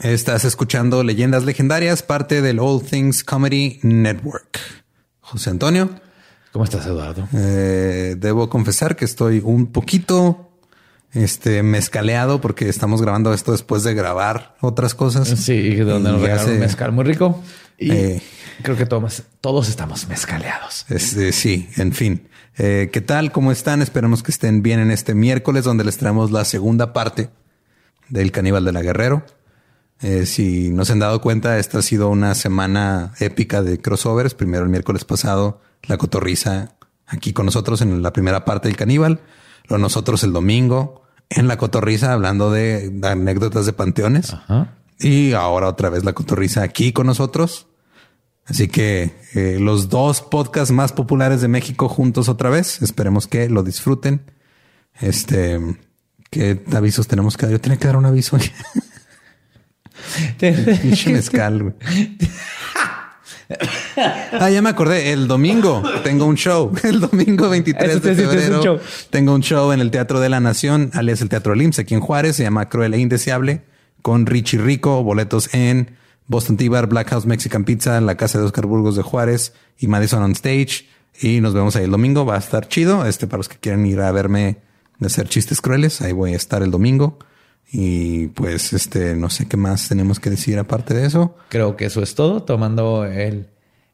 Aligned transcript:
Estás 0.00 0.44
escuchando 0.44 1.04
Leyendas 1.04 1.44
Legendarias, 1.44 2.02
parte 2.02 2.42
del 2.42 2.58
All 2.58 2.82
Things 2.82 3.22
Comedy 3.22 3.78
Network. 3.82 4.58
José 5.20 5.50
Antonio. 5.50 5.88
¿Cómo 6.52 6.64
estás, 6.64 6.84
Eduardo? 6.86 7.28
Eh, 7.32 8.16
debo 8.18 8.50
confesar 8.50 8.96
que 8.96 9.04
estoy 9.04 9.40
un 9.44 9.68
poquito 9.68 10.50
este 11.12 11.62
mezcaleado 11.62 12.40
porque 12.40 12.68
estamos 12.68 13.00
grabando 13.02 13.32
esto 13.32 13.52
después 13.52 13.84
de 13.84 13.94
grabar 13.94 14.56
otras 14.60 14.96
cosas. 14.96 15.28
Sí, 15.28 15.76
donde 15.76 16.10
nos 16.10 16.20
regalaron 16.20 16.58
mezcal 16.58 16.90
muy 16.90 17.04
rico. 17.04 17.40
Y 17.78 17.92
eh, 17.92 18.22
creo 18.62 18.76
que 18.76 18.86
todos, 18.86 19.22
todos 19.40 19.68
estamos 19.68 20.08
mezcaleados. 20.08 20.86
Este, 20.88 21.30
sí, 21.32 21.68
en 21.76 21.92
fin. 21.92 22.28
Eh, 22.58 22.90
¿Qué 22.92 23.00
tal? 23.00 23.30
¿Cómo 23.30 23.52
están? 23.52 23.80
Esperemos 23.80 24.24
que 24.24 24.32
estén 24.32 24.60
bien 24.62 24.80
en 24.80 24.90
este 24.90 25.14
miércoles 25.14 25.64
donde 25.64 25.84
les 25.84 25.98
traemos 25.98 26.32
la 26.32 26.44
segunda 26.44 26.92
parte 26.92 27.30
del 28.08 28.32
Caníbal 28.32 28.64
de 28.64 28.72
la 28.72 28.82
Guerrero. 28.82 29.24
Eh, 30.04 30.26
si 30.26 30.68
no 30.68 30.84
se 30.84 30.92
han 30.92 30.98
dado 30.98 31.22
cuenta, 31.22 31.58
esta 31.58 31.78
ha 31.78 31.82
sido 31.82 32.10
una 32.10 32.34
semana 32.34 33.14
épica 33.20 33.62
de 33.62 33.78
crossovers. 33.78 34.34
Primero 34.34 34.64
el 34.64 34.68
miércoles 34.68 35.02
pasado, 35.06 35.62
la 35.84 35.96
cotorriza 35.96 36.76
aquí 37.06 37.32
con 37.32 37.46
nosotros 37.46 37.80
en 37.80 38.02
la 38.02 38.12
primera 38.12 38.44
parte 38.44 38.68
del 38.68 38.76
Caníbal. 38.76 39.20
Nosotros 39.70 40.22
el 40.22 40.34
domingo 40.34 41.04
en 41.30 41.48
la 41.48 41.56
cotorriza 41.56 42.12
hablando 42.12 42.50
de, 42.50 42.92
anécdotas 43.02 43.64
de 43.64 43.72
panteones. 43.72 44.36
Y 44.98 45.32
ahora 45.32 45.68
otra 45.68 45.88
vez 45.88 46.04
la 46.04 46.12
cotorriza 46.12 46.62
aquí 46.62 46.92
con 46.92 47.06
nosotros. 47.06 47.68
Así 48.44 48.68
que 48.68 49.14
eh, 49.32 49.56
los 49.58 49.88
dos 49.88 50.20
podcasts 50.20 50.70
más 50.70 50.92
populares 50.92 51.40
de 51.40 51.48
México 51.48 51.88
juntos 51.88 52.28
otra 52.28 52.50
vez. 52.50 52.82
Esperemos 52.82 53.26
que 53.26 53.48
lo 53.48 53.62
disfruten. 53.62 54.30
Este, 55.00 55.58
¿qué 56.28 56.62
avisos 56.74 57.08
tenemos 57.08 57.38
que 57.38 57.46
dar? 57.46 57.52
Yo 57.54 57.60
tenía 57.62 57.78
que 57.78 57.86
dar 57.86 57.96
un 57.96 58.04
aviso. 58.04 58.36
mezcal, 61.06 61.74
Ah, 63.96 64.50
ya 64.50 64.62
me 64.62 64.70
acordé. 64.70 65.12
El 65.12 65.28
domingo 65.28 65.82
tengo 66.02 66.24
un 66.24 66.36
show. 66.36 66.72
El 66.82 67.00
domingo 67.00 67.48
23 67.48 68.02
de 68.02 68.14
febrero 68.14 68.80
tengo 69.10 69.34
un 69.34 69.42
show 69.42 69.72
en 69.72 69.80
el 69.80 69.90
Teatro 69.90 70.20
de 70.20 70.28
la 70.28 70.40
Nación, 70.40 70.90
alias 70.94 71.20
el 71.20 71.28
Teatro 71.28 71.54
Lims, 71.54 71.78
aquí 71.78 71.94
en 71.94 72.00
Juárez. 72.00 72.36
Se 72.36 72.42
llama 72.42 72.68
Cruel 72.68 72.94
e 72.94 72.98
Indeseable 72.98 73.62
con 74.02 74.26
Richie 74.26 74.58
Rico. 74.58 75.02
Boletos 75.02 75.52
en 75.54 75.96
Boston 76.26 76.56
Tea 76.56 76.70
Bar, 76.70 76.86
Black 76.86 77.10
House 77.10 77.26
Mexican 77.26 77.64
Pizza, 77.64 77.98
en 77.98 78.06
la 78.06 78.16
casa 78.16 78.38
de 78.38 78.44
Oscar 78.44 78.66
Burgos 78.66 78.96
de 78.96 79.02
Juárez 79.02 79.52
y 79.78 79.88
Madison 79.88 80.22
on 80.22 80.32
Stage. 80.32 80.86
Y 81.20 81.40
nos 81.40 81.54
vemos 81.54 81.76
ahí 81.76 81.84
el 81.84 81.90
domingo. 81.90 82.24
Va 82.24 82.36
a 82.36 82.38
estar 82.38 82.66
chido. 82.66 83.06
Este 83.06 83.26
para 83.26 83.38
los 83.38 83.48
que 83.48 83.58
quieran 83.58 83.84
ir 83.86 84.00
a 84.00 84.10
verme 84.10 84.58
de 84.98 85.06
hacer 85.06 85.28
chistes 85.28 85.60
crueles. 85.60 86.00
Ahí 86.00 86.12
voy 86.12 86.32
a 86.32 86.36
estar 86.36 86.62
el 86.62 86.70
domingo. 86.70 87.18
Y 87.76 88.28
pues, 88.28 88.72
este, 88.72 89.16
no 89.16 89.28
sé 89.30 89.48
qué 89.48 89.56
más 89.56 89.88
tenemos 89.88 90.20
que 90.20 90.30
decir 90.30 90.60
aparte 90.60 90.94
de 90.94 91.06
eso. 91.06 91.36
Creo 91.48 91.76
que 91.76 91.86
eso 91.86 92.04
es 92.04 92.14
todo. 92.14 92.44
Tomando 92.44 93.04
el, 93.04 93.48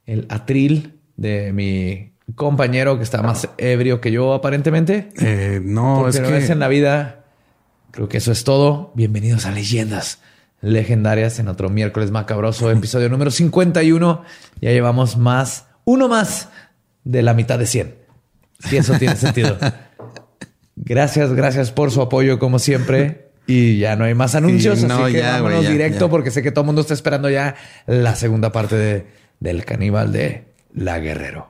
el 0.05 0.27
atril 0.29 1.01
de 1.17 1.55
mi 1.55 2.13
compañero 2.35 2.99
que 2.99 3.05
está 3.05 3.23
más 3.23 3.49
ebrio 3.57 4.03
que 4.03 4.13
yo, 4.13 4.35
aparentemente. 4.35 5.09
Eh, 5.19 5.63
no, 5.65 6.07
es 6.07 6.21
que 6.21 6.53
en 6.53 6.59
la 6.59 6.69
vida. 6.69 7.25
Creo 7.91 8.07
que 8.07 8.19
eso 8.19 8.33
es 8.33 8.45
todo. 8.45 8.93
Bienvenidos 8.97 9.47
a 9.47 9.51
Leyendas 9.51 10.21
Legendarias 10.61 11.39
en 11.39 11.49
otro 11.49 11.71
miércoles 11.71 12.11
macabroso, 12.11 12.71
episodio 12.71 13.09
número 13.09 13.31
51. 13.31 14.25
Ya 14.61 14.73
llevamos 14.73 15.17
más, 15.17 15.69
uno 15.87 16.07
más 16.07 16.51
de 17.05 17.23
la 17.23 17.33
mitad 17.33 17.59
de 17.59 17.65
100. 17.65 17.95
Si 18.59 18.77
eso 18.77 18.93
tiene 18.99 19.17
sentido. 19.17 19.57
Gracias, 20.77 21.33
gracias 21.33 21.73
por 21.73 21.91
su 21.91 22.01
apoyo, 22.01 22.39
como 22.39 22.59
siempre. 22.59 23.30
Y 23.51 23.79
ya 23.79 23.97
no 23.97 24.05
hay 24.05 24.15
más 24.15 24.35
anuncios, 24.35 24.85
así 24.85 25.13
que 25.13 25.21
vámonos 25.23 25.69
directo 25.69 26.09
porque 26.09 26.31
sé 26.31 26.43
que 26.43 26.53
todo 26.53 26.63
el 26.63 26.67
mundo 26.67 26.83
está 26.83 26.95
esperando 26.95 27.29
ya 27.29 27.57
la 27.87 28.15
segunda 28.15 28.53
parte 28.53 28.77
de, 28.77 29.07
del 29.41 29.65
caníbal 29.65 30.13
de 30.13 30.45
La 30.73 31.01
Guerrero. 31.01 31.50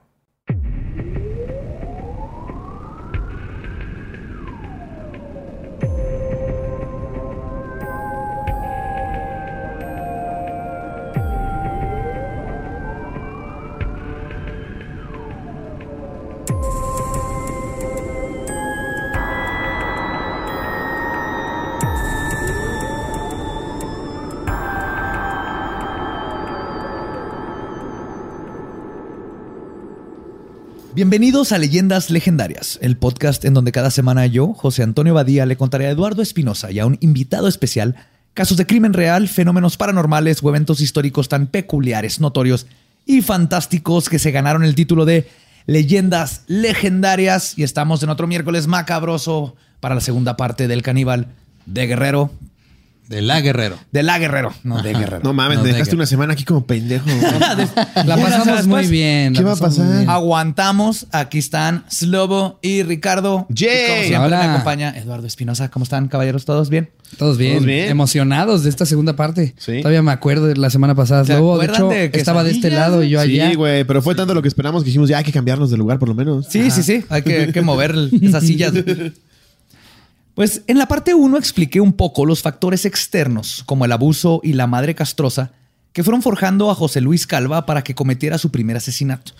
Bienvenidos 31.01 31.53
a 31.53 31.57
Leyendas 31.57 32.11
Legendarias, 32.11 32.79
el 32.83 32.99
podcast 32.99 33.47
en 33.47 33.55
donde 33.55 33.73
cada 33.73 33.91
semana 33.91 34.27
yo, 34.27 34.53
José 34.53 34.83
Antonio 34.83 35.15
Badía, 35.15 35.47
le 35.47 35.57
contaré 35.57 35.87
a 35.87 35.91
Eduardo 35.91 36.21
Espinosa 36.21 36.71
y 36.73 36.79
a 36.79 36.85
un 36.85 36.99
invitado 37.01 37.49
especial 37.49 37.97
casos 38.35 38.59
de 38.59 38.67
crimen 38.67 38.93
real, 38.93 39.27
fenómenos 39.27 39.79
paranormales 39.79 40.43
o 40.43 40.51
eventos 40.51 40.83
históricos 40.83 41.31
tan 41.31 41.47
peculiares, 41.47 42.21
notorios 42.21 42.67
y 43.07 43.23
fantásticos 43.23 44.11
que 44.11 44.19
se 44.19 44.31
ganaron 44.31 44.63
el 44.63 44.75
título 44.75 45.07
de 45.07 45.27
Leyendas 45.65 46.43
Legendarias. 46.49 47.57
Y 47.57 47.63
estamos 47.63 48.03
en 48.03 48.11
otro 48.11 48.27
miércoles 48.27 48.67
macabroso 48.67 49.57
para 49.81 49.95
la 49.95 50.03
segunda 50.03 50.37
parte 50.37 50.69
del 50.69 50.83
caníbal 50.83 51.29
de 51.65 51.87
Guerrero, 51.87 52.31
de 53.11 53.23
la 53.23 53.41
Guerrero. 53.41 53.77
De 53.91 54.05
la 54.05 54.21
Guerrero, 54.21 54.55
no 54.63 54.83
de 54.83 54.95
Guerrero. 54.95 55.23
No 55.25 55.33
mames, 55.33 55.61
me 55.61 55.73
dejaste 55.73 55.97
una 55.97 56.07
semana 56.07 56.35
aquí 56.35 56.45
como 56.45 56.65
pendejo. 56.65 57.07
la 58.07 58.17
pasamos 58.17 58.69
muy 58.69 58.87
bien. 58.87 59.35
¿Qué 59.35 59.43
va 59.43 59.55
a 59.55 59.57
pasar? 59.57 60.09
Aguantamos. 60.09 61.09
Aquí 61.11 61.39
están 61.39 61.85
Slobo 61.91 62.61
y 62.63 62.85
Ricardo. 62.85 63.49
Jay. 63.53 64.07
siempre 64.07 64.31
me 64.31 64.37
acompaña 64.37 64.97
Eduardo 64.97 65.27
Espinosa. 65.27 65.71
¿Cómo 65.71 65.83
están, 65.83 66.07
caballeros? 66.07 66.45
¿Todos 66.45 66.71
bien? 66.71 66.91
Todos 67.19 67.37
bien. 67.37 67.69
Emocionados 67.69 68.63
de 68.63 68.71
esta 68.71 68.87
segunda 68.87 69.17
parte. 69.17 69.57
Sí. 69.59 69.79
Todavía 69.79 70.03
me 70.03 70.13
acuerdo 70.13 70.47
de 70.47 70.57
la 70.57 70.71
semana 70.71 70.95
pasada. 70.95 71.25
Slobo, 71.25 71.59
de 71.59 71.67
hecho, 71.67 71.91
estaba 71.91 72.45
de 72.45 72.53
este 72.53 72.71
lado 72.71 73.03
y 73.03 73.09
yo 73.09 73.19
allá. 73.19 73.51
Sí, 73.51 73.57
güey, 73.57 73.83
pero 73.83 74.03
fue 74.03 74.15
tanto 74.15 74.35
lo 74.35 74.43
que 74.43 74.47
esperamos 74.47 74.85
que 74.85 74.87
dijimos, 74.87 75.09
ya 75.09 75.19
hay 75.19 75.25
que 75.25 75.33
cambiarnos 75.33 75.73
de 75.73 75.77
lugar 75.77 75.99
por 75.99 76.09
lo 76.09 76.15
menos. 76.15 76.47
Sí, 76.49 76.71
sí, 76.71 76.85
sí. 76.85 77.05
Hay 77.09 77.23
que, 77.23 77.51
que 77.53 77.61
mover 77.61 77.93
esas 78.23 78.45
sillas. 78.47 78.73
Pues 80.35 80.63
en 80.69 80.79
la 80.79 80.87
parte 80.87 81.15
1 81.15 81.37
expliqué 81.37 81.81
un 81.81 81.93
poco 81.93 82.25
los 82.25 82.43
factores 82.43 82.85
externos, 82.85 83.63
como 83.67 83.85
el 83.85 83.93
abuso 83.93 84.41
y 84.43 84.53
la 84.53 84.67
madre 84.67 84.95
castrosa, 84.95 85.53
que 85.93 86.05
fueron 86.05 86.23
forjando 86.23 86.71
a 86.71 86.75
José 86.75 87.01
Luis 87.01 87.27
Calva 87.27 87.67
para 87.67 87.83
que 87.83 87.95
cometiera 87.95 88.39
su 88.39 88.51
primer 88.51 88.77
asesinato, 88.77 89.33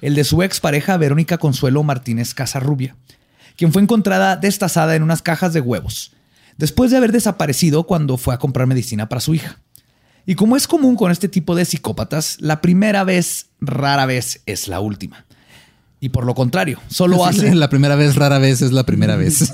el 0.00 0.14
de 0.14 0.24
su 0.24 0.42
expareja 0.42 0.96
Verónica 0.96 1.38
Consuelo 1.38 1.82
Martínez 1.82 2.34
Casarrubia, 2.34 2.96
quien 3.56 3.72
fue 3.72 3.82
encontrada 3.82 4.36
destazada 4.36 4.96
en 4.96 5.02
unas 5.02 5.22
cajas 5.22 5.52
de 5.52 5.60
huevos, 5.60 6.12
después 6.56 6.90
de 6.90 6.96
haber 6.96 7.12
desaparecido 7.12 7.86
cuando 7.86 8.16
fue 8.16 8.34
a 8.34 8.38
comprar 8.38 8.66
medicina 8.66 9.08
para 9.08 9.20
su 9.20 9.34
hija. 9.34 9.60
Y 10.24 10.34
como 10.34 10.56
es 10.56 10.66
común 10.66 10.96
con 10.96 11.10
este 11.10 11.28
tipo 11.28 11.54
de 11.54 11.64
psicópatas, 11.64 12.36
la 12.40 12.60
primera 12.60 13.04
vez 13.04 13.46
rara 13.60 14.06
vez 14.06 14.42
es 14.46 14.68
la 14.68 14.80
última. 14.80 15.24
Y 16.00 16.10
por 16.10 16.24
lo 16.24 16.34
contrario, 16.34 16.80
solo 16.88 17.24
hace. 17.24 17.54
La 17.54 17.68
primera 17.68 17.96
vez, 17.96 18.14
rara 18.14 18.38
vez 18.38 18.62
es 18.62 18.72
la 18.72 18.84
primera 18.84 19.16
vez. 19.16 19.50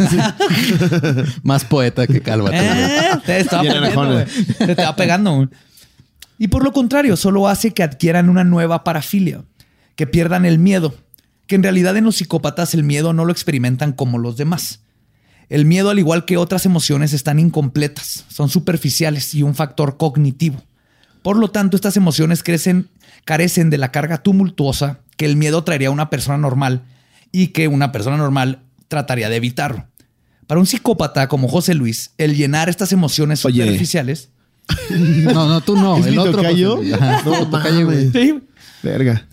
Más 1.43 1.65
poeta 1.65 2.07
que 2.07 2.21
calva. 2.21 2.51
Eh, 2.53 3.19
te 3.25 3.41
estaba 3.41 3.63
pegando, 3.63 4.25
te 4.59 4.71
estaba 4.73 4.97
pegando. 4.97 5.49
Y 6.39 6.49
por 6.49 6.65
lo 6.65 6.73
contrario, 6.73 7.17
solo 7.17 7.49
hace 7.49 7.73
que 7.73 7.83
adquieran 7.83 8.29
una 8.29 8.45
nueva 8.45 8.85
parafilia, 8.85 9.45
que 9.97 10.07
pierdan 10.07 10.45
el 10.45 10.59
miedo, 10.59 10.95
que 11.47 11.55
en 11.55 11.63
realidad 11.63 11.97
en 11.97 12.05
los 12.05 12.17
psicópatas 12.17 12.75
el 12.75 12.83
miedo 12.83 13.13
no 13.13 13.25
lo 13.25 13.33
experimentan 13.33 13.93
como 13.93 14.19
los 14.19 14.37
demás. 14.37 14.81
El 15.49 15.65
miedo, 15.65 15.91
al 15.91 15.99
igual 15.99 16.25
que 16.25 16.37
otras 16.37 16.67
emociones, 16.67 17.13
están 17.13 17.39
incompletas, 17.39 18.25
son 18.29 18.49
superficiales 18.49 19.35
y 19.35 19.43
un 19.43 19.55
factor 19.55 19.97
cognitivo. 19.97 20.63
Por 21.25 21.39
lo 21.39 21.49
tanto, 21.49 21.75
estas 21.75 21.97
emociones 21.97 22.43
crecen, 22.43 22.91
carecen 23.25 23.71
de 23.71 23.79
la 23.79 23.91
carga 23.91 24.19
tumultuosa 24.23 24.99
que 25.17 25.25
el 25.25 25.37
miedo 25.37 25.65
traería 25.65 25.89
a 25.89 25.91
una 25.91 26.11
persona 26.11 26.37
normal 26.37 26.83
y 27.33 27.47
que 27.47 27.67
una 27.67 27.93
persona 27.93 28.19
normal 28.19 28.59
trataría 28.89 29.31
de 29.31 29.37
evitarlo. 29.37 29.87
Para 30.47 30.61
un 30.61 30.67
psicópata 30.67 31.27
como 31.29 31.49
José 31.49 31.73
Luis, 31.73 32.11
el 32.19 32.37
llenar 32.37 32.69
estas 32.69 32.93
emociones 32.93 33.41
superficiales. 33.41 34.29
No, 34.91 35.49
no, 35.49 35.61
tú 35.61 35.77
no. 35.77 35.97
el 35.99 36.19
otro. 36.19 36.43
Tocayo? 36.43 36.81
No, 36.83 37.49
tocayo, 37.49 37.87
güey. 37.87 38.11
Sí. 38.11 38.41
Verga. 38.83 39.27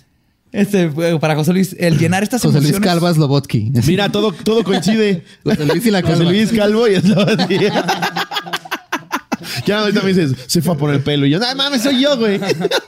Este, 0.51 0.89
para 1.19 1.35
José 1.35 1.53
Luis, 1.53 1.75
el 1.79 1.97
llenar 1.97 2.23
estas 2.23 2.41
José 2.41 2.57
emociones. 2.57 2.79
Luis 2.79 2.89
Calvas 2.89 3.17
Lobotsky. 3.17 3.71
Mira, 3.85 4.09
todo, 4.09 4.33
todo 4.33 4.63
coincide. 4.63 5.23
José 5.43 5.65
Luis 5.65 5.85
y 5.85 5.91
la 5.91 6.01
José 6.01 6.23
Luis 6.23 6.51
Calvo 6.51 6.87
y 6.87 6.95
Ya 9.65 9.79
ahorita 9.79 10.01
me 10.01 10.13
dices, 10.13 10.35
se 10.47 10.61
fue 10.61 10.73
a 10.73 10.77
poner 10.77 10.97
el 10.97 11.03
pelo. 11.03 11.25
Y 11.25 11.31
yo, 11.31 11.39
no 11.39 11.55
mames, 11.55 11.83
soy 11.83 12.01
yo, 12.01 12.17
güey. 12.17 12.39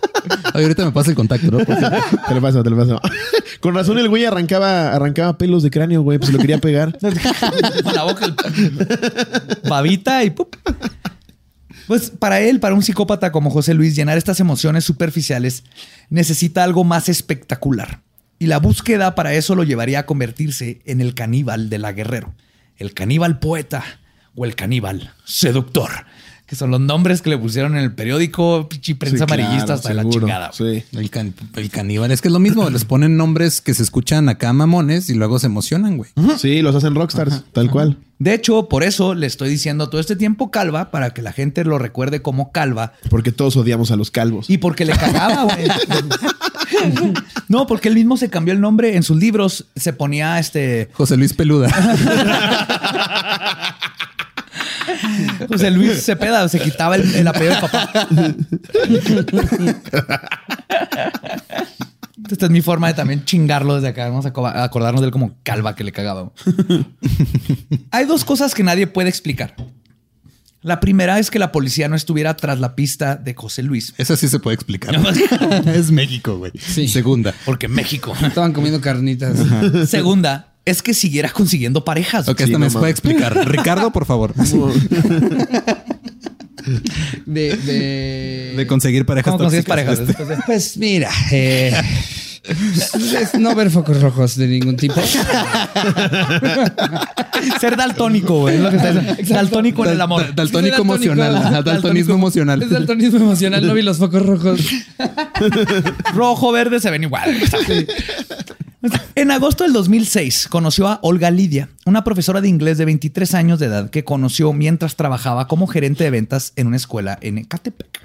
ahorita 0.54 0.86
me 0.86 0.92
pasa 0.92 1.10
el 1.12 1.16
contacto, 1.16 1.52
¿no? 1.52 1.58
te 1.66 2.36
lo 2.36 2.42
paso, 2.42 2.64
te 2.64 2.70
lo 2.70 2.78
paso. 2.78 3.02
Con 3.60 3.76
razón 3.76 3.98
el 4.00 4.10
güey 4.10 4.26
arrancaba, 4.26 4.94
arrancaba 4.94 5.38
pelos 5.38 5.64
de 5.64 5.70
cráneo, 5.70 6.02
güey. 6.02 6.20
Pues 6.20 6.32
lo 6.32 6.40
quería 6.40 6.58
pegar. 6.60 6.98
Con 7.00 7.94
la 7.94 8.04
boca, 8.04 8.26
el... 8.26 8.36
babita 9.70 10.24
y 10.24 10.30
¡pup! 10.32 10.56
Pues 11.88 12.12
para 12.12 12.40
él, 12.40 12.60
para 12.60 12.76
un 12.76 12.84
psicópata 12.84 13.32
como 13.32 13.50
José 13.50 13.74
Luis, 13.74 13.96
llenar 13.96 14.18
estas 14.18 14.40
emociones 14.40 14.86
superficiales 14.86 15.64
necesita 16.10 16.64
algo 16.64 16.84
más 16.84 17.10
espectacular. 17.10 18.02
Y 18.40 18.48
la 18.48 18.60
búsqueda 18.60 19.16
para 19.16 19.34
eso 19.34 19.56
lo 19.56 19.64
llevaría 19.64 20.00
a 20.00 20.06
convertirse 20.06 20.82
en 20.86 21.02
el 21.02 21.14
caníbal 21.14 21.70
de 21.70 21.78
la 21.78 21.92
guerrero, 21.92 22.34
el 22.78 22.94
caníbal 22.94 23.40
poeta 23.40 23.84
o 24.36 24.46
el 24.46 24.56
caníbal 24.56 25.14
seductor 25.26 25.92
que 26.54 26.60
son 26.60 26.70
los 26.70 26.80
nombres 26.80 27.24
que 27.24 27.32
le 27.32 27.38
pusieron 27.40 27.76
en 27.76 27.84
el 27.84 27.94
periódico, 27.94 28.70
pichi 28.70 28.94
prensa 28.94 29.24
amarillista 29.24 29.74
hasta 29.74 29.92
la 29.92 30.08
chingada. 30.08 30.52
Sí. 30.54 30.84
El, 30.92 31.10
caníbal 31.72 32.12
es 32.12 32.22
que 32.22 32.28
es 32.28 32.32
lo 32.32 32.38
mismo, 32.38 32.70
les 32.70 32.86
ponen 32.86 33.18
nombres 33.18 33.60
que 33.60 33.74
se 33.74 33.82
escuchan 33.82 34.30
acá 34.30 34.54
mamones 34.54 35.10
y 35.10 35.16
luego 35.16 35.40
se 35.40 35.48
emocionan, 35.48 35.98
güey. 35.98 36.12
Sí, 36.38 36.62
los 36.62 36.76
hacen 36.76 36.94
rockstars, 36.94 37.44
tal 37.54 37.72
cual. 37.72 37.98
De 38.20 38.36
hecho, 38.36 38.70
por 38.70 38.84
eso 38.84 39.16
le 39.16 39.26
estoy 39.26 39.50
diciendo 39.50 39.90
todo 39.90 40.00
este 40.00 40.16
tiempo 40.16 40.52
calva 40.52 40.92
para 40.92 41.10
que 41.10 41.24
la 41.24 41.32
gente 41.32 41.66
lo 41.66 41.80
recuerde 41.80 42.22
como 42.22 42.52
calva. 42.52 42.94
Porque 43.10 43.32
todos 43.32 43.58
odiamos 43.58 43.90
a 43.90 43.96
los 43.96 44.12
calvos. 44.12 44.48
Y 44.48 44.60
porque 44.60 44.86
le 44.86 44.94
cagaba, 44.94 45.46
güey. 45.46 45.68
no, 47.48 47.66
porque 47.66 47.90
él 47.90 47.96
mismo 47.96 48.16
se 48.16 48.30
cambió 48.30 48.54
el 48.54 48.62
nombre 48.62 48.96
en 48.96 49.02
sus 49.02 49.18
libros. 49.18 49.66
Se 49.76 49.92
ponía 49.92 50.38
este. 50.38 50.90
José 50.94 51.18
Luis 51.18 51.34
Peluda. 51.34 51.70
José 55.48 55.72
Luis 55.72 56.04
Cepeda 56.04 56.48
se 56.50 56.60
quitaba 56.60 56.96
el, 56.96 57.28
apellido 57.28 57.56
de 57.56 57.62
papá. 57.62 58.08
Esta 62.30 62.46
es 62.46 62.52
mi 62.52 62.62
forma 62.62 62.88
de 62.88 62.94
también 62.94 63.26
chingarlo 63.26 63.76
desde 63.76 63.90
acá. 63.90 64.08
Vamos 64.10 64.26
a 64.26 64.64
acordarnos 64.64 65.02
de 65.02 65.08
él 65.08 65.12
como 65.12 65.36
calva 65.44 65.76
que 65.76 65.84
le 65.84 65.92
cagaba. 65.92 66.32
Hay 67.92 68.06
dos 68.06 68.26
cosas 68.26 68.56
que 68.56 68.64
nadie 68.64 68.88
puede 68.88 69.10
explicar. 69.10 69.56
La 70.64 70.80
primera 70.80 71.20
es 71.20 71.30
que 71.30 71.40
la 71.40 71.52
policía 71.52 71.90
no 71.90 71.96
estuviera 71.98 72.38
tras 72.38 72.60
la 72.62 72.74
pista 72.74 73.18
de 73.18 73.34
José 73.34 73.64
Luis. 73.64 73.94
Esa 73.98 74.16
sí 74.16 74.30
se 74.30 74.40
puede 74.40 74.56
explicar. 74.56 74.96
es 75.66 75.92
México, 75.92 76.38
güey. 76.38 76.54
Segunda. 76.58 77.34
Porque 77.44 77.68
México. 77.68 78.14
Estaban 78.24 78.54
comiendo 78.54 78.80
carnitas. 78.80 79.38
Segunda, 79.90 80.53
es 80.66 80.82
que 80.82 80.94
siguiera 80.94 81.30
consiguiendo 81.30 81.84
parejas. 81.84 82.28
Ok, 82.28 82.42
esto 82.42 82.60
me 82.60 82.70
puede 82.70 82.92
explicar. 82.92 83.34
Ricardo, 83.50 83.92
por 83.92 84.06
favor. 84.06 84.34
De, 87.26 87.58
de... 87.58 88.54
de 88.56 88.68
conseguir 88.68 89.06
parejas. 89.06 89.32
¿Cómo 89.32 89.44
consigues 89.44 89.66
parejas? 89.66 90.00
Este. 90.00 90.16
Pues 90.46 90.78
mira, 90.78 91.10
eh, 91.32 91.74
es 92.46 93.34
no 93.40 93.56
ver 93.56 93.70
focos 93.70 94.02
rojos 94.02 94.36
de 94.38 94.48
ningún 94.48 94.76
tipo. 94.76 95.02
Ser 97.60 97.78
daltónico, 97.78 98.40
güey. 98.42 98.60
Daltónico 99.28 99.86
en 99.86 99.92
el 99.92 100.02
amor. 100.02 100.36
daltónico 100.36 100.82
emocional. 100.82 101.64
Daltonismo 101.64 102.16
emocional. 102.16 102.62
Es 102.62 102.70
daltonismo 102.70 103.20
emocional. 103.20 103.66
No 103.66 103.74
vi 103.74 103.82
los 103.82 103.98
focos 103.98 104.26
rojos. 104.26 104.60
Rojo, 106.14 106.52
verde 106.52 106.82
se 106.82 106.90
ven 106.90 107.04
igual. 107.04 107.38
En 109.16 109.32
agosto 109.32 109.64
del 109.64 109.72
2006 109.72 110.48
conoció 110.50 110.88
a 110.88 111.00
Olga 111.04 111.32
Lidia, 111.32 111.70
una 111.86 112.04
profesora 112.04 112.42
de 112.42 112.50
inglés 112.50 112.78
de 112.78 112.86
23 112.86 113.34
años 113.34 113.60
de 113.60 113.68
edad 113.68 113.90
que 113.90 114.04
conoció 114.04 114.52
mientras 114.52 114.98
trabajaba 114.98 115.48
como 115.48 115.68
gerente 115.68 116.04
de 116.04 116.10
ventas 116.10 116.52
en 116.58 116.68
una 116.68 116.76
escuela 116.76 117.18
en 117.22 117.38
Ecatepec. 117.38 118.02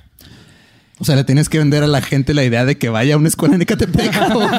O 1.00 1.04
sea, 1.04 1.14
le 1.14 1.22
tienes 1.22 1.48
que 1.48 1.58
vender 1.58 1.84
a 1.84 1.86
la 1.86 2.02
gente 2.02 2.34
la 2.34 2.42
idea 2.42 2.64
de 2.64 2.76
que 2.76 2.88
vaya 2.88 3.14
a 3.14 3.16
una 3.16 3.28
escuela 3.28 3.54
en 3.54 3.62
Ecatepec 3.62 4.20
o 4.34 4.50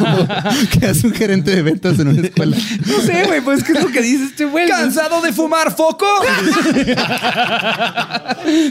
que 0.79 0.85
hace 0.85 1.07
un 1.07 1.13
gerente 1.13 1.53
de 1.53 1.61
ventas 1.61 1.99
en 1.99 2.07
una 2.07 2.21
escuela. 2.21 2.57
No 2.85 3.01
sé, 3.01 3.25
güey, 3.25 3.41
pues 3.41 3.63
¿qué 3.63 3.73
es 3.73 3.83
lo 3.83 3.89
que 3.89 4.01
dices 4.01 4.31
este 4.31 4.45
güey? 4.45 4.67
¿Cansado 4.67 5.21
de 5.21 5.33
fumar 5.33 5.73
foco? 5.75 6.07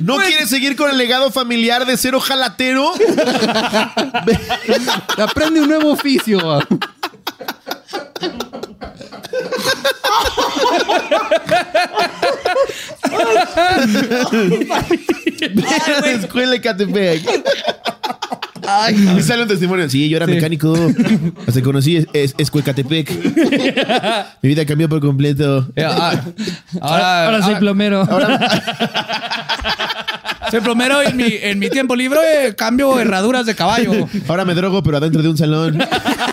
¿No 0.02 0.16
quieres 0.18 0.48
seguir 0.48 0.76
con 0.76 0.90
el 0.90 0.98
legado 0.98 1.30
familiar 1.30 1.84
de 1.84 1.96
ser 1.98 2.14
ojalatero? 2.14 2.92
Aprende 5.18 5.60
un 5.60 5.68
nuevo 5.68 5.92
oficio. 5.92 6.60
Escuela 16.04 16.60
Catepec. 16.60 17.22
Ay, 18.66 18.94
me 18.96 19.22
sale 19.22 19.42
un 19.42 19.48
testimonio. 19.48 19.88
Sí, 19.88 20.10
yo 20.10 20.18
era 20.18 20.26
mecánico. 20.26 20.74
Hasta 21.46 21.62
conocí 21.62 21.96
es, 21.96 22.34
es, 22.36 22.52
Mi 24.42 24.48
vida 24.48 24.66
cambió 24.66 24.88
por 24.88 25.00
completo. 25.00 25.66
Ah, 25.78 26.20
ahora, 26.80 27.26
ahora, 27.26 27.42
soy 27.42 27.54
plomero. 27.56 28.06
soy 30.50 30.60
plomero 30.60 31.02
en 31.02 31.16
mi, 31.16 31.26
en 31.28 31.58
mi 31.58 31.70
tiempo 31.70 31.96
libre 31.96 32.54
cambio 32.56 32.98
herraduras 32.98 33.46
de 33.46 33.54
caballo. 33.54 34.08
Ahora 34.28 34.44
me 34.44 34.54
drogo, 34.54 34.82
pero 34.82 34.98
adentro 34.98 35.22
de 35.22 35.28
un 35.28 35.36
salón. 35.36 35.78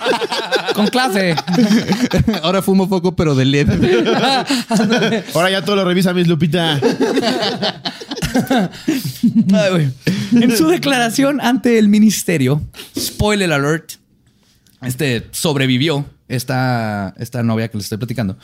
Con 0.74 0.88
clase. 0.88 1.36
Ahora 2.44 2.62
fumo 2.62 2.90
poco, 2.90 3.16
pero 3.16 3.36
de 3.36 3.46
LED. 3.46 3.70
Ahora 5.34 5.50
ya 5.50 5.64
todo 5.64 5.78
lo 5.78 5.86
revisa 5.86 6.14
Miss 6.14 6.28
Lupita. 6.28 6.80
en 10.34 10.58
su 10.58 10.68
declaración 10.68 11.40
ante 11.42 11.80
el 11.80 11.88
ministerio, 11.88 12.62
spoiler 12.98 13.54
alert, 13.54 13.94
este 14.82 15.28
sobrevivió 15.32 16.06
esta, 16.28 17.14
esta 17.18 17.44
novia 17.44 17.70
que 17.70 17.78
le 17.78 17.84
estoy 17.84 17.98
platicando. 17.98 18.38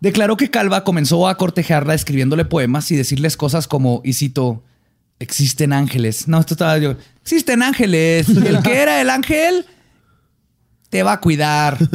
Declaró 0.00 0.36
que 0.36 0.50
Calva 0.50 0.84
comenzó 0.84 1.26
a 1.28 1.36
cortejarla 1.36 1.94
escribiéndole 1.94 2.44
poemas 2.44 2.90
y 2.90 2.96
decirles 2.96 3.36
cosas 3.36 3.66
como, 3.66 4.02
y 4.04 4.12
cito, 4.12 4.62
existen 5.18 5.72
ángeles. 5.72 6.28
No, 6.28 6.38
esto 6.40 6.54
estaba 6.54 6.78
yo. 6.78 6.96
Existen 7.22 7.62
ángeles. 7.62 8.28
El 8.28 8.62
que 8.62 8.76
era 8.76 9.00
el 9.00 9.10
ángel 9.10 9.64
te 10.90 11.02
va 11.02 11.12
a 11.12 11.20
cuidar. 11.20 11.78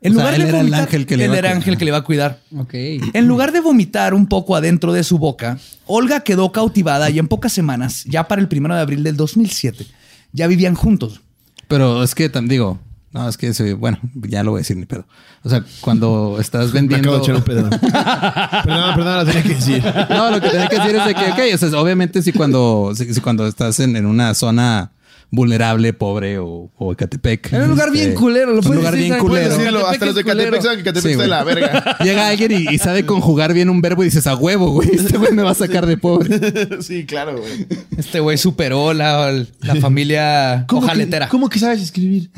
En 0.00 0.14
lugar 0.14 0.38
de 0.38 0.44
vomitar, 0.44 0.64
el 0.64 0.74
ángel 0.74 1.06
que 1.06 1.16
le 1.16 1.24
él 1.24 1.34
era 1.34 1.50
ángel 1.50 1.76
que 1.76 1.84
le 1.84 1.90
va 1.90 1.98
a 1.98 2.04
cuidar. 2.04 2.40
Ok. 2.56 2.72
En 2.72 3.26
lugar 3.26 3.50
de 3.50 3.58
vomitar 3.58 4.14
un 4.14 4.28
poco 4.28 4.54
adentro 4.54 4.92
de 4.92 5.02
su 5.02 5.18
boca, 5.18 5.58
Olga 5.86 6.20
quedó 6.20 6.52
cautivada 6.52 7.10
y 7.10 7.18
en 7.18 7.26
pocas 7.26 7.52
semanas, 7.52 8.04
ya 8.04 8.28
para 8.28 8.40
el 8.40 8.46
primero 8.46 8.76
de 8.76 8.80
abril 8.80 9.02
del 9.02 9.16
2007, 9.16 9.86
ya 10.32 10.46
vivían 10.46 10.76
juntos. 10.76 11.20
Pero 11.66 12.04
es 12.04 12.14
que, 12.14 12.30
digo, 12.44 12.78
no, 13.18 13.28
es 13.28 13.36
que 13.36 13.74
bueno, 13.74 13.98
ya 14.14 14.44
lo 14.44 14.52
voy 14.52 14.58
a 14.58 14.60
decir 14.60 14.76
ni 14.76 14.86
pedo. 14.86 15.04
O 15.42 15.48
sea, 15.48 15.64
cuando 15.80 16.38
estás 16.40 16.72
vendiendo. 16.72 17.10
Me 17.10 17.16
acabo 17.16 17.16
de 17.16 17.22
echar 17.22 17.36
un 17.36 17.42
pedo. 17.42 17.70
perdón, 18.64 18.94
perdón, 18.94 19.16
lo 19.16 19.24
tenía 19.26 19.42
que 19.42 19.54
decir. 19.54 19.84
No, 20.10 20.30
lo 20.30 20.40
que 20.40 20.48
tenía 20.50 20.68
que 20.68 20.78
decir 20.78 20.96
es 20.96 21.04
de 21.06 21.14
que, 21.14 21.30
ok, 21.30 21.54
o 21.54 21.58
sea, 21.58 21.80
obviamente 21.80 22.22
si 22.22 22.32
cuando, 22.32 22.92
si, 22.94 23.20
cuando 23.20 23.46
estás 23.46 23.80
en, 23.80 23.96
en 23.96 24.06
una 24.06 24.34
zona 24.34 24.92
vulnerable, 25.30 25.92
pobre 25.92 26.38
o, 26.38 26.70
o 26.76 26.92
Ecatepec. 26.92 27.52
Era 27.52 27.64
un 27.64 27.70
lugar 27.70 27.90
bien 27.90 28.08
este, 28.10 28.20
culero, 28.20 28.52
lo 28.54 28.62
puedes 28.62 28.70
Un 28.70 28.76
lugar 28.76 28.96
bien 28.96 29.18
culero. 29.18 29.86
hasta 29.86 30.06
los 30.06 30.14
de 30.14 30.20
Ecatepec 30.22 30.62
saben 30.62 30.76
que 30.76 30.82
Ecatepec 30.82 31.10
está 31.10 31.22
de 31.22 31.28
la 31.28 31.44
verga. 31.44 31.98
Llega 32.04 32.28
alguien 32.28 32.52
y, 32.52 32.78
sabe 32.78 33.04
conjugar 33.04 33.52
bien 33.52 33.68
un 33.68 33.80
verbo 33.80 34.02
y 34.02 34.06
dices, 34.06 34.26
a 34.26 34.34
huevo, 34.34 34.70
güey, 34.70 34.90
este 34.92 35.18
güey 35.18 35.32
me 35.32 35.42
va 35.42 35.50
a 35.50 35.54
sacar 35.54 35.86
de 35.86 35.96
pobre. 35.96 36.80
sí, 36.82 37.04
claro, 37.04 37.38
güey. 37.38 37.66
Este 37.96 38.20
güey 38.20 38.38
superó 38.38 38.94
la, 38.94 39.32
la 39.60 39.76
familia 39.76 40.64
ojaletera. 40.72 41.28
¿Cómo 41.28 41.48
que 41.48 41.58
sabes 41.58 41.82
escribir? 41.82 42.30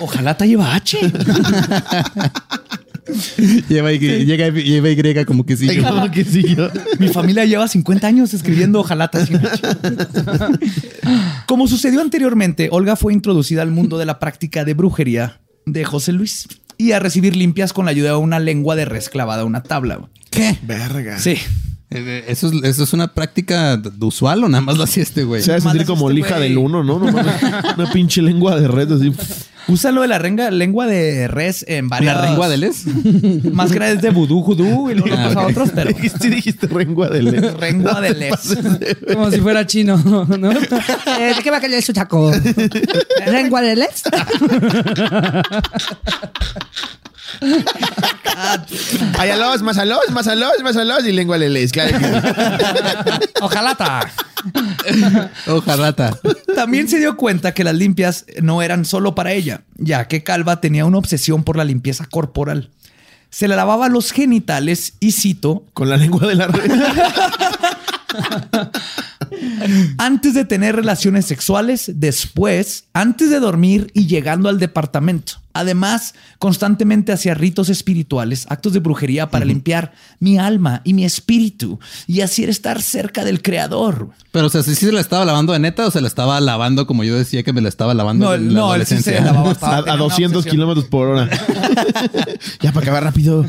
Ojalá 0.00 0.36
te 0.36 0.46
lleva 0.46 0.74
H. 0.74 0.98
lleva, 3.68 3.92
y, 3.92 3.98
llega, 3.98 4.48
lleva 4.48 4.90
Y 4.90 5.24
como 5.24 5.44
que 5.44 5.56
sí. 5.56 5.68
Como 5.80 6.10
que 6.10 6.24
sí 6.24 6.56
Mi 6.98 7.08
familia 7.08 7.44
lleva 7.44 7.68
50 7.68 8.06
años 8.06 8.34
escribiendo 8.34 8.80
ojalatas. 8.80 9.28
como 11.46 11.68
sucedió 11.68 12.00
anteriormente, 12.00 12.68
Olga 12.70 12.96
fue 12.96 13.12
introducida 13.12 13.62
al 13.62 13.70
mundo 13.70 13.98
de 13.98 14.06
la 14.06 14.18
práctica 14.18 14.64
de 14.64 14.74
brujería 14.74 15.40
de 15.66 15.84
José 15.84 16.12
Luis 16.12 16.48
y 16.76 16.92
a 16.92 16.98
recibir 16.98 17.36
limpias 17.36 17.72
con 17.72 17.84
la 17.84 17.92
ayuda 17.92 18.10
de 18.10 18.16
una 18.16 18.40
lengua 18.40 18.76
de 18.76 18.84
res 18.84 19.08
clavada 19.08 19.42
a 19.42 19.44
una 19.44 19.62
tabla. 19.62 20.08
¿Qué? 20.30 20.58
Verga. 20.62 21.18
Sí. 21.18 21.36
Eh, 21.94 22.24
¿Eso 22.28 22.48
es, 22.48 22.64
¿Eso 22.64 22.84
es 22.84 22.92
una 22.92 23.14
práctica 23.14 23.80
usual 24.00 24.44
o 24.44 24.48
nada 24.48 24.60
más 24.60 24.76
lo 24.76 24.84
hacía 24.84 25.02
este 25.02 25.24
güey? 25.24 25.42
Se 25.42 25.52
va 25.52 25.58
a 25.58 25.60
sentir 25.60 25.86
como 25.86 26.10
este 26.10 26.22
lija 26.22 26.38
del 26.38 26.58
uno, 26.58 26.82
¿no? 26.82 26.96
una 27.76 27.92
pinche 27.92 28.20
lengua 28.20 28.58
de 28.58 28.68
red 28.68 28.90
así. 28.92 29.12
Usa 29.66 29.92
lo 29.92 30.02
de 30.02 30.08
la 30.08 30.18
renga, 30.18 30.50
lengua 30.50 30.86
de 30.86 31.26
res 31.26 31.64
en 31.66 31.88
varias. 31.88 32.16
¿La 32.16 32.28
lengua 32.28 32.48
de 32.48 32.56
les? 32.58 32.84
Máscara 33.52 33.90
es 33.90 34.02
de 34.02 34.10
vudú, 34.10 34.42
judú 34.42 34.90
y 34.90 34.94
luego 34.94 35.16
ah, 35.16 35.32
a 35.34 35.46
otros, 35.46 35.70
pero. 35.74 35.90
Sí, 36.20 36.28
dijiste 36.28 36.68
lengua 36.68 37.08
de 37.08 37.22
les. 37.22 37.60
Lengua 37.60 38.00
de 38.00 38.14
les. 38.14 38.56
Como 39.12 39.30
si 39.30 39.40
fuera 39.40 39.66
chino, 39.66 39.96
¿no? 39.96 40.52
Eh, 40.52 41.34
¿De 41.36 41.42
qué 41.42 41.50
va 41.50 41.58
a 41.58 41.60
caer 41.60 41.82
su 41.82 41.92
taco? 41.92 42.30
¿Lengua 43.26 43.62
de 43.62 43.76
les? 43.76 44.02
Ayalos, 49.18 49.62
más 49.62 49.78
alos, 49.78 50.00
más 50.10 50.26
alos, 50.26 50.52
más 50.62 50.76
alos 50.76 51.06
y 51.06 51.12
lengua 51.12 51.38
de 51.38 51.48
les. 51.48 51.72
Claro 51.72 51.98
que... 51.98 53.30
Ojalata. 53.42 54.10
Ojalata. 55.46 56.18
También 56.54 56.88
se 56.88 56.98
dio 56.98 57.16
cuenta 57.16 57.54
que 57.54 57.64
las 57.64 57.74
limpias 57.74 58.26
no 58.42 58.60
eran 58.62 58.84
solo 58.84 59.14
para 59.14 59.32
ella, 59.32 59.62
ya 59.76 60.06
que 60.08 60.22
Calva 60.22 60.60
tenía 60.60 60.84
una 60.84 60.98
obsesión 60.98 61.44
por 61.44 61.56
la 61.56 61.64
limpieza 61.64 62.06
corporal. 62.06 62.70
se 63.30 63.48
le 63.48 63.56
lavaba 63.56 63.88
los 63.88 64.12
genitales 64.12 64.94
y 65.00 65.12
cito. 65.12 65.64
Con 65.72 65.88
la 65.88 65.96
lengua 65.96 66.26
de 66.26 66.34
la 66.34 66.48
red. 66.48 66.70
antes 69.98 70.34
de 70.34 70.44
tener 70.44 70.76
relaciones 70.76 71.26
sexuales, 71.26 71.92
después, 71.94 72.84
antes 72.92 73.30
de 73.30 73.40
dormir 73.40 73.90
y 73.94 74.06
llegando 74.06 74.48
al 74.48 74.58
departamento. 74.58 75.44
Además, 75.56 76.14
constantemente 76.40 77.12
hacía 77.12 77.32
ritos 77.34 77.68
espirituales, 77.68 78.44
actos 78.48 78.72
de 78.72 78.80
brujería 78.80 79.30
para 79.30 79.44
limpiar 79.44 79.92
mi 80.18 80.36
alma 80.36 80.80
y 80.82 80.94
mi 80.94 81.04
espíritu 81.04 81.78
y 82.08 82.22
así 82.22 82.42
estar 82.42 82.82
cerca 82.82 83.24
del 83.24 83.40
creador. 83.40 84.10
Pero, 84.32 84.48
o 84.48 84.50
sea, 84.50 84.64
si 84.64 84.74
se 84.74 84.90
la 84.90 85.00
estaba 85.00 85.24
lavando 85.24 85.52
de 85.52 85.60
neta 85.60 85.86
o 85.86 85.92
se 85.92 86.00
la 86.00 86.08
estaba 86.08 86.40
lavando 86.40 86.88
como 86.88 87.04
yo 87.04 87.16
decía 87.16 87.44
que 87.44 87.52
me 87.52 87.60
la 87.60 87.68
estaba 87.68 87.94
lavando 87.94 88.26
no, 88.26 88.34
en 88.34 88.48
la 88.48 88.60
no, 88.60 88.66
adolescencia. 88.66 89.16
Se 89.16 89.24
lavaba, 89.24 89.52
a, 89.92 89.96
200 89.96 90.44
kilómetros 90.44 90.86
por 90.86 91.06
hora. 91.06 91.30
ya 92.60 92.72
para 92.72 92.82
acabar 92.82 93.04
rápido. 93.04 93.46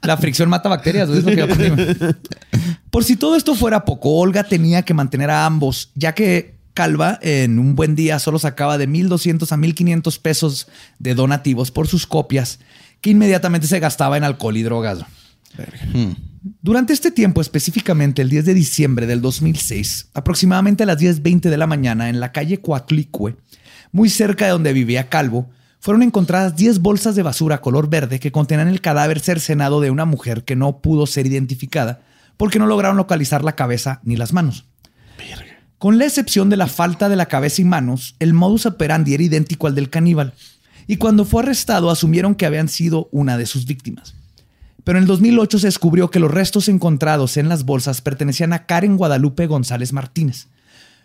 La 0.00 0.16
fricción 0.16 0.48
mata 0.48 0.70
bacterias. 0.70 1.10
Por 2.94 3.02
si 3.02 3.16
todo 3.16 3.34
esto 3.34 3.56
fuera 3.56 3.84
poco, 3.84 4.20
Olga 4.20 4.44
tenía 4.44 4.82
que 4.82 4.94
mantener 4.94 5.28
a 5.28 5.46
ambos, 5.46 5.90
ya 5.96 6.14
que 6.14 6.54
Calva 6.74 7.18
en 7.22 7.58
un 7.58 7.74
buen 7.74 7.96
día 7.96 8.20
solo 8.20 8.38
sacaba 8.38 8.78
de 8.78 8.88
1.200 8.88 9.50
a 9.50 9.56
1.500 9.56 10.20
pesos 10.20 10.68
de 11.00 11.16
donativos 11.16 11.72
por 11.72 11.88
sus 11.88 12.06
copias, 12.06 12.60
que 13.00 13.10
inmediatamente 13.10 13.66
se 13.66 13.80
gastaba 13.80 14.16
en 14.16 14.22
alcohol 14.22 14.56
y 14.56 14.62
drogas. 14.62 15.00
Hmm. 15.92 16.12
Durante 16.62 16.92
este 16.92 17.10
tiempo, 17.10 17.40
específicamente 17.40 18.22
el 18.22 18.30
10 18.30 18.44
de 18.44 18.54
diciembre 18.54 19.08
del 19.08 19.20
2006, 19.20 20.10
aproximadamente 20.14 20.84
a 20.84 20.86
las 20.86 21.00
10.20 21.00 21.50
de 21.50 21.56
la 21.56 21.66
mañana, 21.66 22.08
en 22.08 22.20
la 22.20 22.30
calle 22.30 22.60
Coatlicue, 22.60 23.34
muy 23.90 24.08
cerca 24.08 24.44
de 24.44 24.52
donde 24.52 24.72
vivía 24.72 25.08
Calvo, 25.08 25.50
fueron 25.80 26.04
encontradas 26.04 26.54
10 26.54 26.78
bolsas 26.78 27.16
de 27.16 27.24
basura 27.24 27.60
color 27.60 27.90
verde 27.90 28.20
que 28.20 28.30
contenían 28.30 28.68
el 28.68 28.80
cadáver 28.80 29.18
cercenado 29.18 29.80
de 29.80 29.90
una 29.90 30.04
mujer 30.04 30.44
que 30.44 30.54
no 30.54 30.78
pudo 30.78 31.08
ser 31.08 31.26
identificada 31.26 32.02
porque 32.36 32.58
no 32.58 32.66
lograron 32.66 32.96
localizar 32.96 33.44
la 33.44 33.56
cabeza 33.56 34.00
ni 34.04 34.16
las 34.16 34.32
manos. 34.32 34.66
Con 35.78 35.98
la 35.98 36.06
excepción 36.06 36.48
de 36.48 36.56
la 36.56 36.66
falta 36.66 37.08
de 37.08 37.16
la 37.16 37.26
cabeza 37.26 37.60
y 37.60 37.64
manos, 37.64 38.16
el 38.18 38.32
modus 38.32 38.64
operandi 38.64 39.14
era 39.14 39.22
idéntico 39.22 39.66
al 39.66 39.74
del 39.74 39.90
caníbal. 39.90 40.32
Y 40.86 40.96
cuando 40.96 41.24
fue 41.24 41.42
arrestado 41.42 41.90
asumieron 41.90 42.34
que 42.34 42.46
habían 42.46 42.68
sido 42.68 43.08
una 43.12 43.36
de 43.36 43.46
sus 43.46 43.66
víctimas. 43.66 44.14
Pero 44.82 44.98
en 44.98 45.04
el 45.04 45.08
2008 45.08 45.58
se 45.58 45.66
descubrió 45.66 46.10
que 46.10 46.20
los 46.20 46.30
restos 46.30 46.68
encontrados 46.68 47.36
en 47.36 47.48
las 47.48 47.64
bolsas 47.64 48.00
pertenecían 48.02 48.52
a 48.52 48.66
Karen 48.66 48.96
Guadalupe 48.96 49.46
González 49.46 49.92
Martínez, 49.92 50.48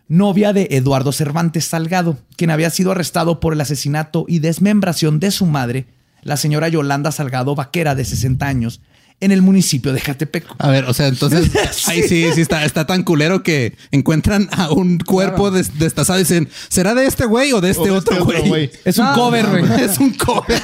novia 0.10 0.54
de 0.54 0.68
Eduardo 0.72 1.12
Cervantes 1.12 1.66
Salgado, 1.66 2.18
quien 2.36 2.52
había 2.52 2.70
sido 2.70 2.92
arrestado 2.92 3.40
por 3.40 3.54
el 3.54 3.62
asesinato 3.62 4.26
y 4.28 4.40
desmembración 4.40 5.20
de 5.20 5.32
su 5.32 5.46
madre, 5.46 5.88
la 6.24 6.36
señora 6.36 6.68
Yolanda 6.68 7.12
Salgado 7.12 7.56
Vaquera, 7.56 7.96
de 7.96 8.04
60 8.04 8.46
años, 8.46 8.82
en 9.22 9.32
el 9.32 9.42
municipio 9.42 9.92
de 9.92 10.00
Jatepec. 10.00 10.46
A 10.58 10.70
ver, 10.70 10.86
o 10.86 10.94
sea, 10.94 11.08
entonces 11.08 11.52
ahí 11.88 12.04
sí, 12.04 12.26
sí 12.34 12.42
está, 12.42 12.64
está 12.64 12.86
tan 12.86 13.04
culero 13.04 13.44
que 13.44 13.76
encuentran 13.92 14.50
a 14.52 14.72
un 14.72 15.00
cuerpo 15.00 15.52
destazado 15.52 16.20
y 16.20 16.24
dicen, 16.24 16.50
¿será 16.70 16.96
de 16.96 17.06
este 17.06 17.26
güey 17.26 17.52
o 17.52 17.62
de 17.62 17.72
este, 17.72 17.84
este 17.84 17.92
otro, 17.92 18.26
güey? 18.26 18.72
Es 18.86 18.98
un 18.98 19.08
cover, 19.14 19.48
güey. 19.48 19.84
Es 19.84 19.98
un 19.98 20.14
cover. 20.14 20.62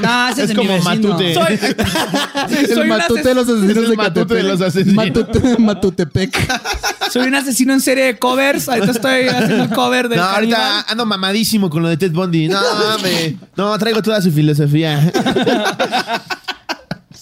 no, 0.00 0.28
ese 0.28 0.44
es, 0.44 0.50
es 0.50 0.56
como 0.56 0.78
Matute. 0.78 1.34
Soy, 1.34 1.58
el 2.82 2.88
Matute 2.88 3.22
de 3.22 3.34
los 3.34 3.48
asesinos 3.48 3.88
de 3.88 3.96
Matute 3.96 4.34
de 4.34 4.42
los 4.42 4.60
asesinos. 4.60 4.94
Matute, 4.94 5.58
Matutepec. 5.58 6.52
Soy 7.10 7.26
un 7.26 7.34
asesino 7.34 7.72
en 7.72 7.80
serie 7.80 8.04
de 8.04 8.18
covers. 8.18 8.68
Ahorita 8.68 8.92
estoy 8.92 9.28
haciendo 9.28 9.64
el 9.64 9.70
cover 9.70 10.08
de. 10.08 10.16
No, 10.16 10.22
ahorita 10.22 10.82
ando 10.82 11.06
mamadísimo 11.06 11.70
con 11.70 11.82
lo 11.82 11.88
de 11.88 11.96
Ted 11.96 12.12
Bundy. 12.12 12.48
No, 12.48 12.60
me, 13.02 13.36
no, 13.56 13.76
traigo 13.78 14.02
toda 14.02 14.22
su 14.22 14.30
filosofía. 14.30 15.12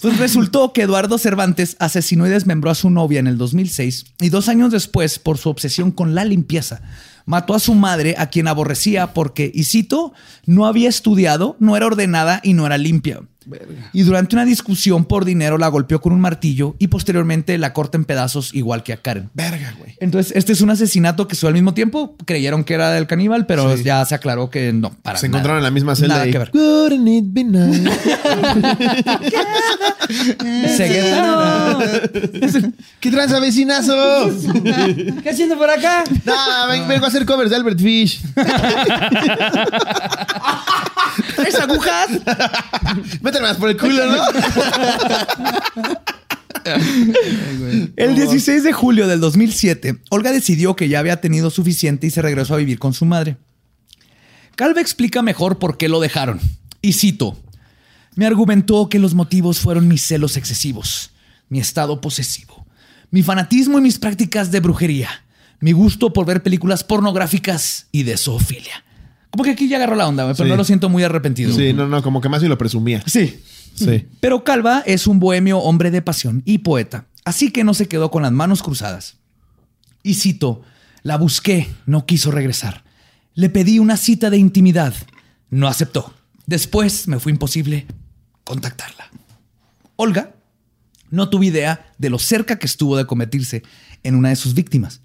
Pues 0.03 0.17
resultó 0.17 0.73
que 0.73 0.81
Eduardo 0.81 1.17
Cervantes 1.17 1.77
asesinó 1.79 2.27
y 2.27 2.29
desmembró 2.29 2.69
a 2.69 2.75
su 2.75 2.89
novia 2.89 3.21
en 3.21 3.27
el 3.27 3.37
2006 3.37 4.07
y 4.19 4.27
dos 4.27 4.49
años 4.49 4.69
después, 4.69 5.17
por 5.17 5.37
su 5.37 5.47
obsesión 5.47 5.91
con 5.91 6.13
la 6.13 6.25
limpieza, 6.25 6.81
mató 7.25 7.53
a 7.53 7.59
su 7.59 7.73
madre, 7.73 8.15
a 8.17 8.25
quien 8.29 8.49
aborrecía 8.49 9.13
porque, 9.13 9.49
y 9.55 9.63
cito, 9.63 10.11
no 10.45 10.65
había 10.65 10.89
estudiado, 10.89 11.55
no 11.59 11.77
era 11.77 11.85
ordenada 11.85 12.41
y 12.43 12.51
no 12.51 12.65
era 12.65 12.77
limpia. 12.77 13.21
Y 13.93 14.03
durante 14.03 14.35
una 14.35 14.45
discusión 14.45 15.05
por 15.05 15.25
dinero 15.25 15.57
la 15.57 15.67
golpeó 15.67 16.01
con 16.01 16.13
un 16.13 16.21
martillo 16.21 16.75
y 16.79 16.87
posteriormente 16.87 17.57
la 17.57 17.73
corta 17.73 17.97
en 17.97 18.05
pedazos 18.05 18.53
igual 18.53 18.83
que 18.83 18.93
a 18.93 18.97
Karen. 18.97 19.29
Verga, 19.33 19.75
güey. 19.77 19.95
Entonces, 19.99 20.33
este 20.35 20.53
es 20.53 20.61
un 20.61 20.69
asesinato 20.69 21.27
que 21.27 21.35
sucedió 21.35 21.49
al 21.49 21.55
mismo 21.55 21.73
tiempo. 21.73 22.15
Creyeron 22.25 22.63
que 22.63 22.73
era 22.73 22.91
del 22.91 23.07
caníbal, 23.07 23.45
pero 23.45 23.75
ya 23.75 24.03
se 24.05 24.15
aclaró 24.15 24.49
que 24.49 24.73
no, 24.73 24.91
para 25.01 25.19
Se 25.19 25.27
encontraron 25.27 25.59
en 25.59 25.63
la 25.63 25.71
misma 25.71 25.95
celda. 25.95 26.15
Nada 26.15 26.27
y... 26.27 26.31
que 26.31 26.39
ver. 26.39 26.51
¿Qué 32.99 33.11
tranza, 33.11 33.39
vecinazo? 33.39 34.31
¿Qué 35.23 35.29
haciendo 35.29 35.57
por 35.57 35.69
acá? 35.69 36.03
No, 36.25 36.33
vengo 36.87 37.05
a 37.05 37.07
hacer 37.07 37.25
covers 37.25 37.49
de 37.49 37.55
Albert 37.55 37.79
Fish. 37.79 38.21
¿Es 41.45 41.59
agujas? 41.59 42.09
Méteme 43.33 43.47
más 43.47 43.57
por 43.57 43.69
el 43.69 43.77
culo, 43.77 44.05
¿no? 44.05 44.23
El 47.97 48.15
16 48.15 48.63
de 48.63 48.71
julio 48.71 49.07
del 49.07 49.19
2007, 49.19 49.97
Olga 50.11 50.31
decidió 50.31 50.75
que 50.75 50.87
ya 50.87 50.99
había 50.99 51.19
tenido 51.19 51.49
suficiente 51.49 52.07
y 52.07 52.09
se 52.09 52.21
regresó 52.21 52.53
a 52.53 52.57
vivir 52.57 52.77
con 52.79 52.93
su 52.93 53.05
madre. 53.05 53.37
Calva 54.55 54.79
explica 54.79 55.23
mejor 55.23 55.57
por 55.57 55.77
qué 55.77 55.89
lo 55.89 55.99
dejaron. 55.99 56.39
Y 56.81 56.93
cito, 56.93 57.37
me 58.15 58.27
argumentó 58.27 58.87
que 58.87 58.99
los 58.99 59.15
motivos 59.15 59.59
fueron 59.59 59.87
mis 59.87 60.03
celos 60.03 60.37
excesivos, 60.37 61.09
mi 61.49 61.59
estado 61.59 61.99
posesivo, 62.01 62.67
mi 63.09 63.23
fanatismo 63.23 63.79
y 63.79 63.81
mis 63.81 63.97
prácticas 63.97 64.51
de 64.51 64.59
brujería, 64.59 65.09
mi 65.59 65.71
gusto 65.71 66.13
por 66.13 66.25
ver 66.25 66.43
películas 66.43 66.83
pornográficas 66.83 67.87
y 67.91 68.03
de 68.03 68.15
zoofilia. 68.15 68.85
Como 69.33 69.43
que 69.45 69.49
aquí 69.49 69.67
ya 69.67 69.77
agarró 69.77 69.95
la 69.95 70.07
onda, 70.07 70.31
pero 70.35 70.47
no 70.47 70.55
lo 70.55 70.63
siento 70.63 70.89
muy 70.89 71.01
arrepentido. 71.01 71.51
Sí, 71.55 71.73
no, 71.73 71.87
no, 71.87 72.03
como 72.03 72.21
que 72.21 72.29
más 72.29 72.41
bien 72.41 72.51
lo 72.51 72.57
presumía. 72.59 73.01
Sí. 73.07 73.41
Sí. 73.73 74.05
Pero 74.19 74.43
Calva 74.43 74.83
es 74.85 75.07
un 75.07 75.19
bohemio 75.19 75.57
hombre 75.57 75.89
de 75.89 76.03
pasión 76.03 76.43
y 76.45 76.59
poeta, 76.59 77.07
así 77.25 77.49
que 77.49 77.63
no 77.63 77.73
se 77.73 77.87
quedó 77.87 78.11
con 78.11 78.21
las 78.21 78.31
manos 78.31 78.61
cruzadas. 78.61 79.17
Y 80.03 80.13
cito, 80.13 80.61
la 81.01 81.17
busqué, 81.17 81.67
no 81.87 82.05
quiso 82.05 82.29
regresar. 82.29 82.83
Le 83.33 83.49
pedí 83.49 83.79
una 83.79 83.97
cita 83.97 84.29
de 84.29 84.37
intimidad, 84.37 84.93
no 85.49 85.67
aceptó. 85.67 86.13
Después 86.45 87.07
me 87.07 87.17
fue 87.17 87.31
imposible 87.31 87.87
contactarla. 88.43 89.09
Olga 89.95 90.35
no 91.09 91.29
tuvo 91.29 91.41
idea 91.41 91.91
de 91.97 92.11
lo 92.11 92.19
cerca 92.19 92.59
que 92.59 92.67
estuvo 92.67 92.97
de 92.97 93.07
convertirse 93.07 93.63
en 94.03 94.13
una 94.13 94.29
de 94.29 94.35
sus 94.35 94.53
víctimas. 94.53 95.01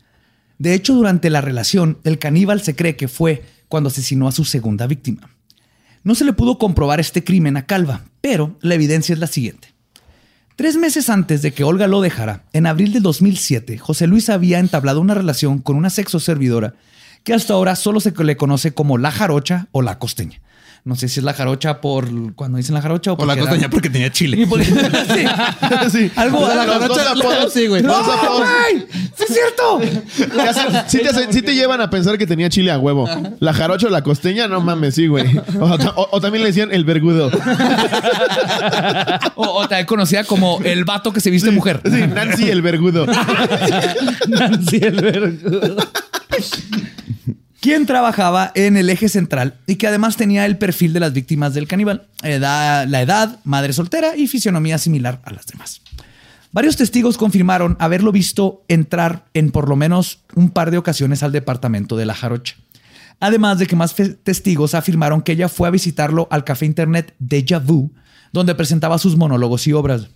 De 0.59 0.75
hecho, 0.75 0.93
durante 0.93 1.31
la 1.31 1.41
relación, 1.41 1.97
el 2.05 2.19
caníbal 2.19 2.61
se 2.61 2.77
cree 2.77 2.97
que 2.97 3.09
fue 3.09 3.45
cuando 3.69 3.89
asesinó 3.89 4.29
a 4.29 4.33
su 4.33 4.45
segunda 4.45 4.87
víctima. 4.87 5.31
No 6.03 6.15
se 6.15 6.25
le 6.25 6.33
pudo 6.33 6.59
comprobar 6.59 7.01
este 7.01 7.25
crimen 7.25 7.57
a 7.57 7.67
Calva, 7.67 8.05
pero 8.21 8.57
la 8.61 8.75
evidencia 8.75 9.13
es 9.13 9.19
la 9.19 9.27
siguiente. 9.27 9.75
Tres 10.57 10.77
meses 10.77 11.09
antes 11.09 11.43
de 11.43 11.53
que 11.53 11.63
Olga 11.63 11.87
lo 11.87 12.01
dejara, 12.01 12.45
en 12.53 12.67
abril 12.67 12.93
de 12.93 13.01
2007, 13.01 13.79
José 13.79 14.07
Luis 14.07 14.29
había 14.29 14.59
entablado 14.59 15.01
una 15.01 15.15
relación 15.15 15.61
con 15.61 15.77
una 15.77 15.91
sexo 15.91 16.19
servidora 16.19 16.75
que 17.23 17.35
hasta 17.35 17.55
ahora 17.55 17.77
solo 17.77 18.01
se 18.01 18.13
le 18.25 18.37
conoce 18.37 18.73
como 18.73 18.99
la 18.99 19.11
jarocha 19.11 19.69
o 19.71 19.83
la 19.83 19.99
costeña. 19.99 20.41
No 20.89 20.97
sé 20.97 21.07
si 21.07 21.21
es 21.21 21.25
la 21.25 21.35
jarocha 21.35 21.83
por 21.83 22.09
cuando 22.35 22.57
dicen 22.57 22.75
la 22.75 22.81
jarocha 22.81 23.13
o, 23.13 23.19
por 23.19 23.27
la 23.27 23.37
costeña 23.37 23.69
porque 23.69 23.91
tenía 23.91 24.11
chile. 24.11 24.39
sí. 24.49 25.27
sí. 25.93 26.11
Algo 26.17 26.49
la 26.49 26.65
jarocha. 26.65 27.51
sí, 27.53 27.67
güey. 27.67 27.83
¡No, 27.83 28.03
güey! 28.03 28.87
¡Sí 29.15 29.25
es 29.29 29.35
cierto! 29.35 29.83
Sí 30.87 31.43
te, 31.43 31.55
llevan 31.55 31.83
a 31.83 31.91
pensar 31.91 32.17
que 32.17 32.27
tenía 32.27 32.49
chile 32.49 32.71
a 32.71 32.79
huevo. 32.79 33.07
La 33.39 33.53
jarocha 33.53 33.89
o 33.89 33.91
la 33.91 34.01
costeña, 34.01 34.49
no 34.49 34.63
mames, 34.63 34.95
sí, 34.95 35.09
güey. 35.09 35.39
O, 35.61 36.21
también 36.23 36.43
le 36.43 36.49
decían 36.49 36.73
el 36.73 36.87
vergudo. 36.87 37.31
o, 39.35 39.69
también 39.69 39.85
conocida 39.85 40.25
como 40.25 40.59
el 40.65 40.87
vato 40.87 41.13
que 41.13 41.21
se 41.21 41.29
viste 41.29 41.51
mujer. 41.51 41.83
Sí, 41.85 42.07
Nancy 42.07 42.49
el 42.49 42.63
vergudo. 42.63 43.05
Nancy 44.27 44.77
el 44.83 45.03
vergudo 45.03 45.77
quien 47.61 47.87
trabajaba 47.87 48.53
en 48.55 48.77
el 48.77 48.91
eje 48.91 49.09
central 49.09 49.59
y 49.67 49.77
que 49.77 49.87
además 49.87 50.17
tenía 50.17 50.47
el 50.47 50.59
perfil 50.59 50.93
de 50.93 51.01
las 51.01 51.13
víctimas 51.13 51.55
del 51.55 51.67
caníbal, 51.67 52.07
la 52.23 52.85
edad, 52.85 53.41
madre 53.45 53.73
soltera 53.73 54.17
y 54.17 54.29
fisionomía 54.29 54.79
similar 54.79 55.21
a 55.25 55.33
las 55.33 55.47
demás. 55.47 55.83
Varios 56.53 56.77
testigos 56.77 57.19
confirmaron 57.19 57.77
haberlo 57.79 58.11
visto 58.11 58.65
entrar 58.69 59.27
en 59.35 59.51
por 59.51 59.69
lo 59.69 59.77
menos 59.77 60.21
un 60.35 60.51
par 60.51 60.71
de 60.71 60.79
ocasiones 60.79 61.23
al 61.23 61.33
departamento 61.33 61.97
de 61.97 62.07
la 62.07 62.15
Jarocha. 62.15 62.57
Además 63.21 63.59
de 63.59 63.67
que 63.67 63.77
más 63.77 63.95
testigos 64.23 64.75
afirmaron 64.75 65.23
que 65.23 65.33
ella 65.33 65.49
fue 65.49 65.69
a 65.69 65.73
visitarlo 65.73 66.29
al 66.31 66.45
café 66.45 66.65
internet 66.65 67.15
Deja 67.19 67.59
Vu, 67.59 67.91
donde 68.33 68.55
presentaba 68.55 68.99
sus 68.99 69.17
monólogos 69.17 69.67
y 69.67 69.73
obras. 69.73 70.09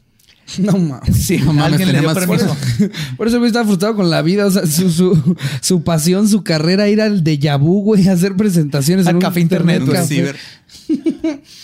No 0.58 0.72
mames. 0.72 1.16
Sí, 1.16 1.38
no 1.38 1.52
mames, 1.52 1.72
alguien 1.72 1.92
le 1.92 2.00
dio 2.00 2.14
permiso. 2.14 2.56
Por 3.16 3.28
eso, 3.28 3.38
güey 3.38 3.48
estaba 3.48 3.64
frustrado 3.64 3.96
con 3.96 4.10
la 4.10 4.22
vida. 4.22 4.46
O 4.46 4.50
sea, 4.50 4.66
su, 4.66 4.90
su, 4.90 5.36
su 5.60 5.82
pasión, 5.82 6.28
su 6.28 6.44
carrera 6.44 6.86
era 6.86 7.06
el 7.06 7.24
de 7.24 7.38
Yabu, 7.38 7.82
güey, 7.82 8.08
hacer 8.08 8.36
presentaciones 8.36 9.06
en 9.06 9.18
café 9.18 9.40
internet. 9.40 9.82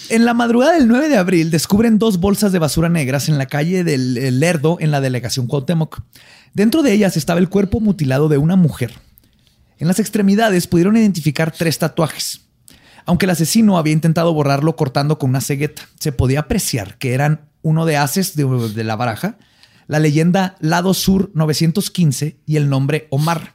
en 0.09 0.25
la 0.25 0.35
madrugada 0.35 0.75
del 0.75 0.89
9 0.89 1.09
de 1.09 1.17
abril 1.17 1.51
descubren 1.51 1.99
dos 1.99 2.19
bolsas 2.19 2.53
de 2.53 2.59
basura 2.59 2.89
negras 2.89 3.29
en 3.29 3.39
la 3.39 3.47
calle 3.47 3.85
del 3.85 4.41
Lerdo 4.41 4.79
en 4.81 4.91
la 4.91 5.01
delegación 5.01 5.47
Cuauhtémoc. 5.47 6.01
Dentro 6.55 6.83
de 6.83 6.93
ellas 6.93 7.17
estaba 7.17 7.41
el 7.41 7.49
cuerpo 7.49 7.81
mutilado 7.81 8.29
de 8.29 8.39
una 8.39 8.57
mujer. 8.57 8.93
En 9.79 9.87
las 9.87 10.01
extremidades 10.01 10.67
pudieron 10.67 10.97
identificar 10.97 11.53
tres 11.53 11.79
tatuajes. 11.79 12.41
Aunque 13.07 13.27
el 13.27 13.31
asesino 13.31 13.79
había 13.79 13.93
intentado 13.93 14.35
borrarlo 14.35 14.77
cortando 14.77 15.19
con 15.19 15.31
una 15.31 15.41
cegueta, 15.41 15.83
se 15.99 16.13
podía 16.13 16.41
apreciar 16.41 16.99
que 16.99 17.15
eran 17.15 17.49
uno 17.69 17.85
de 17.85 17.97
haces 17.99 18.35
de, 18.35 18.85
la 18.85 18.97
baraja, 18.97 19.37
la 19.87 19.99
leyenda 19.99 20.57
Lado 20.61 20.95
Sur 20.95 21.31
915 21.35 22.39
y 22.47 22.57
el 22.57 22.71
nombre 22.71 23.07
Omar, 23.11 23.55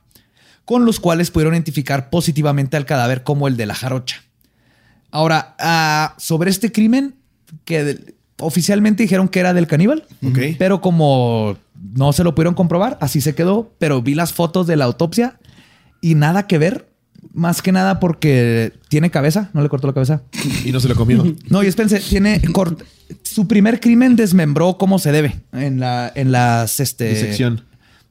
con 0.66 0.86
los 0.86 1.00
cuales 1.00 1.32
pudieron 1.32 1.56
identificar 1.56 2.10
positivamente 2.10 2.78
al 2.78 2.86
cadáver 2.86 3.24
como 3.24 3.48
el 3.48 3.58
de 3.58 3.66
la 3.66 3.76
jarocha. 3.76 4.24
Ahora, 5.10 5.56
ah, 5.60 6.16
sobre 6.18 6.52
este 6.52 6.72
crimen, 6.72 7.16
que 7.66 8.16
oficialmente 8.40 9.04
dijeron 9.04 9.28
que 9.28 9.40
era 9.40 9.54
del 9.54 9.68
caníbal, 9.68 10.06
pero 10.60 10.80
como 10.80 11.58
no 11.96 12.14
se 12.14 12.24
lo 12.24 12.36
pudieron 12.36 12.54
comprobar, 12.54 12.98
así 13.02 13.20
se 13.20 13.36
quedó, 13.36 13.74
pero 13.80 14.02
vi 14.02 14.14
las 14.14 14.34
fotos 14.34 14.68
de 14.68 14.76
la 14.76 14.86
autopsia 14.86 15.40
y 16.02 16.16
nada 16.16 16.46
que 16.46 16.58
ver 16.60 16.93
más 17.34 17.62
que 17.62 17.72
nada 17.72 18.00
porque 18.00 18.74
tiene 18.90 19.12
cabeza, 19.12 19.50
no 19.54 19.62
le 19.62 19.70
cortó 19.70 19.88
la 19.88 19.94
cabeza. 19.94 20.22
Y 20.66 20.72
no 20.72 20.80
se 20.80 20.88
lo 20.88 20.96
comió. 20.96 21.24
No, 21.50 21.64
y 21.64 21.68
espérense, 21.68 22.00
tiene 22.00 22.42
su 23.24 23.48
primer 23.48 23.80
crimen 23.80 24.16
desmembró 24.16 24.78
como 24.78 25.00
se 25.00 25.12
debe 25.12 25.42
en 25.52 25.80
la 25.80 26.12
en 26.16 26.32
las 26.32 26.80
este 26.80 27.10
disección. 27.10 27.64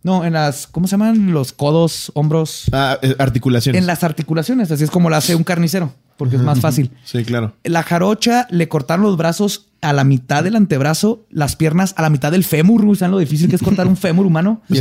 No, 0.03 0.25
en 0.25 0.33
las 0.33 0.67
¿cómo 0.67 0.87
se 0.87 0.93
llaman? 0.93 1.33
Los 1.33 1.53
codos, 1.53 2.11
hombros, 2.15 2.65
ah, 2.73 2.99
eh, 3.03 3.15
articulaciones. 3.19 3.81
En 3.81 3.87
las 3.87 4.03
articulaciones, 4.03 4.71
así 4.71 4.85
es 4.85 4.91
como 4.91 5.11
lo 5.11 5.17
hace 5.17 5.35
un 5.35 5.45
carnicero, 5.45 5.95
porque 6.17 6.37
es 6.37 6.43
más 6.43 6.61
fácil. 6.61 6.91
Sí, 7.05 7.25
claro. 7.25 7.55
La 7.65 7.83
jarocha 7.83 8.47
le 8.51 8.69
cortaron 8.69 9.05
los 9.05 9.17
brazos 9.17 9.72
a 9.83 9.93
la 9.93 10.05
mitad 10.05 10.45
del 10.45 10.57
antebrazo, 10.57 11.27
las 11.29 11.57
piernas 11.57 11.93
a 11.97 12.03
la 12.03 12.11
mitad 12.11 12.31
del 12.33 12.45
fémur. 12.45 12.97
¿Saben 12.97 13.11
lo 13.11 13.19
difícil 13.19 13.51
que 13.51 13.57
es 13.57 13.63
cortar 13.63 13.89
un 13.89 13.97
fémur 13.97 14.25
humano? 14.25 14.63
Y 14.73 14.79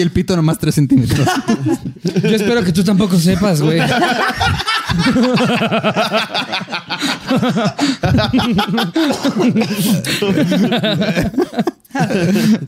el, 0.00 0.10
pito, 0.10 0.34
nomás 0.34 0.58
tres 0.58 0.74
centímetros. 0.74 1.28
Yo 2.22 2.30
espero 2.30 2.64
que 2.64 2.72
tú 2.72 2.82
tampoco 2.82 3.18
sepas, 3.18 3.60
güey. 3.62 3.78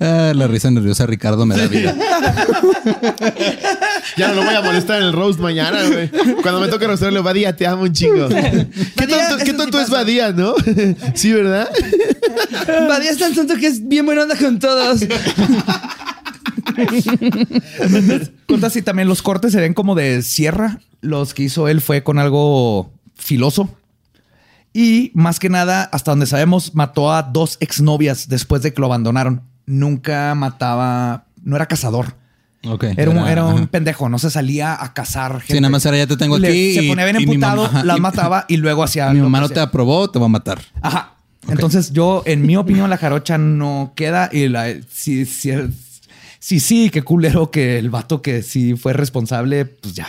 Ah, 0.01 0.33
la 0.35 0.47
risa 0.47 0.71
nerviosa 0.71 1.07
Ricardo 1.07 1.45
me 1.45 1.57
da 1.57 1.67
vida. 1.67 1.95
ya 4.17 4.29
no 4.29 4.35
lo 4.35 4.45
voy 4.45 4.55
a 4.55 4.63
molestar 4.63 5.01
en 5.01 5.09
el 5.09 5.13
roast 5.13 5.39
mañana, 5.41 5.83
güey. 5.87 6.09
Cuando 6.43 6.61
me 6.61 6.69
toque 6.69 6.87
roastarle, 6.87 7.21
Badía, 7.21 7.55
te 7.55 7.67
amo 7.67 7.83
un 7.83 7.93
chingo. 7.93 8.29
¿Qué 8.29 9.53
tonto, 9.53 9.81
es 9.81 9.91
Badía, 9.91 10.33
no? 10.33 10.55
sí, 11.15 11.33
¿verdad? 11.33 11.69
Badía 12.89 13.11
es 13.11 13.19
tan 13.19 13.35
tonto 13.35 13.57
que 13.57 13.67
es 13.67 13.87
bien 13.87 14.07
buena 14.07 14.23
onda 14.23 14.37
con 14.37 14.59
todos. 14.59 15.01
Contas 18.47 18.77
y 18.77 18.83
también 18.83 19.09
los 19.09 19.23
cortes 19.23 19.53
se 19.53 19.61
ven 19.61 19.75
como 19.75 19.95
de 19.95 20.23
sierra. 20.23 20.81
Los 21.01 21.35
que 21.35 21.45
hizo 21.45 21.69
él 21.69 21.81
fue 21.81 22.03
con 22.03 22.19
algo 22.19 22.91
filoso. 23.15 23.78
Y 24.79 25.11
más 25.13 25.41
que 25.41 25.49
nada, 25.49 25.91
hasta 25.91 26.13
donde 26.13 26.27
sabemos, 26.27 26.73
mató 26.77 27.13
a 27.13 27.25
dos 27.25 27.57
exnovias 27.59 28.29
después 28.29 28.63
de 28.63 28.73
que 28.73 28.81
lo 28.81 28.87
abandonaron. 28.87 29.43
Nunca 29.67 30.33
mataba, 30.37 31.25
no 31.43 31.57
era 31.57 31.67
cazador. 31.67 32.15
Okay, 32.65 32.95
era, 32.97 33.11
un, 33.11 33.19
era 33.19 33.45
un 33.45 33.67
pendejo, 33.67 34.09
no 34.09 34.21
se 34.21 34.31
salía 34.31 34.81
a 34.81 34.95
cazar 34.95 35.41
gente. 35.41 35.55
Sí, 35.55 35.61
nada 35.61 35.73
más 35.73 35.85
era 35.85 35.97
ya 35.97 36.07
te 36.07 36.17
tengo 36.17 36.37
aquí. 36.37 36.75
Se 36.75 36.85
ponía 36.85 37.07
bien 37.07 37.17
emputado, 37.17 37.69
las 37.83 37.99
mataba 38.01 38.45
y 38.47 38.59
luego 38.59 38.85
hacía. 38.85 39.11
Mi 39.11 39.21
mamá 39.21 39.41
no 39.41 39.49
te 39.49 39.59
aprobó, 39.59 40.09
te 40.11 40.21
va 40.21 40.27
a 40.27 40.29
matar. 40.29 40.61
Ajá. 40.81 41.17
Entonces, 41.49 41.91
yo, 41.93 42.23
en 42.25 42.47
mi 42.47 42.57
opinión, 42.57 42.89
la 42.89 42.99
jarocha 42.99 43.37
no 43.37 43.95
queda 43.97 44.31
y 44.31 44.47
la. 44.47 44.73
Sí, 44.89 45.27
sí, 45.27 45.55
sí, 46.39 46.61
sí, 46.61 46.91
qué 46.91 47.03
culero 47.03 47.51
que 47.51 47.81
el 47.81 47.91
vato 47.91 48.23
que 48.23 48.43
sí 48.43 48.77
fue 48.77 48.93
responsable, 48.93 49.65
pues 49.65 49.95
ya. 49.95 50.07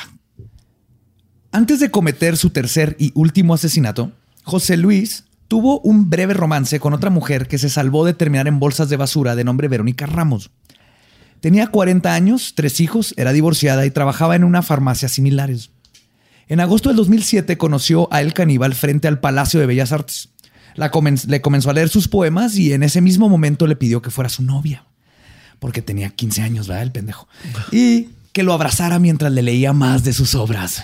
Antes 1.51 1.79
de 1.79 1.89
cometer 1.89 2.37
su 2.37 2.51
tercer 2.51 2.95
y 2.99 3.11
último 3.15 3.55
asesinato, 3.55 4.11
José 4.49 4.77
Luis 4.77 5.25
tuvo 5.47 5.79
un 5.81 6.09
breve 6.09 6.33
romance 6.33 6.79
con 6.79 6.93
otra 6.93 7.09
mujer 7.09 7.47
que 7.47 7.57
se 7.57 7.69
salvó 7.69 8.05
de 8.05 8.13
terminar 8.13 8.47
en 8.47 8.59
bolsas 8.59 8.89
de 8.89 8.97
basura 8.97 9.35
de 9.35 9.43
nombre 9.43 9.67
Verónica 9.67 10.05
Ramos. 10.05 10.49
Tenía 11.39 11.67
40 11.67 12.13
años, 12.13 12.53
tres 12.55 12.81
hijos, 12.81 13.13
era 13.15 13.31
divorciada 13.31 13.85
y 13.85 13.91
trabajaba 13.91 14.35
en 14.35 14.43
una 14.43 14.61
farmacia 14.61 15.07
similares. 15.07 15.69
En 16.47 16.59
agosto 16.59 16.89
del 16.89 16.97
2007 16.97 17.57
conoció 17.57 18.11
a 18.11 18.21
El 18.21 18.33
Caníbal 18.33 18.73
frente 18.73 19.07
al 19.07 19.19
Palacio 19.19 19.59
de 19.59 19.67
Bellas 19.67 19.91
Artes. 19.91 20.29
le 21.27 21.41
comenzó 21.41 21.69
a 21.69 21.73
leer 21.73 21.89
sus 21.89 22.07
poemas 22.07 22.57
y 22.57 22.73
en 22.73 22.81
ese 22.83 23.01
mismo 23.01 23.29
momento 23.29 23.67
le 23.67 23.75
pidió 23.75 24.01
que 24.01 24.09
fuera 24.09 24.29
su 24.29 24.41
novia. 24.41 24.85
Porque 25.59 25.83
tenía 25.83 26.09
15 26.09 26.41
años, 26.41 26.67
¿verdad? 26.67 26.83
El 26.83 26.91
pendejo. 26.91 27.27
Y 27.71 28.09
que 28.33 28.43
lo 28.43 28.53
abrazara 28.53 28.97
mientras 28.97 29.31
le 29.31 29.43
leía 29.43 29.73
más 29.73 30.03
de 30.03 30.13
sus 30.13 30.33
obras. 30.33 30.83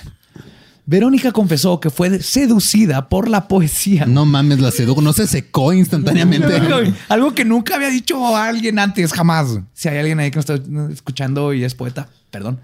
Verónica 0.88 1.32
confesó 1.32 1.80
que 1.80 1.90
fue 1.90 2.22
seducida 2.22 3.10
por 3.10 3.28
la 3.28 3.48
poesía. 3.48 4.06
No 4.06 4.26
mames, 4.26 4.60
la 4.60 4.70
sedujo. 4.70 5.02
No 5.02 5.14
se 5.14 5.26
secó 5.26 5.74
instantáneamente. 5.74 6.48
Algo 7.10 7.34
que 7.34 7.44
nunca 7.44 7.76
había 7.76 7.90
dicho 7.90 8.36
alguien 8.36 8.78
antes, 8.78 9.12
jamás. 9.12 9.60
Si 9.74 9.90
hay 9.90 9.98
alguien 9.98 10.20
ahí 10.20 10.30
que 10.30 10.38
nos 10.38 10.50
está 10.50 10.64
escuchando 10.92 11.54
y 11.54 11.64
es 11.64 11.74
poeta, 11.74 12.10
perdón. 12.30 12.60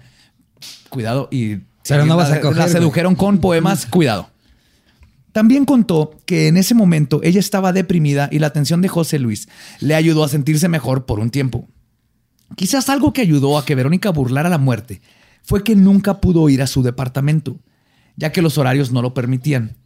Cuidado. 0.88 1.28
Y 1.32 1.58
Pero 1.88 2.06
no 2.06 2.16
vas 2.16 2.30
a 2.30 2.52
La 2.52 2.68
sedujeron 2.68 3.16
con 3.16 3.38
poemas, 3.38 3.86
cuidado. 3.86 4.30
También 5.32 5.64
contó 5.64 6.18
que 6.24 6.46
en 6.46 6.58
ese 6.58 6.74
momento 6.74 7.20
ella 7.24 7.40
estaba 7.40 7.72
deprimida 7.72 8.28
y 8.30 8.38
la 8.38 8.48
atención 8.48 8.82
de 8.82 8.88
José 8.88 9.18
Luis 9.18 9.48
le 9.80 9.94
ayudó 9.94 10.24
a 10.24 10.28
sentirse 10.28 10.68
mejor 10.68 11.06
por 11.06 11.18
un 11.18 11.30
tiempo. 11.30 11.68
Quizás 12.54 12.88
algo 12.90 13.12
que 13.12 13.22
ayudó 13.22 13.58
a 13.58 13.64
que 13.64 13.74
Verónica 13.74 14.10
burlara 14.10 14.50
la 14.50 14.58
muerte 14.58 15.00
fue 15.42 15.64
que 15.64 15.74
nunca 15.74 16.20
pudo 16.20 16.48
ir 16.50 16.62
a 16.62 16.66
su 16.66 16.82
departamento 16.82 17.58
ya 18.16 18.32
que 18.32 18.42
los 18.42 18.58
horarios 18.58 18.92
no 18.92 19.02
lo 19.02 19.14
permitían. 19.14 19.76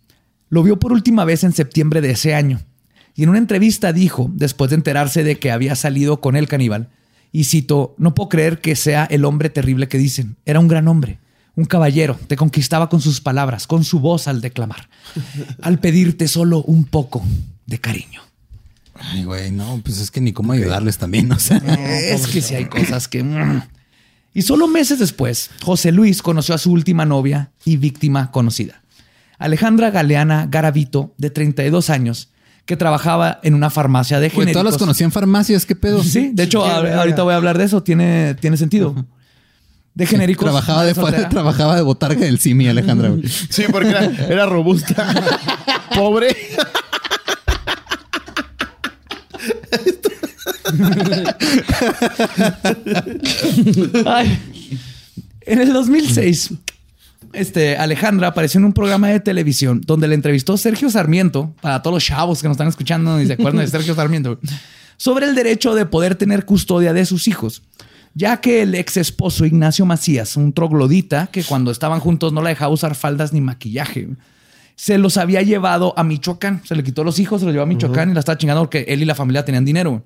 Lo 0.48 0.62
vio 0.62 0.78
por 0.78 0.92
última 0.92 1.24
vez 1.24 1.44
en 1.44 1.52
septiembre 1.52 2.00
de 2.00 2.12
ese 2.12 2.34
año, 2.34 2.60
y 3.14 3.22
en 3.22 3.30
una 3.30 3.38
entrevista 3.38 3.92
dijo, 3.92 4.30
después 4.34 4.70
de 4.70 4.76
enterarse 4.76 5.24
de 5.24 5.38
que 5.38 5.50
había 5.50 5.74
salido 5.74 6.20
con 6.20 6.36
el 6.36 6.48
caníbal, 6.48 6.90
y 7.32 7.44
cito, 7.44 7.94
no 7.98 8.14
puedo 8.14 8.28
creer 8.28 8.60
que 8.60 8.76
sea 8.76 9.04
el 9.04 9.24
hombre 9.24 9.50
terrible 9.50 9.88
que 9.88 9.98
dicen, 9.98 10.36
era 10.44 10.60
un 10.60 10.68
gran 10.68 10.86
hombre, 10.86 11.18
un 11.54 11.64
caballero, 11.64 12.18
te 12.26 12.36
conquistaba 12.36 12.88
con 12.88 13.00
sus 13.00 13.20
palabras, 13.22 13.66
con 13.66 13.84
su 13.84 14.00
voz 14.00 14.28
al 14.28 14.42
declamar, 14.42 14.88
al 15.62 15.78
pedirte 15.78 16.28
solo 16.28 16.62
un 16.62 16.84
poco 16.84 17.24
de 17.64 17.78
cariño. 17.78 18.20
Ay, 18.94 19.24
güey, 19.24 19.50
no, 19.50 19.80
pues 19.82 19.98
es 19.98 20.10
que 20.10 20.20
ni 20.20 20.32
cómo 20.32 20.52
ayudarles 20.52 20.98
también, 20.98 21.30
o 21.32 21.38
sea. 21.38 21.58
Es 21.58 22.26
que 22.26 22.40
si 22.40 22.54
hay 22.54 22.66
cosas 22.66 23.08
que... 23.08 23.22
Y 24.36 24.42
solo 24.42 24.68
meses 24.68 24.98
después, 24.98 25.48
José 25.62 25.92
Luis 25.92 26.20
conoció 26.20 26.54
a 26.54 26.58
su 26.58 26.70
última 26.70 27.06
novia 27.06 27.52
y 27.64 27.78
víctima 27.78 28.30
conocida, 28.30 28.82
Alejandra 29.38 29.90
Galeana 29.90 30.46
Garavito, 30.46 31.14
de 31.16 31.30
32 31.30 31.88
años, 31.88 32.28
que 32.66 32.76
trabajaba 32.76 33.40
en 33.42 33.54
una 33.54 33.70
farmacia 33.70 34.20
de 34.20 34.28
genéricos. 34.28 34.52
todas 34.52 34.72
las 34.74 34.78
conocían 34.78 35.10
farmacias, 35.10 35.64
¿qué 35.64 35.74
pedo? 35.74 36.04
Sí, 36.04 36.32
de 36.34 36.42
hecho, 36.42 36.66
ahorita 36.66 37.22
voy 37.22 37.32
a 37.32 37.36
hablar 37.36 37.56
de 37.56 37.64
eso, 37.64 37.82
tiene, 37.82 38.34
tiene 38.34 38.58
sentido. 38.58 39.06
De 39.94 40.04
genéricos. 40.04 40.44
trabajaba, 40.44 40.84
de, 40.84 40.92
trabajaba 41.30 41.74
de 41.74 41.80
botarga 41.80 42.20
del 42.20 42.38
Simi, 42.38 42.68
Alejandra. 42.68 43.14
Sí, 43.48 43.64
porque 43.72 43.88
era, 43.88 44.04
era 44.04 44.44
robusta. 44.44 45.14
Pobre. 45.96 46.36
En 55.42 55.60
el 55.60 55.72
2006, 55.72 56.54
este, 57.32 57.76
Alejandra 57.76 58.28
apareció 58.28 58.58
en 58.58 58.64
un 58.64 58.72
programa 58.72 59.08
de 59.08 59.20
televisión 59.20 59.80
donde 59.84 60.08
le 60.08 60.14
entrevistó 60.14 60.56
Sergio 60.56 60.90
Sarmiento, 60.90 61.54
para 61.60 61.82
todos 61.82 61.94
los 61.94 62.04
chavos 62.04 62.40
que 62.42 62.48
nos 62.48 62.56
están 62.56 62.68
escuchando 62.68 63.20
y 63.20 63.26
se 63.26 63.34
acuerdan 63.34 63.64
de 63.64 63.70
Sergio 63.70 63.94
Sarmiento, 63.94 64.40
sobre 64.96 65.26
el 65.26 65.34
derecho 65.34 65.74
de 65.74 65.86
poder 65.86 66.14
tener 66.16 66.44
custodia 66.44 66.92
de 66.92 67.04
sus 67.06 67.28
hijos, 67.28 67.62
ya 68.14 68.40
que 68.40 68.62
el 68.62 68.74
ex 68.74 68.96
esposo 68.96 69.44
Ignacio 69.44 69.84
Macías, 69.86 70.36
un 70.36 70.52
troglodita 70.52 71.28
que 71.28 71.44
cuando 71.44 71.70
estaban 71.70 72.00
juntos 72.00 72.32
no 72.32 72.42
la 72.42 72.48
dejaba 72.48 72.72
usar 72.72 72.94
faldas 72.94 73.32
ni 73.32 73.40
maquillaje, 73.40 74.08
se 74.74 74.98
los 74.98 75.16
había 75.16 75.42
llevado 75.42 75.94
a 75.96 76.04
Michoacán. 76.04 76.62
Se 76.64 76.74
le 76.74 76.82
quitó 76.82 77.02
los 77.02 77.18
hijos, 77.18 77.40
se 77.40 77.46
los 77.46 77.52
llevó 77.52 77.64
a 77.64 77.66
Michoacán 77.66 78.10
y 78.10 78.14
la 78.14 78.20
estaba 78.20 78.38
chingando 78.38 78.62
porque 78.62 78.84
él 78.88 79.02
y 79.02 79.04
la 79.04 79.14
familia 79.14 79.44
tenían 79.44 79.64
dinero. 79.64 80.04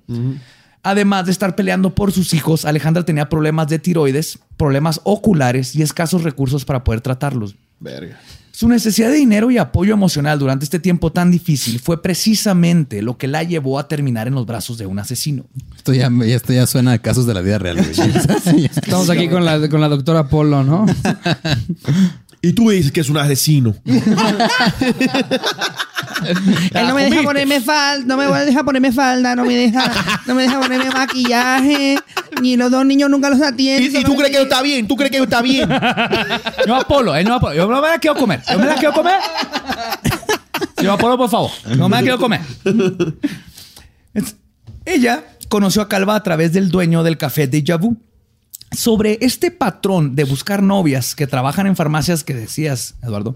Además 0.83 1.25
de 1.25 1.31
estar 1.31 1.55
peleando 1.55 1.93
por 1.93 2.11
sus 2.11 2.33
hijos, 2.33 2.65
Alejandra 2.65 3.05
tenía 3.05 3.29
problemas 3.29 3.67
de 3.67 3.79
tiroides, 3.79 4.39
problemas 4.57 4.99
oculares 5.03 5.75
y 5.75 5.81
escasos 5.81 6.23
recursos 6.23 6.65
para 6.65 6.83
poder 6.83 7.01
tratarlos. 7.01 7.55
Verga. 7.79 8.19
Su 8.51 8.67
necesidad 8.67 9.09
de 9.09 9.15
dinero 9.15 9.49
y 9.49 9.57
apoyo 9.57 9.93
emocional 9.93 10.37
durante 10.37 10.65
este 10.65 10.79
tiempo 10.79 11.11
tan 11.11 11.31
difícil 11.31 11.79
fue 11.79 12.01
precisamente 12.01 13.01
lo 13.01 13.17
que 13.17 13.27
la 13.27 13.43
llevó 13.43 13.79
a 13.79 13.87
terminar 13.87 14.27
en 14.27 14.35
los 14.35 14.45
brazos 14.45 14.77
de 14.77 14.85
un 14.85 14.99
asesino. 14.99 15.45
Esto 15.75 15.93
ya, 15.93 16.11
esto 16.25 16.53
ya 16.53 16.67
suena 16.67 16.91
a 16.91 16.97
casos 16.99 17.25
de 17.25 17.33
la 17.33 17.41
vida 17.41 17.57
real. 17.59 17.79
Estamos 17.79 19.09
aquí 19.09 19.29
con 19.29 19.45
la, 19.45 19.67
con 19.69 19.81
la 19.81 19.87
doctora 19.87 20.27
Polo, 20.27 20.63
¿no? 20.63 20.85
y 22.41 22.53
tú 22.53 22.69
dices 22.69 22.91
que 22.91 23.01
es 23.01 23.09
un 23.09 23.17
asesino. 23.17 23.75
Él 26.73 26.87
no 26.87 26.95
me 26.95 27.03
deja 27.09 27.23
ponerme 27.23 27.61
falda, 27.61 28.05
no 28.05 28.17
me 28.17 28.45
deja 28.45 28.63
ponerme 28.63 28.91
falda, 28.91 29.35
no 29.35 29.45
me 29.45 29.55
deja, 29.55 29.91
no 30.25 30.35
me 30.35 30.43
deja 30.43 30.59
ponerme 30.59 30.89
maquillaje, 30.91 31.97
ni 32.41 32.57
los 32.57 32.71
dos 32.71 32.85
niños 32.85 33.09
nunca 33.09 33.29
los 33.29 33.41
atienden. 33.41 34.01
¿Y, 34.01 34.03
tú 34.03 34.15
crees 34.15 34.31
que 34.31 34.37
eso 34.37 34.43
está 34.43 34.61
bien? 34.61 34.87
¿Tú 34.87 34.95
crees 34.95 35.11
que 35.11 35.17
eso 35.17 35.23
está 35.23 35.41
bien? 35.41 35.69
Yo 36.67 36.75
Apolo, 36.75 37.15
eh, 37.15 37.23
no 37.23 37.35
Apolo. 37.35 37.55
Yo 37.55 37.67
no 37.67 37.81
me 37.81 37.87
la 37.87 37.99
quiero 37.99 38.15
comer. 38.15 38.41
Yo 38.49 38.59
me 38.59 38.65
la 38.65 38.75
quiero 38.75 38.93
comer. 38.93 39.19
Yo 40.81 40.91
Apolo, 40.93 41.17
por 41.17 41.29
favor. 41.29 41.51
No 41.77 41.89
me 41.89 41.97
la 41.97 42.01
quiero 42.01 42.19
comer. 42.19 42.41
Ella 44.85 45.23
conoció 45.49 45.81
a 45.81 45.89
Calva 45.89 46.15
a 46.15 46.23
través 46.23 46.53
del 46.53 46.69
dueño 46.69 47.03
del 47.03 47.17
café 47.17 47.47
de 47.47 47.61
Vu 47.77 47.97
sobre 48.71 49.17
este 49.21 49.51
patrón 49.51 50.15
de 50.15 50.23
buscar 50.23 50.63
novias 50.63 51.15
que 51.15 51.27
trabajan 51.27 51.67
en 51.67 51.75
farmacias 51.75 52.23
que 52.23 52.33
decías, 52.33 52.95
Eduardo, 53.03 53.35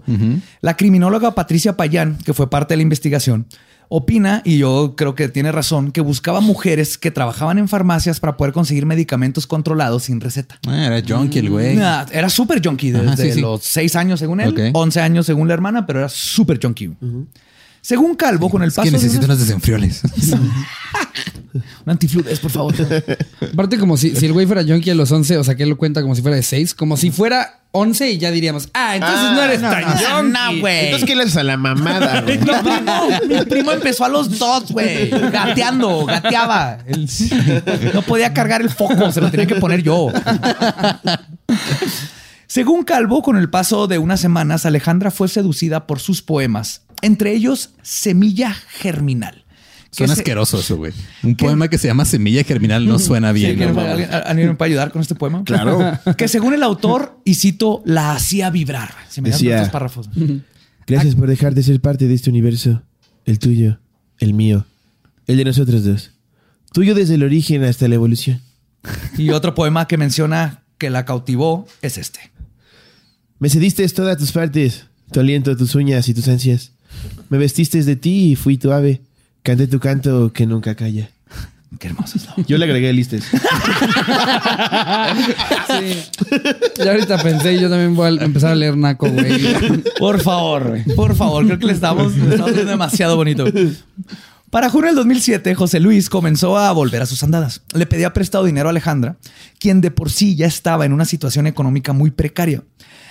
la 0.60 0.76
criminóloga 0.76 1.34
Patricia 1.34 1.76
Payán, 1.76 2.18
que 2.24 2.32
fue 2.32 2.48
parte 2.48 2.72
de 2.74 2.76
la 2.78 2.82
investigación, 2.82 3.46
opina, 3.88 4.42
y 4.44 4.58
yo 4.58 4.94
creo 4.96 5.14
que 5.14 5.28
tiene 5.28 5.52
razón, 5.52 5.92
que 5.92 6.00
buscaba 6.00 6.40
mujeres 6.40 6.98
que 6.98 7.10
trabajaban 7.10 7.58
en 7.58 7.68
farmacias 7.68 8.18
para 8.18 8.36
poder 8.36 8.52
conseguir 8.52 8.86
medicamentos 8.86 9.46
controlados 9.46 10.04
sin 10.04 10.20
receta. 10.20 10.58
Ah, 10.66 10.86
era 10.86 11.02
junkie 11.06 11.38
el 11.38 11.50
güey. 11.50 11.78
era 11.78 12.28
súper 12.28 12.66
junkie 12.66 12.90
desde 12.90 13.40
los 13.40 13.62
seis 13.62 13.94
años 13.94 14.20
según 14.20 14.40
él, 14.40 14.70
once 14.72 15.00
años 15.00 15.26
según 15.26 15.48
la 15.48 15.54
hermana, 15.54 15.86
pero 15.86 16.00
era 16.00 16.08
súper 16.08 16.58
junkie. 16.60 16.96
Según 17.86 18.16
Calvo, 18.16 18.50
con 18.50 18.64
el 18.64 18.70
paso. 18.70 18.82
Es 18.82 18.88
que 18.88 18.96
necesito 18.96 19.26
unas 19.26 19.38
desenfrioles. 19.38 20.02
Un 21.54 21.92
antifludes, 21.92 22.40
por 22.40 22.50
favor. 22.50 22.74
Aparte, 23.52 23.78
como 23.78 23.96
si, 23.96 24.16
si 24.16 24.26
el 24.26 24.32
güey 24.32 24.44
fuera 24.44 24.64
junkie 24.64 24.90
a 24.90 24.96
los 24.96 25.12
11, 25.12 25.38
o 25.38 25.44
sea, 25.44 25.54
que 25.54 25.62
él 25.62 25.68
lo 25.68 25.76
cuenta 25.76 26.02
como 26.02 26.16
si 26.16 26.20
fuera 26.20 26.36
de 26.36 26.42
6, 26.42 26.74
como 26.74 26.96
si 26.96 27.12
fuera 27.12 27.60
11 27.70 28.10
y 28.10 28.18
ya 28.18 28.32
diríamos, 28.32 28.70
ah, 28.74 28.96
entonces 28.96 29.30
no 29.30 29.40
eres 29.40 29.62
ah, 29.62 29.70
tan 29.70 29.84
junkie. 29.84 30.60
güey. 30.60 30.84
Entonces, 30.86 31.06
¿qué 31.06 31.14
le 31.14 31.22
haces 31.22 31.36
a 31.36 31.44
la 31.44 31.56
mamada, 31.56 32.22
güey? 32.26 32.38
mi, 32.38 32.44
primo, 32.44 33.08
mi 33.28 33.44
primo 33.44 33.70
empezó 33.70 34.04
a 34.04 34.08
los 34.08 34.36
dos, 34.36 34.72
güey. 34.72 35.08
Gateando, 35.08 36.06
gateaba. 36.06 36.78
no 37.94 38.02
podía 38.02 38.34
cargar 38.34 38.62
el 38.62 38.70
foco, 38.70 39.12
se 39.12 39.20
lo 39.20 39.30
tenía 39.30 39.46
que 39.46 39.54
poner 39.54 39.84
yo. 39.84 40.08
Según 42.48 42.82
Calvo, 42.82 43.22
con 43.22 43.36
el 43.36 43.48
paso 43.48 43.86
de 43.86 43.98
unas 43.98 44.18
semanas, 44.18 44.66
Alejandra 44.66 45.12
fue 45.12 45.28
seducida 45.28 45.86
por 45.86 46.00
sus 46.00 46.20
poemas 46.20 46.85
entre 47.02 47.32
ellos 47.32 47.70
Semilla 47.82 48.52
Germinal. 48.52 49.44
Suena 49.90 50.12
asqueroso 50.12 50.60
eso, 50.60 50.76
güey. 50.76 50.92
Un 51.22 51.36
poema 51.36 51.68
que 51.68 51.78
se 51.78 51.88
llama 51.88 52.04
Semilla 52.04 52.44
Germinal 52.44 52.86
no 52.86 52.98
suena 52.98 53.32
bien. 53.32 53.62
¿Alguien 53.62 54.48
me 54.48 54.54
puede 54.54 54.72
ayudar 54.72 54.92
con 54.92 55.00
este 55.00 55.14
poema? 55.14 55.42
Claro. 55.44 55.98
que 56.18 56.28
según 56.28 56.52
el 56.52 56.62
autor, 56.62 57.18
y 57.24 57.34
cito, 57.34 57.82
la 57.86 58.12
hacía 58.12 58.50
vibrar. 58.50 58.90
Se 59.08 59.22
me 59.22 59.30
Decía, 59.30 59.70
párrafos. 59.70 60.10
Gracias 60.86 61.14
por 61.14 61.28
dejar 61.28 61.54
de 61.54 61.62
ser 61.62 61.80
parte 61.80 62.08
de 62.08 62.14
este 62.14 62.28
universo. 62.28 62.82
El 63.24 63.38
tuyo, 63.38 63.78
el 64.18 64.34
mío, 64.34 64.66
el 65.26 65.38
de 65.38 65.46
nosotros 65.46 65.82
dos. 65.84 66.12
Tuyo 66.72 66.94
desde 66.94 67.14
el 67.14 67.22
origen 67.22 67.64
hasta 67.64 67.88
la 67.88 67.94
evolución. 67.94 68.42
Y 69.16 69.30
otro 69.30 69.54
poema 69.54 69.88
que 69.88 69.96
menciona 69.96 70.62
que 70.76 70.90
la 70.90 71.06
cautivó 71.06 71.66
es 71.80 71.96
este. 71.96 72.20
Me 73.38 73.48
cediste 73.48 73.86
todas 73.88 74.18
tus 74.18 74.32
partes, 74.32 74.86
tu 75.10 75.20
aliento, 75.20 75.56
tus 75.56 75.74
uñas 75.74 76.08
y 76.08 76.14
tus 76.14 76.28
ansias. 76.28 76.72
Me 77.28 77.38
vestiste 77.38 77.82
de 77.82 77.96
ti 77.96 78.32
y 78.32 78.36
fui 78.36 78.58
tu 78.58 78.72
ave. 78.72 79.02
Canté 79.42 79.66
tu 79.66 79.80
canto 79.80 80.32
que 80.32 80.46
nunca 80.46 80.74
calla. 80.74 81.10
Qué 81.78 81.88
hermoso. 81.88 82.18
Yo 82.46 82.58
le 82.58 82.64
agregué 82.64 82.92
listes. 82.92 83.24
sí. 83.24 83.32
Ya 86.76 86.92
ahorita 86.92 87.22
pensé, 87.22 87.60
yo 87.60 87.68
también 87.68 87.94
voy 87.94 88.18
a 88.18 88.24
empezar 88.24 88.52
a 88.52 88.54
leer 88.54 88.76
Naco, 88.76 89.10
güey. 89.10 89.82
Por 89.98 90.20
favor, 90.20 90.68
güey. 90.68 90.84
Por 90.94 91.14
favor, 91.14 91.44
creo 91.46 91.58
que 91.58 91.66
le 91.66 91.72
estamos, 91.72 92.12
haciendo 92.12 92.64
demasiado 92.64 93.16
bonito. 93.16 93.44
Para 94.50 94.70
junio 94.70 94.86
del 94.86 94.96
2007, 94.96 95.54
José 95.54 95.80
Luis 95.80 96.08
comenzó 96.08 96.56
a 96.56 96.70
volver 96.72 97.02
a 97.02 97.06
sus 97.06 97.22
andadas. 97.22 97.62
Le 97.74 97.84
pedía 97.84 98.12
prestado 98.12 98.44
dinero 98.44 98.68
a 98.68 98.70
Alejandra, 98.70 99.16
quien 99.58 99.80
de 99.80 99.90
por 99.90 100.10
sí 100.10 100.36
ya 100.36 100.46
estaba 100.46 100.86
en 100.86 100.92
una 100.92 101.04
situación 101.04 101.46
económica 101.46 101.92
muy 101.92 102.10
precaria. 102.10 102.62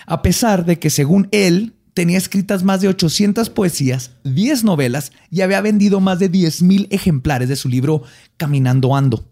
A 0.08 0.22
pesar 0.22 0.66
de 0.66 0.80
que, 0.80 0.90
según 0.90 1.28
él, 1.32 1.74
tenía 1.96 2.18
escritas 2.18 2.64
más 2.64 2.82
de 2.82 2.90
800 2.90 3.50
poesías, 3.50 4.12
10 4.26 4.66
novelas 4.66 5.14
y 5.32 5.42
había 5.42 5.62
vendido 5.62 6.02
más 6.02 6.20
de 6.20 6.30
10 6.30 6.62
mil 6.62 6.88
ejemplares 6.92 7.50
de 7.50 7.56
su 7.56 7.70
libro 7.70 8.04
Caminando 8.38 8.96
Ando. 8.96 9.26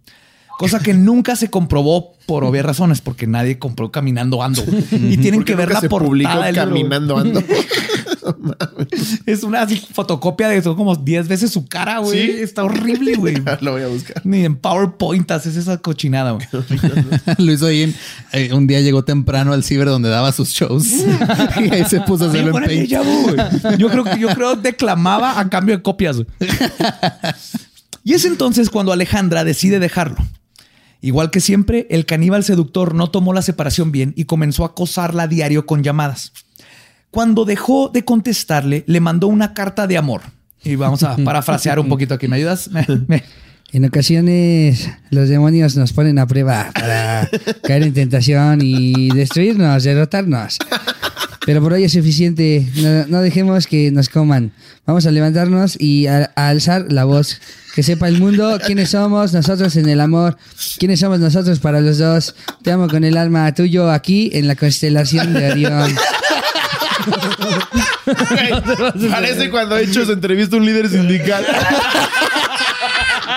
Cosa 0.58 0.80
que 0.80 0.94
nunca 0.94 1.36
se 1.36 1.50
comprobó 1.50 2.14
por 2.26 2.44
obvias 2.46 2.66
razones, 2.66 3.02
porque 3.02 3.28
nadie 3.28 3.60
compró 3.60 3.92
Caminando 3.92 4.42
Ando. 4.42 4.64
Y 4.92 5.18
tienen 5.18 5.44
que 5.44 5.56
ver 5.56 5.72
la 5.72 5.82
portada 5.82 6.46
del 6.46 6.56
Caminando 6.56 7.18
Ando. 7.18 7.44
es 9.26 9.44
una 9.44 9.68
fotocopia 9.68 10.48
de 10.50 10.58
eso, 10.58 10.76
como 10.76 10.96
10 10.96 11.28
veces 11.28 11.52
su 11.52 11.66
cara, 11.66 12.00
güey. 12.00 12.42
Está 12.42 12.64
horrible, 12.64 13.16
güey. 13.16 13.36
Lo 13.62 13.74
voy 13.74 13.84
a 13.84 13.88
buscar. 13.88 14.22
Ni 14.26 14.46
en 14.46 14.56
PowerPoint 14.56 15.30
haces 15.32 15.56
esa 15.56 15.78
cochinada, 15.78 16.32
güey. 16.32 16.48
Lo 17.38 17.52
hizo 17.52 17.66
ahí. 17.68 17.94
Eh, 18.32 18.54
un 18.54 18.68
día 18.68 18.82
llegó 18.82 19.04
temprano 19.04 19.54
al 19.54 19.64
ciber 19.64 19.88
donde 19.88 20.10
daba 20.10 20.32
sus 20.32 20.50
shows. 20.50 20.88
y 21.62 21.74
ahí 21.74 21.86
se 21.86 22.02
puso 22.02 22.26
a 22.26 22.30
hacerlo 22.30 22.58
en 22.58 22.66
Paint. 22.66 22.90
yo 23.78 23.90
creo 23.90 24.04
que 24.04 24.20
yo 24.20 24.30
creo 24.30 24.56
declamaba 24.56 25.40
a 25.40 25.50
cambio 25.50 25.76
de 25.76 25.84
copias. 25.84 26.18
Y 28.04 28.14
es 28.14 28.26
entonces 28.26 28.70
cuando 28.70 28.92
Alejandra 28.92 29.44
decide 29.44 29.80
dejarlo. 29.80 30.18
Igual 31.04 31.32
que 31.32 31.42
siempre, 31.42 31.86
el 31.90 32.06
caníbal 32.06 32.46
seductor 32.46 32.96
no 32.96 33.12
tomó 33.12 33.34
la 33.34 33.42
separación 33.42 33.92
bien 33.92 34.14
y 34.16 34.24
comenzó 34.24 34.64
a 34.64 34.68
acosarla 34.68 35.24
a 35.24 35.28
diario 35.28 35.66
con 35.66 35.84
llamadas. 35.84 36.32
Cuando 37.14 37.46
dejó 37.46 37.90
de 37.90 38.04
contestarle, 38.04 38.84
le 38.88 39.00
mandó 39.00 39.28
una 39.28 39.54
carta 39.54 39.86
de 39.86 40.00
amor. 40.00 40.22
Y 40.64 40.76
vamos 40.76 41.04
a 41.04 41.16
parafrasear 41.24 41.78
un 41.80 41.88
poquito 41.88 42.16
aquí. 42.16 42.28
¿Me 42.28 42.38
ayudas? 42.38 42.72
En 43.72 43.86
ocasiones 43.86 44.88
los 45.10 45.30
demonios 45.30 45.76
nos 45.76 45.94
ponen 45.94 46.20
a 46.20 46.28
prueba 46.28 46.70
para 46.76 47.28
caer 47.64 47.82
en 47.82 47.94
tentación 47.96 48.60
y 48.62 49.10
destruirnos, 49.10 49.84
derrotarnos. 49.84 50.60
Pero 51.44 51.60
por 51.60 51.74
hoy 51.74 51.84
es 51.84 51.94
suficiente. 51.94 52.68
No, 53.08 53.22
dejemos 53.22 53.66
que 53.66 53.90
nos 53.90 54.10
coman. 54.10 54.52
Vamos 54.86 55.08
a 55.08 55.12
levantarnos 55.12 55.76
y 55.82 56.06
a, 56.06 56.26
alzar 56.36 56.86
la 56.92 57.06
voz. 57.06 57.42
Que 57.74 57.82
sepa 57.82 58.08
el 58.08 58.20
mundo 58.20 58.60
quiénes 58.64 58.92
somos 58.92 59.34
nosotros 59.34 59.76
en 59.76 59.90
el 59.90 60.02
amor. 60.02 60.38
Quiénes 60.78 61.00
somos 61.00 61.20
nosotros 61.20 61.58
para 61.58 61.82
los 61.82 61.98
dos. 61.98 62.36
Te 62.62 62.72
amo 62.72 62.88
con 62.88 63.04
el 63.04 63.18
alma 63.18 63.52
tuyo 63.56 63.90
aquí 63.90 64.30
en 64.34 64.48
la 64.48 64.56
constelación 64.56 65.34
de 65.34 65.52
Orión. 65.52 65.96
Parece 69.10 69.50
cuando 69.50 69.76
ha 69.76 69.82
hecho 69.82 70.06
su 70.06 70.12
entrevista 70.12 70.58
un 70.58 70.66
líder 70.66 70.90
sindical. 70.90 71.46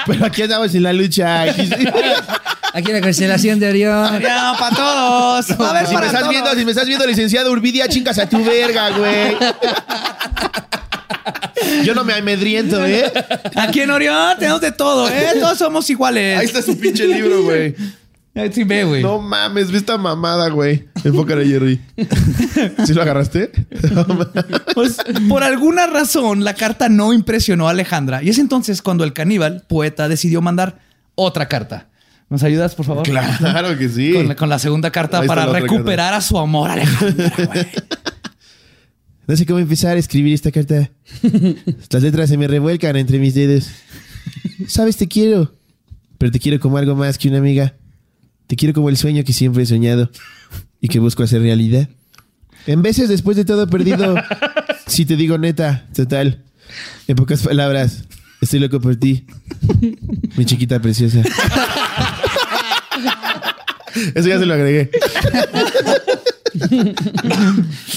Pero 0.06 0.26
aquí 0.26 0.42
andamos 0.42 0.74
en 0.74 0.82
la 0.82 0.92
lucha. 0.92 1.42
Aquí, 1.42 2.90
en 2.90 2.92
la 2.92 3.00
constelación 3.00 3.58
de 3.58 3.68
Orión. 3.70 4.14
Orión, 4.14 4.56
para 4.58 4.76
todos. 4.76 5.50
A 5.50 5.72
ver, 5.72 5.86
si, 5.86 5.96
me 5.96 6.06
estás 6.06 6.28
Viendo, 6.28 6.54
si 6.54 6.64
me 6.64 6.70
estás 6.72 6.86
viendo, 6.86 7.06
licenciado 7.06 7.50
Urbidia, 7.50 7.88
chingas 7.88 8.18
a 8.18 8.28
tu 8.28 8.44
verga, 8.44 8.90
güey. 8.90 9.36
Yo 11.84 11.94
no 11.94 12.04
me 12.04 12.12
amedriento, 12.14 12.84
¿eh? 12.84 13.10
Aquí 13.56 13.80
en 13.80 13.90
Orión 13.90 14.38
tenemos 14.38 14.60
de 14.60 14.72
todo, 14.72 15.08
¿eh? 15.08 15.32
Todos 15.40 15.58
somos 15.58 15.88
iguales. 15.90 16.38
Ahí 16.38 16.46
está 16.46 16.62
su 16.62 16.78
pinche 16.78 17.06
libro, 17.06 17.42
güey. 17.42 17.74
Sí 18.52 18.64
ve, 18.64 18.84
güey. 18.84 19.02
No 19.02 19.20
mames, 19.20 19.70
ve 19.70 19.78
esta 19.78 19.96
mamada, 19.96 20.50
güey. 20.50 20.88
Enfócale, 21.04 21.46
Jerry. 21.46 21.80
¿Sí 22.84 22.92
lo 22.92 23.00
agarraste? 23.00 23.50
pues 24.74 24.98
por 25.28 25.42
alguna 25.42 25.86
razón 25.86 26.44
la 26.44 26.52
carta 26.54 26.90
no 26.90 27.14
impresionó 27.14 27.66
a 27.66 27.70
Alejandra. 27.70 28.22
Y 28.22 28.28
es 28.28 28.38
entonces 28.38 28.82
cuando 28.82 29.04
el 29.04 29.14
caníbal, 29.14 29.64
poeta, 29.66 30.08
decidió 30.08 30.42
mandar 30.42 30.80
otra 31.14 31.48
carta. 31.48 31.88
¿Nos 32.28 32.42
ayudas, 32.42 32.74
por 32.74 32.84
favor? 32.84 33.04
Claro 33.04 33.78
que 33.78 33.88
sí. 33.88 34.12
Con 34.36 34.50
la, 34.50 34.58
segunda 34.58 34.90
carta 34.90 35.22
para 35.22 35.46
recuperar 35.46 36.12
a 36.12 36.20
su 36.20 36.38
amor, 36.38 36.70
Alejandra, 36.70 37.32
güey. 37.46 37.66
No 39.26 39.36
sé 39.36 39.46
cómo 39.46 39.58
empezar 39.58 39.96
a 39.96 39.98
escribir 39.98 40.34
esta 40.34 40.52
carta. 40.52 40.90
Las 41.90 42.02
letras 42.02 42.28
se 42.28 42.36
me 42.36 42.46
revuelcan 42.46 42.96
entre 42.96 43.18
mis 43.18 43.34
dedos. 43.34 43.68
Sabes, 44.68 44.96
te 44.96 45.08
quiero. 45.08 45.54
Pero 46.18 46.30
te 46.30 46.38
quiero 46.38 46.60
como 46.60 46.76
algo 46.76 46.94
más 46.94 47.18
que 47.18 47.28
una 47.28 47.38
amiga. 47.38 47.74
Te 48.46 48.56
quiero 48.56 48.74
como 48.74 48.88
el 48.88 48.96
sueño 48.96 49.24
que 49.24 49.32
siempre 49.32 49.62
he 49.64 49.66
soñado 49.66 50.10
y 50.80 50.88
que 50.88 50.98
busco 50.98 51.22
hacer 51.22 51.42
realidad. 51.42 51.88
En 52.66 52.82
veces, 52.82 53.08
después 53.08 53.36
de 53.36 53.44
todo 53.44 53.68
perdido, 53.68 54.14
si 54.86 55.04
te 55.04 55.16
digo 55.16 55.38
neta, 55.38 55.86
total. 55.94 56.42
En 57.06 57.16
pocas 57.16 57.42
palabras, 57.42 58.04
estoy 58.40 58.60
loco 58.60 58.80
por 58.80 58.96
ti. 58.96 59.24
Mi 60.36 60.44
chiquita 60.44 60.80
preciosa. 60.80 61.22
Eso 64.14 64.28
ya 64.28 64.38
se 64.38 64.46
lo 64.46 64.54
agregué. 64.54 64.90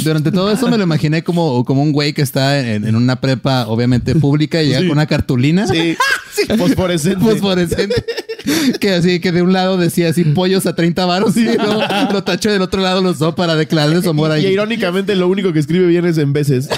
Durante 0.03 0.31
todo 0.31 0.51
eso 0.51 0.69
me 0.69 0.77
lo 0.77 0.83
imaginé 0.83 1.23
como, 1.23 1.63
como 1.65 1.81
un 1.81 1.91
güey 1.91 2.13
que 2.13 2.21
está 2.21 2.59
en, 2.59 2.95
una 2.95 3.19
prepa, 3.19 3.67
obviamente 3.67 4.15
pública, 4.15 4.61
y 4.61 4.67
llega 4.67 4.79
con 4.79 4.91
una 4.91 5.07
cartulina. 5.07 5.67
Sí. 5.67 5.97
Fosforescente. 6.57 7.19
Fosforescente. 7.19 8.03
que 8.79 8.93
así, 8.93 9.19
que 9.19 9.31
de 9.31 9.41
un 9.41 9.53
lado 9.53 9.77
decía 9.77 10.09
así 10.09 10.23
pollos 10.23 10.65
a 10.65 10.75
30 10.75 11.05
varos 11.05 11.35
y 11.37 11.45
lo, 11.45 11.81
lo 12.11 12.23
tacho 12.23 12.51
del 12.51 12.61
otro 12.61 12.81
lado 12.81 13.01
los 13.01 13.19
dos 13.19 13.35
para 13.35 13.55
declararle 13.55 14.01
su 14.01 14.09
amor 14.09 14.31
y, 14.31 14.33
ahí. 14.33 14.45
Y 14.45 14.49
irónicamente 14.49 15.15
lo 15.15 15.27
único 15.27 15.53
que 15.53 15.59
escribe 15.59 15.87
bien 15.87 16.05
es 16.05 16.17
en 16.17 16.33
veces. 16.33 16.69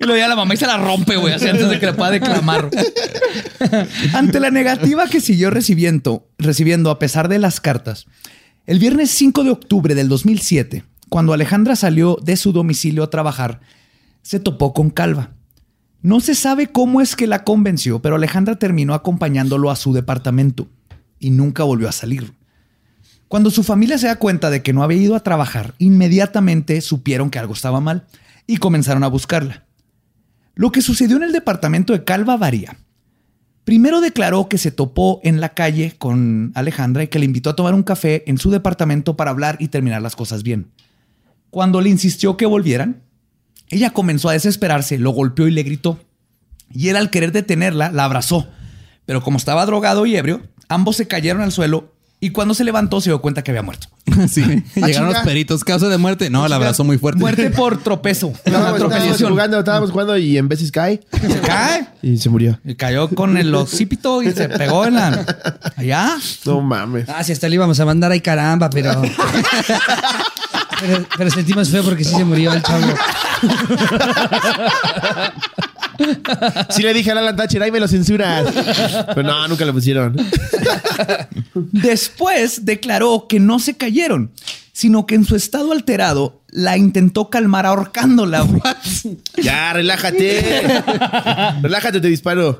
Y 0.00 0.06
lo 0.06 0.14
a 0.14 0.28
la 0.28 0.36
mamá 0.36 0.54
y 0.54 0.56
se 0.56 0.66
la 0.66 0.76
rompe, 0.76 1.16
güey, 1.16 1.34
así 1.34 1.48
antes 1.48 1.68
de 1.68 1.80
que 1.80 1.86
le 1.86 1.92
pueda 1.92 2.12
declamar. 2.12 2.70
Ante 4.14 4.38
la 4.38 4.50
negativa 4.50 5.08
que 5.08 5.20
siguió 5.20 5.50
recibiendo, 5.50 6.28
recibiendo 6.38 6.90
a 6.90 6.98
pesar 7.00 7.28
de 7.28 7.40
las 7.40 7.60
cartas, 7.60 8.06
el 8.66 8.78
viernes 8.78 9.10
5 9.10 9.44
de 9.44 9.50
octubre 9.50 9.94
del 9.96 10.08
2007, 10.08 10.84
cuando 11.08 11.32
Alejandra 11.32 11.74
salió 11.74 12.16
de 12.22 12.36
su 12.36 12.52
domicilio 12.52 13.02
a 13.02 13.10
trabajar, 13.10 13.60
se 14.22 14.38
topó 14.38 14.72
con 14.72 14.90
Calva. 14.90 15.32
No 16.00 16.20
se 16.20 16.34
sabe 16.34 16.68
cómo 16.68 17.00
es 17.00 17.16
que 17.16 17.26
la 17.26 17.42
convenció, 17.42 18.00
pero 18.00 18.16
Alejandra 18.16 18.56
terminó 18.56 18.94
acompañándolo 18.94 19.70
a 19.70 19.76
su 19.76 19.92
departamento 19.92 20.68
y 21.18 21.30
nunca 21.30 21.64
volvió 21.64 21.88
a 21.88 21.92
salir. 21.92 22.32
Cuando 23.26 23.50
su 23.50 23.62
familia 23.62 23.98
se 23.98 24.06
da 24.06 24.16
cuenta 24.16 24.48
de 24.48 24.62
que 24.62 24.72
no 24.72 24.82
había 24.82 25.02
ido 25.02 25.16
a 25.16 25.22
trabajar, 25.22 25.74
inmediatamente 25.78 26.80
supieron 26.80 27.30
que 27.30 27.38
algo 27.38 27.52
estaba 27.52 27.80
mal 27.80 28.06
y 28.46 28.58
comenzaron 28.58 29.04
a 29.04 29.08
buscarla. 29.08 29.66
Lo 30.54 30.72
que 30.72 30.82
sucedió 30.82 31.16
en 31.16 31.24
el 31.24 31.32
departamento 31.32 31.92
de 31.92 32.04
Calva 32.04 32.36
varía. 32.36 32.78
Primero 33.64 34.00
declaró 34.00 34.48
que 34.48 34.56
se 34.56 34.70
topó 34.70 35.20
en 35.24 35.40
la 35.40 35.50
calle 35.50 35.94
con 35.98 36.52
Alejandra 36.54 37.02
y 37.02 37.08
que 37.08 37.18
le 37.18 37.26
invitó 37.26 37.50
a 37.50 37.56
tomar 37.56 37.74
un 37.74 37.82
café 37.82 38.24
en 38.26 38.38
su 38.38 38.50
departamento 38.50 39.14
para 39.16 39.30
hablar 39.30 39.56
y 39.60 39.68
terminar 39.68 40.00
las 40.00 40.16
cosas 40.16 40.42
bien. 40.42 40.70
Cuando 41.50 41.82
le 41.82 41.90
insistió 41.90 42.38
que 42.38 42.46
volvieran, 42.46 43.02
ella 43.70 43.90
comenzó 43.90 44.28
a 44.28 44.32
desesperarse, 44.32 44.98
lo 44.98 45.10
golpeó 45.10 45.48
y 45.48 45.52
le 45.52 45.62
gritó. 45.62 46.00
Y 46.72 46.88
él 46.88 46.96
al 46.96 47.10
querer 47.10 47.32
detenerla, 47.32 47.90
la 47.92 48.04
abrazó. 48.04 48.48
Pero 49.06 49.22
como 49.22 49.38
estaba 49.38 49.64
drogado 49.66 50.04
y 50.06 50.16
ebrio, 50.16 50.42
ambos 50.68 50.96
se 50.96 51.06
cayeron 51.08 51.42
al 51.42 51.52
suelo 51.52 51.94
y 52.20 52.30
cuando 52.30 52.52
se 52.52 52.64
levantó 52.64 53.00
se 53.00 53.10
dio 53.10 53.20
cuenta 53.20 53.42
que 53.42 53.50
había 53.52 53.62
muerto. 53.62 53.88
Sí. 54.28 54.42
Ah, 54.82 54.86
Llegaron 54.86 55.12
los 55.12 55.18
peritos. 55.18 55.62
Caso 55.62 55.88
de 55.88 55.96
muerte. 55.96 56.28
No, 56.28 56.48
la 56.48 56.56
abrazó 56.56 56.82
muy 56.82 56.98
fuerte. 56.98 57.20
Muerte 57.20 57.50
por 57.56 57.82
tropezo. 57.82 58.32
Estábamos 58.44 59.22
jugando, 59.22 59.58
estábamos 59.60 59.90
jugando 59.92 60.16
y 60.16 60.36
en 60.36 60.48
veces 60.48 60.72
cae. 60.72 61.00
Se 61.12 61.40
cae. 61.40 61.86
Y 62.02 62.16
se 62.16 62.28
murió. 62.28 62.58
Y 62.64 62.74
cayó 62.74 63.08
con 63.10 63.36
el 63.36 63.54
occipito 63.54 64.22
y 64.22 64.32
se 64.32 64.48
pegó 64.48 64.86
en 64.86 64.94
la. 64.94 65.24
Allá. 65.76 66.16
No 66.46 66.60
mames. 66.60 67.08
Ah, 67.08 67.22
si 67.22 67.32
hasta 67.32 67.48
le 67.48 67.54
íbamos 67.54 67.78
a 67.78 67.84
mandar 67.84 68.10
ahí 68.10 68.20
caramba, 68.20 68.68
pero. 68.70 69.00
pero, 70.80 71.06
pero 71.16 71.30
sentimos 71.30 71.68
feo 71.68 71.82
porque 71.82 72.04
sí 72.04 72.14
se 72.14 72.24
murió 72.24 72.52
el 72.52 72.62
chavo. 72.62 72.94
Sí 76.70 76.82
le 76.82 76.94
dije 76.94 77.10
a 77.10 77.18
Alan 77.18 77.36
Thatcher, 77.36 77.62
ahí 77.62 77.72
me 77.72 77.80
lo 77.80 77.88
censuras. 77.88 78.46
Pero 79.14 79.22
no, 79.22 79.48
nunca 79.48 79.64
lo 79.64 79.72
pusieron. 79.72 80.16
Después 81.54 82.64
declaró 82.64 83.26
que 83.28 83.40
no 83.40 83.58
se 83.58 83.76
cayeron, 83.76 84.30
sino 84.72 85.06
que 85.06 85.16
en 85.16 85.24
su 85.24 85.34
estado 85.34 85.72
alterado 85.72 86.40
la 86.50 86.76
intentó 86.76 87.30
calmar 87.30 87.66
ahorcándola. 87.66 88.46
Ya, 89.42 89.72
relájate. 89.72 90.62
relájate, 91.62 92.00
te 92.00 92.08
disparo. 92.08 92.58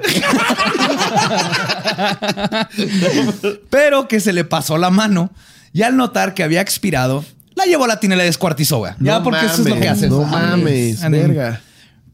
Pero 3.71 4.09
que 4.09 4.21
se 4.21 4.33
le 4.33 4.45
pasó 4.45 4.79
la 4.79 4.91
mano 4.91 5.31
y 5.73 5.83
al 5.83 5.97
notar 5.97 6.35
que 6.35 6.43
había 6.43 6.61
expirado, 6.61 7.25
la 7.59 7.64
llevó 7.64 7.85
a 7.85 7.88
la 7.88 8.01
tina 8.01 8.14
y 8.14 8.18
la 8.18 8.25
descuartizó, 8.25 8.85
Ya, 9.01 9.23
porque 9.23 9.44
eso 9.44 9.62
es 9.62 9.68
lo 9.68 9.77
que 9.77 9.88
haces. 9.88 10.11
No 10.11 10.23
mames, 10.23 11.09
verga. 11.11 11.61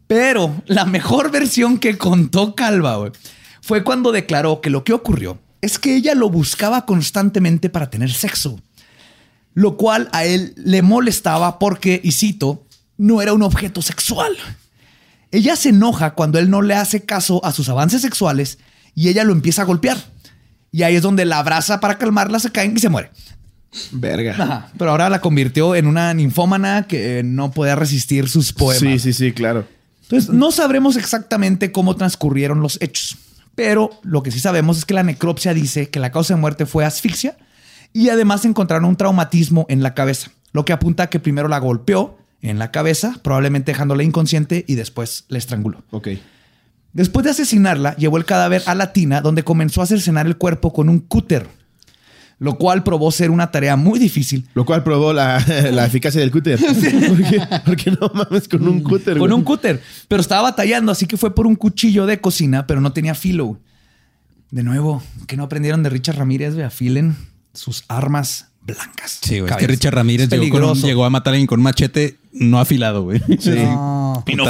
Pero 0.07 0.63
la 0.67 0.85
mejor 0.85 1.31
versión 1.31 1.79
que 1.79 1.97
contó 1.97 2.55
Calva 2.55 3.11
fue 3.63 3.85
cuando 3.85 4.13
declaró 4.13 4.61
que 4.61 4.71
lo 4.71 4.85
que 4.85 4.93
ocurrió 4.93 5.39
es 5.63 5.79
que 5.79 5.97
ella 5.97 6.15
lo 6.15 6.29
buscaba 6.29 6.85
constantemente 6.85 7.71
para 7.71 7.89
tener 7.89 8.13
sexo, 8.13 8.61
lo 9.55 9.77
cual 9.77 10.11
a 10.13 10.25
él 10.25 10.53
le 10.57 10.83
molestaba 10.83 11.59
porque, 11.59 12.01
y 12.05 12.13
cito, 12.13 12.67
no 12.99 13.23
era 13.23 13.33
un 13.33 13.43
objeto 13.43 13.81
sexual. 13.81 14.37
Ella 15.31 15.57
se 15.57 15.71
enoja 15.71 16.15
cuando 16.15 16.39
él 16.39 16.51
no 16.51 16.61
le 16.61 16.75
hace 16.75 17.05
caso 17.05 17.45
a 17.45 17.53
sus 17.53 17.69
avances 17.69 18.03
sexuales 18.03 18.59
y 18.95 19.09
ella 19.09 19.25
lo 19.25 19.33
empieza 19.33 19.63
a 19.63 19.65
golpear. 19.65 19.97
Y 20.71 20.83
ahí 20.83 20.97
es 20.97 21.03
donde 21.03 21.25
la 21.25 21.39
abraza 21.39 21.81
para 21.81 21.99
calmarla, 21.99 22.39
se 22.41 22.53
cae 22.53 22.73
y 22.75 22.79
se 22.79 22.89
muere. 22.89 23.11
Verga. 23.93 24.71
Pero 24.79 24.91
ahora 24.91 25.09
la 25.09 25.21
convirtió 25.21 25.75
en 25.75 25.87
una 25.87 26.13
ninfómana 26.15 26.87
que 26.87 27.23
no 27.25 27.51
podía 27.51 27.77
resistir 27.77 28.29
sus 28.29 28.53
poemas. 28.53 28.79
Sí, 28.81 28.99
sí, 28.99 29.13
sí, 29.13 29.33
claro. 29.33 29.67
Entonces, 30.03 30.31
no 30.31 30.51
sabremos 30.51 30.97
exactamente 30.97 31.73
cómo 31.73 31.97
transcurrieron 31.97 32.61
los 32.61 32.81
hechos, 32.83 33.17
pero 33.55 33.91
lo 34.03 34.23
que 34.23 34.31
sí 34.31 34.39
sabemos 34.39 34.79
es 34.79 34.85
que 34.85 34.95
la 34.95 35.03
necropsia 35.03 35.55
dice 35.55 35.89
que 35.89 35.99
la 35.99 36.13
causa 36.13 36.35
de 36.35 36.41
muerte 36.41 36.67
fue 36.67 36.85
asfixia 36.85 37.37
y 37.93 38.11
además 38.11 38.45
encontraron 38.45 38.85
un 38.85 38.97
traumatismo 38.97 39.67
en 39.69 39.83
la 39.83 39.95
cabeza, 39.95 40.31
lo 40.53 40.65
que 40.65 40.73
apunta 40.73 41.05
a 41.05 41.11
que 41.11 41.21
primero 41.21 41.49
la 41.49 41.59
golpeó 41.59 42.19
en 42.43 42.59
la 42.59 42.71
cabeza, 42.71 43.15
probablemente 43.23 43.73
dejándola 43.73 44.03
inconsciente 44.03 44.65
y 44.69 44.75
después 44.75 45.25
la 45.29 45.39
estranguló. 45.39 45.83
Ok. 45.91 46.09
Después 46.93 47.25
de 47.25 47.31
asesinarla, 47.31 47.97
llevó 47.97 48.19
el 48.19 48.27
cadáver 48.27 48.63
a 48.67 48.75
la 48.75 48.93
tina, 48.93 49.21
donde 49.21 49.43
comenzó 49.43 49.81
a 49.81 49.87
cercenar 49.87 50.27
el 50.27 50.37
cuerpo 50.37 50.73
con 50.73 50.89
un 50.89 51.01
cúter 51.01 51.49
lo 52.45 52.59
cual 52.59 52.85
probó 52.85 53.11
ser 53.11 53.31
una 53.31 53.51
tarea 53.51 53.75
muy 53.75 53.99
difícil. 53.99 54.47
Lo 54.53 54.67
cual 54.67 54.85
probó 54.85 55.15
la, 55.15 55.39
eficacia 55.87 56.21
del 56.21 56.31
cúter. 56.31 56.61
Porque, 57.65 57.91
no 57.91 58.11
mames 58.13 58.49
con 58.49 58.69
un 58.69 58.83
cúter. 58.83 59.17
Con 59.17 59.33
un 59.33 59.43
cúter. 59.43 59.83
Pero 60.09 60.21
estaba 60.21 60.43
batallando, 60.43 60.93
así 60.93 61.07
que 61.07 61.17
fue 61.17 61.35
por 61.35 61.47
un 61.47 61.57
cuchillo 61.57 62.05
de 62.05 62.21
cocina, 62.21 62.67
pero 62.67 62.83
no 62.83 62.93
tenía 62.93 63.15
filo. 63.15 63.59
De 64.51 64.63
nuevo, 64.63 65.03
que 65.27 65.39
no 65.39 65.45
aprendieron 65.45 65.83
de 65.83 65.89
Richard 65.89 66.19
Ramírez, 66.19 66.59
afilen 66.59 67.17
sus 67.55 67.85
armas 67.89 68.49
blancas. 68.61 69.21
Sí, 69.23 69.41
güey. 69.41 69.51
Es 69.51 69.57
que 69.57 69.67
Richard 69.67 69.95
Ramírez 69.95 70.29
llegó, 70.29 71.07
a 71.07 71.11
matar 71.11 71.33
a 71.33 71.35
alguien 71.35 71.47
con 71.47 71.63
machete 71.63 72.19
no 72.31 72.61
afilado, 72.61 73.05
güey. 73.05 73.21
Sí. 73.39 73.53
Y 74.27 74.35
no 74.37 74.45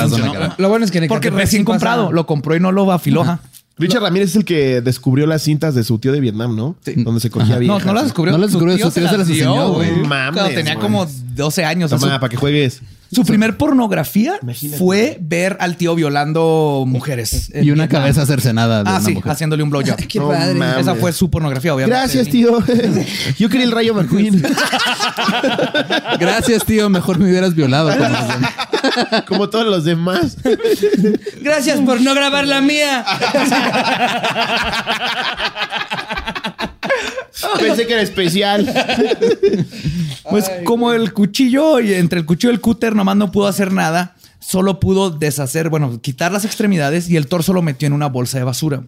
Lo 0.59 0.69
bueno 0.69 0.85
es 0.85 0.91
que 0.91 1.07
Porque 1.07 1.31
recién 1.31 1.65
comprado, 1.65 2.11
lo 2.11 2.27
compró 2.27 2.57
y 2.57 2.61
no 2.61 2.73
lo 2.73 2.91
afiló. 2.91 3.39
Richard 3.77 4.03
Ramírez 4.03 4.31
es 4.31 4.37
el 4.37 4.45
que 4.45 4.81
descubrió 4.81 5.27
las 5.27 5.43
cintas 5.43 5.75
de 5.75 5.83
su 5.83 5.99
tío 5.99 6.13
de 6.13 6.21
Vietnam, 6.21 6.55
¿no? 6.55 6.77
Sí. 6.85 6.95
Donde 6.97 7.21
se 7.21 7.31
cogía 7.31 7.59
bien. 7.59 7.73
No, 7.73 7.81
no 7.81 7.93
las 7.93 8.05
descubrió. 8.05 8.33
No 8.33 8.39
las 8.39 8.51
descubrió, 8.51 8.77
su 8.77 8.83
tío, 8.83 8.91
se, 8.91 9.01
las 9.01 9.29
enseñó, 9.29 9.73
güey. 9.73 9.91
Mames, 10.07 10.55
tenía 10.55 10.77
como 10.77 11.07
12 11.35 11.65
años. 11.65 11.91
Toma, 11.91 12.21
para 12.21 12.31
que 12.31 12.37
juegues. 12.37 12.83
Su 13.15 13.25
primer 13.25 13.57
pornografía 13.57 14.39
fue 14.79 15.19
ver 15.21 15.57
al 15.61 15.77
tío 15.77 15.95
violando 15.95 16.85
mujeres. 16.87 17.51
Y 17.55 17.71
una 17.71 17.89
cabeza 17.89 18.27
cercenada. 18.27 18.83
De 18.85 18.91
ah, 18.91 19.01
sí, 19.05 19.19
haciéndole 19.25 19.63
un 19.63 19.71
blowjob. 19.71 19.97
Qué 20.09 20.21
padre. 20.21 20.59
Esa 20.81 20.95
fue 20.95 21.13
su 21.13 21.31
pornografía, 21.31 21.75
obviamente. 21.75 21.99
Gracias, 21.99 22.29
tío. 22.29 22.59
Yo 23.39 23.49
quería 23.49 23.67
el 23.67 23.73
rayo 23.73 23.95
McQueen. 23.95 24.43
Gracias, 26.21 26.65
tío. 26.65 26.89
Mejor 26.91 27.19
me 27.19 27.27
hubieras 27.27 27.55
violado. 27.55 27.91
Como 29.27 29.49
todos 29.49 29.67
los 29.67 29.85
demás. 29.85 30.37
Gracias 31.41 31.81
por 31.81 32.01
no 32.01 32.15
grabar 32.15 32.47
la 32.47 32.61
mía. 32.61 33.05
Pensé 37.59 37.87
que 37.87 37.93
era 37.93 38.03
especial. 38.03 38.73
Pues 40.31 40.51
como 40.65 40.93
el 40.93 41.13
cuchillo 41.13 41.81
y 41.81 41.93
entre 41.95 42.19
el 42.19 42.27
cuchillo 42.27 42.51
y 42.51 42.55
el 42.55 42.61
cúter 42.61 42.95
nomás 42.95 43.17
no 43.17 43.31
pudo 43.31 43.47
hacer 43.47 43.73
nada, 43.73 44.17
solo 44.41 44.81
pudo 44.81 45.11
deshacer, 45.11 45.69
bueno, 45.69 46.01
quitar 46.01 46.33
las 46.33 46.45
extremidades 46.45 47.09
y 47.09 47.17
el 47.17 47.27
torso 47.27 47.53
lo 47.53 47.63
metió 47.63 47.87
en 47.87 47.93
una 47.93 48.07
bolsa 48.07 48.39
de 48.39 48.45
basura. 48.45 48.85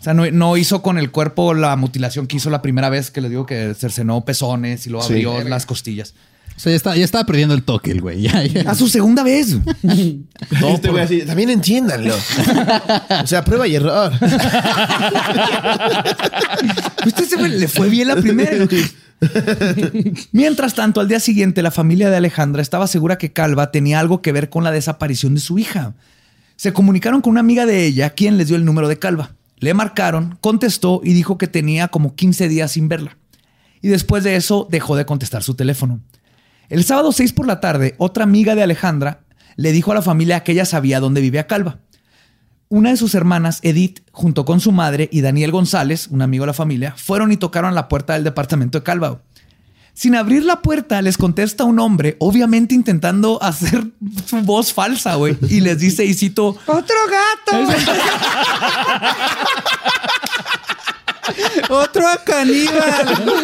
O 0.00 0.04
sea, 0.04 0.14
no, 0.14 0.56
hizo 0.56 0.82
con 0.82 0.98
el 0.98 1.12
cuerpo 1.12 1.54
la 1.54 1.76
mutilación 1.76 2.26
que 2.26 2.36
hizo 2.36 2.50
la 2.50 2.60
primera 2.60 2.88
vez 2.88 3.10
que 3.12 3.20
le 3.20 3.28
digo 3.28 3.46
que 3.46 3.72
cercenó 3.74 4.24
pezones 4.24 4.86
y 4.86 4.90
luego 4.90 5.06
abrió 5.06 5.44
las 5.44 5.64
costillas. 5.64 6.14
O 6.64 6.78
sea, 6.78 6.94
ya, 6.94 7.02
estaba 7.02 7.26
perdiendo 7.26 7.56
el 7.56 7.64
toque 7.64 7.90
el 7.90 8.00
güey. 8.00 8.28
A 8.28 8.76
su 8.76 8.86
segunda 8.88 9.24
vez. 9.24 9.56
no, 9.82 10.68
este 10.68 10.90
güey 10.90 11.02
así, 11.02 11.22
también 11.22 11.50
entiéndanlo. 11.50 12.14
o 12.14 13.26
sea, 13.26 13.42
prueba 13.42 13.66
y 13.66 13.74
error. 13.74 14.12
Usted 17.04 17.36
le 17.40 17.66
fue 17.66 17.88
bien 17.88 18.06
la 18.06 18.14
primera. 18.14 18.64
Mientras 20.30 20.74
tanto, 20.74 21.00
al 21.00 21.08
día 21.08 21.18
siguiente, 21.18 21.62
la 21.62 21.72
familia 21.72 22.10
de 22.10 22.16
Alejandra 22.18 22.62
estaba 22.62 22.86
segura 22.86 23.18
que 23.18 23.32
Calva 23.32 23.72
tenía 23.72 23.98
algo 23.98 24.22
que 24.22 24.30
ver 24.30 24.48
con 24.48 24.62
la 24.62 24.70
desaparición 24.70 25.34
de 25.34 25.40
su 25.40 25.58
hija. 25.58 25.94
Se 26.54 26.72
comunicaron 26.72 27.22
con 27.22 27.32
una 27.32 27.40
amiga 27.40 27.66
de 27.66 27.86
ella, 27.86 28.10
quien 28.10 28.38
les 28.38 28.46
dio 28.46 28.56
el 28.56 28.64
número 28.64 28.86
de 28.86 29.00
Calva. 29.00 29.32
Le 29.58 29.74
marcaron, 29.74 30.38
contestó 30.40 31.00
y 31.02 31.12
dijo 31.12 31.38
que 31.38 31.48
tenía 31.48 31.88
como 31.88 32.14
15 32.14 32.46
días 32.48 32.70
sin 32.70 32.88
verla. 32.88 33.16
Y 33.80 33.88
después 33.88 34.22
de 34.22 34.36
eso 34.36 34.68
dejó 34.70 34.94
de 34.94 35.06
contestar 35.06 35.42
su 35.42 35.54
teléfono. 35.54 36.00
El 36.72 36.84
sábado 36.84 37.12
6 37.12 37.34
por 37.34 37.46
la 37.46 37.60
tarde, 37.60 37.94
otra 37.98 38.24
amiga 38.24 38.54
de 38.54 38.62
Alejandra 38.62 39.20
le 39.56 39.72
dijo 39.72 39.92
a 39.92 39.94
la 39.94 40.00
familia 40.00 40.42
que 40.42 40.52
ella 40.52 40.64
sabía 40.64 41.00
dónde 41.00 41.20
vivía 41.20 41.46
Calva. 41.46 41.80
Una 42.70 42.88
de 42.88 42.96
sus 42.96 43.14
hermanas, 43.14 43.58
Edith, 43.60 44.00
junto 44.10 44.46
con 44.46 44.58
su 44.58 44.72
madre 44.72 45.10
y 45.12 45.20
Daniel 45.20 45.50
González, 45.50 46.08
un 46.08 46.22
amigo 46.22 46.44
de 46.44 46.46
la 46.46 46.54
familia, 46.54 46.94
fueron 46.96 47.30
y 47.30 47.36
tocaron 47.36 47.74
la 47.74 47.88
puerta 47.88 48.14
del 48.14 48.24
departamento 48.24 48.78
de 48.78 48.84
Calva. 48.84 49.20
Sin 49.92 50.14
abrir 50.14 50.46
la 50.46 50.62
puerta, 50.62 51.02
les 51.02 51.18
contesta 51.18 51.64
un 51.64 51.78
hombre, 51.78 52.16
obviamente 52.20 52.74
intentando 52.74 53.38
hacer 53.42 53.88
su 54.24 54.38
voz 54.38 54.72
falsa, 54.72 55.16
güey. 55.16 55.36
Y 55.50 55.60
les 55.60 55.78
dice, 55.78 56.06
y 56.06 56.14
cito, 56.14 56.56
¡Otro 56.64 56.96
gato! 57.44 57.68
Otro 61.68 62.06
caníbal. 62.24 63.36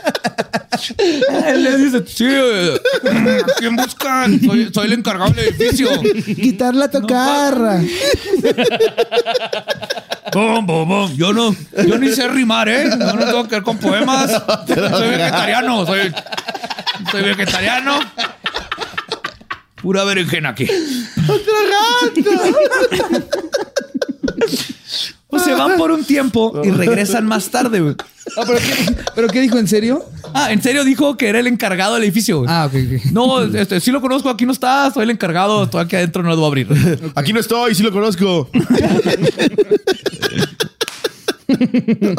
él 1.46 1.64
les 1.64 1.78
dice, 1.78 2.04
sí, 2.06 2.26
eh, 2.28 2.80
¿a 3.40 3.58
quién 3.58 3.76
buscan? 3.76 4.40
Soy, 4.40 4.70
soy 4.72 4.86
el 4.86 4.92
encargado 4.94 5.30
del 5.32 5.48
edificio. 5.48 5.88
Quitar 6.34 6.74
la 6.74 6.90
tocarra. 6.90 7.80
Bum, 10.32 10.66
bum, 10.66 10.88
bum. 10.88 11.16
Yo 11.16 11.32
no, 11.32 11.54
yo 11.86 11.98
ni 11.98 12.12
sé 12.12 12.28
rimar, 12.28 12.68
¿eh? 12.68 12.88
Yo 12.88 13.14
no 13.14 13.24
tengo 13.24 13.48
que 13.48 13.56
ver 13.56 13.64
con 13.64 13.78
poemas. 13.78 14.30
Soy 14.66 15.08
vegetariano, 15.10 15.86
soy, 15.86 16.12
soy 17.10 17.22
vegetariano. 17.22 17.98
Pura 19.76 20.04
berenjena 20.04 20.50
aquí. 20.50 20.66
Pues 25.30 25.42
se 25.44 25.54
van 25.54 25.76
por 25.76 25.90
un 25.92 26.04
tiempo 26.04 26.60
y 26.64 26.70
regresan 26.70 27.26
más 27.26 27.48
tarde, 27.50 27.80
güey. 27.80 27.94
Ah, 28.36 28.42
¿pero, 28.46 28.58
qué, 28.58 28.96
¿Pero 29.14 29.28
qué 29.28 29.40
dijo? 29.40 29.58
¿En 29.58 29.68
serio? 29.68 30.04
Ah, 30.34 30.52
en 30.52 30.62
serio 30.62 30.84
dijo 30.84 31.16
que 31.16 31.28
era 31.28 31.38
el 31.40 31.46
encargado 31.46 31.94
del 31.94 32.04
edificio. 32.04 32.38
güey. 32.38 32.50
Ah, 32.50 32.66
ok, 32.66 32.74
ok. 32.74 33.04
No, 33.12 33.42
este, 33.42 33.80
sí 33.80 33.90
lo 33.90 34.00
conozco, 34.00 34.28
aquí 34.28 34.44
no 34.46 34.52
está, 34.52 34.90
soy 34.92 35.04
el 35.04 35.10
encargado, 35.10 35.64
estoy 35.64 35.82
aquí 35.82 35.96
adentro, 35.96 36.22
no 36.22 36.30
lo 36.30 36.36
voy 36.36 36.44
a 36.44 36.48
abrir. 36.48 36.68
Aquí 37.14 37.32
no 37.32 37.40
estoy, 37.40 37.74
sí 37.74 37.82
lo 37.82 37.92
conozco. 37.92 38.50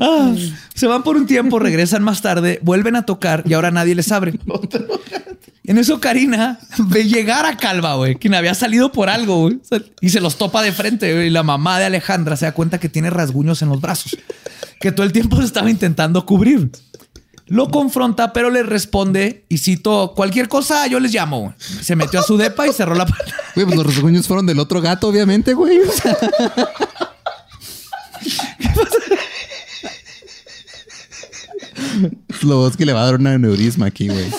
Ah, 0.00 0.34
se 0.74 0.86
van 0.86 1.02
por 1.02 1.16
un 1.16 1.26
tiempo, 1.26 1.58
regresan 1.58 2.02
más 2.02 2.22
tarde, 2.22 2.58
vuelven 2.62 2.96
a 2.96 3.06
tocar 3.06 3.42
y 3.46 3.54
ahora 3.54 3.70
nadie 3.70 3.94
les 3.94 4.12
abre. 4.12 4.34
En 5.64 5.78
eso 5.78 6.00
Karina 6.00 6.58
ve 6.78 7.04
llegar 7.08 7.46
a 7.46 7.56
Calva, 7.56 7.94
güey, 7.94 8.16
quien 8.16 8.34
había 8.34 8.54
salido 8.54 8.92
por 8.92 9.08
algo, 9.08 9.40
güey, 9.42 9.58
y 10.00 10.10
se 10.10 10.20
los 10.20 10.36
topa 10.36 10.62
de 10.62 10.72
frente. 10.72 11.26
y 11.26 11.30
la 11.30 11.42
mamá 11.42 11.78
de 11.78 11.86
Alejandra 11.86 12.36
se 12.36 12.44
da 12.46 12.52
cuenta 12.52 12.78
que 12.78 12.88
tiene 12.88 13.10
rasguños 13.10 13.62
en 13.62 13.70
los 13.70 13.80
brazos, 13.80 14.16
que 14.80 14.92
todo 14.92 15.04
el 15.06 15.12
tiempo 15.12 15.40
estaba 15.40 15.70
intentando 15.70 16.24
cubrir. 16.26 16.70
Lo 17.48 17.70
confronta, 17.70 18.32
pero 18.32 18.50
le 18.50 18.64
responde 18.64 19.44
y 19.48 19.58
cito 19.58 20.14
cualquier 20.16 20.48
cosa, 20.48 20.86
yo 20.88 20.98
les 20.98 21.12
llamo. 21.14 21.40
güey". 21.40 21.54
Se 21.58 21.94
metió 21.94 22.18
a 22.18 22.22
su 22.24 22.36
depa 22.36 22.66
y 22.66 22.72
cerró 22.72 22.94
la 22.96 23.06
puerta. 23.06 23.32
Pues 23.54 23.74
los 23.74 23.86
rasguños 23.86 24.26
fueron 24.26 24.46
del 24.46 24.58
otro 24.58 24.80
gato, 24.80 25.08
obviamente, 25.08 25.54
güey. 25.54 25.78
Lo 32.42 32.68
es 32.68 32.76
que 32.76 32.84
le 32.86 32.92
va 32.92 33.02
a 33.02 33.06
dar 33.06 33.14
un 33.16 33.26
aneurisma 33.26 33.86
aquí, 33.86 34.08
güey. 34.08 34.30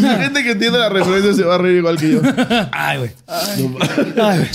La 0.00 0.18
gente 0.18 0.42
que 0.42 0.52
entiende 0.52 0.78
la 0.78 0.88
referencia 0.88 1.34
se 1.34 1.42
va 1.42 1.56
a 1.56 1.58
reír 1.58 1.76
igual 1.78 1.98
que 1.98 2.12
yo. 2.12 2.20
Ay, 2.72 2.98
güey. 2.98 3.10
Ay, 3.26 3.62
güey. 3.62 4.50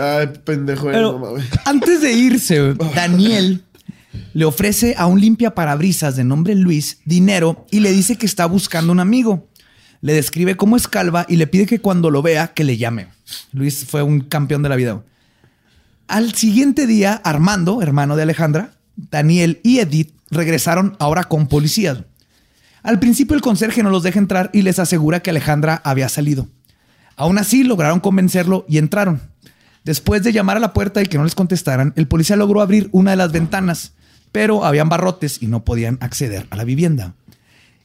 Ay, 0.00 0.28
pendejo. 0.44 0.88
eh, 0.88 0.92
Pero 0.92 1.12
no 1.12 1.18
mames. 1.18 1.44
antes 1.64 2.00
de 2.00 2.12
irse, 2.12 2.74
Daniel 2.94 3.64
le 4.34 4.44
ofrece 4.44 4.94
a 4.98 5.06
un 5.06 5.20
limpia 5.20 5.54
parabrisas 5.54 6.16
de 6.16 6.24
nombre 6.24 6.54
Luis 6.54 6.98
dinero 7.04 7.66
y 7.70 7.80
le 7.80 7.92
dice 7.92 8.16
que 8.16 8.26
está 8.26 8.46
buscando 8.46 8.92
un 8.92 9.00
amigo. 9.00 9.48
Le 10.00 10.12
describe 10.12 10.56
cómo 10.56 10.76
es 10.76 10.86
calva 10.86 11.26
y 11.28 11.36
le 11.36 11.46
pide 11.46 11.66
que 11.66 11.80
cuando 11.80 12.10
lo 12.10 12.22
vea 12.22 12.48
que 12.54 12.62
le 12.64 12.76
llame. 12.76 13.08
Luis 13.52 13.84
fue 13.88 14.02
un 14.02 14.20
campeón 14.20 14.62
de 14.62 14.68
la 14.68 14.76
vida. 14.76 15.02
Al 16.06 16.34
siguiente 16.34 16.86
día, 16.86 17.14
Armando, 17.24 17.82
hermano 17.82 18.16
de 18.16 18.22
Alejandra, 18.22 18.72
Daniel 18.96 19.60
y 19.62 19.80
Edith 19.80 20.14
regresaron 20.30 20.96
ahora 20.98 21.24
con 21.24 21.48
policías. 21.48 21.98
Al 22.82 22.98
principio 23.00 23.34
el 23.34 23.42
conserje 23.42 23.82
no 23.82 23.90
los 23.90 24.02
deja 24.04 24.18
entrar 24.18 24.50
y 24.52 24.62
les 24.62 24.78
asegura 24.78 25.20
que 25.20 25.30
Alejandra 25.30 25.80
había 25.84 26.08
salido. 26.08 26.48
Aún 27.16 27.36
así 27.38 27.64
lograron 27.64 27.98
convencerlo 28.00 28.64
y 28.68 28.78
entraron. 28.78 29.20
Después 29.84 30.22
de 30.22 30.32
llamar 30.32 30.56
a 30.56 30.60
la 30.60 30.72
puerta 30.72 31.02
y 31.02 31.06
que 31.06 31.18
no 31.18 31.24
les 31.24 31.34
contestaran, 31.34 31.92
el 31.96 32.08
policía 32.08 32.36
logró 32.36 32.60
abrir 32.60 32.88
una 32.92 33.12
de 33.12 33.16
las 33.16 33.32
ventanas, 33.32 33.92
pero 34.32 34.64
habían 34.64 34.88
barrotes 34.88 35.42
y 35.42 35.46
no 35.46 35.64
podían 35.64 35.98
acceder 36.00 36.46
a 36.50 36.56
la 36.56 36.64
vivienda. 36.64 37.14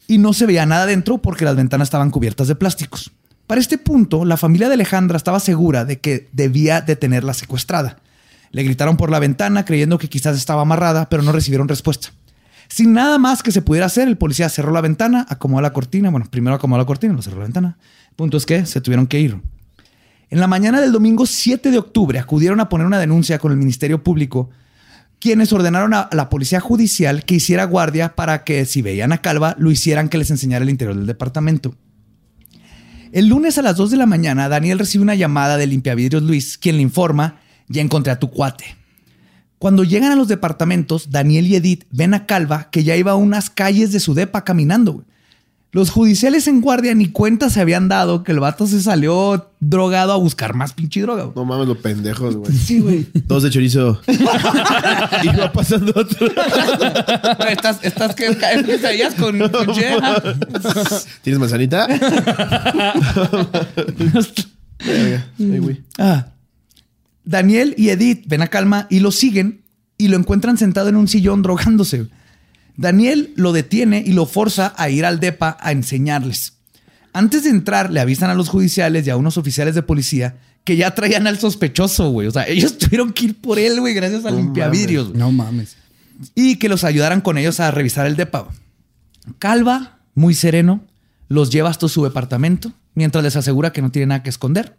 Y 0.08 0.18
no 0.18 0.34
se 0.34 0.46
veía 0.46 0.66
nada 0.66 0.86
dentro 0.86 1.20
porque 1.20 1.46
las 1.46 1.56
ventanas 1.56 1.88
estaban 1.88 2.12
cubiertas 2.12 2.48
de 2.48 2.56
plásticos. 2.56 3.12
Para 3.48 3.62
este 3.62 3.78
punto, 3.78 4.26
la 4.26 4.38
familia 4.38 4.68
de 4.68 4.76
Alejandra 4.76 5.18
estaba 5.18 5.40
segura 5.40 5.86
de 5.86 6.00
que 6.00 6.30
debía 6.32 6.82
de 6.82 6.96
tenerla 6.96 7.34
secuestrada. 7.34 8.00
Le 8.52 8.64
gritaron 8.64 8.98
por 8.98 9.10
la 9.10 9.20
ventana 9.20 9.66
creyendo 9.66 9.98
que 9.98 10.10
quizás 10.10 10.38
estaba 10.38 10.62
amarrada, 10.62 11.10
pero 11.10 11.24
no 11.24 11.32
recibieron 11.32 11.68
respuesta. 11.68 12.10
Sin 12.70 12.94
nada 12.94 13.18
más 13.18 13.44
que 13.44 13.52
se 13.52 13.62
pudiera 13.62 13.86
hacer, 13.86 14.08
el 14.08 14.18
policía 14.18 14.50
cerró 14.50 14.72
la 14.72 14.82
ventana, 14.82 15.26
acomodó 15.30 15.62
la 15.62 15.74
cortina. 15.74 16.10
Bueno, 16.10 16.28
primero 16.30 16.56
acomodó 16.56 16.82
la 16.82 16.86
cortina, 16.86 17.14
luego 17.14 17.24
cerró 17.24 17.38
la 17.38 17.44
ventana. 17.44 17.78
Punto 18.16 18.38
es 18.38 18.46
que 18.46 18.66
se 18.66 18.82
tuvieron 18.82 19.08
que 19.08 19.20
ir. 19.20 19.40
En 20.34 20.39
la 20.39 20.48
mañana 20.48 20.82
del 20.82 20.91
domingo 20.91 21.28
7 21.28 21.69
de 21.69 21.78
octubre 21.78 22.17
acudieron 22.17 22.60
a 22.60 22.67
poner 22.67 22.88
una 22.88 22.98
denuncia 22.98 23.38
con 23.38 23.52
el 23.52 23.58
Ministerio 23.60 24.04
Público, 24.04 24.50
quienes 25.19 25.54
ordenaron 25.54 25.93
a 25.93 26.10
la 26.12 26.30
policía 26.30 26.60
judicial 26.60 27.24
que 27.24 27.36
hiciera 27.36 27.65
guardia 27.65 28.15
para 28.15 28.43
que 28.43 28.65
si 28.65 28.82
veían 28.82 29.12
a 29.12 29.19
Calva, 29.19 29.56
lo 29.60 29.69
hicieran 29.69 30.10
que 30.10 30.17
les 30.17 30.32
enseñara 30.32 30.63
el 30.63 30.72
interior 30.72 30.98
del 30.98 31.06
departamento. 31.06 31.76
El 33.12 33.28
lunes 33.28 33.60
a 33.60 33.62
las 33.62 33.76
2 33.76 33.91
de 33.91 33.98
la 33.98 34.08
mañana, 34.08 34.50
Daniel 34.50 34.80
recibe 34.80 35.04
una 35.04 35.13
llamada 35.13 35.56
de 35.56 35.67
limpiavidrios 35.67 36.24
Luis, 36.24 36.58
quien 36.58 36.78
le 36.78 36.82
informa, 36.82 37.39
ya 37.67 37.84
encontré 37.84 38.12
a 38.12 38.17
tu 38.17 38.32
cuate. 38.32 38.76
Cuando 39.60 39.84
llegan 39.84 40.13
a 40.13 40.15
los 40.15 40.30
departamentos, 40.30 41.12
Daniel 41.12 41.46
y 41.46 41.58
Edith 41.58 41.86
ven 41.91 42.15
a 42.15 42.26
Calva 42.26 42.72
que 42.72 42.84
ya 42.84 42.96
iba 42.96 43.12
a 43.12 43.17
unas 43.17 43.52
calles 43.52 43.91
de 43.91 44.00
su 44.00 44.15
depa 44.15 44.43
caminando. 44.43 45.06
Los 45.74 45.90
judiciales 45.90 46.48
en 46.48 46.62
guardia 46.62 46.94
ni 46.94 47.08
cuenta 47.08 47.50
se 47.50 47.60
habían 47.60 47.90
dado 47.90 48.24
que 48.24 48.32
el 48.32 48.40
vato 48.40 48.68
se 48.68 48.80
salió 48.80 49.50
drogado 49.60 50.14
a 50.14 50.18
buscar 50.18 50.54
más 50.54 50.72
pinche 50.72 51.02
droga. 51.02 51.24
güey. 51.24 51.36
No 51.36 51.46
mames, 51.46 51.68
los 51.68 51.80
pendejos, 51.80 52.36
güey. 52.36 52.54
Sí, 52.56 52.80
güey. 52.80 53.08
Dos 53.26 53.42
de 53.42 53.50
chorizo. 53.50 54.00
y 54.08 55.28
va 55.36 55.52
pasando 55.52 55.92
otro. 55.96 56.28
Estás, 57.50 57.80
estás 57.82 58.14
que 58.14 58.38
caes 58.38 58.64
quesadillas 58.68 59.16
con, 59.16 59.40
con. 59.40 59.66
¿Tienes 61.24 61.40
manzanita? 61.40 61.88
Verga. 64.86 65.26
Ay, 65.40 65.58
güey. 65.58 65.82
Ah. 65.98 66.28
Daniel 67.26 67.74
y 67.80 67.90
Edith 67.90 68.26
ven 68.28 68.44
a 68.44 68.48
Calma 68.48 68.86
y 68.92 69.00
lo 69.00 69.12
siguen 69.12 69.64
y 69.98 70.10
lo 70.10 70.18
encuentran 70.18 70.60
sentado 70.60 70.90
en 70.90 70.98
un 70.98 71.08
sillón 71.08 71.42
drogándose. 71.42 72.10
Daniel 72.76 73.34
lo 73.36 73.52
detiene 73.54 74.04
y 74.06 74.14
lo 74.14 74.26
forza 74.26 74.74
a 74.78 74.90
ir 74.90 75.06
al 75.06 75.20
DEPA 75.20 75.58
a 75.60 75.72
enseñarles. 75.72 76.54
Antes 77.14 77.44
de 77.44 77.52
entrar, 77.52 77.92
le 77.92 78.00
avisan 78.00 78.30
a 78.30 78.34
los 78.34 78.50
judiciales 78.50 79.06
y 79.06 79.12
a 79.12 79.18
unos 79.18 79.38
oficiales 79.38 79.76
de 79.76 79.84
policía 79.84 80.38
que 80.64 80.78
ya 80.78 80.96
traían 80.96 81.28
al 81.28 81.38
sospechoso, 81.38 82.10
güey. 82.10 82.28
O 82.28 82.32
sea, 82.32 82.48
ellos 82.48 82.78
tuvieron 82.80 83.14
que 83.14 83.26
ir 83.26 83.36
por 83.40 83.60
él, 83.60 83.80
güey, 83.80 83.94
gracias 83.94 84.26
al 84.26 84.34
No 84.34 84.42
limpiavidrios. 84.42 85.14
No 85.14 85.32
mames. 85.32 85.76
Y 86.36 86.56
que 86.58 86.70
los 86.70 86.84
ayudaran 86.84 87.22
con 87.22 87.38
ellos 87.38 87.60
a 87.60 87.70
revisar 87.72 88.08
el 88.08 88.16
DEPA. 88.16 88.48
Calva, 89.40 90.00
muy 90.16 90.34
sereno, 90.34 90.84
los 91.28 91.52
lleva 91.52 91.70
hasta 91.70 91.88
su 91.88 92.04
departamento 92.04 92.72
mientras 92.96 93.24
les 93.24 93.36
asegura 93.36 93.72
que 93.72 93.82
no 93.82 93.92
tiene 93.92 94.08
nada 94.08 94.24
que 94.24 94.30
esconder. 94.30 94.78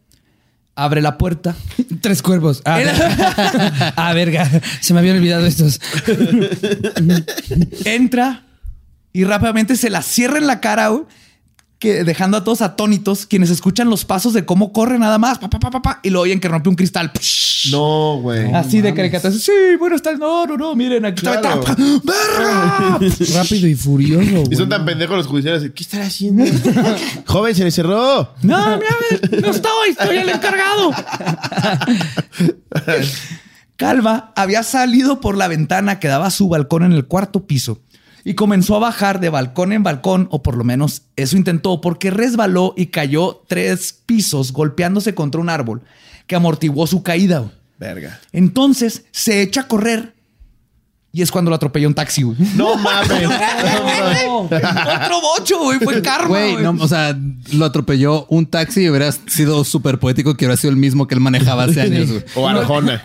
Abre 0.77 1.01
la 1.01 1.19
puerta. 1.19 1.55
Tres 2.01 2.23
cuervos. 2.23 2.63
Ah, 2.65 2.79
verga. 2.79 3.93
ah, 3.97 4.13
verga. 4.13 4.51
Se 4.81 4.93
me 4.93 5.01
habían 5.01 5.17
olvidado 5.17 5.47
estos. 5.47 5.81
entra 7.85 8.45
y 9.13 9.25
rápidamente 9.25 9.77
se 9.77 9.91
la 9.91 10.03
cierra 10.03 10.39
en 10.39 10.47
la 10.47 10.61
cara, 10.61 10.91
que 11.85 12.03
dejando 12.03 12.39
a 12.39 12.45
todos 12.45 12.63
atónitos, 12.63 13.27
quienes 13.27 13.51
escuchan 13.51 13.91
los 13.91 14.07
pasos 14.07 14.33
de 14.33 14.47
cómo 14.47 14.73
corre 14.73 14.99
nada 14.99 15.19
más, 15.19 15.39
pa, 15.39 15.51
pa, 15.51 15.59
pa, 15.59 15.71
pa, 15.71 15.83
pa, 15.83 16.01
y 16.03 16.09
lo 16.09 16.23
oyen 16.23 16.41
que 16.41 16.49
rompe 16.49 16.71
un 16.71 16.77
cristal. 16.77 17.13
Psh. 17.13 17.73
No, 17.73 18.21
güey. 18.23 18.55
Así 18.55 18.81
de 18.81 18.95
caricatura. 18.95 19.35
Sí, 19.35 19.53
bueno, 19.79 19.95
está. 19.95 20.15
No, 20.15 20.47
no, 20.47 20.57
no, 20.57 20.75
miren, 20.75 21.05
aquí 21.05 21.27
está. 21.27 21.43
Claro. 21.43 21.63
¡Verga! 22.03 22.99
Rápido 23.35 23.69
y 23.69 23.75
furioso. 23.75 24.45
Y 24.51 24.57
son 24.57 24.71
tan 24.71 24.87
pendejos 24.87 25.19
los 25.19 25.27
judiciales. 25.27 25.71
¿Qué 25.75 25.83
estará 25.83 26.07
haciendo? 26.07 26.43
Joven, 27.27 27.55
se 27.55 27.65
le 27.65 27.71
cerró. 27.71 28.33
No, 28.41 28.79
mira, 28.79 29.43
no 29.43 29.51
estoy, 29.51 29.91
estoy 29.91 30.17
el 30.17 30.31
encargado. 30.31 30.91
Calva 33.77 34.33
había 34.37 34.63
salido 34.63 35.21
por 35.21 35.37
la 35.37 35.49
ventana 35.49 36.01
que 36.01 36.09
daba 36.09 36.29
a 36.29 36.31
su 36.31 36.49
balcón 36.49 36.85
en 36.85 36.93
el 36.93 37.05
cuarto 37.05 37.47
piso 37.47 37.83
y 38.25 38.35
comenzó 38.35 38.77
a 38.77 38.81
bajar 38.81 39.21
de 39.21 39.29
balcón 39.29 39.73
en 39.73 39.83
balcón, 39.83 40.29
o 40.31 40.43
por 40.43 40.57
lo 40.57 40.65
menos 40.65 41.03
eso 41.17 41.37
intentó, 41.37 41.81
porque 41.81 42.11
resbaló 42.11 42.75
y 42.77 42.87
cayó 42.87 43.43
tres 43.47 43.93
pisos 44.07 44.53
golpeándose 44.53 45.15
contra 45.15 45.41
un 45.41 45.51
árbol 45.51 45.83
que 46.27 46.37
amortiguó 46.37 46.87
su 46.87 47.03
caída. 47.03 47.53
Verga. 47.79 48.21
Entonces 48.33 49.05
se 49.11 49.43
echa 49.43 49.63
a 49.63 49.69
correr 49.69 50.14
Y 51.17 51.23
es 51.23 51.31
cuando 51.31 51.49
lo 51.49 51.55
atropelló 51.55 51.87
un 51.87 51.95
taxi, 51.95 52.23
güey. 52.25 52.37
No 52.57 52.75
mames. 52.75 53.09
Otro 54.43 55.21
bocho, 55.21 55.59
güey. 55.61 55.79
Fue 55.79 56.03
karma, 56.03 56.27
Güey, 56.27 56.57
no, 56.57 56.75
o 56.81 56.89
sea, 56.89 57.17
lo 57.53 57.65
atropelló 57.67 58.27
un 58.31 58.47
taxi 58.47 58.83
y 58.83 58.91
hubiera 58.91 59.13
sido 59.13 59.63
súper 59.63 60.01
poético 60.01 60.35
que 60.35 60.45
hubiera 60.45 60.57
sido 60.57 60.73
el 60.73 60.77
mismo 60.77 61.07
que 61.07 61.15
él 61.15 61.21
manejaba 61.21 61.63
hace 61.65 61.83
años. 61.83 62.09
güey. 62.11 62.25
O 62.35 62.49
Arjona. 62.49 63.05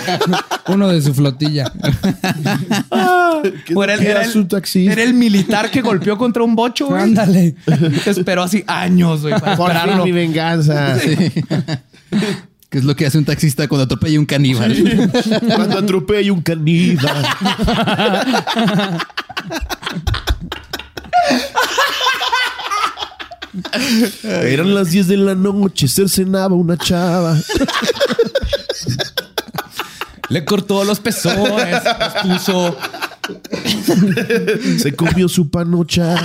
Uno 0.68 0.88
de 0.88 1.02
su 1.02 1.12
flotilla. 1.12 1.70
era, 2.90 3.42
el, 3.44 3.62
¿Qué 3.64 3.74
era 3.74 3.94
era 3.94 4.22
el- 4.22 4.32
su 4.32 4.46
taxista? 4.46 4.92
era 4.92 5.02
el 5.02 5.12
militar 5.12 5.70
que 5.70 5.82
golpeó 5.82 6.16
contra 6.16 6.42
un 6.42 6.56
bocho, 6.56 6.86
güey. 6.86 7.02
Ándale. 7.02 7.56
Esperó 8.06 8.44
así 8.44 8.64
años, 8.66 9.20
güey, 9.20 9.38
para 9.38 9.56
Por 9.56 10.02
mi 10.02 10.12
venganza. 10.12 10.96
Que 12.74 12.78
es 12.78 12.84
lo 12.84 12.96
que 12.96 13.06
hace 13.06 13.18
un 13.18 13.24
taxista 13.24 13.68
cuando 13.68 13.84
atropella 13.84 14.18
un 14.18 14.26
caníbal. 14.26 14.74
Cuando 15.46 15.78
atropello 15.78 16.34
un 16.34 16.42
caníbal. 16.42 17.24
Eran 24.24 24.74
las 24.74 24.90
10 24.90 25.06
de 25.06 25.16
la 25.18 25.36
noche, 25.36 25.86
cercenaba 25.86 26.56
una 26.56 26.76
chava. 26.76 27.38
Le 30.28 30.44
cortó 30.44 30.82
los 30.82 30.98
pezones, 30.98 31.80
los 32.24 32.40
puso. 32.40 32.76
Se 34.80 34.96
comió 34.96 35.28
su 35.28 35.48
panocha. 35.48 36.16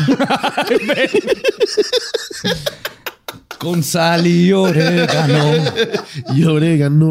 Con 3.59 3.83
sal 3.83 4.25
y 4.25 4.51
orégano. 4.53 5.53
Y 6.35 6.43
orégano. 6.45 7.09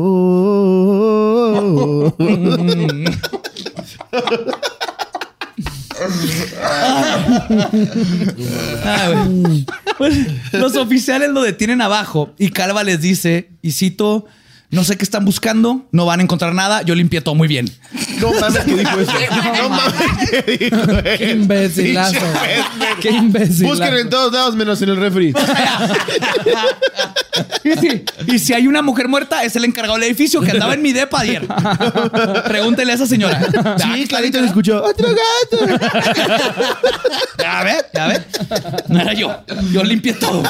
Ah, 8.85 9.29
los 10.53 10.77
oficiales 10.77 11.31
lo 11.31 11.43
detienen 11.43 11.81
abajo 11.81 12.33
y 12.39 12.51
Calva 12.51 12.85
les 12.85 13.01
dice, 13.01 13.51
y 13.63 13.73
cito, 13.73 14.27
no 14.71 14.85
sé 14.85 14.97
qué 14.99 15.05
están 15.05 15.25
buscando, 15.25 15.87
no 15.93 16.05
van 16.05 16.21
a 16.21 16.23
encontrar 16.23 16.55
nada, 16.55 16.83
yo 16.83 16.95
limpié 16.95 17.21
todo 17.23 17.35
muy 17.35 17.49
bien. 17.49 17.71
No 18.21 18.33
mames 18.39 18.64
que 18.64 18.75
dijo 18.75 19.01
eso. 19.01 19.12
No 19.62 19.69
mames 19.71 19.95
que 20.45 20.59
dijo 20.59 20.87
Qué 21.03 21.14
eso. 21.25 21.33
imbécilazo. 21.37 22.27
Qué 23.01 23.11
imbécil. 23.11 23.66
Busquen 23.66 23.95
en 23.95 24.11
todos 24.11 24.33
lados 24.33 24.55
menos 24.57 24.81
en 24.83 24.91
el 24.91 24.97
refri. 24.97 25.33
Y 27.62 27.73
si, 27.77 28.05
y 28.27 28.39
si 28.41 28.53
hay 28.53 28.66
una 28.66 28.83
mujer 28.83 29.07
muerta, 29.07 29.45
es 29.45 29.55
el 29.55 29.64
encargado 29.64 29.95
del 29.97 30.05
edificio 30.09 30.41
que 30.41 30.51
andaba 30.51 30.75
en 30.75 30.83
mi 30.83 30.93
depa 30.93 31.21
ayer. 31.21 31.47
Pregúntele 32.47 32.91
a 32.93 32.95
esa 32.97 33.07
señora. 33.07 33.41
Sí, 33.79 34.07
clarito 34.09 34.39
se 34.41 34.47
escuchó. 34.47 34.83
Otro 34.83 35.09
gato. 35.09 35.66
Ya 37.39 37.62
ve, 37.62 37.75
ya 37.95 38.07
ve. 38.09 38.23
No 38.89 39.01
era 39.01 39.12
yo. 39.12 39.37
Yo 39.71 39.85
limpié 39.85 40.14
todo. 40.14 40.43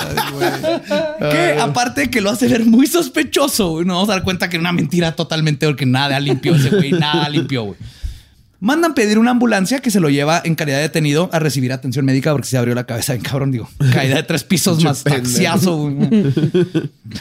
Que 1.31 1.59
aparte 1.61 2.03
de 2.03 2.11
que 2.11 2.21
lo 2.23 2.31
hace 2.31 2.49
ver 2.49 2.65
muy 2.65 2.87
sospechoso, 2.87 3.85
nos 3.85 4.08
vamos 4.09 4.17
a 4.17 4.19
dar 4.19 4.25
cuenta 4.25 4.49
que 4.49 4.57
era 4.57 4.63
una 4.63 4.73
mentira 4.73 5.13
totalmente 5.13 5.67
porque 5.67 5.87
nada 5.87 6.19
limpió 6.21 6.55
ese 6.55 6.71
güey, 6.71 6.93
nada 6.93 7.29
limpió, 7.29 7.65
güey. 7.65 7.77
Mandan 8.61 8.95
pedir 8.95 9.19
una 9.19 9.31
ambulancia 9.31 9.79
que 9.79 9.91
se 9.91 10.01
lo 10.01 10.11
lleva 10.11 10.43
en 10.45 10.57
calidad 10.57 10.79
de 10.79 10.83
detenido 10.83 11.31
a 11.33 11.39
recibir 11.39 11.73
atención 11.73 12.05
médica 12.05 12.33
porque 12.33 12.49
se 12.49 12.59
abrió 12.59 12.75
la 12.75 12.85
cabeza 12.85 13.15
en 13.15 13.21
cabrón, 13.21 13.53
digo. 13.53 13.69
Caída 13.93 14.17
de 14.17 14.25
tres 14.25 14.43
pisos 14.43 14.83
más 14.83 15.05
taxiazo. 15.05 15.93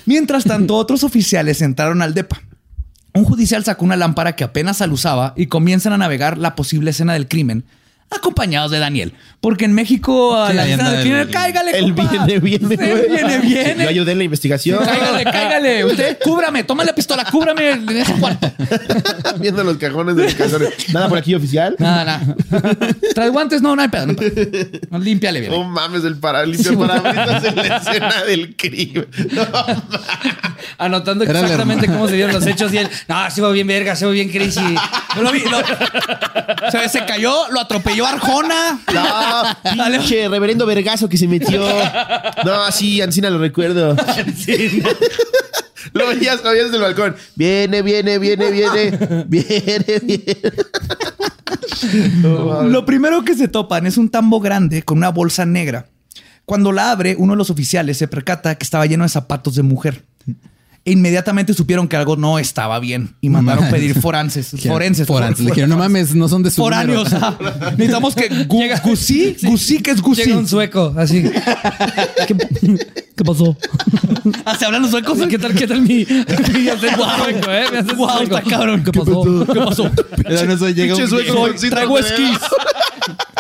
Mientras 0.08 0.46
tanto, 0.46 0.76
otros 0.76 1.04
oficiales 1.04 1.62
entraron 1.62 2.02
al 2.02 2.16
DEPA. 2.16 2.42
Un 3.14 3.24
judicial 3.24 3.64
sacó 3.64 3.86
una 3.86 3.96
lámpara 3.96 4.36
que 4.36 4.44
apenas 4.44 4.82
alusaba 4.82 5.34
y 5.36 5.46
comienzan 5.46 5.94
a 5.94 5.98
navegar 5.98 6.40
la 6.40 6.56
posible 6.56 6.90
escena 6.90 7.14
del 7.14 7.28
crimen, 7.28 7.66
acompañados 8.10 8.72
de 8.72 8.80
Daniel. 8.80 9.14
Porque 9.42 9.66
en 9.66 9.74
México 9.74 10.36
a 10.36 10.50
Sí, 10.50 10.56
la 10.58 10.64
crimen, 11.02 11.20
el- 11.20 11.30
cáigale, 11.30 11.72
Él 11.78 11.94
compa. 11.94 12.10
viene, 12.12 12.40
viene, 12.40 12.68
Sí, 12.70 12.76
güey. 12.76 13.08
viene, 13.10 13.38
viene. 13.40 13.84
Yo 13.84 13.90
ayudé 13.90 14.12
en 14.14 14.18
la 14.18 14.24
investigación. 14.24 14.84
Cáigale, 14.84 15.24
cáigale. 15.26 15.86
Usted, 15.86 16.18
cúbrame, 16.24 16.64
toma 16.64 16.84
la 16.84 16.94
pistola, 16.96 17.24
cúbrame 17.30 17.70
en 17.72 17.90
ese 17.90 18.14
cuarto. 18.14 18.52
Viendo 19.40 19.64
los 19.64 19.78
cajones 19.78 20.16
de 20.16 20.24
los 20.24 20.34
calzones. 20.34 20.70
Nada 20.94 21.08
por 21.08 21.18
aquí 21.20 21.36
oficial. 21.36 21.76
Nada, 21.78 22.04
nada. 22.04 22.36
¿Traes 23.14 23.32
guantes? 23.32 23.62
No, 23.62 23.76
no 23.76 23.82
hay 23.82 23.90
pedo. 23.90 24.08
No, 24.08 24.14
hay 24.20 24.30
pedo. 24.32 24.80
No, 24.90 25.00
límpiale 25.00 25.40
bien. 25.42 25.52
No 25.52 25.64
mames, 25.64 26.04
el 26.04 26.18
para 26.18 26.46
limpia 26.46 26.72
parabrisas 26.78 27.44
en 27.44 27.56
la 27.56 27.78
escena 27.78 28.24
del 28.24 28.56
crimen. 28.56 29.08
No, 29.34 29.46
Anotando 30.80 31.24
Era 31.24 31.42
exactamente 31.42 31.88
cómo 31.88 32.08
se 32.08 32.16
dieron 32.16 32.34
los 32.34 32.46
hechos 32.46 32.74
y 32.74 32.78
él. 32.78 32.90
No, 33.08 33.30
se 33.32 33.42
va 33.42 33.52
bien 33.52 33.68
verga, 33.68 33.96
se 33.96 34.06
va 34.06 34.12
bien 34.12 34.30
crazy. 34.30 34.60
Yo 35.16 35.22
lo 35.22 35.32
vi, 35.32 35.42
lo- 35.42 35.62
se, 36.72 36.90
se 36.90 37.06
cayó, 37.06 37.50
lo 37.52 37.60
atropelló 37.62 37.97
Arjona. 38.06 38.80
no, 38.94 39.88
pinche 39.90 40.28
reverendo 40.28 40.66
vergazo 40.66 41.10
que 41.10 41.18
se 41.18 41.28
metió. 41.28 41.64
No, 42.46 42.72
sí, 42.72 43.02
Ancina 43.02 43.30
lo 43.30 43.40
recuerdo. 43.40 43.96
Lo 45.94 46.08
veías, 46.08 46.44
lo 46.44 46.52
veías 46.52 46.66
desde 46.66 46.78
el 46.78 46.82
balcón. 46.82 47.16
Viene, 47.36 47.82
viene, 47.82 48.20
viene, 48.20 48.52
viene. 48.52 49.26
Viene, 49.28 50.00
viene. 50.04 50.42
Lo 52.70 52.86
primero 52.86 53.24
que 53.24 53.36
se 53.36 53.48
topan 53.48 53.88
es 53.88 53.98
un 53.98 54.10
tambo 54.10 54.40
grande 54.40 54.84
con 54.84 54.98
una 54.98 55.10
bolsa 55.10 55.46
negra. 55.46 55.88
Cuando 56.46 56.72
la 56.72 56.92
abre, 56.92 57.16
uno 57.18 57.34
de 57.34 57.38
los 57.38 57.50
oficiales 57.50 57.98
se 57.98 58.08
percata 58.08 58.56
que 58.56 58.64
estaba 58.64 58.86
lleno 58.86 59.04
de 59.04 59.10
zapatos 59.10 59.56
de 59.56 59.64
mujer. 59.64 60.04
E 60.88 60.92
inmediatamente 60.92 61.54
supieron 61.54 61.90
que 61.90 61.98
algo 61.98 62.16
no 62.16 62.40
estaba 62.40 62.80
bien 62.80 63.14
y 63.20 63.28
mandaron 63.28 63.70
pedir 63.70 64.00
forances. 64.00 64.56
Forenses. 64.66 65.06
Forenses. 65.08 65.44
Le 65.44 65.52
dijeron, 65.52 65.70
no 65.70 65.76
mames, 65.78 66.16
no 66.16 66.30
son 66.30 66.44
de 66.44 66.50
su 66.50 66.62
Foráneos. 66.62 67.12
número". 67.12 67.28
ajá. 67.28 67.72
Necesitamos 67.72 68.16
que 68.16 68.30
gu- 68.48 68.82
Gusi, 68.84 69.36
Gusi, 69.44 69.80
que 69.82 69.92
es 69.92 70.02
Gusi. 70.02 70.24
Llega 70.24 70.38
un 70.38 70.48
sueco, 70.48 70.94
así. 70.98 71.24
¿Qué, 72.28 72.36
qué 73.18 73.24
pasó? 73.26 73.58
Ah, 74.46 74.56
¿se 74.58 74.64
hablan 74.64 74.82
los 74.84 74.92
suecos? 74.92 75.18
¿Qué 75.30 75.38
tal, 75.38 75.54
qué 75.56 75.68
tal 75.68 75.82
mi, 75.82 76.06
mi 76.06 76.70
acento 76.70 77.06
sueco, 77.18 77.52
eh? 77.52 77.64
Acento 77.66 77.96
Guau, 77.98 78.18
sueco. 78.20 78.38
está 78.38 78.50
cabrón. 78.50 78.84
¿Qué 78.86 78.92
pasó? 78.94 79.46
¿Qué 79.46 79.60
pasó? 79.60 79.92
Llega 80.74 80.96
un- 80.96 81.08
sueco 81.10 81.48
Soy- 81.58 81.70
traigo 81.70 82.00
esquís. 82.00 82.40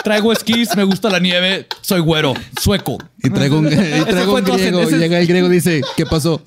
Traigo 0.03 0.31
esquís, 0.31 0.69
me 0.77 0.83
gusta 0.85 1.09
la 1.09 1.19
nieve, 1.19 1.67
soy 1.81 1.99
güero, 1.99 2.33
sueco. 2.61 2.97
Y 3.21 3.29
traigo 3.29 3.59
un, 3.59 3.67
y 3.67 3.75
traigo 4.05 4.35
un 4.35 4.43
griego. 4.45 4.89
Llega 4.89 5.19
el 5.19 5.27
griego 5.27 5.47
y 5.47 5.51
dice, 5.51 5.81
¿qué 5.97 6.05
pasó? 6.05 6.41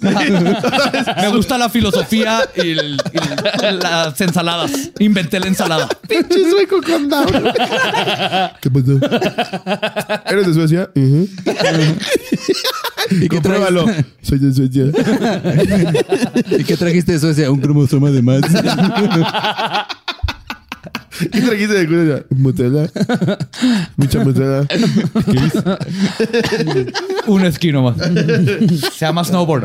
Me 1.16 1.28
gusta 1.28 1.56
la 1.58 1.68
filosofía 1.68 2.48
y, 2.56 2.60
el- 2.70 3.00
y 3.12 3.74
las 3.82 4.20
ensaladas. 4.20 4.70
Inventé 4.98 5.40
la 5.40 5.46
ensalada. 5.46 5.88
Pinche 6.08 6.50
sueco 6.50 6.80
con 6.82 7.08
down. 7.08 7.26
¿Qué 8.60 8.70
pasó? 8.70 8.98
¿Eres 10.26 10.46
de 10.46 10.54
Suecia? 10.54 10.90
Ujú. 10.94 11.28
¿Y 13.10 13.20
qué, 13.20 13.28
Compruébalo. 13.28 13.84
traes- 13.86 14.04
Soy 14.22 14.38
de 14.38 14.52
Suecia. 14.54 14.84
¿Y 16.58 16.64
qué 16.64 16.76
trajiste 16.76 17.12
de 17.12 17.18
Suecia? 17.20 17.50
Un 17.50 17.60
cromosoma 17.60 18.10
de 18.10 18.22
más. 18.22 18.40
¿Qué 21.20 21.40
trajiste 21.40 21.74
de 21.74 21.86
Suecia? 21.86 22.24
Motela. 22.30 22.90
Mucha 23.96 24.24
motela. 24.24 24.66
Un 27.26 27.44
esquí 27.44 27.72
nomás. 27.72 27.96
Se 27.98 29.04
llama 29.06 29.24
snowboard. 29.24 29.64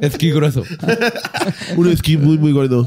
Esquí 0.00 0.30
grueso. 0.30 0.62
Un 1.76 1.88
esquí 1.90 2.16
muy, 2.16 2.38
muy 2.38 2.52
gordo. 2.52 2.86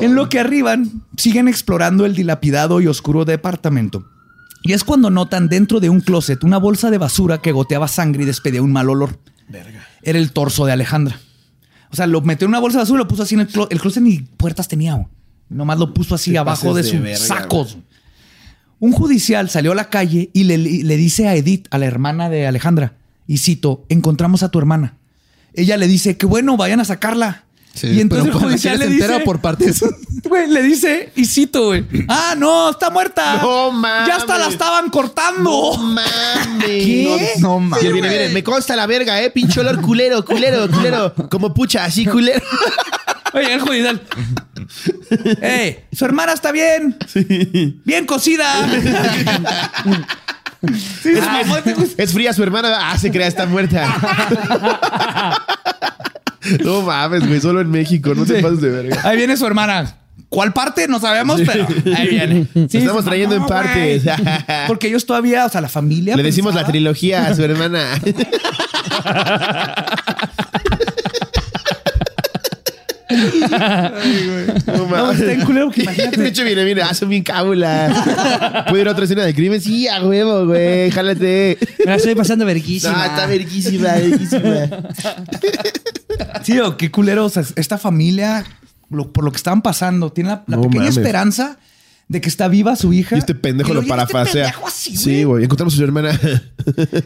En 0.00 0.14
lo 0.14 0.28
que 0.28 0.38
arriban, 0.38 1.02
siguen 1.16 1.48
explorando 1.48 2.06
el 2.06 2.14
dilapidado 2.14 2.80
y 2.80 2.86
oscuro 2.86 3.24
departamento. 3.24 4.06
Y 4.62 4.72
es 4.72 4.84
cuando 4.84 5.10
notan 5.10 5.48
dentro 5.48 5.80
de 5.80 5.90
un 5.90 6.00
closet 6.00 6.42
una 6.42 6.58
bolsa 6.58 6.90
de 6.90 6.98
basura 6.98 7.38
que 7.38 7.52
goteaba 7.52 7.88
sangre 7.88 8.22
y 8.22 8.26
despedía 8.26 8.62
un 8.62 8.72
mal 8.72 8.88
olor. 8.88 9.18
Era 10.02 10.18
el 10.18 10.32
torso 10.32 10.64
de 10.64 10.72
Alejandra. 10.72 11.18
O 11.94 11.96
sea, 11.96 12.08
lo 12.08 12.20
metió 12.22 12.44
en 12.46 12.48
una 12.48 12.58
bolsa 12.58 12.78
de 12.78 12.82
basura 12.82 12.98
y 13.00 13.04
lo 13.04 13.08
puso 13.08 13.22
así 13.22 13.36
en 13.36 13.42
el, 13.42 13.48
clo- 13.48 13.68
el 13.70 13.80
closet 13.80 14.02
ni 14.02 14.18
puertas 14.18 14.66
tenía. 14.66 14.94
güey. 14.94 15.06
Nomás 15.48 15.78
lo 15.78 15.94
puso 15.94 16.16
así 16.16 16.36
abajo 16.36 16.74
de 16.74 16.82
sus 16.82 17.00
verga, 17.00 17.16
sacos. 17.24 17.78
Un 18.80 18.90
judicial 18.90 19.48
salió 19.48 19.70
a 19.70 19.74
la 19.76 19.88
calle 19.90 20.30
y 20.32 20.42
le, 20.42 20.58
le 20.58 20.96
dice 20.96 21.28
a 21.28 21.36
Edith, 21.36 21.68
a 21.70 21.78
la 21.78 21.86
hermana 21.86 22.28
de 22.28 22.48
Alejandra, 22.48 22.94
y 23.28 23.38
cito, 23.38 23.84
encontramos 23.88 24.42
a 24.42 24.48
tu 24.50 24.58
hermana. 24.58 24.96
Ella 25.54 25.76
le 25.76 25.86
dice, 25.86 26.16
que 26.16 26.26
bueno, 26.26 26.56
vayan 26.56 26.80
a 26.80 26.84
sacarla. 26.84 27.44
Sí, 27.74 27.88
y 27.88 28.00
entonces 28.00 28.28
pero 28.28 28.38
el 28.38 28.44
judicial 28.44 28.78
le 28.78 28.86
¿quieres 28.86 29.08
dice, 29.08 29.24
por 29.24 29.40
partes? 29.40 29.84
Güey, 30.24 30.48
le 30.48 30.62
dice, 30.62 31.12
y 31.16 31.26
cito, 31.26 31.66
güey. 31.66 31.84
Ah, 32.08 32.34
no, 32.36 32.70
está 32.70 32.88
muerta. 32.88 33.42
No 33.42 33.70
mames. 33.72 34.08
Ya 34.08 34.16
hasta 34.16 34.38
la 34.38 34.46
estaban 34.48 34.88
cortando. 34.88 35.76
mames. 35.78 36.66
¿Qué? 36.66 37.32
No 37.40 37.60
mames. 37.60 37.84
Él 37.84 37.92
viene, 37.92 38.08
viene. 38.08 38.28
Me 38.30 38.42
consta 38.42 38.74
la 38.74 38.86
verga, 38.86 39.20
eh. 39.22 39.30
Pinche 39.30 39.60
olor 39.60 39.82
culero, 39.82 40.24
culero, 40.24 40.70
culero. 40.70 41.14
Como 41.28 41.52
pucha, 41.52 41.84
así 41.84 42.06
culero. 42.06 42.40
Oye, 43.34 43.52
el 43.52 43.60
judicial. 43.60 44.00
¡Ey! 45.42 45.84
Su 45.92 46.04
hermana 46.04 46.32
está 46.32 46.52
bien. 46.52 46.96
Bien 47.84 48.06
cocida. 48.06 48.46
Sí, 51.02 51.10
ah, 51.20 51.42
muerte, 51.44 51.74
güey. 51.74 51.88
Es 51.98 52.12
fría 52.12 52.32
su 52.32 52.42
hermana. 52.42 52.90
Ah, 52.90 52.96
se 52.96 53.10
crea, 53.10 53.26
está 53.26 53.44
muerta. 53.44 55.42
No 56.64 56.82
mames, 56.82 57.26
güey. 57.26 57.40
Solo 57.40 57.60
en 57.60 57.70
México. 57.70 58.14
No 58.14 58.24
te 58.24 58.40
pases 58.42 58.60
de 58.60 58.70
verga. 58.70 59.00
Ahí 59.04 59.16
viene 59.16 59.36
su 59.36 59.46
hermana. 59.46 59.96
¿Cuál 60.28 60.52
parte? 60.52 60.88
No 60.88 60.98
sabemos, 61.00 61.40
pero 61.46 61.66
ahí 61.96 62.08
viene. 62.08 62.46
Sí, 62.68 62.78
estamos 62.78 63.04
trayendo 63.04 63.36
en 63.36 63.46
partes. 63.46 64.02
Porque 64.66 64.88
ellos 64.88 65.06
todavía, 65.06 65.46
o 65.46 65.48
sea, 65.48 65.60
la 65.60 65.68
familia. 65.68 66.16
Le 66.16 66.22
decimos 66.22 66.54
la 66.54 66.60
pensaba- 66.62 66.72
trilogía 66.72 67.26
a 67.26 67.34
su 67.34 67.42
hermana. 67.44 67.84
No 74.66 74.76
No, 74.76 74.86
mames. 74.86 75.20
está 75.20 75.32
en 75.32 75.40
culero 75.42 75.70
que 75.70 75.82
imagínate. 75.84 76.20
De 76.20 76.28
hecho, 76.28 76.44
viene, 76.44 76.64
viene, 76.64 76.82
ah, 76.82 76.94
son 76.94 77.08
bien 77.08 77.22
cábulas. 77.22 77.96
¿Puedo 78.68 78.82
ir 78.82 78.88
a 78.88 78.92
otra 78.92 79.04
escena 79.04 79.24
de 79.24 79.34
crimen? 79.34 79.60
Sí, 79.60 79.88
a 79.88 80.02
huevo, 80.04 80.46
güey. 80.46 80.90
Jálate. 80.90 81.58
Me 81.80 81.84
la 81.86 81.94
estoy 81.96 82.14
pasando 82.14 82.44
No, 82.44 82.48
verguísima. 82.48 83.06
está 83.06 83.26
verguísima, 83.26 83.92
verguísima. 83.94 84.68
Sí, 86.42 86.58
o 86.60 86.76
qué 86.76 86.90
culero. 86.90 87.24
O 87.26 87.28
sea, 87.30 87.44
esta 87.56 87.78
familia, 87.78 88.44
lo- 88.90 89.12
por 89.12 89.24
lo 89.24 89.30
que 89.30 89.36
estaban 89.36 89.62
pasando, 89.62 90.12
tiene 90.12 90.30
la, 90.30 90.44
la 90.46 90.56
No 90.56 90.62
pequeña 90.62 90.82
mames. 90.84 90.96
esperanza 90.96 91.58
de 92.06 92.20
que 92.20 92.28
está 92.28 92.48
viva 92.48 92.76
su 92.76 92.92
hija. 92.92 93.16
Y 93.16 93.18
este 93.20 93.34
pendejo 93.34 93.70
Y 93.70 93.74
lo 93.74 93.80
luego, 93.80 93.86
"Y 93.86 93.88
este 93.88 93.92
así, 94.66 94.96
Sí, 94.96 95.24
güey. 95.24 95.44
Encontramos 95.44 95.72
a 95.74 95.76
su 95.78 95.84
hermana. 95.84 96.20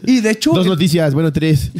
Y 0.05 0.19
de 0.19 0.31
hecho, 0.31 0.51
Dos 0.51 0.67
noticias, 0.67 1.13
bueno, 1.13 1.31
tres. 1.31 1.71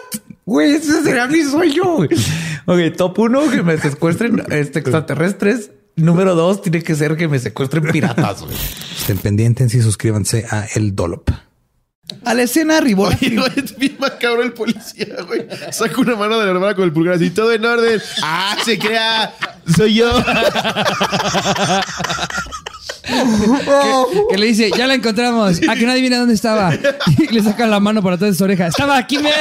Güey, 0.45 0.73
ese 0.73 1.03
será 1.03 1.27
mi 1.27 1.43
sueño. 1.43 1.83
güey. 1.97 2.09
Ok, 2.65 2.95
top 2.97 3.19
uno, 3.19 3.49
que 3.49 3.63
me 3.63 3.77
secuestren 3.77 4.43
este, 4.49 4.79
extraterrestres. 4.79 5.71
Número 5.95 6.35
dos, 6.35 6.61
tiene 6.61 6.81
que 6.81 6.95
ser 6.95 7.15
que 7.17 7.27
me 7.27 7.37
secuestren 7.39 7.83
piratas. 7.91 8.41
güey. 8.41 8.55
Estén 8.99 9.17
pendientes 9.17 9.73
y 9.73 9.81
suscríbanse 9.81 10.45
a 10.49 10.65
El 10.75 10.95
Dolop. 10.95 11.29
A 12.25 12.33
la 12.33 12.43
escena 12.43 12.77
arribó. 12.77 13.05
Oye, 13.07 13.37
es 13.55 13.99
macabro 13.99 14.41
el 14.43 14.53
policía, 14.53 15.07
güey. 15.27 15.47
Saca 15.71 16.01
una 16.01 16.15
mano 16.15 16.39
de 16.39 16.45
la 16.45 16.51
hermana 16.51 16.75
con 16.75 16.83
el 16.85 16.91
pulgar 16.91 17.15
así, 17.15 17.29
todo 17.29 17.53
en 17.53 17.63
orden. 17.63 18.01
Ah, 18.21 18.57
se 18.65 18.77
crea. 18.77 19.33
Soy 19.75 19.95
yo. 19.95 20.11
Que 23.03 24.37
le 24.37 24.45
dice, 24.45 24.71
ya 24.77 24.87
la 24.87 24.93
encontramos. 24.93 25.59
A 25.67 25.75
que 25.75 25.85
no 25.85 25.91
adivina 25.91 26.17
dónde 26.17 26.33
estaba. 26.35 26.71
Y 27.17 27.27
le 27.33 27.43
saca 27.43 27.67
la 27.67 27.79
mano 27.79 28.01
por 28.01 28.13
atrás 28.13 28.31
de 28.31 28.37
su 28.37 28.43
oreja. 28.43 28.67
Estaba 28.67 28.97
aquí 28.97 29.17
mero. 29.17 29.35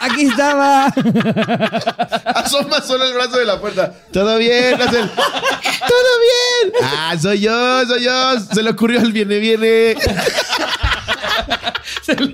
Aquí 0.00 0.26
estaba. 0.26 0.86
Asoma 2.34 2.80
solo 2.80 3.04
el 3.04 3.12
brazo 3.14 3.38
de 3.38 3.44
la 3.44 3.60
puerta. 3.60 3.92
Todo 4.12 4.38
bien, 4.38 4.80
hace 4.80 5.00
el, 5.00 5.10
Todo 5.10 6.12
bien. 6.62 6.72
Ah, 6.82 7.14
soy 7.20 7.40
yo, 7.40 7.86
soy 7.86 8.04
yo. 8.04 8.40
Se 8.40 8.62
le 8.62 8.70
ocurrió 8.70 9.00
al 9.00 9.12
viene, 9.12 9.38
viene. 9.38 9.96
¡Ey, 12.08 12.32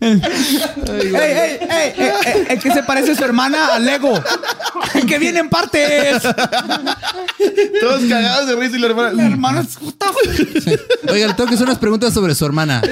ey, 0.00 0.20
ey, 1.14 1.58
ey, 1.60 1.92
ey! 1.98 2.46
El 2.48 2.58
que 2.58 2.72
se 2.72 2.82
parece 2.82 3.12
a 3.12 3.14
su 3.14 3.24
hermana 3.24 3.74
a 3.74 3.78
Lego. 3.78 4.12
El 4.94 5.06
que 5.06 5.18
viene 5.18 5.40
en 5.40 5.48
partes. 5.48 6.22
Todos 7.80 8.02
cagados 8.08 8.48
de 8.48 8.56
risa 8.56 8.76
y 8.76 8.80
la 8.80 8.86
hermana. 8.88 9.12
La 9.12 9.26
hermana 9.26 9.60
es 9.60 9.76
puta. 9.76 10.06
Oiga, 11.10 11.26
le 11.26 11.34
tengo 11.34 11.48
que 11.48 11.54
hacer 11.54 11.66
unas 11.66 11.78
preguntas 11.78 12.14
sobre 12.14 12.34
su 12.34 12.44
hermana. 12.44 12.82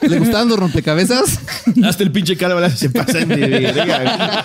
¿Le 0.00 0.18
gustaban 0.18 0.48
los 0.48 0.58
rompecabezas? 0.58 1.38
Hasta 1.84 2.02
el 2.02 2.12
pinche 2.12 2.36
cara 2.36 2.70
se 2.70 2.90
pasan 2.90 3.28
de 3.28 3.36
verga. 3.36 4.44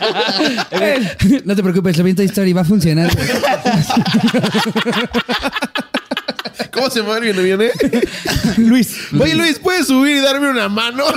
No 1.45 1.55
te 1.55 1.63
preocupes, 1.63 1.97
lo 1.97 2.03
viento 2.03 2.21
Story 2.23 2.53
va 2.53 2.61
a 2.61 2.65
funcionar. 2.65 3.09
¿Cómo 6.73 6.89
se 6.89 7.01
mueve 7.03 7.29
el 7.29 7.35
viene, 7.35 7.43
viene? 7.43 7.71
Luis. 8.57 8.97
Oye, 9.19 9.35
Luis, 9.35 9.59
¿puedes 9.59 9.85
subir 9.87 10.15
y 10.17 10.21
darme 10.21 10.49
una 10.49 10.67
mano? 10.69 11.03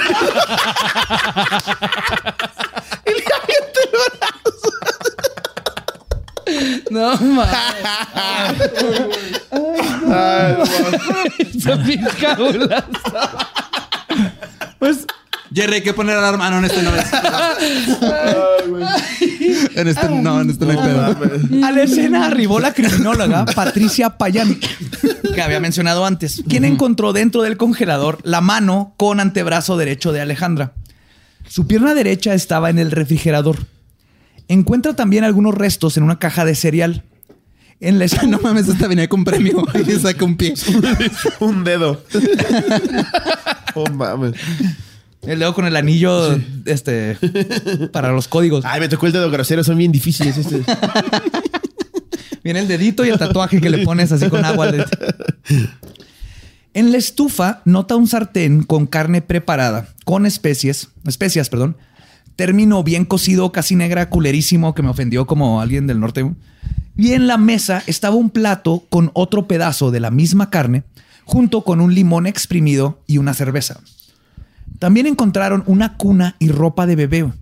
y 3.06 3.10
le 3.10 3.24
avienta 3.34 3.80
el 3.82 3.90
brazo. 3.90 4.70
No, 6.90 7.16
mames. 7.16 7.54
Ay, 10.12 10.56
no. 10.58 10.66
Son 11.60 11.84
cabulas. 12.20 12.84
Pues 14.78 15.06
Jerry, 15.56 15.76
hay 15.76 15.82
que 15.82 15.94
poner 15.94 16.18
a 16.18 16.20
la 16.30 16.36
mano 16.36 16.58
en 16.58 16.66
este 16.66 16.82
no 16.82 16.94
es. 16.94 17.06
En 19.74 19.88
este 19.88 20.08
no, 20.10 20.42
en 20.42 20.50
este 20.50 20.66
no 20.66 20.70
hay 20.72 20.76
pedo. 20.76 21.64
a 21.66 21.72
la 21.72 21.82
escena 21.82 22.26
arribó 22.26 22.60
la 22.60 22.74
criminóloga 22.74 23.46
Patricia 23.54 24.18
Payán, 24.18 24.60
que 25.34 25.40
había 25.40 25.58
mencionado 25.58 26.04
antes, 26.04 26.42
quien 26.46 26.66
encontró 26.66 27.14
dentro 27.14 27.40
del 27.40 27.56
congelador 27.56 28.18
la 28.22 28.42
mano 28.42 28.92
con 28.98 29.18
antebrazo 29.18 29.78
derecho 29.78 30.12
de 30.12 30.20
Alejandra. 30.20 30.74
Su 31.48 31.66
pierna 31.66 31.94
derecha 31.94 32.34
estaba 32.34 32.68
en 32.68 32.78
el 32.78 32.90
refrigerador. 32.90 33.56
Encuentra 34.48 34.92
también 34.94 35.24
algunos 35.24 35.54
restos 35.54 35.96
en 35.96 36.02
una 36.02 36.18
caja 36.18 36.44
de 36.44 36.54
cereal. 36.54 37.02
En 37.80 37.98
la 37.98 38.04
escena, 38.04 38.24
No 38.26 38.40
mames, 38.40 38.68
esta 38.68 38.88
venía 38.88 39.08
con 39.08 39.24
premio. 39.24 39.64
Y 39.86 39.92
saca 39.92 40.22
un 40.22 40.36
pie. 40.36 40.52
Un 41.40 41.64
dedo. 41.64 42.02
Oh, 43.74 43.88
mames. 43.90 44.34
El 45.26 45.38
dedo 45.38 45.54
con 45.54 45.66
el 45.66 45.76
anillo 45.76 46.38
este, 46.64 47.18
para 47.92 48.12
los 48.12 48.28
códigos. 48.28 48.64
Ay, 48.64 48.80
me 48.80 48.88
tocó 48.88 49.06
el 49.06 49.12
dedo 49.12 49.30
grosero. 49.30 49.64
Son 49.64 49.76
bien 49.76 49.92
difíciles 49.92 50.36
estos. 50.36 50.60
Viene 52.44 52.60
el 52.60 52.68
dedito 52.68 53.04
y 53.04 53.08
el 53.08 53.18
tatuaje 53.18 53.60
que 53.60 53.70
le 53.70 53.78
pones 53.78 54.12
así 54.12 54.28
con 54.28 54.44
agua. 54.44 54.72
En 56.74 56.92
la 56.92 56.98
estufa 56.98 57.62
nota 57.64 57.96
un 57.96 58.06
sartén 58.06 58.62
con 58.62 58.86
carne 58.86 59.20
preparada, 59.20 59.88
con 60.04 60.26
especies, 60.26 60.90
especias, 61.06 61.48
perdón. 61.48 61.76
Término 62.36 62.84
bien 62.84 63.04
cocido, 63.04 63.50
casi 63.50 63.74
negra, 63.74 64.10
culerísimo, 64.10 64.74
que 64.74 64.82
me 64.82 64.90
ofendió 64.90 65.26
como 65.26 65.60
alguien 65.60 65.86
del 65.86 65.98
norte. 65.98 66.30
Y 66.96 67.12
en 67.12 67.26
la 67.26 67.38
mesa 67.38 67.82
estaba 67.86 68.14
un 68.14 68.30
plato 68.30 68.84
con 68.90 69.10
otro 69.14 69.48
pedazo 69.48 69.90
de 69.90 70.00
la 70.00 70.10
misma 70.10 70.50
carne, 70.50 70.84
junto 71.24 71.62
con 71.62 71.80
un 71.80 71.94
limón 71.94 72.26
exprimido 72.26 73.00
y 73.06 73.18
una 73.18 73.34
cerveza. 73.34 73.80
También 74.78 75.06
encontraron 75.06 75.62
una 75.66 75.96
cuna 75.96 76.36
y 76.38 76.48
ropa 76.50 76.86
de 76.86 76.96
bebé, 76.96 77.32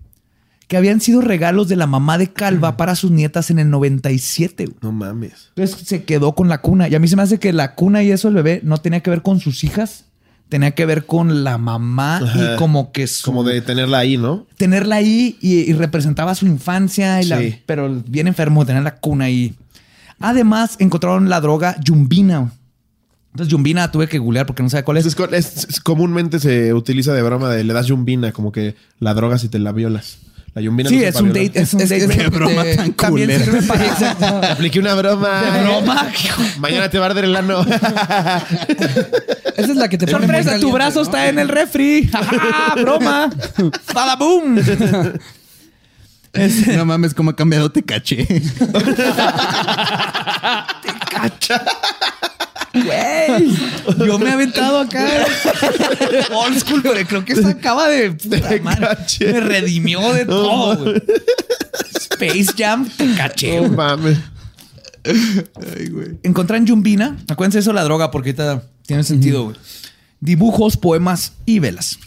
que 0.68 0.76
habían 0.76 1.00
sido 1.00 1.20
regalos 1.20 1.68
de 1.68 1.76
la 1.76 1.86
mamá 1.86 2.16
de 2.18 2.32
Calva 2.32 2.76
para 2.76 2.94
sus 2.94 3.10
nietas 3.10 3.50
en 3.50 3.58
el 3.58 3.70
97. 3.70 4.66
güey. 4.66 4.76
No 4.82 4.92
mames. 4.92 5.50
Entonces 5.56 5.86
se 5.86 6.04
quedó 6.04 6.34
con 6.34 6.48
la 6.48 6.58
cuna. 6.62 6.88
Y 6.88 6.94
a 6.94 6.98
mí 6.98 7.08
se 7.08 7.16
me 7.16 7.22
hace 7.22 7.38
que 7.38 7.52
la 7.52 7.74
cuna 7.74 8.02
y 8.02 8.10
eso 8.10 8.28
el 8.28 8.34
bebé 8.34 8.60
no 8.64 8.78
tenía 8.78 9.00
que 9.00 9.10
ver 9.10 9.22
con 9.22 9.40
sus 9.40 9.62
hijas. 9.64 10.06
Tenía 10.48 10.72
que 10.72 10.86
ver 10.86 11.06
con 11.06 11.42
la 11.42 11.58
mamá 11.58 12.18
Ajá. 12.18 12.54
y 12.54 12.56
como 12.56 12.92
que 12.92 13.06
su- 13.06 13.24
Como 13.24 13.44
de 13.44 13.60
tenerla 13.62 13.98
ahí, 13.98 14.16
¿no? 14.18 14.46
tenerla 14.56 14.96
ahí 14.96 15.36
y, 15.40 15.54
y 15.68 15.72
representaba 15.72 16.34
su 16.34 16.46
infancia. 16.46 17.20
Y 17.22 17.26
la- 17.26 17.38
Sí. 17.40 17.56
pero 17.66 18.02
bien 18.06 18.26
enfermo 18.28 18.62
de 18.62 18.68
tener 18.68 18.82
la 18.84 18.96
cuna 18.96 19.24
ahí. 19.24 19.54
Además, 20.20 20.76
encontraron 20.78 21.28
la 21.28 21.40
droga 21.40 21.76
yumbina. 21.82 22.52
Entonces, 23.34 23.50
yumbina 23.50 23.90
tuve 23.90 24.06
que 24.06 24.18
googlear 24.18 24.46
porque 24.46 24.62
no 24.62 24.70
sabía 24.70 24.84
cuál 24.84 24.98
es. 24.98 25.06
Es, 25.06 25.16
es- 25.32 25.66
es- 25.68 25.80
comúnmente 25.80 26.38
se 26.38 26.72
utiliza 26.72 27.12
de 27.12 27.20
broma 27.22 27.50
de 27.50 27.64
le 27.64 27.72
das 27.72 27.86
yumbina, 27.86 28.30
como 28.32 28.52
que 28.52 28.76
la 29.00 29.12
droga 29.12 29.38
si 29.38 29.48
te 29.48 29.58
la 29.58 29.72
violas. 29.72 30.18
La 30.54 30.62
yumbina 30.62 30.88
Sí, 30.88 30.98
no 30.98 31.02
es 31.02 31.16
un 31.16 31.28
date. 31.32 31.50
Es 31.60 31.74
un 31.74 31.80
date. 31.80 31.96
es 31.96 32.16
rape. 32.16 32.28
broma 32.28 32.62
De- 32.62 32.76
tan 32.76 32.92
para... 33.66 34.40
Te 34.40 34.46
apliqué 34.46 34.78
una 34.78 34.94
broma. 34.94 35.42
De 35.42 35.62
broma. 35.64 36.12
Mañana 36.60 36.88
te 36.88 36.98
va 37.00 37.06
a 37.06 37.08
arder 37.08 37.24
el 37.24 37.34
ano. 37.34 37.62
Esa 39.56 39.70
es 39.72 39.76
la 39.76 39.88
que 39.88 39.98
te 39.98 40.06
pone 40.06 40.18
Sorpresa, 40.28 40.42
tu 40.42 40.70
caliente, 40.70 40.72
brazo 40.72 40.98
¿no? 41.00 41.02
está 41.06 41.28
en 41.28 41.40
el 41.40 41.48
refri. 41.48 42.08
¡Broma! 42.80 43.30
¡Bada 43.92 44.14
boom! 44.14 44.60
No 46.76 46.84
mames, 46.84 47.14
cómo 47.14 47.30
ha 47.30 47.36
cambiado 47.36 47.72
te 47.72 47.82
caché. 47.82 48.26
Güey, 52.74 53.56
yo 54.06 54.18
me 54.18 54.28
he 54.30 54.32
aventado 54.32 54.80
acá 54.80 55.06
old 56.32 56.58
school, 56.58 56.80
pero 56.82 57.06
creo 57.06 57.24
que 57.24 57.36
se 57.36 57.46
acaba 57.46 57.88
de 57.88 58.10
puta 58.12 58.38
madre, 58.62 58.80
caché. 58.80 59.32
me 59.32 59.40
redimió 59.40 60.12
de 60.12 60.24
todo. 60.26 60.76
güey. 60.84 61.02
Space 61.94 62.52
Jam, 62.58 62.88
te 62.88 63.14
caché. 63.14 63.56
No 63.56 63.62
güey. 63.62 63.70
mames. 63.76 64.18
Ay, 65.04 65.88
güey. 65.88 66.18
Encontran 66.22 66.66
Yumbina, 66.66 67.16
acuérdense 67.28 67.60
eso 67.60 67.72
la 67.72 67.84
droga 67.84 68.10
porque 68.10 68.30
ahorita 68.30 68.62
tiene 68.86 69.04
sentido, 69.04 69.44
güey. 69.44 69.56
Dibujos, 70.20 70.76
poemas 70.76 71.32
y 71.46 71.58
velas. 71.60 71.98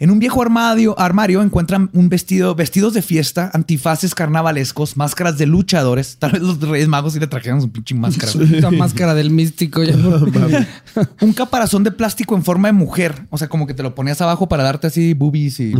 En 0.00 0.12
un 0.12 0.20
viejo 0.20 0.40
armario, 0.40 0.96
armario 0.96 1.42
encuentran 1.42 1.90
un 1.92 2.08
vestido, 2.08 2.54
vestidos 2.54 2.94
de 2.94 3.02
fiesta, 3.02 3.50
antifaces 3.52 4.14
carnavalescos, 4.14 4.96
máscaras 4.96 5.38
de 5.38 5.46
luchadores. 5.46 6.18
Tal 6.20 6.30
vez 6.30 6.42
los 6.42 6.60
Reyes 6.60 6.86
Magos 6.86 7.14
sí 7.14 7.20
le 7.20 7.26
trajeron 7.26 7.60
su 7.60 7.72
pinche 7.72 7.96
máscara. 7.96 8.30
güey. 8.32 8.60
La 8.60 8.70
máscara 8.70 9.14
del 9.14 9.30
místico. 9.30 9.82
ya 9.82 9.96
un 11.20 11.32
caparazón 11.32 11.82
de 11.82 11.90
plástico 11.90 12.36
en 12.36 12.44
forma 12.44 12.68
de 12.68 12.74
mujer. 12.74 13.26
O 13.30 13.38
sea, 13.38 13.48
como 13.48 13.66
que 13.66 13.74
te 13.74 13.82
lo 13.82 13.96
ponías 13.96 14.20
abajo 14.20 14.48
para 14.48 14.62
darte 14.62 14.86
así 14.86 15.14
boobies 15.14 15.58
y... 15.58 15.74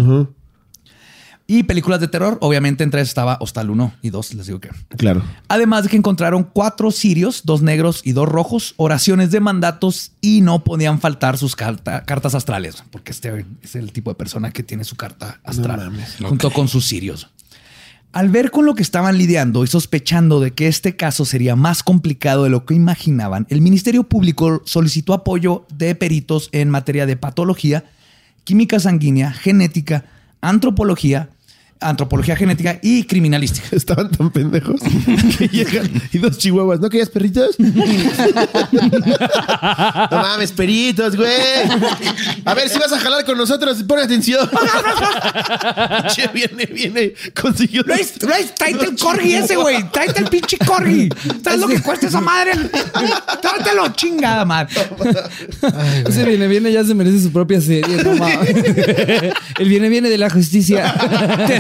Y 1.50 1.62
películas 1.62 1.98
de 1.98 2.08
terror. 2.08 2.36
Obviamente 2.42 2.84
entre 2.84 3.00
esas 3.00 3.08
estaba 3.08 3.38
Hostal 3.40 3.70
1 3.70 3.94
y 4.02 4.10
2, 4.10 4.34
les 4.34 4.46
digo 4.48 4.60
que... 4.60 4.68
Claro. 4.98 5.22
Además 5.48 5.84
de 5.84 5.88
que 5.88 5.96
encontraron 5.96 6.44
cuatro 6.44 6.90
sirios, 6.90 7.40
dos 7.46 7.62
negros 7.62 8.02
y 8.04 8.12
dos 8.12 8.28
rojos, 8.28 8.74
oraciones 8.76 9.30
de 9.30 9.40
mandatos 9.40 10.12
y 10.20 10.42
no 10.42 10.62
podían 10.62 11.00
faltar 11.00 11.38
sus 11.38 11.56
carta- 11.56 12.04
cartas 12.04 12.34
astrales, 12.34 12.84
porque 12.90 13.12
este 13.12 13.46
es 13.62 13.76
el 13.76 13.92
tipo 13.92 14.10
de 14.10 14.16
persona 14.16 14.50
que 14.50 14.62
tiene 14.62 14.84
su 14.84 14.96
carta 14.96 15.40
astral 15.42 15.90
junto 16.22 16.50
con 16.52 16.68
sus 16.68 16.84
sirios. 16.84 17.30
Al 18.12 18.28
ver 18.28 18.50
con 18.50 18.66
lo 18.66 18.74
que 18.74 18.82
estaban 18.82 19.16
lidiando 19.16 19.64
y 19.64 19.68
sospechando 19.68 20.40
de 20.40 20.52
que 20.52 20.66
este 20.66 20.96
caso 20.96 21.24
sería 21.24 21.56
más 21.56 21.82
complicado 21.82 22.44
de 22.44 22.50
lo 22.50 22.66
que 22.66 22.74
imaginaban, 22.74 23.46
el 23.48 23.62
Ministerio 23.62 24.04
Público 24.04 24.60
solicitó 24.66 25.14
apoyo 25.14 25.64
de 25.74 25.94
peritos 25.94 26.50
en 26.52 26.68
materia 26.68 27.06
de 27.06 27.16
patología, 27.16 27.84
química 28.44 28.80
sanguínea, 28.80 29.32
genética, 29.32 30.04
antropología, 30.42 31.30
antropología 31.80 32.36
genética 32.36 32.78
y 32.82 33.04
criminalística. 33.04 33.68
Estaban 33.76 34.10
tan 34.10 34.30
pendejos 34.30 34.80
que 35.38 35.48
llegan 35.52 35.90
y 36.12 36.18
dos 36.18 36.38
chihuahuas. 36.38 36.80
¿No 36.80 36.88
querías 36.90 37.08
perritos? 37.10 37.56
no 37.58 37.66
mames, 40.10 40.52
peritos, 40.52 41.16
güey. 41.16 41.30
A 42.44 42.54
ver, 42.54 42.68
si 42.68 42.78
vas 42.78 42.92
a 42.92 42.98
jalar 42.98 43.24
con 43.24 43.36
nosotros, 43.38 43.82
pon 43.84 43.98
atención. 43.98 44.48
che, 46.14 46.28
viene, 46.32 46.66
viene. 46.66 47.14
Consiguió. 47.40 47.82
Luis, 47.86 48.12
tráete 48.12 48.84
el 48.84 48.96
corgi 48.96 49.34
ese, 49.34 49.56
güey. 49.56 49.88
Tráete 49.90 50.20
el 50.20 50.28
pinche 50.28 50.58
corgi. 50.58 51.08
¿Sabes 51.42 51.60
lo 51.60 51.68
que 51.68 51.80
cuesta 51.80 52.06
esa 52.06 52.20
madre? 52.20 52.52
Tráetelo, 53.40 53.88
chingada 53.94 54.44
madre. 54.44 54.74
Ese 56.08 56.24
viene, 56.24 56.46
viene, 56.48 56.72
ya 56.72 56.84
se 56.84 56.94
merece 56.94 57.22
su 57.22 57.32
propia 57.32 57.60
serie. 57.60 58.02
no. 58.02 58.12
El 59.58 59.68
viene, 59.68 59.88
viene 59.88 60.08
de 60.08 60.18
la 60.18 60.30
justicia. 60.30 60.94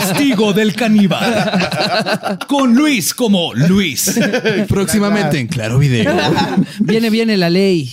Testigo 0.08 0.52
del 0.52 0.74
caníbal. 0.74 2.38
Con 2.46 2.74
Luis 2.74 3.14
como 3.14 3.52
Luis. 3.54 4.18
Próximamente 4.68 5.38
en 5.38 5.46
Claro 5.48 5.78
Video. 5.78 6.14
Viene, 6.80 7.10
viene 7.10 7.36
la 7.36 7.50
ley. 7.50 7.92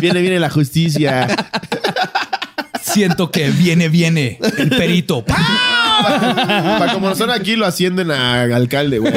Viene, 0.00 0.20
viene 0.20 0.40
la 0.40 0.50
justicia. 0.50 1.28
Siento 2.82 3.30
que 3.30 3.50
viene, 3.50 3.88
viene 3.88 4.38
el 4.58 4.70
perito. 4.70 5.24
Para 5.24 6.92
como 6.92 7.14
son 7.14 7.30
aquí, 7.30 7.56
lo 7.56 7.66
ascienden 7.66 8.10
a 8.10 8.42
alcalde, 8.42 8.98
güey. 8.98 9.12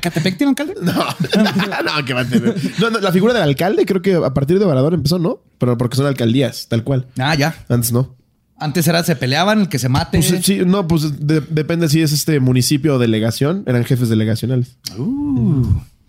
¿Catepec 0.00 0.36
tiene 0.38 0.50
alcalde? 0.50 0.74
No, 0.80 0.92
no, 0.94 2.04
que 2.04 2.14
va 2.14 2.20
a 2.20 2.24
tener. 2.24 2.54
No, 2.78 2.90
no, 2.90 3.00
la 3.00 3.12
figura 3.12 3.34
del 3.34 3.42
alcalde 3.42 3.84
creo 3.84 4.00
que 4.00 4.14
a 4.14 4.32
partir 4.32 4.58
de 4.58 4.64
Obrador 4.64 4.94
empezó, 4.94 5.18
¿no? 5.18 5.40
Pero 5.58 5.76
porque 5.76 5.96
son 5.96 6.06
alcaldías, 6.06 6.68
tal 6.68 6.84
cual. 6.84 7.06
Ah, 7.18 7.34
ya. 7.34 7.54
Antes 7.68 7.92
no. 7.92 8.17
Antes 8.60 8.88
era 8.88 9.04
se 9.04 9.14
peleaban, 9.16 9.60
el 9.60 9.68
que 9.68 9.78
se 9.78 9.88
mate. 9.88 10.18
Pues 10.18 10.44
sí, 10.44 10.60
no, 10.66 10.86
pues 10.88 11.24
de- 11.26 11.40
depende 11.40 11.88
si 11.88 12.02
es 12.02 12.12
este 12.12 12.40
municipio 12.40 12.96
o 12.96 12.98
delegación. 12.98 13.62
Eran 13.66 13.84
jefes 13.84 14.08
delegacionales. 14.08 14.76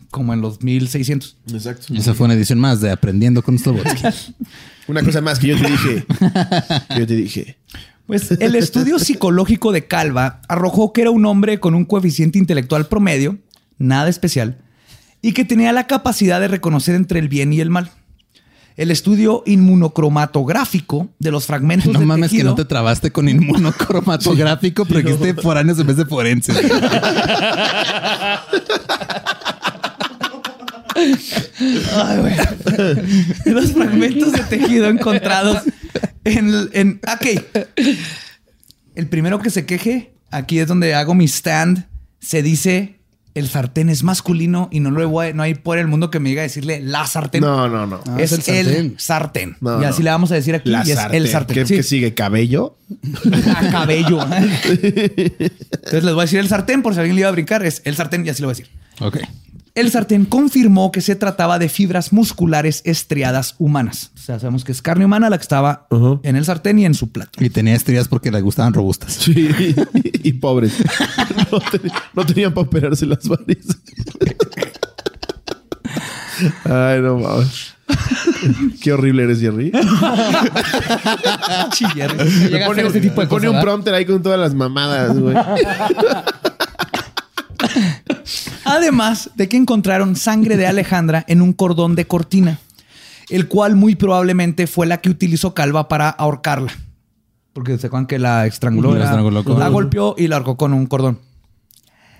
Como 0.09 0.33
en 0.33 0.41
los 0.41 0.61
1600. 0.63 1.37
Exacto. 1.53 1.93
Esa 1.93 2.13
fue 2.15 2.25
una 2.25 2.33
edición 2.33 2.59
más 2.59 2.81
de 2.81 2.89
Aprendiendo 2.91 3.43
con 3.43 3.57
Slobotsky. 3.59 4.33
Una 4.87 5.03
cosa 5.03 5.21
más 5.21 5.37
que 5.37 5.47
yo 5.49 5.57
te 5.61 5.69
dije. 5.69 6.05
Que 6.89 6.99
yo 6.99 7.05
te 7.07 7.15
dije. 7.15 7.57
Pues 8.07 8.31
el 8.31 8.55
estudio 8.55 8.97
psicológico 8.97 9.71
de 9.71 9.85
Calva 9.85 10.41
arrojó 10.47 10.93
que 10.93 11.01
era 11.01 11.11
un 11.11 11.27
hombre 11.27 11.59
con 11.59 11.75
un 11.75 11.85
coeficiente 11.85 12.39
intelectual 12.39 12.87
promedio, 12.87 13.37
nada 13.77 14.09
especial, 14.09 14.57
y 15.21 15.33
que 15.33 15.45
tenía 15.45 15.71
la 15.73 15.85
capacidad 15.85 16.39
de 16.39 16.47
reconocer 16.47 16.95
entre 16.95 17.19
el 17.19 17.29
bien 17.29 17.53
y 17.53 17.59
el 17.61 17.69
mal. 17.69 17.91
El 18.79 18.91
estudio 18.91 19.43
inmunocromatográfico 19.45 21.09
de 21.19 21.31
los 21.31 21.45
fragmentos 21.45 21.91
No 21.91 21.99
de 21.99 22.05
mames 22.05 22.31
que 22.31 22.45
no 22.45 22.55
te 22.55 22.63
trabaste 22.63 23.11
con 23.11 23.27
inmunocromatográfico, 23.27 24.85
pero 24.85 25.03
que 25.03 25.11
esté 25.11 25.33
foráneos 25.41 25.77
en 25.79 25.87
vez 25.87 25.97
de 25.97 26.05
forenses. 26.05 26.55
Ay, 30.95 32.17
güey. 32.19 32.35
los 33.45 33.71
fragmentos 33.71 34.31
de 34.33 34.39
tejido 34.43 34.87
encontrados 34.87 35.63
en, 36.23 36.49
el- 36.49 36.69
en 36.73 37.01
ok. 37.11 37.43
El 38.95 39.07
primero 39.07 39.39
que 39.39 39.49
se 39.49 39.65
queje, 39.65 40.13
aquí 40.31 40.59
es 40.59 40.67
donde 40.67 40.93
hago 40.95 41.13
mi 41.13 41.25
stand, 41.27 41.85
se 42.19 42.41
dice 42.43 42.98
el 43.35 43.47
sartén 43.47 43.89
es 43.89 44.03
masculino 44.03 44.67
y 44.71 44.79
no 44.79 44.91
lo 44.91 45.07
voy- 45.07 45.33
no 45.33 45.43
hay 45.43 45.53
por 45.55 45.77
el 45.77 45.87
mundo 45.87 46.09
que 46.11 46.19
me 46.19 46.29
diga 46.29 46.41
decirle 46.41 46.79
la 46.81 47.05
sartén. 47.07 47.41
No, 47.41 47.69
no, 47.69 47.85
no. 47.85 48.01
Ah, 48.07 48.17
es, 48.19 48.31
es 48.31 48.47
el 48.49 48.55
el 48.55 48.65
sartén. 48.65 48.95
sartén. 48.97 49.57
No, 49.61 49.81
y 49.81 49.85
así 49.85 49.99
no. 49.99 50.05
le 50.05 50.09
vamos 50.11 50.31
a 50.31 50.35
decir 50.35 50.55
aquí. 50.55 50.69
La 50.69 50.83
y 50.85 50.91
es 50.91 50.97
sartén. 50.97 51.21
el 51.21 51.27
sartén. 51.29 51.53
¿Qué, 51.55 51.65
Sí. 51.65 51.75
qué 51.75 51.83
sigue? 51.83 52.13
¿Cabello? 52.13 52.75
A 53.55 53.69
cabello. 53.71 54.19
Entonces 54.21 56.03
les 56.03 56.13
voy 56.13 56.19
a 56.21 56.25
decir 56.25 56.39
el 56.39 56.47
sartén 56.47 56.81
por 56.81 56.93
si 56.93 56.99
alguien 56.99 57.15
le 57.15 57.21
iba 57.21 57.29
a 57.29 57.33
brincar. 57.33 57.65
Es 57.65 57.81
el 57.85 57.95
sartén 57.95 58.25
y 58.25 58.29
así 58.29 58.41
lo 58.41 58.47
voy 58.47 58.53
a 58.53 58.57
decir. 58.57 58.69
Ok. 58.99 59.17
El 59.79 59.91
sartén 59.91 60.25
confirmó 60.25 60.91
que 60.91 60.99
se 60.99 61.15
trataba 61.15 61.57
de 61.57 61.69
fibras 61.69 62.11
musculares 62.11 62.81
estriadas 62.83 63.55
humanas. 63.59 64.11
O 64.15 64.19
sea, 64.19 64.37
sabemos 64.37 64.65
que 64.65 64.73
es 64.73 64.81
carne 64.81 65.05
humana 65.05 65.29
la 65.29 65.37
que 65.37 65.43
estaba 65.43 65.87
en 66.23 66.35
el 66.35 66.43
sartén 66.43 66.79
y 66.79 66.85
en 66.85 66.93
su 66.93 67.11
plato. 67.11 67.41
Y 67.43 67.49
tenía 67.49 67.75
estrías 67.75 68.09
porque 68.09 68.29
le 68.29 68.41
gustaban 68.41 68.73
robustas. 68.73 69.13
Sí. 69.13 69.49
y 70.23 70.33
pobres. 70.33 70.73
No, 71.51 71.59
ten- 71.59 71.91
no 72.13 72.25
tenían 72.25 72.53
para 72.53 72.67
operarse 72.67 73.05
las 73.05 73.25
varices. 73.27 73.77
Ay, 76.65 77.01
no 77.01 77.17
mames. 77.19 77.75
Qué 78.81 78.91
horrible 78.93 79.23
eres, 79.23 79.39
Jerry. 79.39 79.71
A 79.79 81.69
pone, 82.67 82.81
este 82.83 83.01
tipo 83.01 83.21
de 83.21 83.25
le 83.25 83.29
pone 83.29 83.47
cosas, 83.47 83.55
un 83.55 83.61
prompter 83.61 83.93
ahí 83.93 84.05
con 84.05 84.21
todas 84.21 84.39
las 84.39 84.53
mamadas, 84.53 85.17
güey. 85.17 85.35
Además 88.69 89.31
de 89.35 89.49
que 89.49 89.57
encontraron 89.57 90.15
sangre 90.15 90.57
de 90.57 90.67
Alejandra 90.67 91.25
en 91.27 91.41
un 91.41 91.53
cordón 91.53 91.95
de 91.95 92.05
cortina, 92.07 92.59
el 93.29 93.47
cual 93.47 93.75
muy 93.75 93.95
probablemente 93.95 94.67
fue 94.67 94.87
la 94.87 95.01
que 95.01 95.09
utilizó 95.09 95.53
Calva 95.53 95.87
para 95.87 96.09
ahorcarla. 96.09 96.71
Porque 97.53 97.77
se 97.77 97.87
acuerdan 97.87 98.05
que 98.07 98.19
la 98.19 98.45
estranguló, 98.45 98.93
La 98.93 98.99
la, 98.99 99.05
estranguló 99.05 99.43
con- 99.43 99.59
la 99.59 99.67
golpeó 99.69 100.15
y 100.17 100.27
la 100.27 100.35
ahorcó 100.37 100.55
con 100.57 100.73
un 100.73 100.85
cordón. 100.85 101.19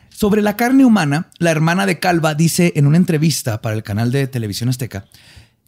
Sobre 0.10 0.42
la 0.42 0.58
carne 0.58 0.84
humana, 0.86 1.30
la 1.38 1.52
hermana 1.52 1.86
de 1.86 2.00
Calva 2.00 2.34
dice 2.36 2.74
en 2.76 2.88
una 2.88 2.98
entrevista 2.98 3.62
para 3.62 3.76
el 3.76 3.84
canal 3.84 4.12
de 4.12 4.28
televisión 4.28 4.68
azteca 4.70 5.06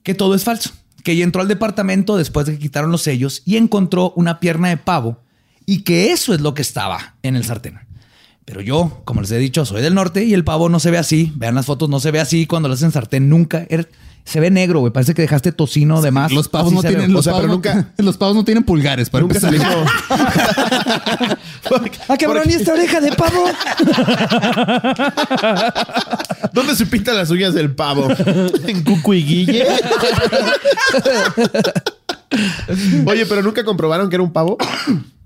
que 0.04 0.14
todo 0.14 0.36
es 0.36 0.44
falso, 0.44 0.72
que 1.04 1.14
ella 1.14 1.24
entró 1.24 1.42
al 1.42 1.48
departamento 1.48 2.18
después 2.18 2.46
de 2.48 2.54
que 2.54 2.60
quitaron 2.60 2.92
los 2.92 3.04
sellos 3.04 3.44
y 3.46 3.56
encontró 3.58 4.12
una 4.16 4.40
pierna 4.40 4.68
de 4.70 4.78
pavo 4.78 5.20
y 5.66 5.84
que 5.84 6.12
eso 6.12 6.34
es 6.34 6.42
lo 6.42 6.54
que 6.54 6.64
estaba 6.64 7.16
en 7.24 7.36
el 7.36 7.46
sartén. 7.46 7.80
Pero 8.52 8.60
yo, 8.60 9.00
como 9.06 9.22
les 9.22 9.32
he 9.32 9.38
dicho, 9.38 9.64
soy 9.66 9.82
del 9.82 9.96
norte 9.96 10.26
y 10.26 10.34
el 10.34 10.44
pavo 10.44 10.68
no 10.68 10.82
se 10.82 10.92
ve 10.92 10.98
así. 10.98 11.32
Vean 11.38 11.56
las 11.56 11.66
fotos, 11.66 11.88
no 11.88 12.02
se 12.02 12.12
ve 12.12 12.20
así 12.20 12.48
cuando 12.48 12.68
lo 12.68 12.74
hacen 12.74 12.92
sartén. 12.92 13.30
Nunca. 13.30 13.66
Er- 13.70 13.88
se 14.26 14.42
ve 14.42 14.52
negro, 14.52 14.82
güey. 14.82 14.92
Parece 14.92 15.14
que 15.14 15.22
dejaste 15.22 15.54
tocino 15.54 16.02
de 16.02 16.12
más. 16.12 16.34
Los 16.34 16.50
pavos 16.50 16.68
Así 16.68 16.76
no 16.76 16.82
tienen, 16.82 17.12
O 17.12 17.14
los, 17.14 17.24
sea, 17.24 17.32
pavos 17.32 17.44
pero 17.44 17.48
no- 17.48 17.54
nunca- 17.80 17.94
los 18.04 18.18
pavos 18.18 18.36
no 18.36 18.44
tienen 18.44 18.66
pulgares 18.66 19.10
para 19.10 19.22
Nunca 19.22 19.38
empezar. 19.38 19.56
hizo. 19.56 19.66
Ah, 22.10 22.18
cabrón, 22.18 22.44
¿y 22.50 22.54
esta 22.54 22.74
oreja 22.74 23.00
de 23.00 23.12
pavo? 23.14 23.46
¿Dónde 26.54 26.76
se 26.76 26.86
pintan 26.86 27.16
las 27.16 27.30
uñas 27.30 27.54
del 27.54 27.74
pavo? 27.74 28.10
¿En 28.68 28.84
Cucu 28.84 29.14
y 29.14 29.24
Guille? 29.24 29.66
Oye, 33.06 33.26
pero 33.26 33.42
nunca 33.42 33.64
comprobaron 33.64 34.10
que 34.10 34.16
era 34.18 34.24
un 34.24 34.34
pavo. 34.34 34.58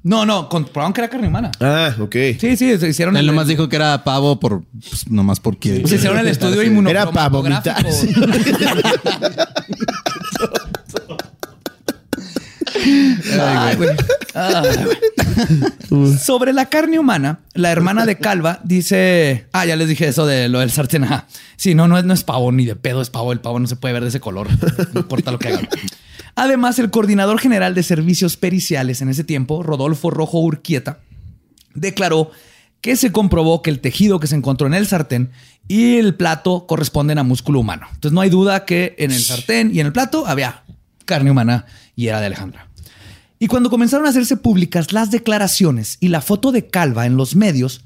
No, 0.06 0.24
no, 0.24 0.50
comprobaron 0.50 0.94
que 0.94 1.02
era 1.02 1.10
carne 1.10 1.28
humana. 1.28 1.50
Ah, 1.60 1.96
ok. 2.00 2.16
Sí, 2.40 2.56
sí, 2.58 2.78
se 2.78 2.90
hicieron 2.90 3.18
Él 3.18 3.22
el, 3.22 3.26
nomás 3.26 3.48
dijo 3.48 3.68
que 3.68 3.76
era 3.76 4.04
pavo 4.04 4.40
por, 4.40 4.64
pues, 4.88 5.10
nomás 5.10 5.40
porque... 5.40 5.82
se 5.88 5.96
hicieron 5.96 6.20
el 6.20 6.28
estudio 6.30 6.62
Era 6.62 7.12
para 7.12 7.26
inmunocromatográfico. 7.26 8.22
vomitar. 8.22 8.56
Ay, 13.42 13.76
güey. 13.78 13.90
Ay, 14.36 14.70
güey. 15.90 16.18
Sobre 16.20 16.54
la 16.54 16.68
carne 16.68 17.00
humana, 17.00 17.40
la 17.56 17.72
hermana 17.72 18.06
de 18.06 18.20
Calva 18.20 18.60
dice. 18.64 19.48
Ah, 19.54 19.66
ya 19.66 19.76
les 19.76 19.88
dije 19.88 20.08
eso 20.08 20.28
de 20.28 20.50
lo 20.50 20.60
del 20.60 20.70
sartén. 20.70 21.04
Ajá. 21.06 21.26
Sí, 21.56 21.74
no, 21.74 21.88
no 21.88 21.98
es, 21.98 22.06
no 22.06 22.14
es 22.14 22.24
pavo 22.24 22.52
ni 22.52 22.66
de 22.66 22.76
pedo, 22.76 23.02
es 23.02 23.10
pavo. 23.10 23.32
El 23.32 23.40
pavo 23.40 23.60
no 23.60 23.66
se 23.66 23.76
puede 23.76 23.96
ver 23.96 24.04
de 24.04 24.10
ese 24.10 24.20
color. 24.20 24.50
No 24.94 25.00
importa 25.02 25.32
lo 25.32 25.40
que 25.40 25.48
haga. 25.48 25.62
Además, 26.36 26.80
el 26.80 26.92
coordinador 26.92 27.40
general 27.40 27.74
de 27.76 27.84
servicios 27.84 28.36
periciales 28.36 29.02
en 29.02 29.10
ese 29.10 29.24
tiempo, 29.24 29.64
Rodolfo 29.64 30.12
Rojo 30.12 30.40
Urquieta, 30.40 31.00
declaró 31.74 32.32
que 32.82 32.96
se 32.96 33.12
comprobó 33.12 33.62
que 33.62 33.70
el 33.70 33.80
tejido 33.80 34.20
que 34.20 34.28
se 34.28 34.36
encontró 34.36 34.68
en 34.68 34.74
el 34.74 34.86
sartén 34.86 35.32
y 35.68 35.96
el 35.96 36.16
plato 36.16 36.68
corresponden 36.68 37.18
a 37.18 37.24
músculo 37.24 37.60
humano. 37.60 37.88
Entonces 37.94 38.14
no 38.14 38.22
hay 38.22 38.30
duda 38.30 38.66
que 38.66 38.96
en 39.00 39.12
el 39.12 39.22
sartén 39.22 39.72
y 39.74 39.80
en 39.80 39.88
el 39.88 39.94
plato 39.94 40.28
había 40.28 40.64
carne 41.06 41.32
humana 41.32 41.66
y 41.96 42.08
era 42.08 42.20
de 42.20 42.28
Alejandra. 42.28 42.68
Y 43.40 43.48
cuando 43.48 43.70
comenzaron 43.70 44.06
a 44.06 44.10
hacerse 44.10 44.38
públicas 44.38 44.94
las 44.94 45.12
declaraciones 45.12 45.98
y 46.00 46.10
la 46.10 46.22
foto 46.22 46.52
de 46.52 46.68
Calva 46.68 47.06
en 47.06 47.18
los 47.18 47.36
medios, 47.36 47.86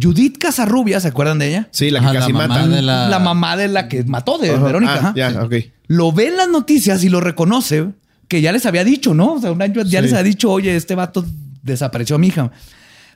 Judith 0.00 0.38
Casarrubia, 0.38 0.98
¿se 1.00 1.08
acuerdan 1.08 1.38
de 1.38 1.48
ella? 1.48 1.68
Sí, 1.70 1.90
la 1.90 2.00
que 2.00 2.06
Ajá, 2.06 2.14
casi 2.20 2.32
la 2.32 2.38
mamá 2.38 2.54
mata. 2.58 2.68
de 2.68 2.82
la- 2.82 3.08
La 3.08 3.18
mamá 3.20 3.56
de 3.56 3.68
la 3.68 3.88
que 3.88 4.02
mató 4.04 4.38
de 4.38 4.50
Ajá. 4.50 4.64
Verónica. 4.64 4.94
Ah, 4.94 4.98
ajá. 4.98 5.12
ya, 5.14 5.42
ok. 5.42 5.54
Lo 5.86 6.12
ve 6.12 6.28
en 6.28 6.36
las 6.36 6.48
noticias 6.48 7.04
y 7.04 7.08
lo 7.08 7.20
reconoce, 7.20 7.90
que 8.28 8.40
ya 8.40 8.50
les 8.52 8.66
había 8.66 8.82
dicho, 8.84 9.14
¿no? 9.14 9.34
O 9.34 9.40
sea, 9.40 9.52
un 9.52 9.62
año 9.62 9.82
ya 9.82 10.00
Sí. 10.00 10.04
les 10.06 10.12
había 10.12 10.24
dicho, 10.24 10.50
oye, 10.50 10.74
este 10.74 10.94
vato 10.94 11.24
desapareció 11.62 12.16
a 12.16 12.18
mi 12.18 12.28
hija. 12.28 12.50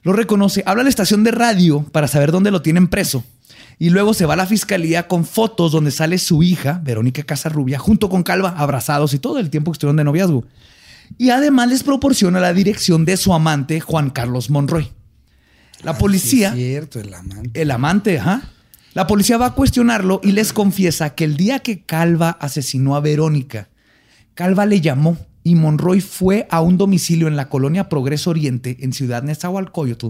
Lo 0.05 0.13
reconoce, 0.13 0.63
habla 0.67 0.83
a 0.83 0.85
la 0.85 0.91
estación 0.91 1.25
de 1.25 1.33
radio 1.33 1.83
para 1.91 2.07
saber 2.07 2.31
dónde 2.31 2.51
lo 2.53 2.63
tienen 2.63 2.87
preso. 2.87 3.25
Y 3.81 3.91
luego 3.91 4.15
se 4.15 4.27
va 4.27 4.35
a 4.35 4.37
la 4.37 4.47
fiscalía 4.47 5.09
con 5.09 5.25
fotos 5.25 5.73
donde 5.73 5.91
sale 5.91 6.19
su 6.19 6.43
hija, 6.43 6.81
Verónica 6.85 7.23
Casarrubia, 7.25 7.79
junto 7.79 8.09
con 8.09 8.23
Calva, 8.23 8.51
abrazados 8.57 9.15
y 9.15 9.19
todo 9.19 9.39
el 9.39 9.51
tiempo 9.51 9.71
que 9.73 9.77
estuvieron 9.77 9.97
de 9.97 10.05
noviazgo. 10.05 10.45
Y 11.17 11.31
además 11.31 11.69
les 11.69 11.83
proporciona 11.83 12.39
la 12.41 12.53
dirección 12.53 13.05
de 13.05 13.17
su 13.17 13.33
amante, 13.35 13.81
Juan 13.81 14.11
Carlos 14.11 14.51
Monroy. 14.51 14.91
La 15.83 15.97
policía 15.99 16.51
Ah, 16.51 16.55
Sí, 16.55 16.63
es 16.63 16.69
cierto, 16.71 17.01
el 17.01 17.15
amante. 17.15 17.61
el 17.61 17.71
amante, 17.71 18.19
ajá. 18.19 18.43
La 18.95 19.07
policía 19.07 19.37
va 19.39 19.47
a 19.47 19.55
cuestionarlo 19.55 20.21
y 20.25 20.33
les 20.33 20.53
confiesa 20.53 21.15
que 21.15 21.25
el 21.25 21.37
día 21.37 21.61
que 21.61 21.85
Calva 21.85 22.31
asesinó 22.41 22.97
a 22.97 23.01
Verónica, 23.01 23.69
Calva 24.35 24.67
le 24.67 24.81
llamó 24.81 25.17
y 25.45 25.55
Monroy 25.55 26.01
fue 26.01 26.47
a 26.51 26.61
un 26.61 26.77
domicilio 26.79 27.29
en 27.29 27.37
la 27.37 27.49
colonia 27.49 27.89
Progreso 27.89 28.31
Oriente, 28.31 28.79
en 28.81 28.93
Ciudad 28.93 29.23
Nezahualcóyotl, 29.23 30.09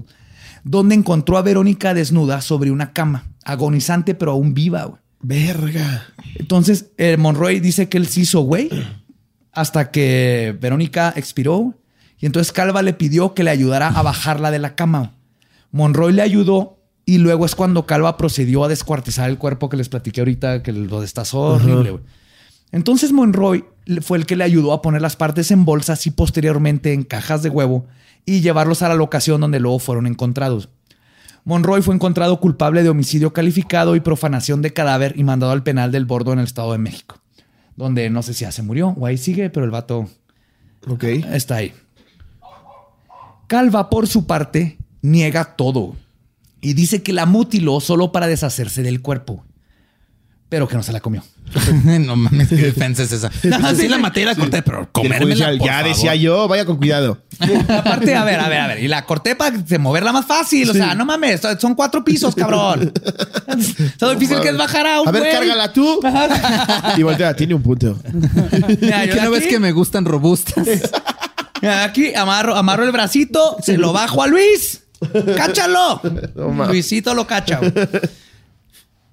donde 0.64 0.94
encontró 0.94 1.36
a 1.38 1.42
Verónica 1.42 1.92
desnuda 1.94 2.40
sobre 2.40 2.70
una 2.70 2.92
cama, 2.92 3.26
agonizante 3.44 4.14
pero 4.14 4.32
aún 4.32 4.54
viva. 4.54 4.84
güey. 4.84 5.00
Verga. 5.20 6.06
Entonces, 6.36 6.86
eh, 6.96 7.16
Monroy 7.16 7.60
dice 7.60 7.88
que 7.88 7.98
él 7.98 8.06
se 8.06 8.20
hizo 8.20 8.40
güey 8.40 8.70
hasta 9.52 9.90
que 9.90 10.56
Verónica 10.60 11.12
expiró. 11.16 11.74
Y 12.20 12.26
entonces 12.26 12.52
Calva 12.52 12.82
le 12.82 12.92
pidió 12.94 13.34
que 13.34 13.44
le 13.44 13.50
ayudara 13.50 13.88
a 13.88 14.02
bajarla 14.02 14.50
de 14.50 14.58
la 14.60 14.74
cama. 14.74 15.14
Monroy 15.70 16.12
le 16.12 16.22
ayudó 16.22 16.78
y 17.04 17.18
luego 17.18 17.46
es 17.46 17.54
cuando 17.54 17.86
Calva 17.86 18.16
procedió 18.16 18.64
a 18.64 18.68
descuartizar 18.68 19.28
el 19.30 19.38
cuerpo 19.38 19.68
que 19.68 19.76
les 19.76 19.88
platiqué 19.88 20.20
ahorita, 20.20 20.62
que 20.62 20.72
lo 20.72 21.00
destazó 21.00 21.40
horrible. 21.40 22.00
Entonces 22.70 23.12
Monroy 23.12 23.64
fue 24.02 24.18
el 24.18 24.26
que 24.26 24.36
le 24.36 24.44
ayudó 24.44 24.72
a 24.72 24.82
poner 24.82 25.00
las 25.00 25.16
partes 25.16 25.50
en 25.50 25.64
bolsas 25.64 26.06
y 26.06 26.10
posteriormente 26.10 26.92
en 26.92 27.02
cajas 27.04 27.42
de 27.42 27.48
huevo 27.48 27.86
y 28.26 28.40
llevarlos 28.42 28.82
a 28.82 28.88
la 28.88 28.94
locación 28.94 29.40
donde 29.40 29.58
luego 29.60 29.78
fueron 29.78 30.06
encontrados. 30.06 30.68
Monroy 31.44 31.80
fue 31.80 31.94
encontrado 31.94 32.40
culpable 32.40 32.82
de 32.82 32.90
homicidio 32.90 33.32
calificado 33.32 33.96
y 33.96 34.00
profanación 34.00 34.60
de 34.60 34.74
cadáver 34.74 35.14
y 35.16 35.24
mandado 35.24 35.52
al 35.52 35.62
penal 35.62 35.90
del 35.92 36.04
Bordo 36.04 36.34
en 36.34 36.40
el 36.40 36.44
Estado 36.44 36.72
de 36.72 36.78
México, 36.78 37.16
donde 37.74 38.10
no 38.10 38.22
sé 38.22 38.34
si 38.34 38.44
ya 38.44 38.52
se 38.52 38.62
murió 38.62 38.88
o 38.98 39.06
ahí 39.06 39.16
sigue, 39.16 39.48
pero 39.48 39.64
el 39.64 39.70
vato 39.70 40.06
Ok. 40.86 41.04
está 41.04 41.56
ahí. 41.56 41.72
Calva, 43.46 43.88
por 43.88 44.06
su 44.06 44.26
parte, 44.26 44.76
niega 45.02 45.56
todo 45.56 45.96
y 46.60 46.74
dice 46.74 47.02
que 47.02 47.12
la 47.12 47.26
mutiló 47.26 47.80
solo 47.80 48.12
para 48.12 48.26
deshacerse 48.26 48.82
del 48.82 49.00
cuerpo, 49.00 49.44
pero 50.48 50.66
que 50.66 50.76
no 50.76 50.82
se 50.82 50.92
la 50.92 51.00
comió. 51.00 51.22
no 51.84 52.14
mames, 52.16 52.48
qué 52.48 52.56
defensa 52.56 53.02
es 53.04 53.12
esa. 53.12 53.30
No, 53.44 53.74
sí, 53.74 53.88
la 53.88 53.96
maté 53.98 54.20
y 54.22 54.24
la 54.24 54.34
corté, 54.34 54.60
pero 54.62 54.90
comérmela, 54.92 55.24
judicial, 55.24 55.58
por 55.58 55.66
ya 55.66 55.72
favor. 55.74 55.88
decía 55.88 56.14
yo, 56.14 56.48
vaya 56.48 56.66
con 56.66 56.76
cuidado. 56.76 57.22
Aparte, 57.68 58.14
a 58.14 58.24
ver, 58.24 58.38
a 58.40 58.48
ver, 58.48 58.60
a 58.60 58.66
ver. 58.66 58.82
Y 58.82 58.88
la 58.88 59.04
corté 59.06 59.34
para 59.34 59.56
moverla 59.78 60.12
más 60.12 60.26
fácil. 60.26 60.68
O 60.68 60.74
sea, 60.74 60.94
no 60.94 61.06
mames, 61.06 61.40
son 61.58 61.74
cuatro 61.74 62.04
pisos, 62.04 62.34
cabrón. 62.34 62.92
Es 63.48 64.00
lo 64.00 64.10
difícil 64.10 64.40
que 64.40 64.50
es 64.50 64.56
bajar 64.58 64.86
a 64.86 65.00
un 65.00 65.08
A 65.08 65.10
ver, 65.10 65.22
güey. 65.22 65.32
cárgala 65.32 65.72
tú. 65.72 66.00
Y 66.96 67.02
voltea, 67.02 67.34
tiene 67.34 67.54
un 67.54 67.62
punto. 67.62 67.98
Mira, 68.80 69.06
yo 69.06 69.14
¿Qué 69.14 69.20
no 69.22 69.30
ves 69.30 69.46
que 69.46 69.58
me 69.58 69.72
gustan 69.72 70.04
robustas? 70.04 70.68
Aquí 71.62 72.14
amarro, 72.14 72.54
amarro 72.56 72.84
el 72.84 72.92
bracito, 72.92 73.56
se 73.62 73.78
lo 73.78 73.92
bajo 73.92 74.22
a 74.22 74.26
Luis. 74.26 74.82
¡Cáchalo! 75.36 76.00
No. 76.34 76.66
Luisito 76.66 77.14
lo 77.14 77.26
cacha. 77.26 77.58
güey. 77.58 77.72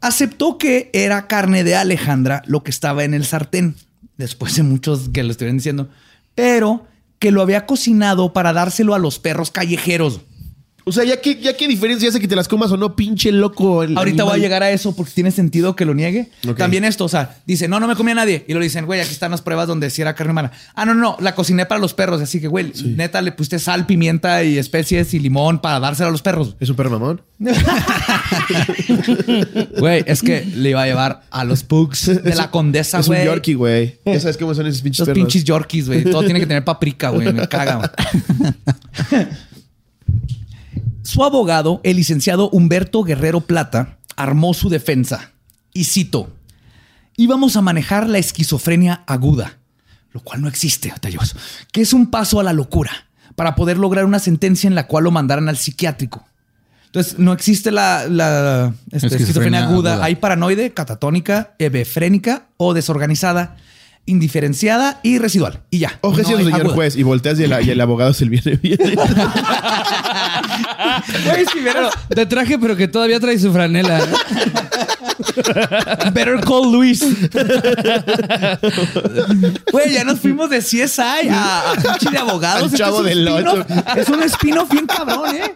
Aceptó 0.02 0.58
que 0.58 0.90
era 0.94 1.28
carne 1.28 1.64
de 1.64 1.76
Alejandra 1.76 2.44
lo 2.46 2.64
que 2.64 2.72
estaba 2.72 3.04
en 3.04 3.14
el 3.14 3.26
sartén, 3.26 3.76
después 4.18 4.56
de 4.56 4.64
muchos 4.64 5.10
que 5.10 5.24
lo 5.24 5.32
estuvieron 5.32 5.58
diciendo, 5.58 5.90
pero 6.36 6.86
que 7.20 7.32
lo 7.32 7.42
había 7.42 7.66
cocinado 7.66 8.34
para 8.34 8.54
dárselo 8.54 8.94
a 8.94 9.00
los 9.00 9.20
perros 9.20 9.50
callejeros. 9.52 10.22
O 10.88 10.92
sea, 10.92 11.04
ya 11.04 11.20
qué, 11.20 11.36
ya 11.42 11.58
qué 11.58 11.68
diferencia 11.68 12.08
hace 12.10 12.20
que 12.20 12.28
te 12.28 12.36
las 12.36 12.48
comas 12.48 12.72
o 12.72 12.78
no, 12.78 12.96
pinche 12.96 13.32
loco. 13.32 13.82
el 13.82 13.98
Ahorita 13.98 14.24
voy 14.24 14.30
a 14.30 14.34
animal? 14.36 14.42
llegar 14.42 14.62
a 14.64 14.70
eso 14.70 14.96
porque 14.96 15.12
tiene 15.14 15.32
sentido 15.32 15.76
que 15.76 15.84
lo 15.84 15.96
niegue. 15.96 16.30
También 16.58 16.86
esto, 16.86 17.06
o 17.06 17.10
sea, 17.10 17.38
dice, 17.48 17.68
no, 17.68 17.80
no 17.80 17.88
me 17.88 17.96
comía 17.96 18.14
nadie. 18.14 18.46
Y 18.48 18.54
lo 18.54 18.60
dicen, 18.60 18.86
güey, 18.86 19.02
aquí 19.02 19.12
están 19.12 19.32
las 19.32 19.42
pruebas 19.42 19.68
donde 19.68 19.90
sí 19.90 20.04
era 20.04 20.14
carne 20.14 20.32
humana. 20.34 20.52
Ah, 20.76 20.86
no, 20.86 20.94
no, 20.94 21.18
la 21.20 21.34
cociné 21.34 21.66
para 21.66 21.82
los 21.82 21.96
perros. 21.96 22.22
Así 22.22 22.40
que, 22.40 22.48
güey, 22.48 22.72
neta, 22.86 23.22
le 23.24 23.32
pusiste 23.32 23.58
sal, 23.58 23.88
pimienta 23.88 24.44
y 24.44 24.60
especies 24.60 25.14
y 25.16 25.20
limón 25.20 25.60
para 25.60 25.80
dárselo 25.80 26.10
a 26.10 26.12
los 26.12 26.22
perros. 26.22 26.56
¿Es 26.60 26.70
un 26.70 26.76
perro 26.76 26.92
mamón? 26.92 27.22
Güey, 29.80 30.04
es 30.08 30.22
que 30.22 30.46
le 30.46 30.70
iba 30.70 30.82
a 30.84 30.86
llevar 30.86 31.24
a 31.32 31.44
los 31.44 31.64
pugs 31.64 32.24
de 32.24 32.36
la 32.36 32.52
condesa, 32.52 33.00
Es 33.00 33.08
un 33.08 33.16
güey. 33.16 33.26
Yorkie, 33.26 33.54
güey. 33.56 34.00
Ya 34.06 34.20
sabes 34.20 34.38
cómo 34.38 34.54
son 34.54 34.68
esos 34.68 34.82
pinches 34.82 35.00
Los 35.00 35.08
perros. 35.08 35.24
pinches 35.26 35.44
Yorkies, 35.44 35.88
güey. 35.88 36.04
Todo 36.04 36.24
tiene 36.24 36.40
que 36.40 36.46
tener 36.46 36.64
paprika, 36.64 37.10
güey. 37.10 37.32
Me 37.34 37.48
caga. 37.48 37.92
Su 41.06 41.24
abogado, 41.24 41.82
el 41.84 41.98
licenciado 41.98 42.50
Humberto 42.50 43.04
Guerrero 43.04 43.42
Plata, 43.42 44.00
armó 44.16 44.56
su 44.56 44.70
defensa. 44.70 45.34
Y 45.72 45.84
cito: 45.84 46.36
Íbamos 47.16 47.56
a 47.56 47.62
manejar 47.62 48.10
la 48.10 48.18
esquizofrenia 48.18 49.04
aguda, 49.06 49.60
lo 50.12 50.22
cual 50.22 50.42
no 50.42 50.48
existe, 50.48 50.92
Otayos, 50.92 51.36
que 51.72 51.82
es 51.82 51.94
un 51.94 52.10
paso 52.10 52.40
a 52.40 52.44
la 52.44 52.54
locura 52.54 52.92
para 53.36 53.54
poder 53.54 53.78
lograr 53.78 54.06
una 54.06 54.18
sentencia 54.18 54.68
en 54.68 54.74
la 54.74 54.88
cual 54.88 55.04
lo 55.04 55.12
mandaran 55.12 55.48
al 55.48 55.58
psiquiátrico. 55.58 56.26
Entonces, 56.88 57.20
no 57.20 57.34
existe 57.34 57.70
la, 57.72 58.08
la 58.08 58.74
este, 58.86 59.08
Esquizofrenia 59.08 59.18
esquizofrenia 59.18 59.64
aguda. 59.66 59.94
aguda. 59.94 60.06
Hay 60.06 60.16
paranoide, 60.16 60.74
catatónica, 60.74 61.54
hebefrénica 61.60 62.48
o 62.58 62.74
desorganizada, 62.74 63.58
indiferenciada 64.06 65.00
y 65.04 65.18
residual. 65.20 65.62
Y 65.72 65.80
ya. 65.80 65.98
Ojo, 66.02 66.18
No 66.18 66.24
señor 66.24 66.54
aguda. 66.54 66.74
juez. 66.74 66.96
Y 66.96 67.04
volteas 67.04 67.40
y 67.40 67.44
el, 67.44 67.66
y 67.66 67.72
el 67.72 67.82
abogado 67.82 68.14
se 68.14 68.26
le 68.26 68.32
viene 68.32 68.58
bien. 68.62 68.78
Güey, 71.26 71.46
sí, 71.52 71.60
pero- 71.64 71.90
De 72.10 72.26
traje, 72.26 72.58
pero 72.60 72.76
que 72.76 72.88
todavía 72.88 73.20
trae 73.20 73.38
su 73.40 73.52
franela. 73.52 74.06
Better 76.14 76.40
call 76.42 76.72
Luis. 76.72 77.04
Güey, 79.72 79.94
ya 79.94 80.04
nos 80.04 80.20
fuimos 80.20 80.50
de 80.50 80.60
CSI 80.60 81.30
a, 81.30 81.72
a 81.72 81.76
pinche 81.76 82.10
de 82.12 82.18
abogados. 82.18 82.72
Al 82.72 82.78
Chavo 82.78 83.06
es 83.06 83.16
un 83.18 83.26
del 83.26 83.28
spin-off. 83.28 83.66
Ocho. 83.70 84.00
Es 84.02 84.10
un 84.10 84.24
spin-off 84.24 84.70
bien 84.72 84.86
cabrón, 84.88 85.36
¿eh? 85.36 85.54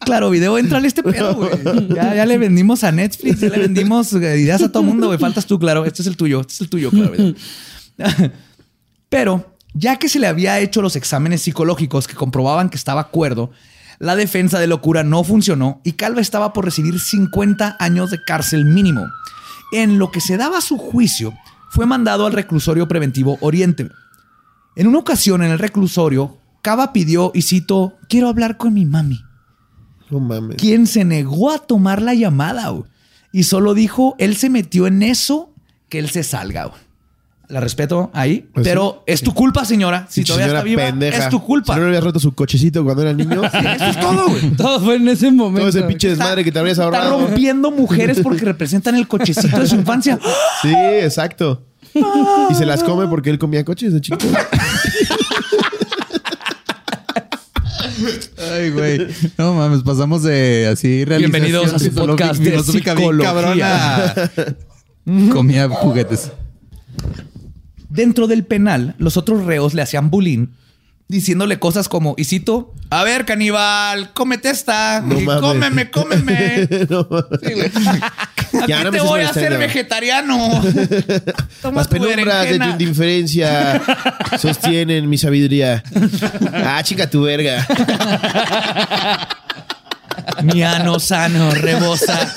Claro, 0.00 0.30
video, 0.30 0.58
entrale 0.58 0.88
este 0.88 1.02
pedo, 1.02 1.34
güey. 1.34 1.50
Ya, 1.94 2.14
ya 2.14 2.26
le 2.26 2.36
vendimos 2.38 2.84
a 2.84 2.92
Netflix, 2.92 3.40
ya 3.40 3.48
le 3.48 3.58
vendimos 3.58 4.12
eh, 4.14 4.38
ideas 4.38 4.62
a 4.62 4.70
todo 4.70 4.82
mundo, 4.82 5.06
güey. 5.08 5.18
Faltas 5.18 5.46
tú, 5.46 5.58
claro. 5.58 5.84
Este 5.84 6.02
es 6.02 6.08
el 6.08 6.16
tuyo, 6.16 6.40
este 6.40 6.54
es 6.54 6.60
el 6.60 6.68
tuyo, 6.68 6.90
claro. 6.90 7.10
video. 7.12 7.34
Pero, 9.08 9.56
ya 9.72 9.96
que 9.96 10.08
se 10.08 10.18
le 10.18 10.26
había 10.26 10.58
hecho 10.60 10.82
los 10.82 10.96
exámenes 10.96 11.42
psicológicos 11.42 12.06
que 12.06 12.14
comprobaban 12.14 12.70
que 12.70 12.76
estaba 12.76 13.08
cuerdo, 13.08 13.50
la 13.98 14.16
defensa 14.16 14.58
de 14.58 14.66
locura 14.66 15.04
no 15.04 15.22
funcionó 15.24 15.80
y 15.84 15.92
Calva 15.92 16.20
estaba 16.20 16.52
por 16.52 16.64
recibir 16.64 16.98
50 16.98 17.76
años 17.78 18.10
de 18.10 18.22
cárcel 18.24 18.64
mínimo. 18.64 19.06
En 19.72 19.98
lo 19.98 20.10
que 20.10 20.20
se 20.20 20.36
daba 20.36 20.60
su 20.60 20.78
juicio, 20.78 21.34
fue 21.70 21.86
mandado 21.86 22.26
al 22.26 22.32
reclusorio 22.32 22.86
preventivo 22.86 23.38
Oriente. 23.40 23.90
En 24.76 24.86
una 24.86 24.98
ocasión 24.98 25.42
en 25.42 25.50
el 25.50 25.58
reclusorio, 25.58 26.38
Cava 26.62 26.92
pidió, 26.92 27.30
y 27.34 27.42
cito, 27.42 27.94
quiero 28.08 28.28
hablar 28.28 28.56
con 28.56 28.74
mi 28.74 28.84
mami, 28.86 29.20
No 30.10 30.20
mames. 30.20 30.56
quien 30.56 30.86
se 30.86 31.04
negó 31.04 31.50
a 31.50 31.58
tomar 31.58 32.00
la 32.00 32.14
llamada 32.14 32.72
y 33.32 33.42
solo 33.42 33.74
dijo, 33.74 34.14
él 34.18 34.36
se 34.36 34.50
metió 34.50 34.86
en 34.86 35.02
eso, 35.02 35.52
que 35.88 35.98
él 35.98 36.08
se 36.10 36.22
salga. 36.22 36.70
La 37.48 37.60
respeto 37.60 38.10
ahí, 38.14 38.48
Pues 38.54 38.66
pero 38.66 39.02
es 39.06 39.22
tu 39.22 39.34
culpa, 39.34 39.64
señora. 39.66 40.06
Si 40.08 40.24
todavía 40.24 40.46
señora 40.46 40.58
está 40.60 40.64
viva, 40.64 40.82
pendeja. 40.84 41.18
es 41.24 41.28
tu 41.28 41.42
culpa. 41.42 41.74
Si 41.74 41.78
no 41.80 41.84
le 41.84 41.90
habías 41.90 42.04
roto 42.04 42.18
su 42.18 42.32
cochecito 42.34 42.82
cuando 42.84 43.02
era 43.02 43.12
niño. 43.12 43.42
Eso 43.44 43.84
es 43.84 44.00
todo, 44.00 44.28
güey. 44.28 44.50
Todo 44.56 44.80
fue 44.80 44.96
en 44.96 45.08
ese 45.08 45.30
momento. 45.30 45.60
Todo 45.60 45.68
ese 45.68 45.82
pinche 45.82 46.08
desmadre 46.08 46.42
que 46.42 46.50
te 46.50 46.58
habrías 46.58 46.78
Está 46.78 46.84
ahorrado. 46.84 47.26
rompiendo 47.26 47.70
mujeres 47.70 48.20
porque 48.22 48.44
representan 48.46 48.94
el 48.96 49.06
cochecito 49.06 49.58
de 49.58 49.66
su 49.66 49.74
infancia. 49.76 50.18
Sí, 50.62 50.72
exacto. 50.72 51.62
Y 52.50 52.54
se 52.54 52.64
las 52.66 52.82
come 52.82 53.06
porque 53.08 53.28
él 53.30 53.38
comía 53.38 53.64
coches 53.64 53.92
de 53.92 54.00
chiquito. 54.00 54.26
Ay, 58.52 58.70
güey. 58.70 59.06
No 59.38 59.54
mames, 59.54 59.82
pasamos 59.82 60.22
de 60.22 60.68
así 60.72 61.04
Bienvenidos 61.04 61.72
a 61.72 61.78
su 61.78 61.92
podcast 61.94 62.40
de 62.40 62.50
bien 62.50 62.64
psicología. 62.64 63.24
cabrona. 63.24 64.14
Comía 65.32 65.68
juguetes. 65.68 66.32
Dentro 67.94 68.26
del 68.26 68.44
penal, 68.44 68.96
los 68.98 69.16
otros 69.16 69.44
reos 69.44 69.72
le 69.72 69.80
hacían 69.80 70.10
bullying 70.10 70.48
diciéndole 71.06 71.60
cosas 71.60 71.88
como, 71.88 72.16
y 72.18 72.24
cito, 72.24 72.74
a 72.90 73.04
ver, 73.04 73.24
caníbal, 73.24 74.12
cómete 74.12 74.50
esta. 74.50 75.00
No 75.00 75.20
y 75.20 75.24
mames. 75.24 75.40
cómeme, 75.40 75.90
cómeme. 75.92 76.68
No. 76.90 77.06
Sí. 77.40 78.62
Ya, 78.66 78.82
no 78.82 78.90
te 78.90 79.00
voy 79.00 79.20
a 79.20 79.28
hacer 79.28 79.56
vegetariano. 79.58 80.36
Toma 81.62 81.82
Las 81.82 81.88
tu 81.88 81.98
penumbras 81.98 82.50
de 82.50 82.58
tu 82.58 82.68
indiferencia 82.68 83.80
sostienen 84.40 85.08
mi 85.08 85.16
sabiduría. 85.16 85.84
Ah, 86.52 86.82
chica 86.82 87.08
tu 87.08 87.22
verga. 87.22 87.64
Mi 90.42 90.64
ano 90.64 90.98
sano 90.98 91.52
rebosa. 91.52 92.34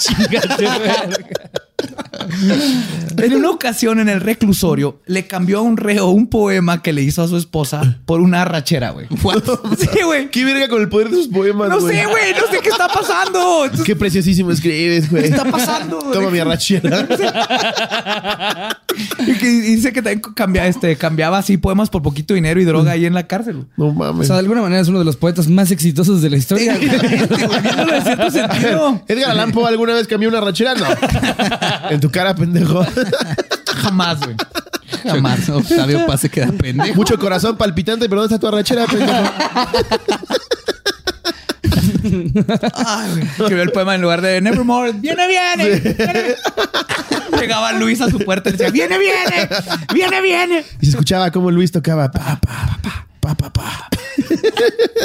En 3.17 3.36
una 3.36 3.49
ocasión 3.49 3.99
en 3.99 4.09
el 4.09 4.21
reclusorio 4.21 4.99
le 5.05 5.25
cambió 5.28 5.59
a 5.59 5.61
un 5.61 5.78
reo 5.78 6.07
un 6.09 6.28
poema 6.28 6.82
que 6.82 6.93
le 6.93 7.01
hizo 7.01 7.23
a 7.23 7.28
su 7.28 7.38
esposa 7.38 7.99
por 8.05 8.21
una 8.21 8.43
arrachera, 8.43 8.91
güey. 8.91 9.07
Sí, 9.78 9.88
güey. 10.05 10.30
¿Qué 10.30 10.45
verga 10.45 10.67
con 10.67 10.82
el 10.82 10.89
poder 10.89 11.09
de 11.09 11.17
sus 11.17 11.28
poemas, 11.28 11.69
No 11.69 11.80
sé, 11.82 12.05
güey. 12.05 12.34
No 12.34 12.51
sé 12.51 12.59
qué 12.61 12.69
está 12.69 12.88
pasando. 12.88 13.63
Qué 13.84 13.95
preciosísimo 13.95 14.51
escribes, 14.51 15.09
güey. 15.09 15.23
¿Qué 15.23 15.30
está 15.30 15.45
pasando? 15.45 15.99
güey? 15.99 16.11
Toma 16.13 16.30
mi 16.30 16.39
arrachera. 16.39 17.07
Y 19.19 19.34
que 19.38 19.47
dice 19.47 19.93
que 19.93 20.01
también 20.01 20.21
cambia, 20.34 20.65
este, 20.65 20.95
cambiaba 20.95 21.38
así 21.38 21.57
poemas 21.57 21.89
por 21.91 22.01
poquito 22.01 22.34
dinero 22.34 22.59
y 22.59 22.65
droga 22.65 22.93
ahí 22.93 23.05
en 23.05 23.13
la 23.13 23.28
cárcel. 23.28 23.67
No 23.78 23.88
O 23.88 23.93
mames. 23.93 24.25
sea, 24.25 24.38
de 24.38 24.39
alguna 24.39 24.61
manera 24.61 24.82
es 24.82 24.88
uno 24.88 24.97
de 24.99 25.05
los 25.05 25.17
poetas 25.17 25.47
más 25.47 25.69
exitosos 25.69 26.21
de 26.21 26.30
la 26.32 26.38
historia. 26.38 26.75
Viéndolo 26.78 27.93
en 27.95 28.03
cierto 28.03 28.32
sentido. 28.32 29.03
Edgar 29.07 29.32
Allan 29.32 29.51
Poe 29.51 29.67
alguna 29.67 29.93
vez 29.93 30.07
cambió 30.07 30.30
una 30.30 30.39
arrachera? 30.39 30.73
No. 30.73 30.86
En 31.91 31.99
tu 32.01 32.09
cara, 32.18 32.36
pendejo. 32.36 32.84
Jamás, 33.84 34.20
güey. 34.20 34.36
Jamás. 35.03 35.47
Octavio 35.49 36.05
Paz 36.07 36.22
se 36.22 36.30
queda 36.30 36.51
pendejo. 36.51 36.95
Mucho 36.95 37.20
corazón 37.20 37.57
palpitante, 37.57 38.09
pero 38.09 38.22
¿dónde 38.22 38.36
está 38.36 38.41
tu 38.41 38.47
arrachera, 38.47 38.86
pendejo? 38.88 39.32
Ay, 42.74 43.09
güey. 43.38 43.49
Vio 43.49 43.61
el 43.61 43.72
poema 43.72 43.95
en 43.95 44.01
lugar 44.01 44.22
de 44.22 44.41
Nevermore. 44.41 44.93
¡Viene, 44.93 45.28
viene! 45.28 45.80
viene". 45.80 46.36
Llegaba 47.39 47.74
Luis 47.74 48.01
a 48.01 48.09
su 48.09 48.18
puerta 48.20 48.49
y 48.49 48.53
decía, 48.53 48.72
¡Viene, 48.72 48.97
viene! 48.97 49.47
¡Viene, 49.93 50.22
viene! 50.22 50.65
Y 50.82 50.86
se 50.86 50.91
escuchaba 50.91 51.30
cómo 51.32 51.51
Luis 51.51 51.72
tocaba. 51.72 52.09
Pa, 52.09 52.39
pa, 52.39 52.39
pa, 52.41 52.80
pa, 52.82 53.07
pa, 53.36 53.51
pa. 53.51 53.89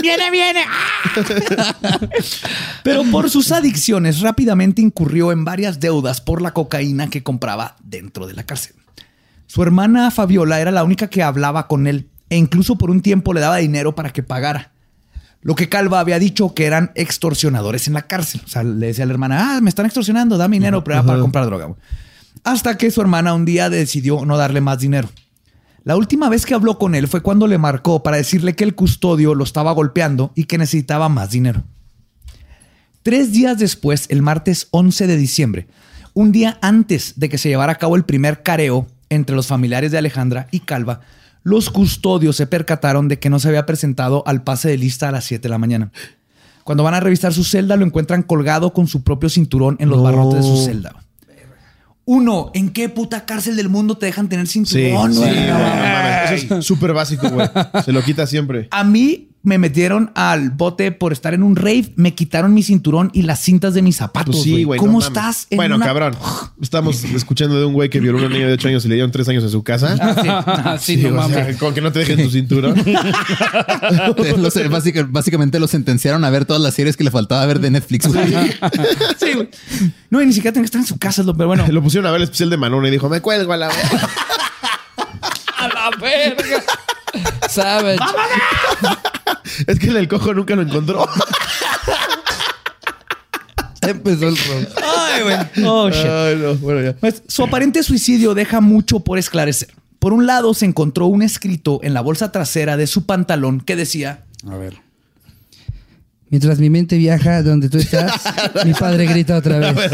¡Viene, 0.01 0.31
viene! 0.31 0.65
¡Ah! 0.69 2.01
Pero 2.83 3.05
por 3.11 3.31
sus 3.31 3.53
adicciones 3.53 4.21
rápidamente 4.21 4.83
incurrió 4.83 5.33
en 5.33 5.45
varias 5.45 5.81
deudas 5.81 6.21
por 6.21 6.43
la 6.43 6.53
cocaína 6.53 7.09
que 7.09 7.23
compraba 7.23 7.77
dentro 7.83 8.27
de 8.27 8.35
la 8.35 8.45
cárcel. 8.45 8.75
Su 9.47 9.63
hermana 9.63 10.11
Fabiola 10.11 10.61
era 10.61 10.71
la 10.71 10.85
única 10.85 11.09
que 11.09 11.23
hablaba 11.23 11.67
con 11.69 11.87
él 11.87 12.09
e 12.31 12.37
incluso 12.37 12.77
por 12.77 12.91
un 12.91 13.03
tiempo 13.03 13.35
le 13.35 13.41
daba 13.41 13.59
dinero 13.59 13.95
para 13.95 14.11
que 14.11 14.23
pagara. 14.23 14.73
Lo 15.43 15.55
que 15.55 15.69
Calva 15.69 16.01
había 16.01 16.19
dicho 16.19 16.55
que 16.55 16.67
eran 16.67 16.93
extorsionadores 16.95 17.89
en 17.89 17.95
la 17.95 18.03
cárcel. 18.03 18.41
O 18.45 18.49
sea, 18.49 18.63
le 18.63 18.87
decía 18.87 19.05
a 19.05 19.07
la 19.07 19.13
hermana, 19.13 19.57
ah, 19.57 19.61
me 19.61 19.69
están 19.69 19.87
extorsionando, 19.87 20.39
dame 20.39 20.57
dinero 20.57 20.85
pero 20.85 20.95
era 20.97 21.07
para 21.07 21.19
comprar 21.19 21.47
droga. 21.47 21.67
güey". 21.67 21.79
Hasta 22.45 22.79
que 22.79 22.91
su 22.91 23.01
hermana 23.01 23.35
un 23.35 23.45
día 23.45 23.69
decidió 23.69 24.25
no 24.25 24.37
darle 24.37 24.61
más 24.61 24.79
dinero. 24.79 25.11
La 25.85 25.97
última 25.97 26.29
vez 26.29 26.47
que 26.47 26.55
habló 26.55 26.79
con 26.79 26.95
él 26.95 27.09
fue 27.09 27.23
cuando 27.23 27.47
le 27.47 27.59
marcó 27.59 28.03
para 28.03 28.17
decirle 28.17 28.55
que 28.55 28.65
el 28.65 28.75
custodio 28.75 29.35
lo 29.35 29.43
estaba 29.45 29.73
golpeando 29.73 30.31
y 30.35 30.45
que 30.45 30.59
necesitaba 30.59 31.09
más 31.09 31.31
dinero. 31.31 31.63
Tres 33.03 33.33
días 33.33 33.59
después, 33.59 34.07
el 34.11 34.23
martes 34.23 34.69
11 34.71 35.09
de 35.09 35.17
diciembre, 35.17 35.67
un 36.15 36.31
día 36.31 36.59
antes 36.63 37.15
de 37.17 37.29
que 37.29 37.39
se 37.39 37.49
llevara 37.49 37.73
a 37.73 37.79
cabo 37.79 37.97
el 37.97 38.05
primer 38.05 38.43
careo 38.45 38.87
entre 39.11 39.35
los 39.35 39.49
familiares 39.49 39.91
de 39.91 39.99
Alejandra 39.99 40.47
y 40.53 40.61
Calva, 40.61 41.01
los 41.43 41.69
custodios 41.71 42.37
se 42.37 42.47
percataron 42.47 43.09
de 43.09 43.19
que 43.19 43.29
no 43.29 43.41
se 43.41 43.49
había 43.49 43.67
presentado 43.67 44.23
al 44.27 44.45
pase 44.45 44.69
de 44.69 44.79
lista 44.79 45.09
a 45.09 45.13
las 45.13 45.25
7 45.25 45.43
de 45.43 45.49
la 45.49 45.59
mañana. 45.59 45.91
Cuando 46.63 46.85
van 46.85 46.95
a 46.95 47.01
revisar 47.01 47.33
su 47.33 47.43
celda, 47.43 47.75
lo 47.77 47.85
encuentran 47.85 48.23
colgado 48.23 48.73
con 48.73 48.87
su 48.87 49.03
propio 49.03 49.29
cinturón 49.29 49.77
en 49.81 49.89
los 49.89 49.99
No. 49.99 50.05
barrotes 50.05 50.37
de 50.37 50.43
su 50.43 50.65
celda. 50.65 51.02
Uno, 52.05 52.51
¿en 52.55 52.71
qué 52.71 52.89
puta 52.89 53.25
cárcel 53.27 53.57
del 53.57 53.69
mundo 53.69 53.97
te 53.97 54.07
dejan 54.07 54.29
tener 54.29 54.47
Sí, 54.49 54.65
cinturón? 54.65 55.13
sí, 55.15 55.21
güey, 55.21 55.47
no. 55.47 56.33
Eso 56.35 56.59
es 56.59 56.65
súper 56.67 56.93
básico, 56.93 57.29
güey. 57.31 57.49
Se 57.85 57.93
lo 57.93 58.03
quita 58.03 58.27
siempre. 58.27 58.69
A 58.71 58.83
mí 58.85 59.29
me 59.45 59.59
metieron 59.59 60.13
al 60.15 60.51
bote 60.51 60.93
por 60.93 61.13
estar 61.13 61.35
en 61.35 61.43
un 61.43 61.57
rave, 61.57 61.93
me 61.97 62.15
quitaron 62.15 62.55
mi 62.55 62.63
cinturón 62.63 63.11
y 63.13 63.23
las 63.23 63.41
cintas 63.41 63.75
de 63.75 63.83
mis 63.83 63.97
zapatos. 63.97 64.37
Pues 64.37 64.45
sí, 64.45 64.63
güey. 64.65 64.79
¿Cómo 64.79 65.01
no 65.01 65.05
estás? 65.07 65.49
en 65.51 65.57
Bueno, 65.57 65.77
una- 65.77 65.87
cabrón. 65.87 66.17
Estamos 66.61 67.03
escuchando 67.05 67.59
de 67.59 67.65
un 67.65 67.73
güey 67.73 67.91
que 67.91 67.99
violó 67.99 68.19
a 68.19 68.21
una 68.27 68.31
niña 68.31 68.47
de 68.47 68.53
8 68.53 68.69
años 68.69 68.85
y 68.85 68.89
le 68.89 68.95
dieron 68.95 69.11
3 69.11 69.29
años 69.31 69.43
en 69.45 69.51
su 69.51 69.65
casa. 69.65 69.97
Ah, 70.01 70.77
sí, 70.81 70.97
no 70.99 71.09
o 71.21 71.29
sea, 71.29 71.39
mames. 71.39 71.57
con 71.57 71.75
que 71.75 71.81
no 71.81 71.91
te 71.91 71.99
dejen 72.01 72.23
tu 72.23 72.31
cinturón. 72.31 72.75
Los- 74.39 74.71
básica- 74.71 75.07
básicamente 75.09 75.59
lo 75.59 75.67
sentenciaron 75.67 76.25
a 76.25 76.31
ver 76.31 76.45
todas 76.45 76.63
las 76.63 76.75
series 76.75 76.97
que 76.97 77.05
le 77.05 77.11
faltaba 77.11 77.45
ver 77.47 77.59
de 77.61 77.71
Netflix. 77.71 78.07
güey. 78.07 78.29
Sí, 79.19 79.33
güey. 79.35 79.49
No, 80.11 80.23
y 80.23 80.27
ni 80.27 80.33
siquiera 80.33 80.53
tengo 80.53 80.63
que 80.63 80.67
estar 80.67 80.81
en 80.81 80.87
su 80.87 80.99
casa, 80.99 81.23
lo- 81.25 81.35
pero 81.37 81.49
bueno. 81.49 81.67
Lo 81.69 81.83
pusieron 81.83 82.07
a 82.07 82.13
ver 82.13 82.19
el 82.21 82.25
especial 82.25 82.51
de 82.51 82.57
Manona 82.59 82.87
y 82.89 82.91
dijo, 82.93 83.09
me 83.09 83.21
cuelgo 83.21 83.53
a 83.53 83.57
la 83.57 83.69
verga. 83.69 84.09
A 85.59 85.69
la 85.69 85.91
verga. 86.01 86.63
Savage. 87.49 87.99
Es 89.67 89.79
que 89.79 89.89
el 89.89 89.95
del 89.95 90.09
cojo 90.09 90.35
nunca 90.35 90.55
lo 90.55 90.63
encontró. 90.63 91.09
Empezó 93.83 94.29
el 94.29 94.37
rock. 94.37 94.69
Ay, 94.83 95.23
güey. 95.23 95.67
Oh, 95.67 95.91
shit. 95.91 96.07
Ay, 96.07 96.37
no. 96.37 96.55
Bueno, 96.57 96.83
ya. 96.83 96.95
Pues, 96.95 97.23
su 97.27 97.43
aparente 97.43 97.83
suicidio 97.83 98.35
deja 98.35 98.61
mucho 98.61 99.01
por 99.01 99.19
esclarecer. 99.19 99.75
Por 99.99 100.13
un 100.13 100.27
lado, 100.27 100.55
se 100.55 100.67
encontró 100.67 101.07
un 101.07 101.23
escrito 101.23 101.81
en 101.83 101.95
la 101.95 102.01
bolsa 102.01 102.31
trasera 102.33 102.77
de 102.77 102.87
su 102.87 103.07
pantalón 103.07 103.61
que 103.61 103.77
decía: 103.77 104.25
A 104.49 104.57
ver. 104.57 104.81
Mientras 106.33 106.59
mi 106.59 106.71
mente 106.71 106.97
viaja 106.97 107.43
donde 107.43 107.69
tú 107.69 107.77
estás, 107.77 108.23
mi 108.65 108.73
padre 108.73 109.05
grita 109.05 109.37
otra 109.37 109.59
vez. 109.59 109.91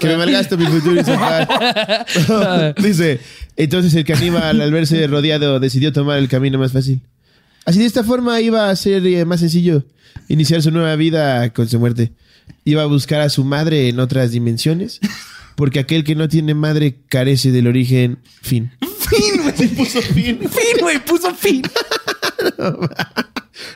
Que 0.00 0.06
me 0.06 0.16
malgaste 0.16 0.56
mi 0.56 0.64
futuro 0.64 0.98
y. 0.98 1.04
Dice, 2.82 3.20
entonces 3.54 3.92
el 3.92 4.06
caníbal 4.06 4.62
al 4.62 4.72
verse 4.72 5.06
rodeado 5.08 5.60
decidió 5.60 5.92
tomar 5.92 6.16
el 6.16 6.28
camino 6.30 6.58
más 6.58 6.72
fácil. 6.72 7.02
Así 7.66 7.80
de 7.80 7.84
esta 7.84 8.02
forma 8.02 8.40
iba 8.40 8.70
a 8.70 8.76
ser 8.76 9.06
eh, 9.06 9.26
más 9.26 9.40
sencillo 9.40 9.84
iniciar 10.28 10.62
su 10.62 10.70
nueva 10.70 10.96
vida 10.96 11.52
con 11.52 11.68
su 11.68 11.78
muerte. 11.78 12.12
Iba 12.64 12.84
a 12.84 12.86
buscar 12.86 13.20
a 13.20 13.28
su 13.28 13.44
madre 13.44 13.90
en 13.90 14.00
otras 14.00 14.30
dimensiones, 14.30 15.00
porque 15.54 15.80
aquel 15.80 16.04
que 16.04 16.14
no 16.14 16.30
tiene 16.30 16.54
madre 16.54 16.96
carece 17.10 17.52
del 17.52 17.66
origen 17.66 18.20
fin. 18.40 18.70
¡Fin, 18.80 19.42
güey! 19.42 19.68
Puso 19.68 20.00
fin. 20.00 20.38
¡Fin, 20.38 20.80
güey! 20.80 20.98
Puso 21.04 21.34
fin. 21.34 21.62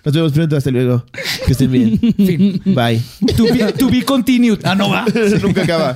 Nos 0.04 0.14
vemos 0.14 0.32
pronto, 0.32 0.56
hasta 0.56 0.70
luego. 0.70 1.04
Que 1.46 1.52
estén 1.52 1.70
bien. 1.70 1.98
Fin. 1.98 2.62
Bye. 2.64 3.02
To 3.36 3.44
be, 3.44 3.72
to 3.72 3.88
be 3.88 4.04
continued. 4.04 4.60
Ah, 4.64 4.74
no 4.74 4.90
va. 4.90 5.04
Eso 5.14 5.38
nunca 5.42 5.62
acaba. 5.62 5.94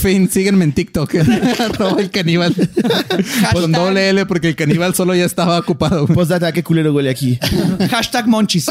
Fin, 0.00 0.30
síguenme 0.30 0.64
en 0.64 0.72
TikTok. 0.72 1.14
Arroba 1.58 2.00
el 2.00 2.10
caníbal. 2.10 2.54
Con 3.52 3.72
doble 3.72 4.10
L 4.10 4.26
porque 4.26 4.48
el 4.48 4.56
caníbal 4.56 4.94
solo 4.94 5.14
ya 5.14 5.24
estaba 5.24 5.58
ocupado. 5.58 6.06
Postdata, 6.06 6.52
qué 6.52 6.62
culero 6.62 6.92
huele 6.92 7.10
aquí. 7.10 7.38
Hashtag 7.90 8.26
monchis. 8.26 8.66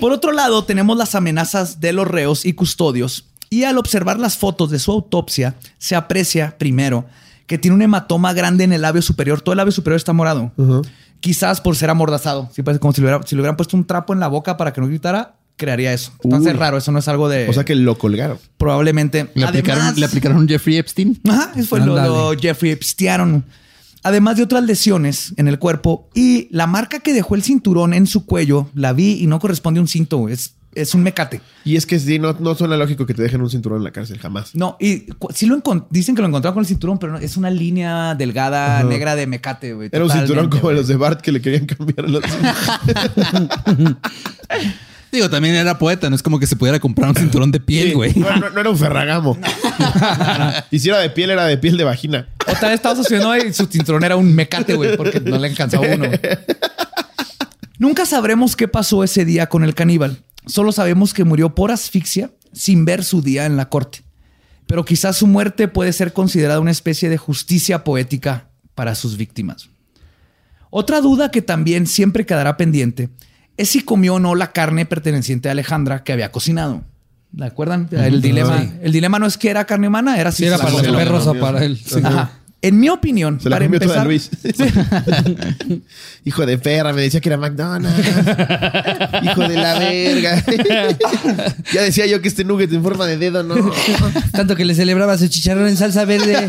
Por 0.00 0.12
otro 0.12 0.32
lado, 0.32 0.64
tenemos 0.64 0.96
las 0.96 1.14
amenazas 1.14 1.80
de 1.80 1.92
los 1.92 2.06
reos 2.06 2.44
y 2.44 2.52
custodios. 2.52 3.26
Y 3.50 3.64
al 3.64 3.76
observar 3.78 4.18
las 4.18 4.38
fotos 4.38 4.70
de 4.70 4.78
su 4.78 4.92
autopsia, 4.92 5.56
se 5.78 5.94
aprecia 5.94 6.56
primero 6.58 7.04
que 7.46 7.58
tiene 7.58 7.74
un 7.74 7.82
hematoma 7.82 8.32
grande 8.32 8.64
en 8.64 8.72
el 8.72 8.80
labio 8.80 9.02
superior. 9.02 9.42
Todo 9.42 9.52
el 9.52 9.58
labio 9.58 9.72
superior 9.72 9.96
está 9.98 10.12
morado. 10.14 10.52
Quizás 11.22 11.60
por 11.62 11.74
ser 11.76 11.88
amordazado. 11.88 12.50
Sí, 12.52 12.62
parece 12.62 12.80
como 12.80 12.92
si 12.92 13.00
le, 13.00 13.06
hubiera- 13.06 13.26
si 13.26 13.34
le 13.34 13.40
hubieran 13.40 13.56
puesto 13.56 13.76
un 13.78 13.86
trapo 13.86 14.12
en 14.12 14.20
la 14.20 14.28
boca 14.28 14.58
para 14.58 14.72
que 14.74 14.80
no 14.82 14.88
gritara, 14.88 15.36
crearía 15.56 15.92
eso. 15.94 16.12
Entonces 16.24 16.52
Uy. 16.52 16.58
raro. 16.58 16.76
Eso 16.76 16.92
no 16.92 16.98
es 16.98 17.08
algo 17.08 17.28
de. 17.30 17.48
O 17.48 17.52
sea 17.54 17.64
que 17.64 17.74
lo 17.74 17.96
colgaron. 17.96 18.38
probablemente. 18.58 19.28
Le 19.34 19.44
aplicaron, 19.46 19.80
Además- 19.82 19.98
le 19.98 20.06
aplicaron 20.06 20.46
Jeffrey 20.48 20.76
Epstein. 20.76 21.18
Ajá, 21.28 21.52
eso 21.56 21.68
fue 21.68 21.80
lo, 21.80 22.32
Jeffrey 22.38 22.72
Epstein. 22.72 23.44
Además 24.04 24.36
de 24.36 24.42
otras 24.42 24.64
lesiones 24.64 25.32
en 25.36 25.46
el 25.46 25.60
cuerpo 25.60 26.08
y 26.12 26.48
la 26.50 26.66
marca 26.66 26.98
que 26.98 27.12
dejó 27.14 27.36
el 27.36 27.44
cinturón 27.44 27.94
en 27.94 28.08
su 28.08 28.26
cuello, 28.26 28.68
la 28.74 28.92
vi 28.92 29.22
y 29.22 29.28
no 29.28 29.38
corresponde 29.38 29.78
a 29.78 29.82
un 29.82 29.86
cinto, 29.88 30.28
es, 30.28 30.54
es 30.74 30.94
un 30.94 31.02
mecate. 31.02 31.40
Y 31.64 31.76
es 31.76 31.86
que 31.86 31.98
sí, 31.98 32.18
no, 32.18 32.34
no 32.38 32.54
suena 32.54 32.76
lógico 32.76 33.06
que 33.06 33.14
te 33.14 33.22
dejen 33.22 33.40
un 33.42 33.50
cinturón 33.50 33.78
en 33.78 33.84
la 33.84 33.90
cárcel, 33.92 34.18
jamás. 34.18 34.54
No, 34.54 34.76
y 34.80 35.06
sí 35.34 35.46
lo 35.46 35.62
dicen 35.90 36.14
que 36.14 36.22
lo 36.22 36.28
encontraron 36.28 36.54
con 36.54 36.62
el 36.62 36.66
cinturón, 36.66 36.98
pero 36.98 37.12
no, 37.12 37.18
es 37.18 37.36
una 37.36 37.50
línea 37.50 38.14
delgada 38.14 38.78
Ajá. 38.78 38.84
negra 38.88 39.14
de 39.16 39.26
mecate, 39.26 39.74
güey. 39.74 39.88
Era 39.92 40.04
un 40.04 40.10
cinturón 40.10 40.48
como 40.48 40.72
los 40.72 40.88
de 40.88 40.96
Bart 40.96 41.20
que 41.20 41.32
le 41.32 41.40
querían 41.40 41.66
cambiar 41.66 42.08
los 42.08 42.22
Digo, 45.12 45.28
también 45.28 45.54
era 45.54 45.78
poeta, 45.78 46.08
no 46.08 46.16
es 46.16 46.22
como 46.22 46.38
que 46.40 46.46
se 46.46 46.56
pudiera 46.56 46.80
comprar 46.80 47.10
un 47.10 47.14
cinturón 47.16 47.52
de 47.52 47.60
piel, 47.60 47.88
Sí, 47.88 47.94
güey. 47.94 48.14
No, 48.14 48.34
no- 48.34 48.48
no 48.48 48.60
era 48.60 48.70
un 48.70 48.78
ferragamo. 48.78 49.36
y 50.70 50.78
si 50.78 50.88
era 50.88 51.00
de 51.00 51.10
piel, 51.10 51.28
era 51.30 51.44
de 51.44 51.58
piel 51.58 51.76
de 51.76 51.84
vagina. 51.84 52.28
O 52.46 52.52
tal 52.54 52.70
vez 52.70 52.76
estaba 52.76 52.96
sucediendo 52.96 53.36
y 53.36 53.52
su 53.52 53.66
cinturón 53.66 54.04
era 54.04 54.16
un 54.16 54.34
mecate, 54.34 54.74
güey, 54.74 54.96
porque 54.96 55.20
no 55.20 55.38
le 55.38 55.48
alcanzaba 55.48 55.86
uno. 55.86 56.06
Nunca 57.78 58.06
sabremos 58.06 58.56
qué 58.56 58.68
pasó 58.68 59.04
ese 59.04 59.26
día 59.26 59.48
con 59.48 59.64
el 59.64 59.74
caníbal. 59.74 60.16
Solo 60.46 60.72
sabemos 60.72 61.14
que 61.14 61.24
murió 61.24 61.54
por 61.54 61.70
asfixia 61.70 62.30
sin 62.52 62.84
ver 62.84 63.04
su 63.04 63.22
día 63.22 63.46
en 63.46 63.56
la 63.56 63.68
corte. 63.68 64.02
Pero 64.66 64.84
quizás 64.84 65.16
su 65.16 65.26
muerte 65.26 65.68
puede 65.68 65.92
ser 65.92 66.12
considerada 66.12 66.60
una 66.60 66.70
especie 66.70 67.08
de 67.08 67.18
justicia 67.18 67.84
poética 67.84 68.48
para 68.74 68.94
sus 68.94 69.16
víctimas. 69.16 69.68
Otra 70.70 71.00
duda 71.00 71.30
que 71.30 71.42
también 71.42 71.86
siempre 71.86 72.24
quedará 72.24 72.56
pendiente 72.56 73.10
es 73.56 73.70
si 73.70 73.82
comió 73.82 74.14
o 74.14 74.18
no 74.20 74.34
la 74.34 74.52
carne 74.52 74.86
perteneciente 74.86 75.48
a 75.48 75.52
Alejandra 75.52 76.04
que 76.04 76.12
había 76.12 76.32
cocinado. 76.32 76.82
¿De 77.30 77.46
acuerdan? 77.46 77.88
El 77.90 78.20
dilema, 78.20 78.62
el 78.82 78.92
dilema 78.92 79.18
no 79.18 79.26
es 79.26 79.38
que 79.38 79.50
era 79.50 79.64
carne 79.64 79.88
humana, 79.88 80.18
era 80.18 80.32
si 80.32 80.38
Sí, 80.38 80.44
era 80.46 80.58
para 80.58 80.70
los 80.70 80.82
perros 80.82 81.26
o 81.26 81.34
para 81.34 81.64
él. 81.64 81.78
Sí. 81.78 82.00
Ajá. 82.02 82.41
En 82.64 82.78
mi 82.78 82.88
opinión, 82.88 83.40
Se 83.40 83.50
la 83.50 83.56
para 83.56 83.66
comió 83.66 83.80
toda 83.80 84.04
empezar, 84.04 84.06
Luis. 84.06 84.30
Hijo 86.24 86.46
de 86.46 86.58
perra, 86.58 86.92
me 86.92 87.02
decía 87.02 87.20
que 87.20 87.28
era 87.28 87.36
McDonald's. 87.36 87.90
Hijo 89.24 89.48
de 89.48 89.56
la 89.56 89.78
verga. 89.80 90.44
ya 91.72 91.82
decía 91.82 92.06
yo 92.06 92.22
que 92.22 92.28
este 92.28 92.44
nugget 92.44 92.72
en 92.72 92.84
forma 92.84 93.06
de 93.06 93.18
dedo, 93.18 93.42
no. 93.42 93.56
Tanto 94.30 94.54
que 94.54 94.64
le 94.64 94.76
celebraba 94.76 95.18
su 95.18 95.26
chicharrón 95.26 95.66
en 95.66 95.76
salsa 95.76 96.04
verde. 96.04 96.46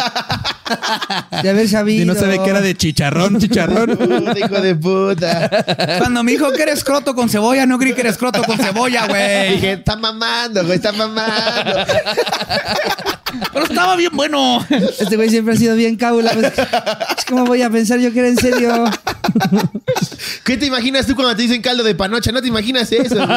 De 1.41 1.49
haber 1.49 1.68
sabido. 1.68 2.03
Y 2.03 2.05
no 2.05 2.14
se 2.14 2.28
ve 2.28 2.39
que 2.43 2.49
era 2.49 2.61
de 2.61 2.76
chicharrón, 2.76 3.39
chicharrón. 3.41 3.97
Puta, 3.97 4.39
hijo 4.39 4.61
de 4.61 4.76
puta. 4.76 5.49
cuando 5.97 6.24
me 6.24 6.34
dijo 6.34 6.51
que 6.51 6.61
eres 6.61 6.84
croto 6.84 7.16
con 7.16 7.28
cebolla, 7.28 7.66
no 7.66 7.80
creí 7.80 7.93
que 7.93 8.01
eres 8.01 8.18
croto 8.18 8.43
con 8.43 8.57
cebolla, 8.57 9.07
güey. 9.07 9.55
Dije, 9.55 9.74
está 9.74 9.95
mamando, 9.95 10.64
güey, 10.64 10.76
está 10.76 10.91
mamando. 10.91 11.86
Pero 13.51 13.66
estaba 13.66 13.95
bien 13.95 14.11
bueno. 14.14 14.64
Este 14.99 15.16
güey 15.16 15.30
siempre 15.30 15.55
ha 15.55 15.57
sido 15.57 15.76
bien 15.76 15.95
cábula. 16.04 16.32
pues, 16.34 16.54
¿Cómo 17.28 17.45
voy 17.45 17.62
a 17.62 17.70
pensar 17.70 17.99
yo 17.99 18.12
que 18.12 18.20
era 18.20 18.28
en 18.28 18.38
serio? 18.38 18.84
¿Qué 20.43 20.58
te 20.58 20.66
imaginas 20.66 21.08
tú 21.08 21.16
cuando 21.16 21.36
te 21.36 21.43
dicen 21.43 21.62
caldo 21.62 21.84
de 21.84 21.95
panocha? 21.95 22.32
No 22.32 22.41
te 22.41 22.49
imaginas 22.49 22.91
eso, 22.91 23.16
güey. 23.16 23.30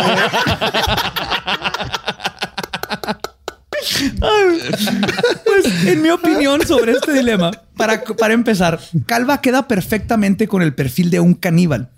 Pues, 5.44 5.86
en 5.86 6.02
mi 6.02 6.10
opinión 6.10 6.66
sobre 6.66 6.92
este 6.92 7.12
dilema, 7.12 7.52
para, 7.76 8.02
para 8.02 8.34
empezar, 8.34 8.80
Calva 9.06 9.40
queda 9.40 9.68
perfectamente 9.68 10.48
con 10.48 10.60
el 10.60 10.74
perfil 10.74 11.10
de 11.10 11.20
un 11.20 11.34
caníbal. 11.34 11.90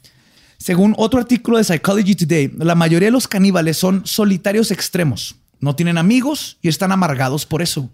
Según 0.59 0.95
otro 0.99 1.21
artículo 1.21 1.57
de 1.57 1.65
Psychology 1.65 2.15
Today, 2.15 2.53
la 2.59 2.75
mayoría 2.75 3.07
de 3.07 3.13
los 3.13 3.27
caníbales 3.27 3.79
son 3.79 4.03
solitarios 4.05 4.71
extremos. 4.71 5.37
No 5.61 5.75
tienen 5.75 5.97
amigos 5.97 6.59
y 6.61 6.69
están 6.69 6.93
amargados 6.93 7.47
por 7.47 7.63
eso. 7.63 7.91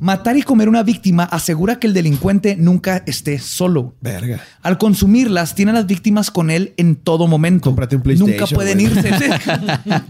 Matar 0.00 0.36
y 0.36 0.42
comer 0.42 0.68
una 0.68 0.82
víctima 0.82 1.22
asegura 1.24 1.78
que 1.78 1.86
el 1.86 1.94
delincuente 1.94 2.56
nunca 2.58 3.02
esté 3.06 3.38
solo. 3.38 3.94
Verga. 4.00 4.40
Al 4.62 4.76
consumirlas, 4.76 5.54
tiene 5.54 5.70
a 5.70 5.74
las 5.74 5.86
víctimas 5.86 6.30
con 6.30 6.50
él 6.50 6.74
en 6.76 6.96
todo 6.96 7.26
momento. 7.28 7.70
Cómprate 7.70 7.96
un 7.96 8.02
PlayStation, 8.02 8.36
Nunca 8.38 8.52
pueden 8.54 8.78
güey. 8.80 8.92
irse. 8.92 9.18
Sí. 9.18 9.24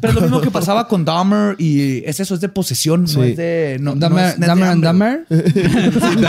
Pero 0.00 0.08
es 0.08 0.14
lo 0.14 0.20
mismo 0.22 0.40
que 0.40 0.50
pasaba 0.50 0.88
con 0.88 1.04
Dahmer 1.04 1.54
y 1.58 2.02
es 2.06 2.18
eso, 2.18 2.34
es 2.34 2.40
de 2.40 2.48
posesión, 2.48 3.04
no 3.14 3.22
es 3.22 3.36
de. 3.36 3.76
No, 3.80 3.92
es- 3.92 3.98
no 3.98 4.18
es 4.18 4.40
de 4.40 4.46
Dumber 4.46 4.68
and. 4.68 4.84
Dumber. 4.84 5.26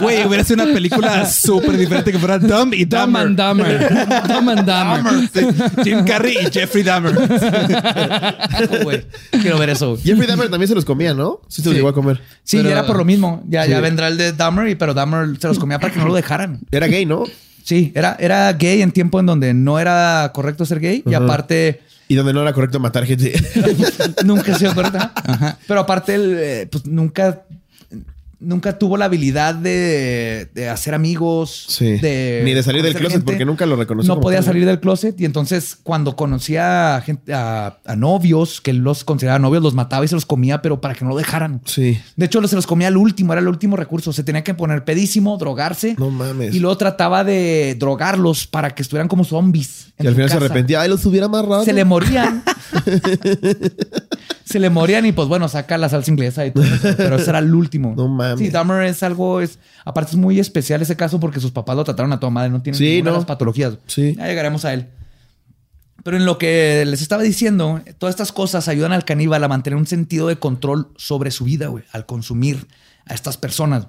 Güey, 0.00 0.26
hubiera 0.26 0.44
sido 0.44 0.62
una 0.64 0.72
película 0.72 1.26
súper 1.26 1.76
diferente 1.76 2.12
que 2.12 2.18
fuera 2.18 2.38
Dumb 2.38 2.72
y 2.74 2.84
Dumb 2.84 3.06
Dumber. 3.06 3.22
and 3.26 3.38
Dumber. 3.38 3.88
Dumb 4.28 4.48
and 4.50 4.66
Dumber. 4.66 5.28
Sí, 5.32 5.40
Jim 5.84 6.04
Carrey 6.04 6.36
y 6.42 6.50
Jeffrey 6.50 6.82
Dahmer. 6.82 7.16
Oh, 7.16 8.78
güey. 8.84 9.04
Quiero 9.30 9.58
ver 9.58 9.70
eso. 9.70 9.96
Jeffrey 10.02 10.26
Dahmer 10.26 10.48
también 10.50 10.68
se 10.68 10.74
los 10.74 10.84
comía, 10.84 11.14
¿no? 11.14 11.40
Sí 11.48 11.62
se 11.62 11.68
los 11.68 11.74
Sí. 11.74 11.78
llegó 11.78 11.88
a 11.88 11.94
comer. 11.94 12.20
Sí, 12.46 12.58
Pero- 12.58 12.70
era 12.70 12.86
por 12.86 12.96
lo 12.96 13.04
mismo. 13.04 13.42
Ya, 13.48 13.64
Sí. 13.64 13.70
ya 13.72 13.80
vendrá 13.80 14.06
el 14.08 14.16
de 14.16 14.32
Dahmer, 14.32 14.68
y- 14.68 14.76
pero 14.76 14.94
Dahmer 14.94 15.36
se 15.40 15.48
los 15.48 15.58
comía 15.58 15.80
para 15.80 15.92
que 15.92 15.98
no 15.98 16.06
lo 16.06 16.14
dejaran. 16.14 16.60
Era 16.70 16.86
gay, 16.86 17.04
¿no? 17.04 17.24
Sí, 17.64 17.90
era, 17.96 18.16
era 18.20 18.52
gay 18.52 18.80
en 18.82 18.92
tiempo 18.92 19.18
en 19.18 19.26
donde 19.26 19.52
no 19.52 19.80
era 19.80 20.30
correcto 20.32 20.64
ser 20.64 20.78
gay 20.78 21.02
y 21.04 21.14
aparte 21.14 21.80
Y 22.08 22.14
donde 22.14 22.32
no 22.32 22.40
era 22.42 22.52
correcto 22.52 22.78
matar 22.78 23.04
gente. 23.04 23.32
nunca 24.24 24.54
ha 24.54 24.58
sido 24.60 24.72
correcto. 24.76 24.98
ajá. 24.98 25.58
Pero 25.66 25.80
aparte 25.80 26.14
él 26.14 26.36
eh, 26.38 26.68
pues, 26.70 26.86
nunca 26.86 27.42
nunca 28.38 28.78
tuvo 28.78 28.96
la 28.96 29.06
habilidad 29.06 29.54
de, 29.54 30.48
de 30.54 30.68
hacer 30.68 30.94
amigos, 30.94 31.66
Sí. 31.68 31.96
de 31.98 32.42
Ni 32.44 32.52
de 32.54 32.62
salir 32.62 32.82
del 32.82 32.92
closet, 32.94 33.12
gente. 33.18 33.24
porque 33.24 33.44
nunca 33.44 33.64
lo 33.66 33.76
reconoció 33.76 34.14
No 34.14 34.20
podía 34.20 34.38
tal. 34.38 34.46
salir 34.46 34.66
del 34.66 34.78
closet 34.80 35.18
y 35.20 35.24
entonces 35.24 35.76
cuando 35.82 36.16
conocía 36.16 36.96
a, 36.96 37.00
gente, 37.00 37.32
a, 37.34 37.78
a 37.84 37.96
novios 37.96 38.60
que 38.60 38.72
los 38.72 39.04
consideraba 39.04 39.38
novios, 39.38 39.62
los 39.62 39.74
mataba 39.74 40.04
y 40.04 40.08
se 40.08 40.14
los 40.14 40.26
comía, 40.26 40.62
pero 40.62 40.80
para 40.80 40.94
que 40.94 41.04
no 41.04 41.10
lo 41.10 41.16
dejaran. 41.16 41.60
Sí. 41.64 41.98
De 42.16 42.26
hecho, 42.26 42.46
se 42.46 42.56
los 42.56 42.66
comía 42.66 42.88
al 42.88 42.96
último, 42.96 43.32
era 43.32 43.40
el 43.40 43.48
último 43.48 43.76
recurso. 43.76 44.12
Se 44.12 44.22
tenía 44.22 44.44
que 44.44 44.54
poner 44.54 44.84
pedísimo, 44.84 45.36
drogarse. 45.38 45.96
No 45.98 46.10
mames. 46.10 46.54
Y 46.54 46.60
luego 46.60 46.76
trataba 46.76 47.24
de 47.24 47.74
drogarlos 47.78 48.46
para 48.46 48.74
que 48.74 48.82
estuvieran 48.82 49.08
como 49.08 49.24
zombies. 49.24 49.85
Y 49.98 50.06
al 50.06 50.14
final 50.14 50.28
se 50.30 50.36
arrepentía. 50.36 50.80
Ay, 50.82 50.88
los 50.90 51.04
hubiera 51.06 51.26
amarrado. 51.26 51.64
Se 51.64 51.72
le 51.72 51.84
morían. 51.84 52.42
se 54.44 54.58
le 54.60 54.70
morían 54.70 55.06
y 55.06 55.12
pues 55.12 55.28
bueno, 55.28 55.48
saca 55.48 55.78
la 55.78 55.88
salsa 55.88 56.10
inglesa 56.10 56.46
y 56.46 56.50
todo 56.50 56.64
eso. 56.64 56.94
Pero 56.96 57.16
ese 57.16 57.30
era 57.30 57.38
el 57.38 57.54
último. 57.54 57.94
No 57.96 58.08
mames. 58.08 58.38
Sí, 58.38 58.50
Dahmer 58.50 58.82
es 58.84 59.02
algo, 59.02 59.40
es, 59.40 59.58
aparte 59.84 60.10
es 60.12 60.16
muy 60.16 60.38
especial 60.38 60.82
ese 60.82 60.96
caso 60.96 61.18
porque 61.18 61.40
sus 61.40 61.50
papás 61.50 61.76
lo 61.76 61.84
trataron 61.84 62.12
a 62.12 62.20
toda 62.20 62.30
madre, 62.30 62.50
no 62.50 62.62
tienen 62.62 62.78
Sí, 62.78 62.84
ninguna 62.84 63.10
de 63.10 63.14
no. 63.14 63.16
las 63.18 63.26
patologías. 63.26 63.74
Sí. 63.86 64.14
Ya 64.16 64.26
llegaremos 64.26 64.64
a 64.64 64.74
él. 64.74 64.86
Pero 66.04 66.16
en 66.18 66.24
lo 66.26 66.38
que 66.38 66.84
les 66.86 67.02
estaba 67.02 67.22
diciendo, 67.22 67.80
todas 67.98 68.14
estas 68.14 68.30
cosas 68.30 68.68
ayudan 68.68 68.92
al 68.92 69.04
caníbal 69.04 69.42
a 69.42 69.48
mantener 69.48 69.76
un 69.76 69.86
sentido 69.86 70.28
de 70.28 70.36
control 70.36 70.88
sobre 70.96 71.30
su 71.32 71.44
vida, 71.44 71.66
güey, 71.68 71.84
al 71.92 72.06
consumir 72.06 72.68
a 73.06 73.14
estas 73.14 73.36
personas. 73.36 73.88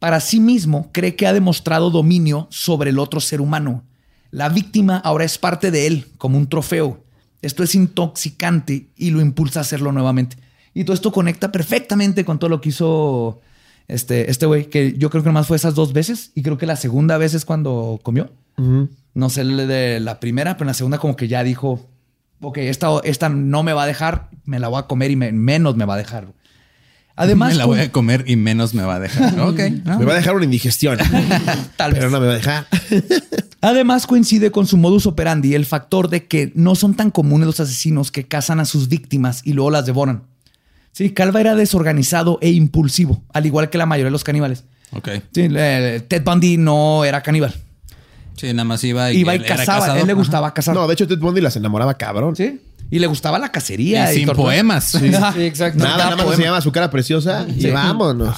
Para 0.00 0.20
sí 0.20 0.40
mismo, 0.40 0.90
cree 0.92 1.14
que 1.14 1.26
ha 1.26 1.32
demostrado 1.32 1.90
dominio 1.90 2.48
sobre 2.50 2.90
el 2.90 2.98
otro 2.98 3.20
ser 3.20 3.40
humano. 3.40 3.84
La 4.36 4.50
víctima 4.50 4.98
ahora 4.98 5.24
es 5.24 5.38
parte 5.38 5.70
de 5.70 5.86
él, 5.86 6.06
como 6.18 6.36
un 6.36 6.46
trofeo. 6.46 7.02
Esto 7.40 7.62
es 7.62 7.74
intoxicante 7.74 8.88
y 8.94 9.10
lo 9.10 9.22
impulsa 9.22 9.60
a 9.60 9.62
hacerlo 9.62 9.92
nuevamente. 9.92 10.36
Y 10.74 10.84
todo 10.84 10.92
esto 10.92 11.10
conecta 11.10 11.50
perfectamente 11.50 12.26
con 12.26 12.38
todo 12.38 12.50
lo 12.50 12.60
que 12.60 12.68
hizo 12.68 13.40
este 13.88 14.30
este 14.30 14.44
güey, 14.44 14.66
que 14.68 14.92
yo 14.98 15.08
creo 15.08 15.22
que 15.22 15.28
nomás 15.30 15.46
fue 15.46 15.56
esas 15.56 15.74
dos 15.74 15.94
veces. 15.94 16.32
Y 16.34 16.42
creo 16.42 16.58
que 16.58 16.66
la 16.66 16.76
segunda 16.76 17.16
vez 17.16 17.32
es 17.32 17.46
cuando 17.46 17.98
comió. 18.02 18.30
No 19.14 19.30
sé 19.30 19.42
de 19.44 20.00
la 20.00 20.20
primera, 20.20 20.54
pero 20.58 20.64
en 20.64 20.68
la 20.68 20.74
segunda 20.74 20.98
como 20.98 21.16
que 21.16 21.28
ya 21.28 21.42
dijo, 21.42 21.88
ok, 22.42 22.58
esta, 22.58 22.88
esta 23.04 23.30
no 23.30 23.62
me 23.62 23.72
va 23.72 23.84
a 23.84 23.86
dejar, 23.86 24.28
me 24.44 24.58
la 24.60 24.68
voy 24.68 24.80
a 24.80 24.82
comer 24.86 25.10
y 25.12 25.16
me- 25.16 25.32
menos 25.32 25.76
me 25.76 25.86
va 25.86 25.94
a 25.94 25.98
dejar. 25.98 26.26
Además, 27.16 27.48
me 27.52 27.58
la 27.58 27.64
voy 27.64 27.80
a 27.80 27.90
comer 27.90 28.24
y 28.26 28.36
menos 28.36 28.74
me 28.74 28.82
va 28.82 28.96
a 28.96 29.00
dejar. 29.00 29.40
Ok. 29.40 29.60
¿no? 29.84 29.98
Me 29.98 30.04
va 30.04 30.12
a 30.12 30.16
dejar 30.16 30.34
una 30.36 30.44
indigestión. 30.44 30.98
tal 31.78 31.92
vez. 31.92 32.00
pero 32.00 32.10
no 32.10 32.20
me 32.20 32.26
va 32.26 32.32
a 32.34 32.36
dejar. 32.36 32.66
Además 33.66 34.06
coincide 34.06 34.52
con 34.52 34.68
su 34.68 34.76
modus 34.76 35.06
operandi 35.06 35.56
el 35.56 35.66
factor 35.66 36.08
de 36.08 36.26
que 36.26 36.52
no 36.54 36.76
son 36.76 36.94
tan 36.94 37.10
comunes 37.10 37.46
los 37.46 37.58
asesinos 37.58 38.12
que 38.12 38.24
cazan 38.24 38.60
a 38.60 38.64
sus 38.64 38.88
víctimas 38.88 39.40
y 39.42 39.54
luego 39.54 39.72
las 39.72 39.84
devoran. 39.84 40.22
Sí, 40.92 41.10
Calva 41.10 41.40
era 41.40 41.56
desorganizado 41.56 42.38
e 42.42 42.50
impulsivo, 42.50 43.24
al 43.32 43.44
igual 43.44 43.68
que 43.68 43.76
la 43.76 43.84
mayoría 43.84 44.04
de 44.06 44.12
los 44.12 44.22
caníbales. 44.22 44.62
Ok. 44.92 45.08
Sí, 45.34 45.48
eh, 45.50 46.00
Ted 46.06 46.22
Bundy 46.22 46.58
no 46.58 47.04
era 47.04 47.24
caníbal. 47.24 47.54
Sí, 48.36 48.46
nada 48.52 48.62
más 48.62 48.84
iba 48.84 49.10
y, 49.10 49.18
Iba 49.18 49.34
y 49.34 49.38
él 49.38 49.44
cazaba, 49.44 49.86
a 49.94 49.98
él 49.98 50.06
le 50.06 50.12
Ajá. 50.12 50.20
gustaba 50.20 50.54
cazar. 50.54 50.72
No, 50.72 50.86
de 50.86 50.94
hecho, 50.94 51.08
Ted 51.08 51.18
Bundy 51.18 51.40
las 51.40 51.56
enamoraba 51.56 51.94
cabrón. 51.94 52.36
¿Sí? 52.36 52.60
Y 52.88 53.00
le 53.00 53.08
gustaba 53.08 53.36
la 53.40 53.50
cacería. 53.50 54.12
Y 54.14 54.18
sin 54.18 54.28
poemas. 54.28 54.84
Sí, 54.84 55.06
exacto. 55.42 55.82
Nada, 55.82 56.10
nada 56.10 56.24
más 56.24 56.38
llama 56.38 56.60
su 56.60 56.70
cara 56.70 56.88
preciosa 56.88 57.44
y 57.48 57.68
vámonos. 57.68 58.36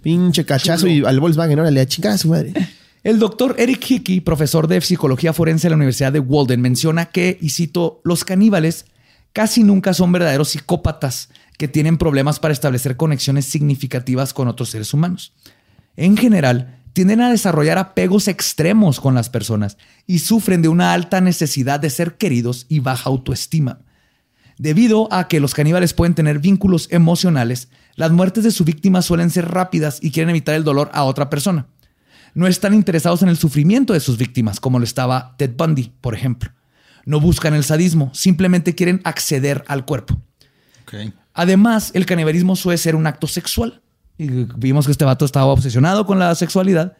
Pinche 0.00 0.46
cachazo 0.46 0.86
y 0.86 1.04
al 1.04 1.20
Volkswagen, 1.20 1.58
órale, 1.58 1.78
a 1.82 1.84
chingar 1.86 2.14
a 2.14 2.16
su 2.16 2.28
madre. 2.28 2.54
El 3.04 3.18
doctor 3.18 3.56
Eric 3.58 3.84
Hickey, 3.90 4.20
profesor 4.20 4.68
de 4.68 4.80
psicología 4.80 5.32
forense 5.32 5.66
en 5.66 5.72
la 5.72 5.76
Universidad 5.76 6.12
de 6.12 6.20
Walden, 6.20 6.60
menciona 6.60 7.06
que, 7.06 7.36
y 7.40 7.50
cito, 7.50 8.00
los 8.04 8.24
caníbales 8.24 8.86
casi 9.32 9.64
nunca 9.64 9.92
son 9.92 10.12
verdaderos 10.12 10.50
psicópatas 10.50 11.28
que 11.58 11.66
tienen 11.66 11.98
problemas 11.98 12.38
para 12.38 12.52
establecer 12.52 12.96
conexiones 12.96 13.46
significativas 13.46 14.32
con 14.32 14.46
otros 14.46 14.70
seres 14.70 14.94
humanos. 14.94 15.32
En 15.96 16.16
general, 16.16 16.78
tienden 16.92 17.22
a 17.22 17.30
desarrollar 17.30 17.76
apegos 17.76 18.28
extremos 18.28 19.00
con 19.00 19.16
las 19.16 19.30
personas 19.30 19.78
y 20.06 20.20
sufren 20.20 20.62
de 20.62 20.68
una 20.68 20.92
alta 20.92 21.20
necesidad 21.20 21.80
de 21.80 21.90
ser 21.90 22.16
queridos 22.16 22.66
y 22.68 22.78
baja 22.78 23.10
autoestima. 23.10 23.80
Debido 24.58 25.12
a 25.12 25.26
que 25.26 25.40
los 25.40 25.54
caníbales 25.54 25.92
pueden 25.92 26.14
tener 26.14 26.38
vínculos 26.38 26.86
emocionales, 26.92 27.68
las 27.96 28.12
muertes 28.12 28.44
de 28.44 28.52
su 28.52 28.64
víctima 28.64 29.02
suelen 29.02 29.30
ser 29.30 29.48
rápidas 29.48 29.98
y 30.00 30.12
quieren 30.12 30.30
evitar 30.30 30.54
el 30.54 30.62
dolor 30.62 30.88
a 30.92 31.02
otra 31.02 31.30
persona. 31.30 31.66
No 32.34 32.46
están 32.46 32.74
interesados 32.74 33.22
en 33.22 33.28
el 33.28 33.36
sufrimiento 33.36 33.92
de 33.92 34.00
sus 34.00 34.16
víctimas, 34.16 34.58
como 34.60 34.78
lo 34.78 34.84
estaba 34.84 35.34
Ted 35.36 35.52
Bundy, 35.56 35.92
por 36.00 36.14
ejemplo. 36.14 36.50
No 37.04 37.20
buscan 37.20 37.52
el 37.54 37.64
sadismo, 37.64 38.10
simplemente 38.14 38.74
quieren 38.74 39.00
acceder 39.04 39.64
al 39.68 39.84
cuerpo. 39.84 40.18
Además, 41.34 41.90
el 41.94 42.06
canibalismo 42.06 42.56
suele 42.56 42.78
ser 42.78 42.94
un 42.96 43.06
acto 43.06 43.26
sexual. 43.26 43.80
Y 44.18 44.28
vimos 44.56 44.86
que 44.86 44.92
este 44.92 45.04
vato 45.04 45.24
estaba 45.24 45.46
obsesionado 45.46 46.06
con 46.06 46.18
la 46.18 46.34
sexualidad. 46.34 46.96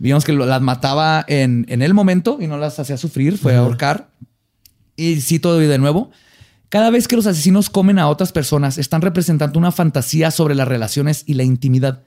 Vimos 0.00 0.24
que 0.24 0.32
lo- 0.32 0.44
las 0.46 0.60
mataba 0.60 1.24
en, 1.28 1.64
en 1.68 1.80
el 1.80 1.94
momento 1.94 2.38
y 2.40 2.46
no 2.48 2.58
las 2.58 2.78
hacía 2.78 2.96
sufrir, 2.96 3.38
fue 3.38 3.54
a 3.54 3.60
ahorcar. 3.60 4.10
Y 4.96 5.20
cito 5.20 5.56
de 5.58 5.78
nuevo, 5.78 6.10
cada 6.68 6.90
vez 6.90 7.06
que 7.06 7.16
los 7.16 7.26
asesinos 7.26 7.70
comen 7.70 7.98
a 7.98 8.08
otras 8.08 8.32
personas, 8.32 8.78
están 8.78 9.00
representando 9.00 9.58
una 9.58 9.72
fantasía 9.72 10.30
sobre 10.30 10.54
las 10.54 10.66
relaciones 10.68 11.22
y 11.26 11.34
la 11.34 11.44
intimidad. 11.44 12.02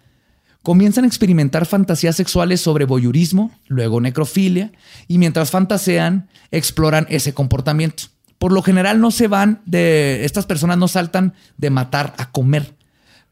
Comienzan 0.64 1.03
a 1.03 1.07
experimentar 1.07 1.66
fantasías 1.66 2.16
sexuales 2.16 2.62
sobre 2.62 2.86
voyurismo, 2.86 3.51
luego 3.68 4.01
necrofilia, 4.01 4.72
y 5.07 5.18
mientras 5.18 5.51
fantasean, 5.51 6.28
exploran 6.51 7.07
ese 7.10 7.34
comportamiento. 7.34 8.03
Por 8.38 8.51
lo 8.51 8.62
general 8.62 9.01
no 9.01 9.12
se 9.12 9.28
van 9.28 9.62
de, 9.66 10.24
estas 10.24 10.45
personas 10.45 10.78
no 10.78 10.88
saltan 10.88 11.34
de 11.57 11.70
matar 11.70 12.14
a 12.18 12.32
comer. 12.32 12.74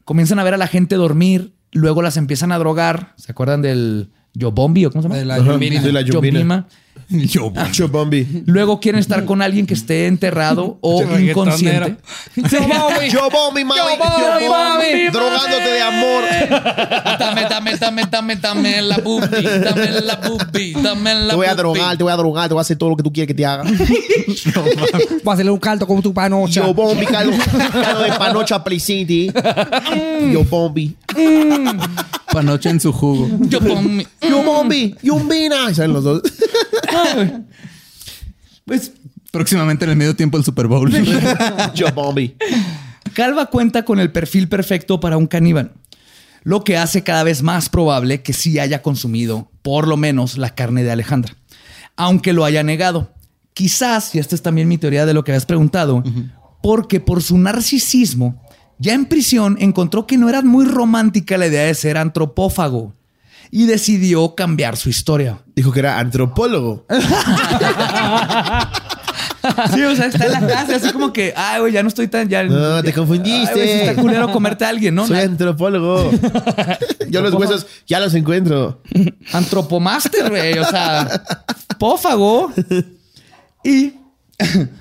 Comienzan 0.04 0.38
a 0.38 0.44
ver 0.44 0.54
a 0.54 0.58
la 0.58 0.66
gente 0.66 0.96
dormir, 0.96 1.52
luego 1.72 2.02
las 2.02 2.16
empiezan 2.16 2.52
a 2.52 2.58
drogar. 2.58 3.14
¿Se 3.16 3.32
acuerdan 3.32 3.62
del 3.62 4.10
Yobombi 4.34 4.86
o 4.86 4.90
cómo 4.90 5.02
se 5.02 5.08
llama? 5.08 5.18
De 5.18 5.24
la 5.24 5.38
Yombina. 5.38 5.82
de 5.82 5.92
la 5.92 6.02
Yombina. 6.02 6.38
Yobima. 6.38 6.68
Yo, 7.08 7.50
Bombi. 7.88 8.42
Luego 8.46 8.80
quieren 8.80 8.98
estar 8.98 9.24
con 9.24 9.42
alguien 9.42 9.66
que 9.66 9.74
esté 9.74 10.06
enterrado 10.06 10.78
o 10.82 11.02
inconsciente. 11.18 11.96
Yo 12.36 13.30
Bombi, 13.30 13.64
mami. 13.64 13.80
Yo 13.98 14.48
Bombi, 14.48 15.08
Drogándote 15.10 15.70
de 15.70 15.80
amor. 15.80 16.24
Dame, 17.18 17.46
dame, 17.48 17.76
dame, 17.76 18.02
dame, 18.10 18.36
dame 18.36 18.82
la 18.82 18.98
boobie, 18.98 19.42
dame 19.42 20.00
la 20.00 20.16
boobie, 20.16 20.72
dame 20.82 21.14
la 21.14 21.30
Te 21.30 21.36
voy 21.36 21.46
a 21.46 21.54
drogar, 21.54 21.96
te 21.96 22.02
voy 22.04 22.12
a 22.12 22.16
drogar, 22.16 22.48
te 22.48 22.54
voy 22.54 22.60
a 22.60 22.62
hacer 22.62 22.76
todo 22.76 22.90
lo 22.90 22.96
que 22.96 23.02
tú 23.02 23.12
quieres 23.12 23.28
que 23.28 23.34
te 23.34 23.44
haga. 23.46 23.64
Voy 23.64 25.30
a 25.30 25.32
hacerle 25.32 25.50
un 25.50 25.58
caldo 25.58 25.86
como 25.86 26.02
tu 26.02 26.12
panocha. 26.12 26.66
Yo 26.66 26.74
Bombi, 26.74 27.06
caldo, 27.06 27.36
caldo 27.72 28.02
de 28.02 28.12
panocha 28.12 28.62
Plicity. 28.62 29.32
Yo 30.32 30.44
Bombi. 30.44 30.96
panoche 32.32 32.70
en 32.70 32.80
su 32.80 32.92
jugo. 32.92 33.28
Yo 33.40 33.60
Bombi. 33.60 34.06
Yo 34.20 34.42
Bombi. 34.42 34.94
Yumbina. 35.02 35.70
Y 35.70 35.74
salen 35.74 35.92
los 35.92 36.04
dos. 36.04 36.22
Pues 38.64 38.92
Próximamente 39.30 39.84
en 39.84 39.90
el 39.90 39.96
medio 39.96 40.16
tiempo 40.16 40.38
del 40.38 40.44
Super 40.44 40.66
Bowl. 40.66 40.90
Yo 41.74 41.92
Bombi. 41.92 42.36
Calva 43.14 43.46
cuenta 43.46 43.84
con 43.84 44.00
el 44.00 44.10
perfil 44.10 44.48
perfecto 44.48 45.00
para 45.00 45.16
un 45.16 45.26
caníbal, 45.26 45.72
lo 46.44 46.64
que 46.64 46.76
hace 46.76 47.02
cada 47.02 47.24
vez 47.24 47.42
más 47.42 47.68
probable 47.68 48.22
que 48.22 48.32
sí 48.32 48.58
haya 48.58 48.80
consumido 48.80 49.50
por 49.62 49.86
lo 49.86 49.96
menos 49.96 50.38
la 50.38 50.54
carne 50.54 50.82
de 50.82 50.92
Alejandra, 50.92 51.36
aunque 51.96 52.32
lo 52.32 52.44
haya 52.44 52.62
negado. 52.62 53.12
Quizás, 53.54 54.14
y 54.14 54.18
esta 54.18 54.34
es 54.34 54.42
también 54.42 54.68
mi 54.68 54.78
teoría 54.78 55.04
de 55.04 55.14
lo 55.14 55.24
que 55.24 55.32
habías 55.32 55.46
preguntado, 55.46 56.02
porque 56.62 57.00
por 57.00 57.22
su 57.22 57.36
narcisismo, 57.38 58.42
ya 58.78 58.94
en 58.94 59.06
prisión 59.06 59.56
encontró 59.60 60.06
que 60.06 60.16
no 60.16 60.28
era 60.28 60.42
muy 60.42 60.64
romántica 60.64 61.36
la 61.36 61.48
idea 61.48 61.64
de 61.64 61.74
ser 61.74 61.98
antropófago 61.98 62.94
y 63.50 63.66
decidió 63.66 64.34
cambiar 64.34 64.76
su 64.76 64.88
historia. 64.88 65.42
Dijo 65.54 65.72
que 65.72 65.80
era 65.80 65.98
antropólogo. 65.98 66.86
Sí, 69.72 69.82
o 69.82 69.94
sea, 69.94 70.06
está 70.06 70.26
en 70.26 70.32
la 70.32 70.46
casa, 70.46 70.76
así 70.76 70.92
como 70.92 71.12
que, 71.12 71.32
ay, 71.36 71.60
güey, 71.60 71.72
ya 71.72 71.82
no 71.82 71.88
estoy 71.88 72.08
tan. 72.08 72.28
Ya, 72.28 72.42
No, 72.42 72.82
te 72.82 72.92
confundiste. 72.92 73.48
Ay, 73.48 73.54
güey, 73.54 73.66
sí 73.68 73.80
está 73.80 74.00
culero 74.00 74.32
comerte 74.32 74.64
a 74.64 74.68
alguien, 74.68 74.94
¿no? 74.94 75.06
Soy 75.06 75.20
antropólogo. 75.20 76.10
Yo 77.08 77.22
los 77.22 77.32
huesos 77.34 77.66
ya 77.86 78.00
los 78.00 78.14
encuentro. 78.14 78.82
Antropomaster, 79.32 80.28
güey. 80.28 80.58
O 80.58 80.64
sea, 80.64 81.22
pófago. 81.78 82.52
Y. 83.64 83.94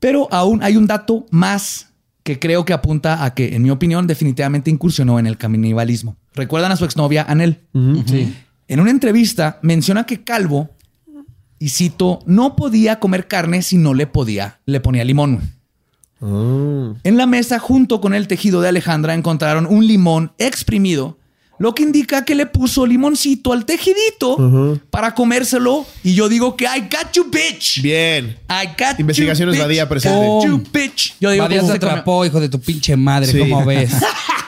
Pero 0.00 0.28
aún 0.30 0.62
hay 0.62 0.76
un 0.76 0.86
dato 0.86 1.26
más 1.30 1.88
que 2.22 2.38
creo 2.38 2.64
que 2.64 2.72
apunta 2.72 3.24
a 3.24 3.34
que, 3.34 3.54
en 3.54 3.62
mi 3.62 3.70
opinión, 3.70 4.06
definitivamente 4.06 4.70
incursionó 4.70 5.18
en 5.18 5.26
el 5.26 5.36
canibalismo. 5.36 6.16
¿Recuerdan 6.34 6.72
a 6.72 6.76
su 6.76 6.84
exnovia 6.84 7.24
Anel? 7.28 7.60
Sí. 8.06 8.34
En 8.68 8.80
una 8.80 8.90
entrevista 8.90 9.58
menciona 9.62 10.04
que 10.06 10.22
Calvo, 10.22 10.70
y 11.58 11.68
cito, 11.70 12.20
no 12.24 12.56
podía 12.56 13.00
comer 13.00 13.26
carne 13.28 13.62
si 13.62 13.76
no 13.76 13.94
le 13.94 14.06
podía, 14.06 14.60
le 14.64 14.80
ponía 14.80 15.04
limón. 15.04 15.40
En 16.22 17.16
la 17.16 17.26
mesa, 17.26 17.58
junto 17.58 18.00
con 18.00 18.14
el 18.14 18.28
tejido 18.28 18.60
de 18.60 18.68
Alejandra, 18.68 19.14
encontraron 19.14 19.66
un 19.66 19.86
limón 19.86 20.32
exprimido, 20.38 21.18
lo 21.58 21.74
que 21.74 21.82
indica 21.82 22.24
que 22.24 22.34
le 22.34 22.46
puso 22.46 22.86
limoncito 22.86 23.52
al 23.52 23.66
tejidito 23.66 24.80
para 24.90 25.14
comérselo. 25.14 25.84
Y 26.02 26.14
yo 26.14 26.28
digo 26.28 26.56
que 26.56 26.64
I 26.64 26.80
got 26.80 27.12
you, 27.12 27.24
bitch. 27.30 27.82
Bien. 27.82 28.38
I 28.48 28.66
got 28.78 28.98
Investigaciones 28.98 29.56
you, 29.56 29.62
Badía 29.62 29.84
bitch. 29.84 29.88
presente. 29.90 30.26
Got 30.26 30.44
you, 30.46 30.62
bitch. 30.72 31.14
Yo 31.20 31.30
digo 31.30 31.44
Badía 31.44 31.60
que 31.60 31.66
se 31.66 31.72
atrapó, 31.72 32.24
hijo 32.24 32.40
de 32.40 32.48
tu 32.48 32.60
pinche 32.60 32.96
madre. 32.96 33.30
Sí. 33.30 33.38
¿Cómo 33.38 33.64
ves? 33.66 33.92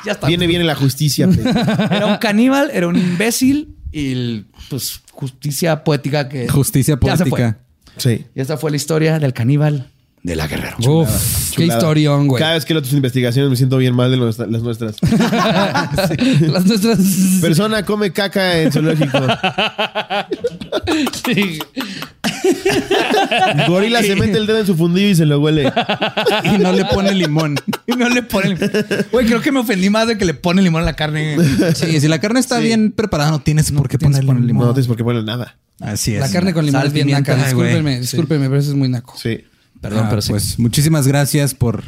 Ya 0.05 0.13
está. 0.13 0.27
Viene, 0.27 0.47
viene 0.47 0.65
la 0.65 0.75
justicia. 0.75 1.29
Era 1.91 2.07
un 2.07 2.17
caníbal, 2.17 2.71
era 2.73 2.89
un 2.89 2.97
imbécil 2.97 3.77
y 3.93 4.41
pues 4.69 5.01
justicia 5.13 5.85
poética 5.85 6.29
que 6.29 6.49
Justicia 6.49 6.99
ya 7.01 7.17
se 7.17 7.25
fue. 7.27 7.31
política. 7.31 7.59
Sí. 7.99 8.25
Y 8.35 8.41
esta 8.41 8.57
fue 8.57 8.71
la 8.71 8.77
historia 8.77 9.19
del 9.19 9.33
caníbal 9.33 9.87
de 10.23 10.37
la 10.37 10.47
guerrero. 10.47 10.77
Uf, 10.79 11.51
qué 11.51 11.63
Chulada. 11.65 11.79
historión, 11.81 12.29
güey. 12.29 12.41
Cada 12.41 12.55
vez 12.55 12.65
que 12.65 12.73
leo 12.75 12.83
tus 12.83 12.93
investigaciones 12.95 13.51
me 13.51 13.57
siento 13.57 13.77
bien 13.77 13.95
mal 13.95 14.11
de 14.11 14.17
nuestra- 14.17 14.47
las 14.47 14.63
nuestras. 14.63 14.97
Las 16.41 16.65
nuestras. 16.67 16.99
Persona 17.41 17.85
come 17.85 18.13
caca 18.13 18.61
en 18.61 18.73
zoológico. 18.73 19.19
Sí. 21.25 21.59
Gorila 23.69 24.03
se 24.03 24.17
mete 24.17 24.39
el 24.39 24.47
dedo 24.47 24.59
en 24.61 24.67
su 24.67 24.77
fundillo 24.77 25.09
y 25.09 25.15
se 25.15 25.27
lo 25.27 25.41
huele. 25.41 25.73
Y 26.45 26.59
no 26.59 26.73
le 26.73 26.85
pone 26.87 27.15
limón. 27.15 27.57
Y 27.87 27.93
no 27.93 28.09
le 28.09 28.23
ponen. 28.23 28.59
Güey, 29.11 29.27
creo 29.27 29.41
que 29.41 29.53
me 29.53 29.61
ofendí 29.61 29.91
más 29.91 30.07
de 30.07 30.19
que 30.19 30.25
le 30.25 30.35
ponen 30.35 30.65
limón 30.65 30.83
a 30.83 30.85
la 30.85 30.95
carne. 30.95 31.37
Sí, 31.75 32.01
si 32.01 32.09
la 32.09 32.21
carne 32.21 32.41
está 32.41 32.59
bien 32.59 32.93
preparada, 32.93 33.31
no 33.31 33.41
tienes 33.41 33.71
por 33.73 33.89
qué 33.89 33.99
tienes 33.99 34.19
ponerle 34.21 34.41
el 34.41 34.47
limón. 34.47 34.67
No 34.67 34.75
tienes 34.75 34.89
por 34.89 34.97
qué 34.97 35.05
ponerle 35.05 35.27
nada. 35.27 35.57
Así 35.81 36.15
es. 36.15 36.21
La 36.21 36.31
carne 36.31 36.53
con 36.53 36.65
limón 36.65 36.81
Sal, 36.81 36.89
es 36.89 36.93
bien 36.93 37.07
pimienta, 37.07 37.33
naca. 37.37 37.47
Discúlpenme, 37.47 38.01
discúlpenme, 38.01 38.49
pero 38.49 38.61
eso 38.61 38.71
es 38.71 38.77
muy 38.77 38.89
naco. 38.89 39.15
Sí. 39.17 39.45
Perdón, 39.81 40.05
Ah, 40.07 40.11
pero 40.11 40.23
sí. 40.23 40.31
Pues 40.31 40.59
muchísimas 40.59 41.09
gracias 41.09 41.55
por 41.55 41.83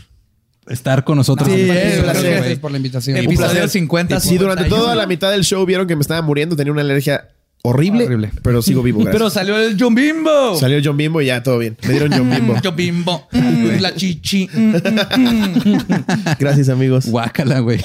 estar 0.68 1.04
con 1.04 1.16
nosotros. 1.16 1.48
Sí, 1.48 1.66
gracias, 1.66 2.58
por 2.58 2.70
la 2.70 2.76
invitación. 2.78 3.16
Episodio 3.16 3.50
placer. 3.50 3.68
50. 3.68 4.20
Si 4.20 4.36
durante 4.38 4.64
51. 4.64 4.82
toda 4.82 4.94
la 4.94 5.06
mitad 5.06 5.30
del 5.30 5.44
show 5.44 5.64
vieron 5.66 5.86
que 5.86 5.94
me 5.96 6.02
estaba 6.02 6.22
muriendo, 6.22 6.56
tenía 6.56 6.72
una 6.72 6.82
alergia 6.82 7.28
horrible, 7.66 8.04
Horrible. 8.04 8.30
pero 8.42 8.60
sigo 8.62 8.82
vivo. 8.82 8.98
Gracias. 9.04 9.14
Pero 9.16 9.30
salió 9.30 9.58
el 9.58 9.76
John 9.80 9.94
Bimbo. 9.94 10.56
Salió 10.58 10.76
el 10.78 10.86
John 10.86 10.96
Bimbo 10.96 11.20
y 11.22 11.26
ya 11.26 11.42
todo 11.42 11.58
bien. 11.58 11.76
Me 11.82 11.90
dieron 11.90 12.12
John 12.12 12.30
Bimbo. 12.30 12.54
John 12.64 12.76
Bimbo. 12.76 13.28
Mm, 13.32 13.66
la 13.80 13.94
chichi. 13.94 14.48
Mm, 14.52 14.76
mm, 14.76 14.76
mm. 14.76 16.24
Gracias, 16.38 16.68
amigos. 16.68 17.06
Guácala, 17.06 17.60
güey. 17.60 17.80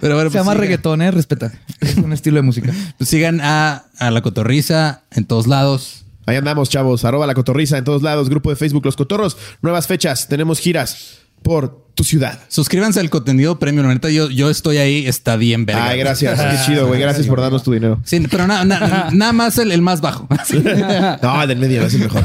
Pero 0.00 0.14
bueno, 0.14 0.30
Se 0.30 0.30
pues 0.30 0.34
llama 0.34 0.52
sigan- 0.52 0.58
reggaetón, 0.58 1.02
¿eh? 1.02 1.10
Respeta. 1.10 1.52
Es 1.80 1.96
un 1.96 2.12
estilo 2.12 2.36
de 2.36 2.42
música. 2.42 2.72
pues 2.96 3.08
sigan 3.10 3.40
a, 3.42 3.84
a 3.98 4.10
La 4.10 4.20
Cotorriza 4.22 5.02
en 5.10 5.24
todos 5.24 5.46
lados. 5.46 6.04
Ahí 6.26 6.36
andamos, 6.36 6.68
chavos. 6.68 7.04
Arroba 7.06 7.26
la 7.26 7.32
cotorriza 7.34 7.78
en 7.78 7.84
todos 7.84 8.02
lados. 8.02 8.28
Grupo 8.28 8.50
de 8.50 8.56
Facebook 8.56 8.84
Los 8.84 8.96
Cotorros. 8.96 9.38
Nuevas 9.62 9.86
fechas. 9.86 10.28
Tenemos 10.28 10.58
giras 10.60 11.20
por 11.42 11.86
tu 11.94 12.04
ciudad. 12.04 12.38
Suscríbanse 12.48 13.00
al 13.00 13.10
contenido 13.10 13.58
premium. 13.58 13.86
La 13.88 13.94
neta, 13.94 14.08
yo, 14.10 14.30
yo 14.30 14.50
estoy 14.50 14.76
ahí, 14.76 15.06
está 15.06 15.34
bien 15.36 15.66
verga. 15.66 15.88
Ay, 15.88 15.98
gracias. 15.98 16.40
Qué 16.40 16.56
chido, 16.64 16.86
güey. 16.86 17.00
Gracias 17.00 17.26
por 17.26 17.40
darnos 17.40 17.62
tu 17.64 17.72
dinero. 17.72 18.00
Sí, 18.04 18.20
pero 18.30 18.46
na- 18.46 18.64
na- 18.64 19.08
nada 19.12 19.32
más 19.32 19.58
el, 19.58 19.72
el 19.72 19.82
más 19.82 20.00
bajo. 20.00 20.28
No, 21.22 21.46
del 21.46 21.58
medio 21.58 21.82
es 21.82 21.94
el 21.94 22.00
mejor. 22.00 22.22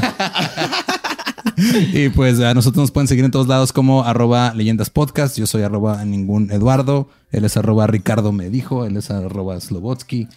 y 1.92 2.08
pues 2.10 2.40
a 2.40 2.54
nosotros 2.54 2.82
nos 2.84 2.90
pueden 2.90 3.06
seguir 3.08 3.24
en 3.24 3.30
todos 3.30 3.46
lados 3.48 3.72
como 3.72 4.04
arroba 4.04 4.52
leyendas 4.54 4.90
podcast. 4.90 5.36
Yo 5.38 5.46
soy 5.46 5.62
arroba 5.62 6.04
ningún 6.04 6.50
Eduardo. 6.50 7.08
Él 7.32 7.44
es 7.44 7.56
arroba 7.56 7.86
Ricardo 7.86 8.32
me 8.32 8.50
dijo. 8.50 8.84
Él 8.84 8.96
es 8.96 9.10
arroba 9.10 9.60
Slobotsky. 9.60 10.28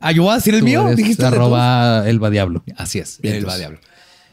Ah, 0.00 0.12
yo 0.12 0.22
voy 0.24 0.32
a 0.32 0.36
decir 0.36 0.54
el 0.54 0.60
Tú 0.60 0.66
mío. 0.66 0.84
eres 0.86 0.96
Dijiste 0.96 1.22
el 1.22 1.28
arroba 1.32 2.08
Elba 2.08 2.30
Diablo. 2.30 2.64
Así 2.76 2.98
es. 2.98 3.18
El 3.22 3.48
va 3.48 3.56
diablo. 3.56 3.78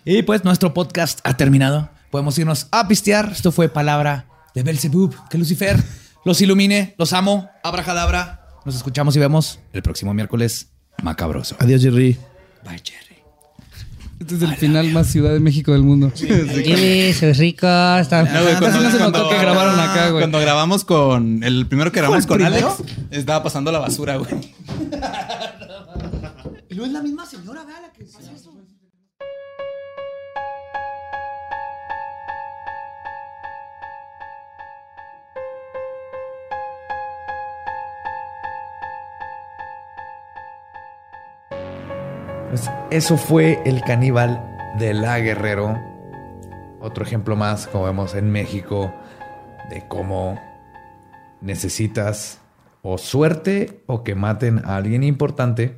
Y 0.06 0.24
pues 0.24 0.44
nuestro 0.44 0.74
podcast 0.74 1.20
ha 1.24 1.38
terminado. 1.38 1.90
Podemos 2.10 2.38
irnos 2.38 2.68
a 2.72 2.88
pistear. 2.88 3.30
Esto 3.32 3.52
fue 3.52 3.70
palabra 3.70 4.26
de 4.56 4.64
Belzebub. 4.64 5.16
Que 5.30 5.38
Lucifer 5.38 5.82
los 6.26 6.42
ilumine. 6.42 6.96
Los 6.98 7.14
amo. 7.14 7.50
Abracadabra. 7.64 8.48
Nos 8.66 8.76
escuchamos 8.76 9.16
y 9.16 9.20
vemos 9.20 9.60
el 9.74 9.82
próximo 9.82 10.14
miércoles 10.14 10.70
macabroso. 11.02 11.56
Adiós, 11.60 11.82
Jerry. 11.82 12.18
Bye, 12.64 12.82
Jerry. 12.84 13.10
Este 14.20 14.36
es 14.36 14.42
el 14.42 14.56
final 14.58 14.92
más 14.92 15.08
Ciudad 15.08 15.32
de 15.32 15.40
México 15.40 15.72
del 15.72 15.84
mundo. 15.84 16.12
Eso 16.14 17.26
es 17.28 17.38
rico. 17.38 17.68
Está... 17.68 18.26
Casi 18.60 18.80
no 18.80 18.92
se 18.92 19.00
notó 19.00 19.30
que 19.30 19.38
grabaron 19.38 19.80
acá, 19.80 20.10
güey. 20.10 20.22
Cuando 20.24 20.40
grabamos 20.40 20.84
con 20.84 21.42
el 21.44 21.68
primero 21.68 21.92
que 21.92 22.00
grabamos 22.02 22.26
con 22.26 22.42
Alex, 22.42 22.66
estaba 23.12 23.44
pasando 23.44 23.72
la 23.72 23.80
basura, 23.80 24.18
güey. 24.18 24.32
Y 26.72 26.76
no 26.76 26.86
es 26.86 26.92
la 26.92 27.02
misma 27.02 27.26
señora, 27.26 27.64
vea 27.66 27.82
la 27.82 27.92
que 27.92 28.06
Pues 42.50 42.70
eso 42.90 43.18
fue 43.18 43.62
el 43.66 43.82
caníbal 43.82 44.44
de 44.80 44.94
la 44.94 45.20
Guerrero. 45.20 45.78
Otro 46.82 47.04
ejemplo 47.04 47.36
más, 47.36 47.68
como 47.68 47.86
vemos 47.86 48.16
en 48.16 48.32
México, 48.32 48.94
de 49.70 49.88
cómo 49.88 50.42
necesitas 51.42 52.40
o 52.82 52.98
suerte 52.98 53.84
o 53.86 54.04
que 54.04 54.16
maten 54.16 54.62
a 54.66 54.78
alguien 54.78 55.04
importante 55.04 55.78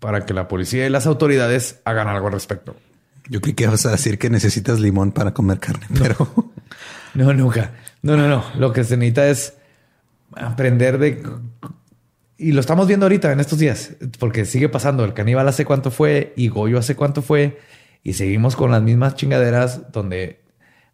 para 0.00 0.26
que 0.26 0.34
la 0.34 0.48
policía 0.48 0.86
y 0.86 0.90
las 0.90 1.06
autoridades 1.06 1.80
hagan 1.84 2.08
algo 2.08 2.26
al 2.26 2.32
respecto. 2.32 2.74
Yo 3.28 3.40
creí 3.40 3.54
que 3.54 3.66
vas 3.66 3.86
a 3.86 3.92
decir 3.92 4.18
que 4.18 4.30
necesitas 4.30 4.80
limón 4.80 5.12
para 5.12 5.32
comer 5.32 5.60
carne, 5.60 5.86
pero 5.98 6.28
No, 7.14 7.32
nunca. 7.32 7.70
No, 8.02 8.16
no, 8.16 8.28
no. 8.28 8.44
Lo 8.58 8.72
que 8.72 8.84
se 8.84 8.96
necesita 8.96 9.28
es 9.28 9.54
aprender 10.32 10.98
de 10.98 11.22
y 12.44 12.52
lo 12.52 12.60
estamos 12.60 12.86
viendo 12.86 13.06
ahorita 13.06 13.32
en 13.32 13.40
estos 13.40 13.58
días, 13.58 13.92
porque 14.18 14.44
sigue 14.44 14.68
pasando. 14.68 15.02
El 15.02 15.14
caníbal 15.14 15.48
hace 15.48 15.64
cuánto 15.64 15.90
fue 15.90 16.34
y 16.36 16.48
Goyo 16.48 16.78
hace 16.78 16.94
cuánto 16.94 17.22
fue. 17.22 17.58
Y 18.02 18.12
seguimos 18.12 18.54
con 18.54 18.70
las 18.70 18.82
mismas 18.82 19.14
chingaderas 19.14 19.90
donde 19.92 20.42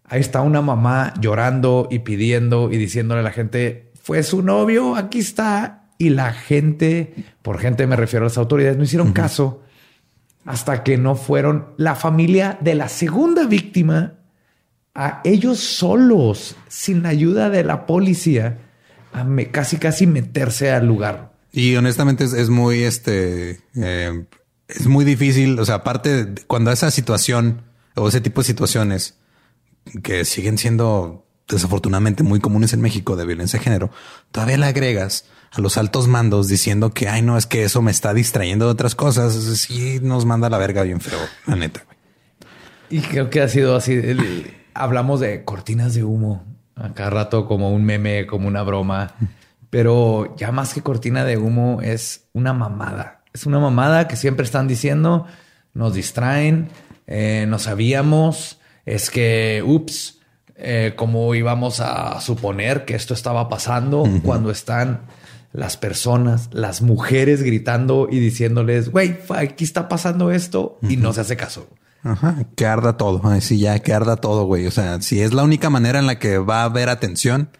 ahí 0.05 0.20
está 0.20 0.43
una 0.43 0.62
mamá 0.62 1.12
llorando 1.20 1.89
y 1.90 1.98
pidiendo 2.01 2.70
y 2.70 2.77
diciéndole 2.77 3.22
a 3.22 3.24
la 3.24 3.32
gente, 3.32 3.90
fue 4.01 4.22
su 4.22 4.43
novio, 4.43 4.94
aquí 4.94 5.18
está. 5.18 5.89
Y 5.98 6.10
la 6.10 6.32
gente, 6.32 7.14
por 7.43 7.59
gente 7.59 7.85
me 7.89 7.97
refiero 7.97 8.27
a 8.27 8.28
las 8.28 8.39
autoridades, 8.39 8.77
no 8.77 8.85
hicieron 8.85 9.12
caso 9.12 9.64
hasta 10.44 10.85
que 10.85 10.98
no 10.98 11.16
fueron 11.16 11.74
la 11.77 11.97
familia 11.97 12.59
de 12.60 12.77
la 12.77 12.89
segunda 12.89 13.47
víctima 13.47 14.14
a 14.94 15.20
ellos 15.24 15.59
solos, 15.59 16.55
sin 16.68 17.06
ayuda 17.06 17.51
de 17.51 17.64
la 17.64 17.86
policía, 17.86 18.59
a 19.12 19.24
me, 19.24 19.51
casi 19.51 19.78
casi 19.78 20.06
meterse 20.06 20.70
al 20.70 20.86
lugar. 20.86 21.30
Y 21.52 21.77
honestamente 21.77 22.24
es, 22.24 22.48
muy 22.48 22.82
este 22.82 23.60
eh, 23.74 24.24
es 24.68 24.86
muy 24.86 25.05
difícil. 25.05 25.59
O 25.59 25.64
sea, 25.64 25.77
aparte 25.77 26.35
cuando 26.47 26.70
esa 26.70 26.90
situación 26.90 27.62
o 27.97 28.09
ese 28.09 28.20
tipo 28.20 28.40
de 28.40 28.47
situaciones 28.47 29.18
que 30.02 30.24
siguen 30.24 30.59
siendo 30.59 31.27
desafortunadamente 31.48 32.22
muy 32.22 32.39
comunes 32.39 32.72
en 32.72 32.81
México 32.81 33.16
de 33.16 33.27
violencia 33.27 33.59
de 33.59 33.64
género, 33.64 33.90
todavía 34.31 34.59
le 34.59 34.66
agregas 34.66 35.24
a 35.51 35.60
los 35.60 35.77
altos 35.77 36.06
mandos 36.06 36.47
diciendo 36.47 36.90
que 36.90 37.09
ay, 37.09 37.22
no 37.22 37.36
es 37.36 37.47
que 37.47 37.64
eso 37.64 37.82
me 37.82 37.90
está 37.90 38.14
distrayendo 38.14 38.66
de 38.66 38.72
otras 38.72 38.94
cosas. 38.94 39.35
Sí, 39.35 39.98
nos 40.01 40.24
manda 40.27 40.48
la 40.48 40.59
verga 40.59 40.82
bien 40.82 41.01
feo, 41.01 41.18
la 41.47 41.56
neta. 41.56 41.85
Y 42.89 43.01
creo 43.01 43.31
que 43.31 43.40
ha 43.40 43.48
sido 43.48 43.77
así. 43.77 44.01
hablamos 44.74 45.20
de 45.20 45.44
cortinas 45.44 45.94
de 45.94 46.05
humo 46.05 46.44
a 46.77 46.93
cada 46.94 47.10
rato 47.10 47.47
como 47.47 47.70
un 47.72 47.85
meme, 47.85 48.27
como 48.27 48.48
una 48.48 48.62
broma, 48.62 49.14
pero 49.70 50.34
ya 50.36 50.52
más 50.52 50.74
que 50.74 50.82
cortina 50.82 51.24
de 51.24 51.38
humo 51.38 51.80
es 51.82 52.24
una 52.32 52.52
mamada. 52.52 53.22
Es 53.32 53.47
una 53.47 53.60
mamada 53.60 54.09
que 54.09 54.16
siempre 54.16 54.44
están 54.44 54.66
diciendo, 54.66 55.26
nos 55.72 55.94
distraen, 55.94 56.68
eh, 57.06 57.47
no 57.48 57.59
sabíamos, 57.59 58.59
es 58.84 59.10
que, 59.10 59.62
ups, 59.64 60.18
eh, 60.56 60.94
cómo 60.97 61.34
íbamos 61.34 61.80
a 61.80 62.20
suponer 62.20 62.84
que 62.84 62.94
esto 62.94 63.14
estaba 63.14 63.48
pasando 63.48 64.05
cuando 64.24 64.51
están 64.51 65.02
las 65.52 65.76
personas, 65.76 66.48
las 66.52 66.82
mujeres 66.82 67.42
gritando 67.42 68.09
y 68.10 68.18
diciéndoles, 68.18 68.90
güey, 68.90 69.16
aquí 69.30 69.64
está 69.64 69.88
pasando 69.88 70.30
esto 70.30 70.78
y 70.82 70.97
no 70.97 71.12
se 71.12 71.22
hace 71.22 71.36
caso. 71.36 71.68
Ajá, 72.02 72.44
que 72.56 72.66
arda 72.66 72.97
todo. 72.97 73.20
Ay, 73.24 73.40
sí, 73.40 73.59
ya 73.59 73.78
que 73.80 73.92
arda 73.92 74.16
todo, 74.16 74.44
güey. 74.44 74.66
O 74.66 74.70
sea, 74.70 75.01
si 75.02 75.20
es 75.20 75.34
la 75.34 75.42
única 75.42 75.70
manera 75.70 75.98
en 75.98 76.06
la 76.06 76.18
que 76.18 76.38
va 76.38 76.62
a 76.62 76.64
haber 76.64 76.88
atención, 76.88 77.51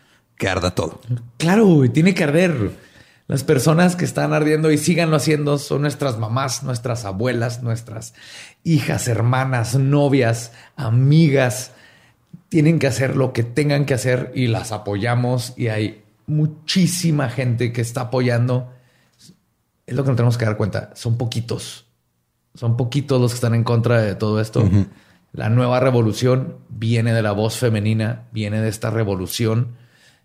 que 0.41 0.49
arda 0.49 0.75
todo. 0.75 1.03
Claro, 1.37 1.67
güey, 1.67 1.91
tiene 1.91 2.15
que 2.15 2.25
arder. 2.25 2.71
Las 3.29 3.45
personas 3.45 3.95
que 3.95 4.07
están 4.07 4.33
ardiendo 4.33 4.73
y 4.73 4.79
síganlo 4.79 5.17
haciendo 5.17 5.59
son 5.59 5.83
nuestras 5.83 6.19
mamás, 6.19 6.63
nuestras 6.63 7.05
abuelas, 7.05 7.63
nuestras 7.63 8.15
hijas, 8.65 9.07
hermanas, 9.07 9.75
novias, 9.75 10.53
amigas. 10.77 11.73
Tienen 12.49 12.79
que 12.79 12.87
hacer 12.87 13.17
lo 13.17 13.35
que 13.35 13.43
tengan 13.43 13.85
que 13.85 13.93
hacer 13.93 14.33
y 14.35 14.47
las 14.47 14.73
apoyamos 14.73 15.53
y 15.59 15.69
hay 15.69 16.03
muchísima 16.27 17.29
gente 17.29 17.71
que 17.71 17.83
está 17.83 18.01
apoyando. 18.01 18.73
Es 19.87 19.95
lo 19.95 20.05
que 20.05 20.09
nos 20.09 20.17
tenemos 20.17 20.39
que 20.39 20.47
dar 20.47 20.57
cuenta. 20.57 20.91
Son 20.95 21.19
poquitos. 21.19 21.85
Son 22.55 22.79
poquitos 22.79 23.21
los 23.21 23.33
que 23.33 23.37
están 23.37 23.55
en 23.55 23.63
contra 23.63 24.01
de 24.01 24.15
todo 24.15 24.41
esto. 24.41 24.67
La 25.33 25.51
nueva 25.51 25.81
revolución 25.81 26.57
viene 26.71 27.13
de 27.13 27.21
la 27.21 27.33
voz 27.33 27.59
femenina, 27.59 28.23
viene 28.33 28.63
de 28.63 28.71
esta 28.71 28.89
revolución 28.89 29.79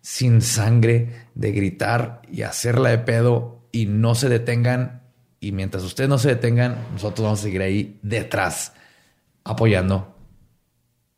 sin 0.08 0.40
sangre 0.40 1.26
de 1.34 1.50
gritar 1.50 2.22
y 2.30 2.42
hacerla 2.42 2.90
de 2.90 2.98
pedo 2.98 3.66
y 3.72 3.86
no 3.86 4.14
se 4.14 4.28
detengan. 4.28 5.02
Y 5.40 5.50
mientras 5.50 5.82
ustedes 5.82 6.08
no 6.08 6.16
se 6.18 6.28
detengan, 6.28 6.76
nosotros 6.92 7.24
vamos 7.24 7.40
a 7.40 7.42
seguir 7.42 7.60
ahí 7.60 7.98
detrás 8.04 8.72
apoyando. 9.42 10.16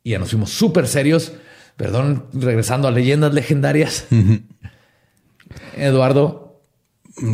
Y 0.01 0.09
ya 0.11 0.17
nos 0.19 0.31
fuimos 0.31 0.49
súper 0.49 0.87
serios. 0.87 1.33
Perdón, 1.77 2.25
regresando 2.33 2.87
a 2.87 2.91
leyendas 2.91 3.31
legendarias. 3.31 4.07
Eduardo, 5.77 6.59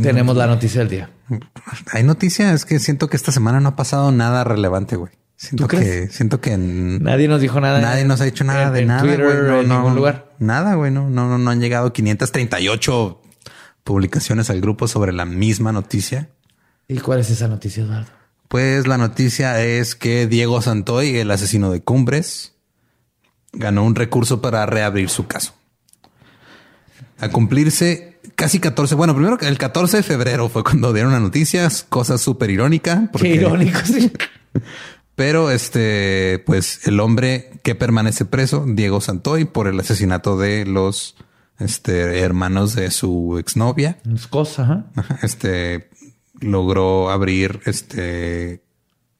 tenemos 0.03 0.36
la 0.36 0.48
noticia 0.48 0.80
del 0.82 0.90
día. 0.90 1.10
Hay 1.94 2.03
noticias 2.03 2.53
es 2.53 2.65
que 2.65 2.80
siento 2.80 3.07
que 3.10 3.15
esta 3.15 3.32
semana 3.32 3.61
no 3.61 3.69
ha 3.69 3.76
pasado 3.77 4.11
nada 4.11 4.44
relevante, 4.44 4.98
güey. 4.98 5.14
Siento 5.38 5.64
¿Tú 5.64 5.68
que, 5.69 5.77
crees? 5.77 6.14
siento 6.14 6.40
que 6.41 6.57
Nadie 6.57 7.27
nos 7.30 7.40
dijo 7.41 7.60
nada. 7.61 7.80
nadie 7.82 8.03
nos 8.06 8.19
ha 8.22 8.26
dicho 8.26 8.44
nada 8.44 8.68
en- 8.68 8.73
de 8.73 8.80
en 8.82 8.88
nada, 8.88 9.02
Twitter, 9.02 9.23
güey. 9.23 9.38
No, 9.48 9.61
en 9.61 9.68
no, 9.69 9.76
ningún 9.77 9.95
lugar. 9.95 10.25
Nada, 10.40 10.76
güey. 10.76 10.91
No, 10.91 11.10
no, 11.10 11.38
no, 11.38 11.49
han 11.52 11.60
llegado 11.62 11.91
538 11.94 13.22
publicaciones 13.84 14.49
al 14.49 14.62
grupo 14.62 14.88
sobre 14.88 15.14
la 15.14 15.26
misma 15.26 15.72
noticia. 15.72 16.30
¿Y 16.88 16.98
cuál 16.99 17.20
es 17.20 17.30
esa 17.30 17.48
noticia, 17.48 17.84
Eduardo? 17.84 18.07
Pues 18.48 18.88
la 18.88 18.98
noticia 18.98 19.62
es 19.64 19.95
que 19.95 20.28
Diego 20.28 20.62
Santoy, 20.62 21.18
el 21.18 21.32
asesino 21.32 21.72
de 21.72 21.82
Cumbres, 21.82 22.53
ganó 23.53 23.84
un 23.84 23.95
recurso 23.95 24.41
para 24.41 24.66
reabrir 24.66 25.10
su 25.10 25.28
caso. 25.28 25.53
A 27.20 27.30
cumplirse 27.30 28.20
casi 28.36 28.60
14, 28.60 28.95
bueno, 28.95 29.16
primero 29.16 29.38
el 29.40 29.57
14 29.57 29.98
de 29.98 30.03
febrero 30.03 30.49
fue 30.49 30.64
cuando 30.64 30.91
dieron 30.94 31.12
la 31.14 31.20
noticia, 31.20 31.68
cosa 31.90 32.18
súper 32.18 32.49
irónica. 32.49 33.10
porque- 33.12 33.30
Qué 33.30 33.36
irónico. 33.36 33.80
sí. 33.86 34.12
Pero 35.16 35.50
este, 35.50 36.44
pues 36.46 36.86
el 36.88 37.00
hombre 37.00 37.60
que 37.64 37.74
permanece 37.74 38.26
preso, 38.26 38.66
Diego 38.68 39.00
Santoy, 39.00 39.46
por 39.46 39.68
el 39.68 39.80
asesinato 39.80 40.38
de 40.38 40.66
los 40.66 41.16
este, 41.60 42.20
hermanos 42.20 42.76
de 42.76 42.92
su 42.92 43.38
exnovia, 43.40 43.98
Es 44.14 44.28
cosa, 44.28 44.64
ajá. 44.64 44.86
Ajá, 44.96 45.20
este 45.24 45.90
logró 46.42 47.10
abrir 47.12 47.62
este 47.66 48.62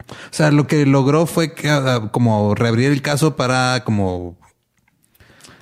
o 0.10 0.14
sea 0.32 0.52
lo 0.52 0.68
que 0.68 0.86
logró 0.86 1.26
fue 1.26 1.54
que 1.54 1.70
ah, 1.70 2.10
como 2.12 2.54
reabrir 2.56 2.92
el 2.92 3.02
caso 3.02 3.36
para 3.36 3.84
como 3.86 4.38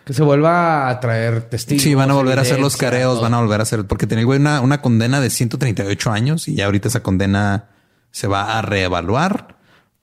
Que 0.05 0.13
se 0.13 0.23
vuelva 0.23 0.89
a 0.89 0.99
traer 0.99 1.43
testigos. 1.43 1.83
sí 1.83 1.93
van 1.93 2.11
a 2.11 2.15
volver 2.15 2.39
a 2.39 2.41
hacer 2.41 2.59
los 2.59 2.75
careos 2.75 3.21
van 3.21 3.33
a 3.33 3.39
volver 3.39 3.59
a 3.59 3.63
hacer 3.63 3.85
porque 3.85 4.07
tenía 4.07 4.25
una, 4.25 4.61
una 4.61 4.81
condena 4.81 5.21
de 5.21 5.29
138 5.29 6.11
años 6.11 6.47
y 6.47 6.55
ya 6.55 6.65
ahorita 6.65 6.87
esa 6.87 7.03
condena 7.03 7.69
se 8.11 8.27
va 8.27 8.57
a 8.57 8.61
reevaluar 8.61 9.55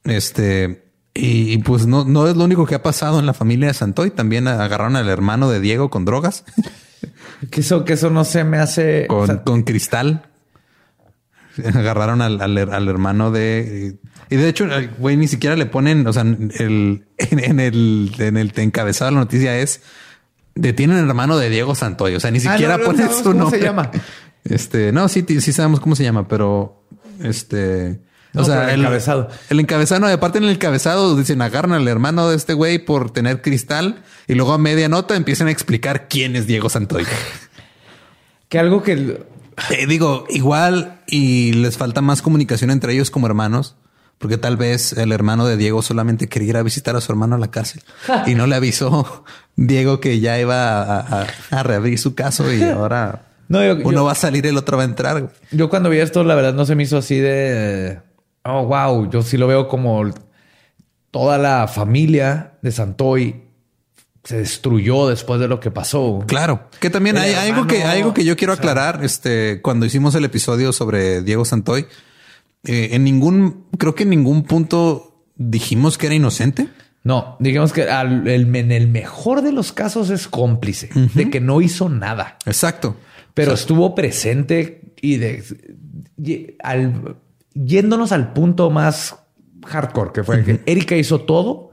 este 0.05 0.85
y, 1.14 1.52
y, 1.52 1.59
pues 1.59 1.86
no, 1.86 2.05
no 2.05 2.28
es 2.28 2.36
lo 2.36 2.44
único 2.44 2.66
que 2.66 2.74
ha 2.77 2.82
pasado 2.82 3.18
en 3.18 3.27
la 3.27 3.35
familia 3.35 3.68
de 3.68 3.74
Santoy. 3.74 4.10
También 4.10 4.47
agarraron 4.48 4.94
al 4.97 5.09
hermano 5.09 5.51
de 5.51 5.60
Diego 5.60 5.90
con 5.90 6.05
drogas, 6.05 6.44
Que 7.51 7.62
eso, 7.62 7.85
que 7.86 7.94
eso 7.94 8.10
no 8.10 8.24
se 8.24 8.44
me 8.44 8.59
hace. 8.59 9.06
con, 9.09 9.18
o 9.22 9.27
sea, 9.27 9.43
con 9.43 9.62
cristal. 9.62 10.27
Agarraron 11.74 12.22
al, 12.22 12.40
al, 12.40 12.56
al 12.59 12.89
hermano 12.89 13.31
de... 13.31 13.97
Y 14.31 14.36
de 14.36 14.48
hecho, 14.48 14.66
güey 14.98 15.16
ni 15.16 15.27
siquiera 15.27 15.56
le 15.56 15.66
ponen, 15.66 16.06
o 16.06 16.12
sea, 16.12 16.22
el, 16.22 17.06
en, 17.18 17.39
en 17.39 17.59
el, 17.60 18.12
en 18.18 18.36
el 18.36 18.52
encabezado 18.56 19.10
de 19.10 19.14
la 19.16 19.20
noticia 19.20 19.59
es 19.59 19.82
detienen 20.55 20.98
al 20.98 21.09
hermano 21.09 21.36
de 21.39 21.51
Diego 21.51 21.74
Santoy. 21.74 22.14
O 22.14 22.20
sea, 22.20 22.31
ni 22.31 22.39
Ah, 22.39 22.52
siquiera 22.52 22.74
no, 22.77 22.85
no 22.85 22.85
ponen 22.85 23.01
sabemos 23.02 23.18
su 23.18 23.24
cómo 23.31 23.39
nombre. 23.40 23.59
se 23.59 23.64
llama. 23.64 23.90
Este, 24.44 24.93
no, 24.93 25.09
sí, 25.09 25.24
sí 25.40 25.52
sabemos 25.52 25.81
cómo 25.81 25.97
se 25.97 26.05
llama, 26.05 26.28
pero 26.28 26.85
este, 27.22 28.01
No, 28.32 28.43
o 28.43 28.44
sea, 28.44 28.73
el 28.73 28.81
encabezado. 28.81 29.28
El 29.48 29.59
encabezado, 29.61 30.01
no, 30.01 30.09
y 30.09 30.12
aparte 30.12 30.39
en 30.39 30.44
el 30.44 30.51
encabezado 30.51 31.16
dicen 31.16 31.43
agarran 31.43 31.73
al 31.73 31.89
hermano 31.89 32.28
de 32.28 32.36
este 32.36 32.55
güey 32.55 32.78
por 32.78 33.11
tener 33.12 33.43
cristal 33.43 34.02
y 34.28 34.35
luego 34.35 34.52
a 34.52 34.59
media 34.59 34.89
nota 34.89 35.16
empiezan 35.16 35.48
a 35.48 35.51
explicar 35.51 36.07
quién 36.09 36.36
es 36.36 36.47
Diego 36.47 36.69
Santoy. 36.69 37.05
que 38.48 38.59
algo 38.59 38.82
que. 38.82 39.23
Eh, 39.70 39.86
digo, 39.86 40.24
igual 40.31 41.01
y 41.07 41.52
les 41.52 41.77
falta 41.77 42.01
más 42.01 42.23
comunicación 42.23 42.70
entre 42.70 42.93
ellos 42.94 43.11
como 43.11 43.27
hermanos, 43.27 43.77
porque 44.19 44.39
tal 44.39 44.57
vez 44.57 44.93
el 44.94 45.12
hermano 45.12 45.44
de 45.47 45.57
Diego 45.57 45.82
solamente 45.82 46.28
quería 46.28 46.48
ir 46.51 46.57
a 46.57 46.62
visitar 46.62 46.97
a 46.97 47.01
su 47.01 47.12
hermano 47.12 47.35
a 47.35 47.39
la 47.39 47.51
cárcel 47.51 47.82
y 48.27 48.35
no 48.35 48.47
le 48.47 48.55
avisó 48.57 49.24
Diego 49.57 50.01
que 50.01 50.20
ya 50.20 50.39
iba 50.40 50.82
a, 50.82 51.01
a- 51.01 51.27
a 51.51 51.62
reabrir 51.62 51.98
su 51.98 52.15
caso 52.15 52.51
y 52.52 52.62
ahora 52.70 53.23
No, 53.48 53.62
yo, 53.62 53.74
uno 53.85 53.90
yo- 53.93 54.05
va 54.05 54.12
a 54.12 54.15
salir, 54.15 54.47
el 54.47 54.57
otro 54.57 54.77
va 54.78 54.85
a 54.85 54.86
entrar. 54.86 55.31
yo 55.51 55.69
cuando 55.69 55.90
vi 55.90 55.98
esto, 55.98 56.24
la 56.24 56.35
verdad, 56.35 56.55
no 56.55 56.65
se 56.65 56.74
me 56.74 56.85
hizo 56.85 56.97
así 56.97 57.19
de. 57.19 57.98
Oh, 58.45 58.65
wow. 58.67 59.11
Yo 59.11 59.23
sí 59.23 59.37
lo 59.37 59.47
veo 59.47 59.69
como 59.69 60.05
toda 61.11 61.39
la 61.39 61.69
familia 61.69 62.55
de 62.62 62.73
Santoy 62.73 63.43
se 64.23 64.39
destruyó 64.39 65.09
después 65.09 65.41
de 65.41 65.49
lo 65.49 65.61
que 65.61 65.71
pasó. 65.71 66.23
Claro, 66.27 66.69
que 66.79 66.91
también 66.91 67.17
hay, 67.17 67.33
hay 67.33 67.51
algo 67.51 67.67
que 67.67 67.83
algo 67.85 68.12
que 68.15 68.25
yo 68.25 68.37
quiero 68.37 68.53
o 68.53 68.57
sea- 68.57 68.61
aclarar. 68.62 69.05
Este, 69.05 69.61
cuando 69.62 69.87
hicimos 69.87 70.15
el 70.15 70.25
episodio 70.25 70.73
sobre 70.73 71.23
Diego 71.23 71.45
Santoy, 71.45 71.87
eh, 72.65 72.91
en 72.93 73.05
ningún, 73.05 73.65
creo 73.79 73.95
que 73.95 74.03
en 74.03 74.11
ningún 74.11 74.45
punto 74.45 75.25
dijimos 75.37 75.97
que 75.97 76.07
era 76.07 76.15
inocente. 76.15 76.69
No, 77.03 77.37
digamos 77.41 77.73
que 77.73 77.85
al- 77.89 78.29
el- 78.29 78.55
en 78.55 78.73
el 78.73 78.89
mejor 78.89 79.41
de 79.41 79.53
los 79.53 79.73
casos 79.73 80.11
es 80.11 80.29
cómplice 80.29 80.91
de 81.15 81.31
que 81.31 81.41
no 81.41 81.62
hizo 81.62 81.89
nada. 81.89 82.37
Exacto. 82.47 82.97
pero 83.33 83.53
estuvo 83.55 83.95
presente 83.95 84.93
y 85.01 85.17
de 85.17 85.43
y 86.23 86.57
al 86.62 87.17
yéndonos 87.55 88.12
al 88.12 88.32
punto 88.32 88.70
más 88.70 89.16
hardcore 89.66 90.12
que 90.12 90.24
fue 90.24 90.44
que 90.44 90.60
Erika 90.66 90.97
hizo 90.97 91.20
todo, 91.20 91.70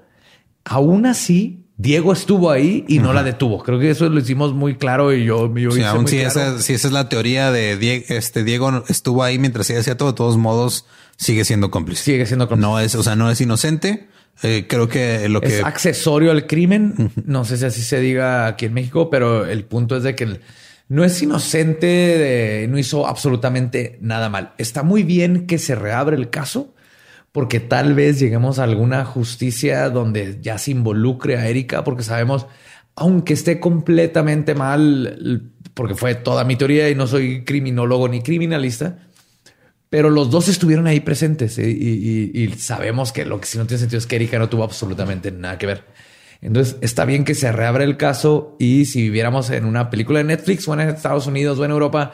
aún 0.65 1.05
así 1.05 1.63
Diego 1.79 2.11
estuvo 2.11 2.49
ahí 2.49 2.85
y 2.87 2.97
no 2.99 3.13
la 3.13 3.21
detuvo. 3.21 3.61
Creo 3.61 3.79
que 3.79 3.91
eso 3.91 4.09
lo 4.09 4.19
hicimos 4.19 4.53
muy 4.53 4.77
claro 4.77 5.13
y 5.13 5.25
yo, 5.25 5.53
yo 5.55 5.69
Sí, 5.71 5.79
hice 5.79 5.87
aún 5.87 6.01
muy 6.03 6.11
si, 6.11 6.17
claro. 6.17 6.29
esa, 6.29 6.59
si 6.61 6.73
esa 6.73 6.87
es 6.87 6.93
la 6.93 7.07
teoría 7.07 7.51
de 7.51 7.77
Diego, 7.77 8.03
este 8.09 8.43
Diego 8.43 8.83
estuvo 8.89 9.23
ahí 9.23 9.37
mientras 9.37 9.69
ella 9.69 9.81
hacía 9.81 9.95
todo, 9.95 10.09
de 10.11 10.15
todos 10.15 10.37
modos 10.37 10.85
sigue 11.17 11.45
siendo 11.45 11.69
cómplice. 11.69 12.03
Sigue 12.03 12.25
siendo 12.25 12.47
cómplice. 12.47 12.67
No 12.67 12.79
es, 12.79 12.95
o 12.95 13.03
sea, 13.03 13.15
no 13.15 13.29
es 13.29 13.39
inocente. 13.41 14.07
Eh, 14.43 14.65
creo 14.67 14.87
que 14.89 15.29
lo 15.29 15.39
que 15.41 15.59
es 15.59 15.63
accesorio 15.63 16.31
al 16.31 16.47
crimen. 16.47 17.11
No 17.25 17.45
sé 17.45 17.57
si 17.57 17.65
así 17.65 17.81
se 17.81 17.99
diga 17.99 18.47
aquí 18.47 18.65
en 18.65 18.73
México, 18.73 19.09
pero 19.11 19.45
el 19.45 19.63
punto 19.65 19.97
es 19.97 20.03
de 20.03 20.15
que 20.15 20.23
el- 20.25 20.41
no 20.89 21.03
es 21.03 21.22
inocente, 21.22 21.85
de- 21.88 22.68
no 22.69 22.77
hizo 22.77 23.07
absolutamente 23.07 23.97
nada 24.01 24.30
mal. 24.30 24.53
Está 24.57 24.84
muy 24.84 25.03
bien 25.03 25.45
que 25.47 25.57
se 25.57 25.76
reabre 25.76 26.15
el 26.15 26.30
caso, 26.30 26.73
porque 27.31 27.59
tal 27.59 27.93
vez 27.93 28.19
lleguemos 28.19 28.57
a 28.59 28.64
alguna 28.64 29.05
justicia 29.05 29.89
donde 29.89 30.39
ya 30.41 30.57
se 30.57 30.72
involucre 30.72 31.38
a 31.38 31.47
Erika, 31.47 31.84
porque 31.84 32.03
sabemos, 32.03 32.47
aunque 32.95 33.34
esté 33.34 33.59
completamente 33.59 34.55
mal, 34.55 35.51
porque 35.73 35.93
fue 35.95 36.15
toda 36.15 36.43
mi 36.45 36.55
teoría 36.55 36.89
y 36.89 36.95
no 36.95 37.05
soy 37.05 37.43
criminólogo 37.43 38.07
ni 38.07 38.22
criminalista, 38.22 38.97
pero 39.89 40.09
los 40.09 40.31
dos 40.31 40.47
estuvieron 40.47 40.88
ahí 40.88 40.99
presentes 41.01 41.57
¿eh? 41.59 41.69
y, 41.69 42.31
y- 42.34 42.43
y 42.43 42.51
sabemos 42.57 43.11
que 43.11 43.23
lo 43.26 43.39
que 43.39 43.45
sí 43.47 43.57
no 43.57 43.65
tiene 43.65 43.80
sentido 43.80 43.99
es 43.99 44.07
que 44.07 44.15
Erika 44.18 44.39
no 44.39 44.49
tuvo 44.49 44.64
absolutamente 44.64 45.31
nada 45.31 45.57
que 45.57 45.65
ver. 45.68 45.84
Entonces 46.41 46.77
está 46.81 47.05
bien 47.05 47.23
que 47.23 47.35
se 47.35 47.51
reabra 47.51 47.84
el 47.84 47.97
caso 47.97 48.55
y 48.59 48.85
si 48.85 49.01
viviéramos 49.01 49.49
en 49.49 49.65
una 49.65 49.89
película 49.89 50.19
de 50.19 50.26
Netflix 50.26 50.68
o 50.68 50.73
en 50.73 50.81
Estados 50.81 51.27
Unidos 51.27 51.59
o 51.59 51.65
en 51.65 51.72
Europa, 51.72 52.14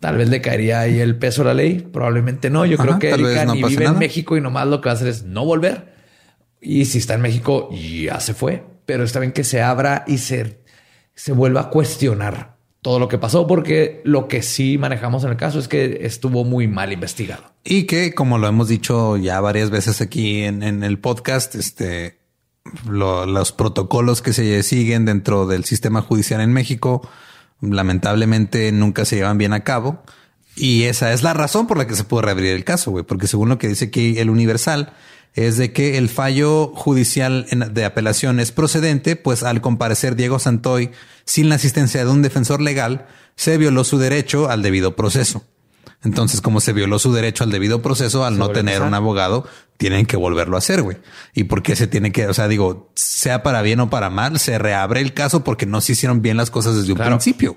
tal 0.00 0.16
vez 0.16 0.28
le 0.28 0.40
caería 0.40 0.80
ahí 0.80 0.98
el 0.98 1.16
peso 1.16 1.42
de 1.42 1.48
la 1.48 1.54
ley. 1.54 1.86
Probablemente 1.92 2.50
no. 2.50 2.66
Yo 2.66 2.74
Ajá, 2.74 2.84
creo 2.84 2.98
que 2.98 3.10
Erika 3.10 3.44
no 3.44 3.54
ni 3.54 3.62
vive 3.62 3.84
en. 3.84 3.98
México 3.98 4.36
y 4.36 4.40
nomás 4.40 4.66
lo 4.66 4.80
que 4.80 4.86
va 4.86 4.92
a 4.92 4.94
hacer 4.94 5.08
es 5.08 5.22
no 5.22 5.44
volver. 5.44 5.94
Y 6.60 6.86
si 6.86 6.98
está 6.98 7.14
en 7.14 7.22
México, 7.22 7.70
ya 7.72 8.20
se 8.20 8.34
fue. 8.34 8.64
Pero 8.86 9.04
está 9.04 9.20
bien 9.20 9.32
que 9.32 9.44
se 9.44 9.62
abra 9.62 10.04
y 10.06 10.18
se, 10.18 10.60
se 11.14 11.32
vuelva 11.32 11.62
a 11.62 11.70
cuestionar 11.70 12.56
todo 12.82 12.98
lo 12.98 13.08
que 13.08 13.18
pasó, 13.18 13.46
porque 13.46 14.00
lo 14.04 14.26
que 14.26 14.42
sí 14.42 14.78
manejamos 14.78 15.22
en 15.24 15.30
el 15.30 15.36
caso 15.36 15.58
es 15.58 15.68
que 15.68 16.00
estuvo 16.02 16.44
muy 16.44 16.66
mal 16.66 16.92
investigado. 16.92 17.44
Y 17.62 17.84
que, 17.84 18.14
como 18.14 18.38
lo 18.38 18.48
hemos 18.48 18.68
dicho 18.68 19.18
ya 19.18 19.38
varias 19.40 19.68
veces 19.70 20.00
aquí 20.00 20.42
en, 20.42 20.62
en 20.62 20.82
el 20.82 20.98
podcast, 20.98 21.54
este, 21.54 22.19
lo- 22.88 23.26
los 23.26 23.52
protocolos 23.52 24.22
que 24.22 24.32
se 24.32 24.62
siguen 24.62 25.04
dentro 25.04 25.46
del 25.46 25.64
sistema 25.64 26.02
judicial 26.02 26.40
en 26.40 26.52
México, 26.52 27.08
lamentablemente 27.60 28.70
nunca 28.72 29.04
se 29.04 29.16
llevan 29.16 29.38
bien 29.38 29.52
a 29.52 29.64
cabo. 29.64 30.02
Y 30.56 30.84
esa 30.84 31.12
es 31.12 31.22
la 31.22 31.32
razón 31.32 31.66
por 31.66 31.78
la 31.78 31.86
que 31.86 31.94
se 31.94 32.04
pudo 32.04 32.22
reabrir 32.22 32.52
el 32.54 32.64
caso, 32.64 32.90
güey, 32.90 33.04
porque 33.04 33.26
según 33.26 33.48
lo 33.48 33.58
que 33.58 33.68
dice 33.68 33.86
aquí 33.86 34.18
el 34.18 34.30
Universal, 34.30 34.92
es 35.34 35.56
de 35.56 35.72
que 35.72 35.96
el 35.96 36.08
fallo 36.08 36.72
judicial 36.74 37.46
en- 37.50 37.72
de 37.72 37.84
apelación 37.84 38.40
es 38.40 38.50
procedente, 38.50 39.14
pues 39.16 39.42
al 39.44 39.60
comparecer 39.60 40.16
Diego 40.16 40.38
Santoy 40.40 40.90
sin 41.24 41.48
la 41.48 41.54
asistencia 41.54 42.04
de 42.04 42.10
un 42.10 42.20
defensor 42.22 42.60
legal, 42.60 43.06
se 43.36 43.56
violó 43.56 43.84
su 43.84 43.98
derecho 43.98 44.50
al 44.50 44.62
debido 44.62 44.96
proceso. 44.96 45.44
Entonces, 46.02 46.40
como 46.40 46.60
se 46.60 46.72
violó 46.72 46.98
su 46.98 47.12
derecho 47.12 47.44
al 47.44 47.50
debido 47.52 47.80
proceso, 47.80 48.24
al 48.24 48.38
no 48.38 48.46
tener 48.54 48.80
un 48.88 48.94
abogado, 48.94 49.46
tienen 49.80 50.04
que 50.04 50.18
volverlo 50.18 50.56
a 50.56 50.58
hacer, 50.58 50.82
güey. 50.82 50.98
¿Y 51.34 51.44
por 51.44 51.62
qué 51.62 51.74
se 51.74 51.86
tiene 51.86 52.12
que, 52.12 52.26
o 52.26 52.34
sea, 52.34 52.46
digo, 52.46 52.92
sea 52.94 53.42
para 53.42 53.62
bien 53.62 53.80
o 53.80 53.88
para 53.88 54.10
mal, 54.10 54.38
se 54.38 54.58
reabre 54.58 55.00
el 55.00 55.14
caso 55.14 55.42
porque 55.42 55.64
no 55.64 55.80
se 55.80 55.92
hicieron 55.92 56.20
bien 56.20 56.36
las 56.36 56.50
cosas 56.50 56.76
desde 56.76 56.92
un 56.92 56.98
principio? 56.98 57.56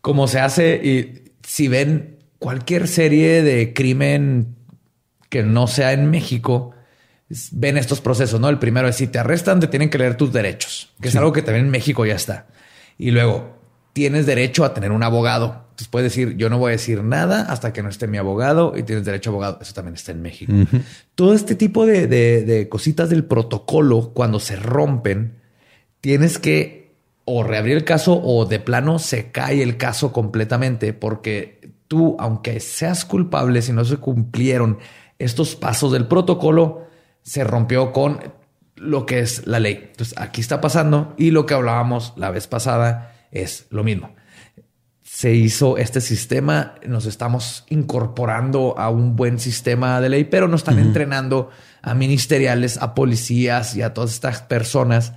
como 0.00 0.28
se 0.28 0.40
hace 0.40 0.80
y 0.82 1.32
si 1.46 1.68
ven 1.68 2.18
cualquier 2.38 2.88
serie 2.88 3.42
de 3.42 3.72
crimen 3.74 4.56
que 5.28 5.42
no 5.42 5.66
sea 5.66 5.92
en 5.92 6.10
México, 6.10 6.72
ven 7.52 7.76
estos 7.76 8.00
procesos, 8.00 8.40
¿no? 8.40 8.48
El 8.48 8.58
primero 8.58 8.88
es 8.88 8.96
si 8.96 9.06
te 9.06 9.18
arrestan, 9.18 9.60
te 9.60 9.68
tienen 9.68 9.90
que 9.90 9.98
leer 9.98 10.16
tus 10.16 10.32
derechos, 10.32 10.92
que 11.00 11.08
es 11.08 11.16
algo 11.16 11.32
que 11.32 11.42
también 11.42 11.66
en 11.66 11.70
México 11.70 12.04
ya 12.06 12.14
está. 12.14 12.46
Y 12.98 13.10
luego 13.10 13.59
tienes 13.92 14.26
derecho 14.26 14.64
a 14.64 14.74
tener 14.74 14.92
un 14.92 15.02
abogado. 15.02 15.64
Entonces 15.70 15.88
puedes 15.88 16.12
decir, 16.12 16.36
yo 16.36 16.50
no 16.50 16.58
voy 16.58 16.70
a 16.70 16.72
decir 16.72 17.02
nada 17.02 17.42
hasta 17.50 17.72
que 17.72 17.82
no 17.82 17.88
esté 17.88 18.06
mi 18.06 18.18
abogado 18.18 18.74
y 18.76 18.82
tienes 18.82 19.04
derecho 19.04 19.30
a 19.30 19.32
abogado. 19.32 19.58
Eso 19.62 19.72
también 19.74 19.94
está 19.94 20.12
en 20.12 20.22
México. 20.22 20.52
Todo 21.14 21.34
este 21.34 21.54
tipo 21.54 21.86
de, 21.86 22.06
de- 22.06 22.44
de 22.44 22.68
cositas 22.68 23.08
del 23.10 23.24
protocolo, 23.24 24.12
cuando 24.14 24.40
se 24.40 24.56
rompen, 24.56 25.38
tienes 26.00 26.38
que 26.38 26.90
o 27.24 27.42
reabrir 27.44 27.76
el 27.76 27.84
caso 27.84 28.20
o 28.22 28.44
de 28.46 28.58
plano 28.60 28.98
se 28.98 29.30
cae 29.30 29.62
el 29.62 29.76
caso 29.76 30.12
completamente 30.12 30.92
porque 30.92 31.70
tú, 31.86 32.16
aunque 32.18 32.58
seas 32.60 33.04
culpable, 33.04 33.62
si 33.62 33.72
no 33.72 33.84
se 33.84 33.98
cumplieron 33.98 34.78
estos 35.18 35.54
pasos 35.54 35.92
del 35.92 36.06
protocolo, 36.06 36.86
se 37.22 37.44
rompió 37.44 37.92
con 37.92 38.18
lo 38.76 39.06
que 39.06 39.20
es 39.20 39.46
la 39.46 39.60
ley. 39.60 39.88
Entonces 39.90 40.16
aquí 40.18 40.40
está 40.40 40.60
pasando 40.60 41.14
y 41.18 41.30
lo 41.30 41.46
que 41.46 41.54
hablábamos 41.54 42.14
la 42.16 42.30
vez 42.30 42.46
pasada 42.46 43.14
es 43.30 43.66
lo 43.70 43.84
mismo. 43.84 44.14
Se 45.02 45.34
hizo 45.34 45.76
este 45.76 46.00
sistema, 46.00 46.76
nos 46.86 47.06
estamos 47.06 47.64
incorporando 47.68 48.78
a 48.78 48.90
un 48.90 49.16
buen 49.16 49.38
sistema 49.38 50.00
de 50.00 50.08
ley, 50.08 50.24
pero 50.24 50.48
no 50.48 50.56
están 50.56 50.78
entrenando 50.78 51.50
a 51.82 51.94
ministeriales, 51.94 52.78
a 52.78 52.94
policías 52.94 53.76
y 53.76 53.82
a 53.82 53.92
todas 53.92 54.12
estas 54.12 54.42
personas 54.42 55.12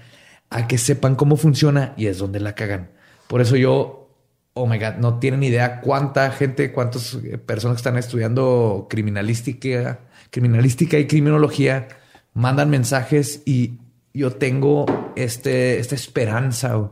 a 0.49 0.68
que 0.68 0.77
sepan 0.77 1.15
cómo 1.15 1.35
funciona 1.35 1.94
y 1.98 2.07
es 2.07 2.18
donde 2.18 2.40
la 2.40 2.53
cagan. 2.53 2.91
Por 3.27 3.41
eso 3.41 3.56
yo, 3.56 4.10
oh 4.53 4.68
my 4.68 4.77
God, 4.77 4.95
no 4.99 5.19
tienen 5.19 5.44
idea 5.44 5.81
cuánta 5.81 6.30
gente, 6.31 6.72
cuántas 6.72 7.15
eh, 7.15 7.38
personas 7.38 7.77
que 7.77 7.80
están 7.80 7.98
estudiando 7.98 8.88
criminalística, 8.90 10.02
criminalística 10.30 10.99
y 10.99 11.07
criminología 11.07 11.88
mandan 12.34 12.69
mensajes 12.69 13.41
y 13.45 13.80
yo 14.14 14.34
tengo 14.34 14.85
este, 15.15 15.80
esta 15.80 15.95
esperanza 15.95 16.91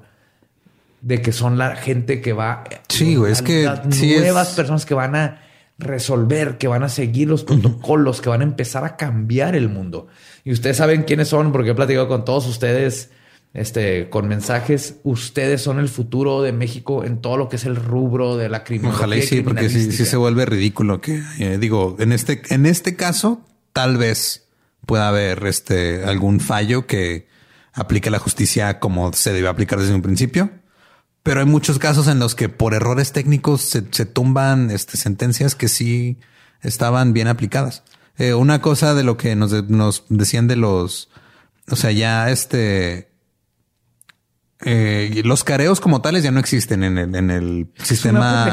de 1.01 1.21
que 1.21 1.31
son 1.31 1.57
la 1.57 1.75
gente 1.75 2.21
que 2.21 2.33
va. 2.33 2.63
Sí, 2.89 3.15
güey, 3.15 3.31
es 3.31 3.41
que 3.41 3.63
las 3.63 3.81
sí 3.95 4.13
es- 4.13 4.21
nuevas 4.21 4.49
personas 4.53 4.85
que 4.85 4.93
van 4.93 5.15
a 5.15 5.41
resolver, 5.77 6.57
que 6.57 6.67
van 6.67 6.83
a 6.83 6.89
seguir 6.89 7.27
los 7.27 7.43
protocolos, 7.43 8.21
que 8.21 8.29
van 8.29 8.41
a 8.41 8.43
empezar 8.43 8.83
a 8.85 8.97
cambiar 8.97 9.55
el 9.55 9.67
mundo. 9.67 10.07
Y 10.43 10.51
ustedes 10.51 10.77
saben 10.77 11.03
quiénes 11.03 11.27
son, 11.29 11.51
porque 11.51 11.71
he 11.71 11.75
platicado 11.75 12.07
con 12.07 12.23
todos 12.23 12.45
ustedes, 12.47 13.09
este, 13.53 14.07
con 14.09 14.27
mensajes. 14.27 14.97
Ustedes 15.03 15.61
son 15.61 15.79
el 15.79 15.89
futuro 15.89 16.41
de 16.43 16.51
México 16.53 17.03
en 17.03 17.19
todo 17.19 17.37
lo 17.37 17.49
que 17.49 17.55
es 17.55 17.65
el 17.65 17.75
rubro 17.75 18.37
de 18.37 18.47
la 18.49 18.63
criminología. 18.63 18.99
Ojalá 19.05 19.17
y 19.17 19.21
sí, 19.23 19.41
porque 19.41 19.69
sí, 19.69 19.91
sí 19.91 20.05
se 20.05 20.17
vuelve 20.17 20.45
ridículo 20.45 21.01
que 21.01 21.21
eh, 21.39 21.57
digo, 21.59 21.95
en 21.99 22.11
este, 22.11 22.43
en 22.49 22.65
este 22.67 22.95
caso, 22.95 23.41
tal 23.73 23.97
vez 23.97 24.47
pueda 24.85 25.07
haber 25.09 25.45
este 25.47 26.03
algún 26.05 26.39
fallo 26.39 26.85
que 26.85 27.27
aplique 27.73 28.09
la 28.11 28.19
justicia 28.19 28.79
como 28.79 29.11
se 29.13 29.33
debe 29.33 29.47
aplicar 29.47 29.79
desde 29.79 29.95
un 29.95 30.01
principio. 30.03 30.51
Pero 31.23 31.39
hay 31.41 31.45
muchos 31.45 31.77
casos 31.79 32.07
en 32.07 32.19
los 32.19 32.33
que 32.35 32.49
por 32.49 32.73
errores 32.73 33.11
técnicos 33.11 33.61
se, 33.61 33.83
se 33.91 34.05
tumban 34.05 34.71
este, 34.71 34.97
sentencias 34.97 35.53
que 35.55 35.67
sí 35.67 36.17
estaban 36.61 37.13
bien 37.13 37.27
aplicadas. 37.27 37.83
Eh, 38.17 38.33
una 38.33 38.61
cosa 38.61 38.93
de 38.95 39.03
lo 39.03 39.17
que 39.17 39.35
nos, 39.35 39.51
de- 39.51 39.63
nos 39.63 40.03
decían 40.09 40.47
de 40.47 40.55
los, 40.55 41.09
o 41.69 41.75
sea, 41.75 41.91
ya 41.91 42.29
este, 42.31 43.11
eh, 44.63 45.21
los 45.25 45.43
careos 45.43 45.79
como 45.79 46.01
tales 46.01 46.23
ya 46.23 46.31
no 46.31 46.39
existen 46.39 46.83
en 46.83 46.97
el, 46.97 47.15
en 47.15 47.31
el 47.31 47.67
sistema. 47.83 48.45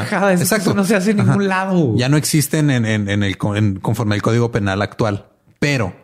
eso- 0.43 0.55
eso 0.55 0.73
no 0.73 0.83
se 0.83 0.95
hace 0.95 1.11
en 1.11 1.17
ningún 1.17 1.47
lado. 1.47 1.95
Ya 1.97 2.09
no 2.09 2.17
existen 2.17 2.71
en, 2.71 2.85
en- 2.85 3.09
en 3.09 3.23
el 3.23 3.37
conforme 3.37 4.15
al 4.15 4.21
código 4.21 4.51
penal 4.51 4.81
actual. 4.81 5.29
Pero 5.59 5.95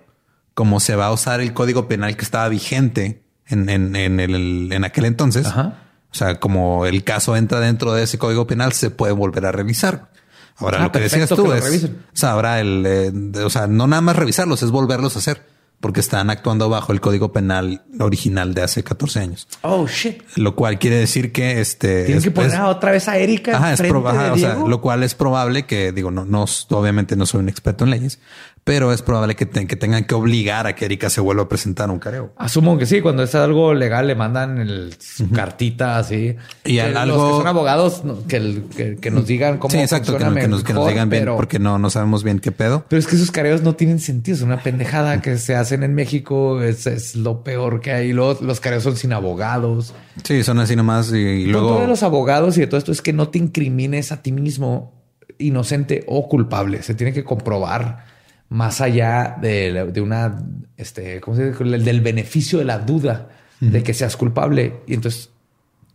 como 0.53 0.79
se 0.79 0.95
va 0.95 1.07
a 1.07 1.11
usar 1.11 1.41
el 1.41 1.53
código 1.53 1.87
penal 1.87 2.15
que 2.17 2.23
estaba 2.23 2.47
vigente 2.49 3.23
en, 3.47 3.69
en, 3.69 3.95
en 3.95 4.19
el, 4.19 4.69
en 4.71 4.83
aquel 4.83 5.05
entonces, 5.05 5.47
Ajá. 5.47 5.81
O 6.15 6.17
sea, 6.17 6.39
como 6.39 6.85
el 6.85 7.03
caso 7.03 7.35
entra 7.35 7.59
dentro 7.59 7.91
de 7.91 8.03
ese 8.03 8.17
código 8.17 8.47
penal, 8.47 8.71
se 8.71 8.89
puede 8.89 9.11
volver 9.11 9.45
a 9.45 9.51
revisar. 9.51 10.09
Ahora 10.55 10.79
Ah, 10.79 10.83
lo 10.83 10.91
que 10.93 10.99
decías 10.99 11.27
tú 11.27 11.43
que 11.43 11.57
es, 11.57 11.83
o 11.83 11.89
sea, 12.13 12.31
ahora 12.31 12.61
el, 12.61 12.85
eh, 12.85 13.11
de- 13.13 13.43
o 13.43 13.49
sea, 13.49 13.67
no 13.67 13.85
nada 13.87 14.01
más 14.01 14.15
revisarlos, 14.15 14.63
es 14.63 14.71
volverlos 14.71 15.17
a 15.17 15.19
hacer 15.19 15.45
porque 15.81 15.99
están 15.99 16.29
actuando 16.29 16.69
bajo 16.69 16.93
el 16.93 17.01
código 17.01 17.33
penal 17.33 17.83
original 17.99 18.53
de 18.53 18.61
hace 18.61 18.81
14 18.81 19.19
años. 19.19 19.45
Oh 19.63 19.85
shit. 19.87 20.23
Lo 20.37 20.55
cual 20.55 20.79
quiere 20.79 20.95
decir 20.95 21.33
que 21.33 21.59
este 21.59 22.05
Tienen 22.05 22.19
es- 22.19 22.23
que 22.23 22.31
poner 22.31 22.51
es- 22.53 22.59
otra 22.61 22.91
vez 22.91 23.09
a 23.09 23.17
Erika. 23.17 23.57
Ajá, 23.57 23.73
es 23.73 23.81
proba- 23.81 24.11
ajá, 24.11 24.31
o 24.33 24.37
sea, 24.37 24.55
lo 24.55 24.79
cual 24.79 25.03
es 25.03 25.13
probable 25.15 25.65
que, 25.65 25.91
digo, 25.91 26.11
no, 26.11 26.23
no, 26.23 26.45
obviamente 26.69 27.17
no 27.17 27.25
soy 27.25 27.41
un 27.41 27.49
experto 27.49 27.83
en 27.83 27.89
leyes, 27.89 28.19
pero 28.65 28.91
es 28.91 29.03
probable 29.03 29.35
que, 29.35 29.45
te- 29.45 29.67
que 29.67 29.75
tengan 29.75 30.03
que 30.05 30.15
obligar 30.15 30.65
a 30.65 30.73
que 30.73 30.85
Erika 30.85 31.09
se 31.11 31.21
vuelva 31.21 31.43
a 31.43 31.47
presentar 31.47 31.89
un 31.91 31.99
careo. 31.99 32.33
Asumo 32.35 32.77
que 32.79 32.87
sí, 32.87 32.99
cuando 32.99 33.21
es 33.21 33.35
algo 33.35 33.75
legal 33.75 34.07
le 34.07 34.15
mandan 34.15 34.57
el, 34.57 34.95
su 34.99 35.29
cartita 35.29 35.99
así. 35.99 36.35
Y 36.65 36.79
al- 36.79 36.93
los 36.93 36.97
algo- 37.03 37.27
que 37.27 37.37
son 37.37 37.47
abogados 37.47 38.01
que, 38.27 38.63
que, 38.75 38.95
que 38.97 39.11
nos 39.11 39.27
digan 39.27 39.59
cómo 39.59 39.71
Sí, 39.71 39.77
exacto, 39.77 40.13
que, 40.13 40.23
funciona 40.23 40.41
que 40.41 40.47
nos, 40.47 40.63
que 40.63 40.73
nos 40.73 40.79
mejor, 40.79 40.91
digan 40.93 41.09
bien 41.11 41.21
pero, 41.21 41.35
porque 41.35 41.59
no, 41.59 41.77
no 41.77 41.91
sabemos 41.91 42.23
bien 42.23 42.39
qué 42.39 42.51
pedo. 42.51 42.83
pero 42.89 42.99
es 42.99 43.05
que 43.05 43.15
esos 43.17 43.29
careos 43.29 43.61
no 43.61 43.75
tienen 43.75 43.99
sentido. 43.99 44.35
Es 44.35 44.41
una 44.41 44.63
pendejada 44.63 45.21
que 45.21 45.37
se 45.37 45.55
hacen 45.55 45.83
en 45.83 45.93
México. 45.93 46.63
Es, 46.63 46.87
es 46.87 47.15
lo 47.15 47.43
peor 47.43 47.81
que 47.81 47.91
hay. 47.93 48.13
Los, 48.13 48.41
los 48.41 48.59
careos 48.59 48.81
son 48.81 48.97
sin 48.97 49.13
abogados. 49.13 49.93
Sí, 50.23 50.43
son 50.43 50.57
así 50.57 50.75
nomás 50.75 51.11
y, 51.13 51.17
y 51.17 51.45
luego... 51.45 51.79
de 51.81 51.87
los 51.87 52.01
abogados 52.01 52.57
y 52.57 52.61
de 52.61 52.67
todo 52.67 52.79
esto 52.79 52.91
es 52.91 53.03
que 53.03 53.13
no 53.13 53.29
te 53.29 53.37
incrimines 53.37 54.11
a 54.11 54.23
ti 54.23 54.31
mismo 54.31 55.05
inocente 55.37 56.03
o 56.07 56.27
culpable. 56.27 56.81
Se 56.81 56.95
tiene 56.95 57.13
que 57.13 57.23
comprobar 57.23 58.14
más 58.49 58.81
allá 58.81 59.38
de, 59.41 60.01
una, 60.01 60.43
este, 60.77 61.19
¿cómo 61.22 61.35
se 61.38 61.51
dice? 61.51 61.63
Del 61.63 62.01
beneficio 62.01 62.59
de 62.59 62.65
la 62.65 62.80
duda 62.80 63.30
de 63.59 63.84
que 63.84 63.93
seas 63.93 64.17
culpable. 64.17 64.81
Y 64.88 64.93
entonces 64.93 65.31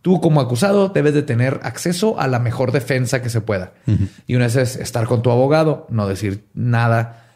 tú 0.01 0.19
como 0.19 0.41
acusado 0.41 0.89
debes 0.89 1.13
de 1.13 1.23
tener 1.23 1.59
acceso 1.63 2.19
a 2.19 2.27
la 2.27 2.39
mejor 2.39 2.71
defensa 2.71 3.21
que 3.21 3.29
se 3.29 3.41
pueda. 3.41 3.73
Y 4.27 4.35
una 4.35 4.45
vez 4.45 4.55
es 4.55 4.75
estar 4.75 5.05
con 5.05 5.21
tu 5.21 5.31
abogado, 5.31 5.87
no 5.89 6.07
decir 6.07 6.45
nada. 6.53 7.27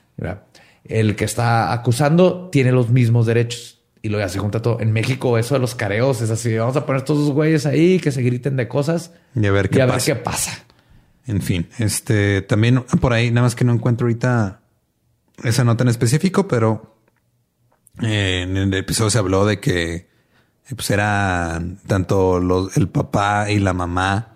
El 0.83 1.15
que 1.15 1.25
está 1.25 1.73
acusando 1.73 2.49
tiene 2.49 2.71
los 2.71 2.89
mismos 2.89 3.25
derechos. 3.25 3.73
Y 4.01 4.09
lo 4.09 4.19
ya 4.19 4.29
se 4.29 4.37
junta 4.37 4.61
todo. 4.61 4.79
En 4.81 4.91
México 4.91 5.39
eso 5.39 5.55
de 5.55 5.59
los 5.59 5.73
careos 5.73 6.21
es 6.21 6.29
así. 6.29 6.55
Vamos 6.55 6.75
a 6.75 6.85
poner 6.85 7.01
todos 7.01 7.21
los 7.21 7.31
güeyes 7.31 7.65
ahí 7.65 7.97
que 7.97 8.11
se 8.11 8.21
griten 8.21 8.55
de 8.55 8.67
cosas. 8.67 9.11
Y 9.33 9.43
a 9.47 9.51
ver 9.51 9.69
qué, 9.71 9.79
y 9.79 9.81
a 9.81 9.87
pasa. 9.87 10.11
Ver 10.11 10.17
qué 10.17 10.23
pasa. 10.23 10.51
En 11.25 11.41
fin, 11.41 11.67
este 11.79 12.43
también 12.43 12.83
por 13.01 13.13
ahí, 13.13 13.31
nada 13.31 13.45
más 13.45 13.55
que 13.55 13.65
no 13.65 13.73
encuentro 13.73 14.05
ahorita 14.05 14.59
esa 15.43 15.63
nota 15.63 15.83
en 15.83 15.89
específico, 15.89 16.47
pero 16.47 16.97
eh, 18.01 18.41
en 18.43 18.57
el 18.57 18.73
episodio 18.73 19.09
se 19.09 19.17
habló 19.17 19.45
de 19.45 19.59
que 19.59 20.09
pues 20.75 20.89
eran 20.89 21.77
tanto 21.85 22.39
los, 22.39 22.75
el 22.77 22.89
papá 22.89 23.51
y 23.51 23.59
la 23.59 23.73
mamá 23.73 24.33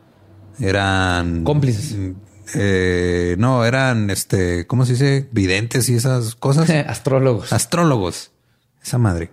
eran 0.59 1.43
cómplices. 1.43 1.95
Eh, 2.55 3.35
no, 3.37 3.65
eran 3.65 4.09
este, 4.09 4.67
¿cómo 4.67 4.85
se 4.85 4.93
dice? 4.93 5.29
Videntes 5.31 5.89
y 5.89 5.95
esas 5.95 6.35
cosas. 6.35 6.69
Astrólogos. 6.87 7.53
Astrólogos. 7.53 8.31
Esa 8.83 8.97
madre. 8.97 9.31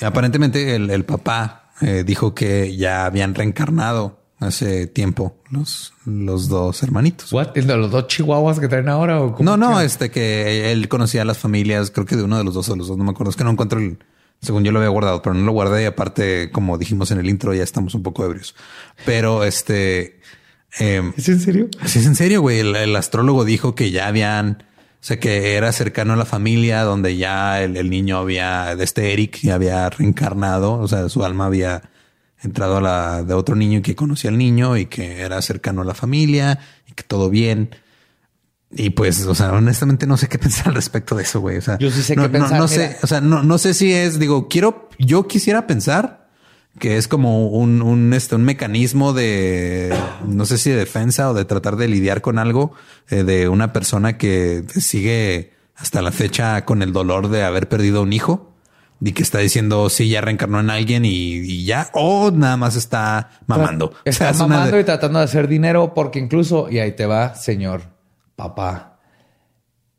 Aparentemente 0.00 0.74
el, 0.74 0.90
el 0.90 1.04
papá 1.04 1.70
eh, 1.80 2.04
dijo 2.04 2.34
que 2.34 2.76
ya 2.76 3.06
habían 3.06 3.34
reencarnado 3.34 4.19
hace 4.40 4.86
tiempo 4.86 5.36
los, 5.50 5.92
los 6.06 6.48
dos 6.48 6.82
hermanitos. 6.82 7.32
What? 7.32 7.56
¿Los 7.56 7.90
dos 7.90 8.08
chihuahuas 8.08 8.58
que 8.58 8.68
traen 8.68 8.88
ahora? 8.88 9.20
¿o 9.20 9.36
no, 9.40 9.56
no, 9.56 9.80
este 9.80 10.10
que 10.10 10.72
él 10.72 10.88
conocía 10.88 11.22
a 11.22 11.24
las 11.26 11.38
familias, 11.38 11.90
creo 11.90 12.06
que 12.06 12.16
de 12.16 12.24
uno 12.24 12.38
de 12.38 12.44
los 12.44 12.54
dos 12.54 12.68
o 12.70 12.76
los 12.76 12.88
dos, 12.88 12.96
no 12.96 13.04
me 13.04 13.10
acuerdo. 13.10 13.30
Es 13.30 13.36
que 13.36 13.44
no 13.44 13.50
encuentro 13.50 13.78
el, 13.78 13.98
según 14.40 14.64
yo 14.64 14.72
lo 14.72 14.78
había 14.78 14.88
guardado, 14.88 15.20
pero 15.20 15.34
no 15.34 15.44
lo 15.44 15.52
guardé. 15.52 15.82
Y 15.82 15.86
aparte, 15.86 16.50
como 16.50 16.78
dijimos 16.78 17.10
en 17.10 17.18
el 17.18 17.28
intro, 17.28 17.54
ya 17.54 17.62
estamos 17.62 17.94
un 17.94 18.02
poco 18.02 18.24
ebrios. 18.24 18.56
Pero 19.04 19.44
este. 19.44 20.20
Eh, 20.78 21.12
¿Es 21.16 21.28
en 21.28 21.40
serio? 21.40 21.68
Sí, 21.84 21.98
es 21.98 22.06
en 22.06 22.16
serio, 22.16 22.40
güey. 22.40 22.60
El, 22.60 22.74
el, 22.74 22.96
astrólogo 22.96 23.44
dijo 23.44 23.74
que 23.74 23.90
ya 23.90 24.06
habían, 24.06 24.62
o 24.62 25.02
sea, 25.04 25.20
que 25.20 25.54
era 25.56 25.72
cercano 25.72 26.14
a 26.14 26.16
la 26.16 26.24
familia 26.24 26.84
donde 26.84 27.16
ya 27.16 27.60
el, 27.62 27.76
el, 27.76 27.90
niño 27.90 28.18
había, 28.18 28.74
de 28.76 28.84
este 28.84 29.12
Eric, 29.12 29.40
ya 29.42 29.56
había 29.56 29.90
reencarnado. 29.90 30.74
O 30.74 30.88
sea, 30.88 31.08
su 31.10 31.24
alma 31.24 31.46
había 31.46 31.89
entrado 32.42 32.78
a 32.78 32.80
la 32.80 33.22
de 33.22 33.34
otro 33.34 33.54
niño 33.56 33.78
y 33.78 33.82
que 33.82 33.94
conocía 33.94 34.30
al 34.30 34.38
niño 34.38 34.76
y 34.76 34.86
que 34.86 35.20
era 35.20 35.40
cercano 35.42 35.82
a 35.82 35.84
la 35.84 35.94
familia 35.94 36.58
y 36.86 36.92
que 36.92 37.02
todo 37.02 37.30
bien. 37.30 37.70
Y 38.72 38.90
pues, 38.90 39.26
o 39.26 39.34
sea, 39.34 39.52
honestamente 39.52 40.06
no 40.06 40.16
sé 40.16 40.28
qué 40.28 40.38
pensar 40.40 40.68
al 40.68 40.74
respecto 40.74 41.16
de 41.16 41.22
eso, 41.22 41.40
güey. 41.40 41.58
O 41.58 41.62
sea, 41.62 41.78
yo 41.78 41.90
sí 41.90 42.02
sé 42.02 42.16
no, 42.16 42.22
qué 42.22 42.28
pensar. 42.28 42.52
No, 42.52 42.58
no 42.58 42.68
sé, 42.68 42.96
o 43.02 43.06
sea, 43.06 43.20
no, 43.20 43.42
no 43.42 43.58
sé 43.58 43.74
si 43.74 43.92
es, 43.92 44.18
digo, 44.18 44.48
quiero, 44.48 44.88
yo 44.98 45.26
quisiera 45.26 45.66
pensar 45.66 46.20
que 46.78 46.96
es 46.96 47.08
como 47.08 47.48
un, 47.48 47.82
un, 47.82 48.12
este, 48.14 48.36
un 48.36 48.44
mecanismo 48.44 49.12
de, 49.12 49.92
no 50.26 50.46
sé 50.46 50.56
si 50.56 50.70
de 50.70 50.76
defensa 50.76 51.30
o 51.30 51.34
de 51.34 51.44
tratar 51.44 51.76
de 51.76 51.88
lidiar 51.88 52.22
con 52.22 52.38
algo 52.38 52.72
eh, 53.08 53.24
de 53.24 53.48
una 53.48 53.72
persona 53.72 54.16
que 54.16 54.64
sigue 54.68 55.52
hasta 55.74 56.00
la 56.00 56.12
fecha 56.12 56.64
con 56.64 56.82
el 56.82 56.92
dolor 56.92 57.28
de 57.28 57.42
haber 57.42 57.68
perdido 57.68 58.02
un 58.02 58.12
hijo 58.12 58.49
y 59.00 59.12
que 59.12 59.22
está 59.22 59.38
diciendo 59.38 59.88
sí, 59.88 60.08
ya 60.08 60.20
reencarnó 60.20 60.60
en 60.60 60.70
alguien 60.70 61.04
y, 61.04 61.10
y 61.38 61.64
ya, 61.64 61.88
o 61.94 62.30
nada 62.30 62.56
más 62.56 62.76
está 62.76 63.30
mamando. 63.46 63.92
Está 64.04 64.30
o 64.30 64.34
sea, 64.34 64.46
mamando 64.46 64.76
de... 64.76 64.82
y 64.82 64.84
tratando 64.84 65.18
de 65.18 65.24
hacer 65.24 65.48
dinero 65.48 65.94
porque 65.94 66.18
incluso, 66.18 66.68
y 66.70 66.78
ahí 66.78 66.92
te 66.92 67.06
va, 67.06 67.34
señor 67.34 67.82
papá, 68.36 68.98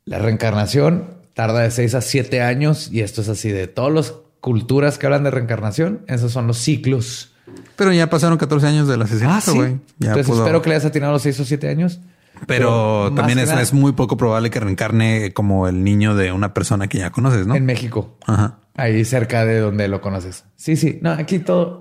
la 0.04 0.18
reencarnación 0.18 1.14
tarda 1.34 1.60
de 1.60 1.70
6 1.70 1.94
a 1.94 2.00
7 2.00 2.42
años 2.42 2.88
y 2.90 3.00
esto 3.00 3.20
es 3.22 3.28
así 3.28 3.50
de 3.50 3.66
todas 3.68 3.92
las 3.92 4.14
culturas 4.40 4.98
que 4.98 5.06
hablan 5.06 5.24
de 5.24 5.30
reencarnación, 5.30 6.04
esos 6.08 6.32
son 6.32 6.46
los 6.46 6.58
ciclos. 6.58 7.32
Pero 7.76 7.92
ya 7.92 8.08
pasaron 8.10 8.38
14 8.38 8.66
años 8.66 8.88
del 8.88 9.02
asesinato, 9.02 9.36
Ah, 9.36 9.52
sí. 9.52 9.56
güey. 9.58 9.76
Entonces 10.00 10.26
pudo- 10.26 10.42
espero 10.42 10.62
que 10.62 10.68
le 10.70 10.74
hayas 10.76 10.86
atinado 10.86 11.12
los 11.12 11.22
6 11.22 11.40
o 11.40 11.44
7 11.44 11.68
años. 11.68 12.00
Pero, 12.46 13.08
más 13.12 13.14
también 13.14 13.38
es, 13.38 13.50
es 13.52 13.72
muy 13.72 13.92
poco 13.92 14.16
probable 14.16 14.50
que 14.50 14.58
reencarne 14.58 15.32
como 15.32 15.68
el 15.68 15.84
niño 15.84 16.16
de 16.16 16.32
una 16.32 16.52
persona 16.54 16.88
que 16.88 16.98
ya 16.98 17.10
conoces, 17.10 17.46
¿no? 17.46 17.54
En 17.54 17.64
México. 17.64 18.16
Ajá. 18.26 18.58
Ahí 18.74 19.04
cerca 19.04 19.44
de 19.44 19.58
donde 19.60 19.86
lo 19.88 20.00
conoces. 20.00 20.44
Sí, 20.56 20.76
sí. 20.76 20.98
No, 21.02 21.12
aquí 21.12 21.38
todo. 21.40 21.78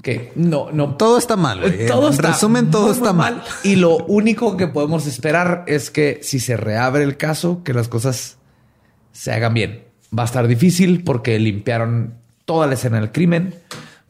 Ok, 0.00 0.08
no, 0.36 0.70
no. 0.72 0.96
Todo 0.96 1.18
está 1.18 1.36
mal, 1.36 1.60
güey. 1.60 1.86
Todo 1.86 2.08
en 2.08 2.14
está 2.14 2.28
resumen, 2.28 2.70
todo 2.70 2.82
muy, 2.88 2.92
está 2.92 3.12
muy 3.12 3.22
mal. 3.22 3.42
Y 3.64 3.76
lo 3.76 3.96
único 3.96 4.56
que 4.56 4.66
podemos 4.68 5.06
esperar 5.06 5.64
es 5.66 5.90
que 5.90 6.20
si 6.22 6.38
se 6.40 6.56
reabre 6.56 7.02
el 7.04 7.16
caso, 7.16 7.62
que 7.64 7.72
las 7.72 7.88
cosas 7.88 8.36
se 9.12 9.32
hagan 9.32 9.54
bien. 9.54 9.84
Va 10.16 10.22
a 10.22 10.26
estar 10.26 10.46
difícil 10.46 11.02
porque 11.02 11.38
limpiaron 11.38 12.14
toda 12.44 12.66
la 12.68 12.74
escena 12.74 13.00
del 13.00 13.10
crimen, 13.10 13.54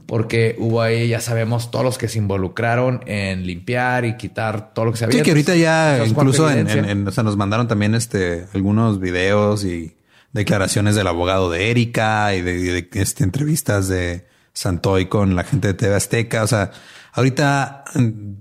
porque 0.04 0.54
hubo 0.58 0.82
ahí, 0.82 1.08
ya 1.08 1.20
sabemos, 1.20 1.70
todos 1.70 1.84
los 1.84 1.96
que 1.98 2.08
se 2.08 2.18
involucraron 2.18 3.00
en 3.06 3.46
limpiar 3.46 4.04
y 4.04 4.16
quitar 4.16 4.74
todo 4.74 4.84
lo 4.86 4.92
que 4.92 4.98
se 4.98 5.04
había. 5.06 5.18
Sí, 5.18 5.24
que 5.24 5.30
ahorita 5.30 5.54
ya 5.56 5.92
Entonces, 5.94 6.14
¿cuánta 6.14 6.30
incluso 6.30 6.50
en, 6.50 6.68
en- 6.68 6.84
en- 6.90 7.08
o 7.08 7.10
sea, 7.10 7.24
nos 7.24 7.36
mandaron 7.36 7.68
también 7.68 7.94
este 7.94 8.46
algunos 8.54 9.00
videos 9.00 9.64
y 9.64 9.96
declaraciones 10.32 10.94
del 10.94 11.06
abogado 11.06 11.50
de 11.50 11.70
Erika 11.70 12.34
y 12.34 12.42
de, 12.42 12.58
de, 12.58 12.88
este, 12.92 13.24
entrevistas 13.24 13.88
de 13.88 14.26
Santoy 14.52 15.06
con 15.06 15.36
la 15.36 15.44
gente 15.44 15.68
de 15.68 15.74
TV 15.74 15.94
Azteca. 15.94 16.42
O 16.42 16.46
sea, 16.46 16.70
ahorita 17.12 17.84
mm, 17.94 18.32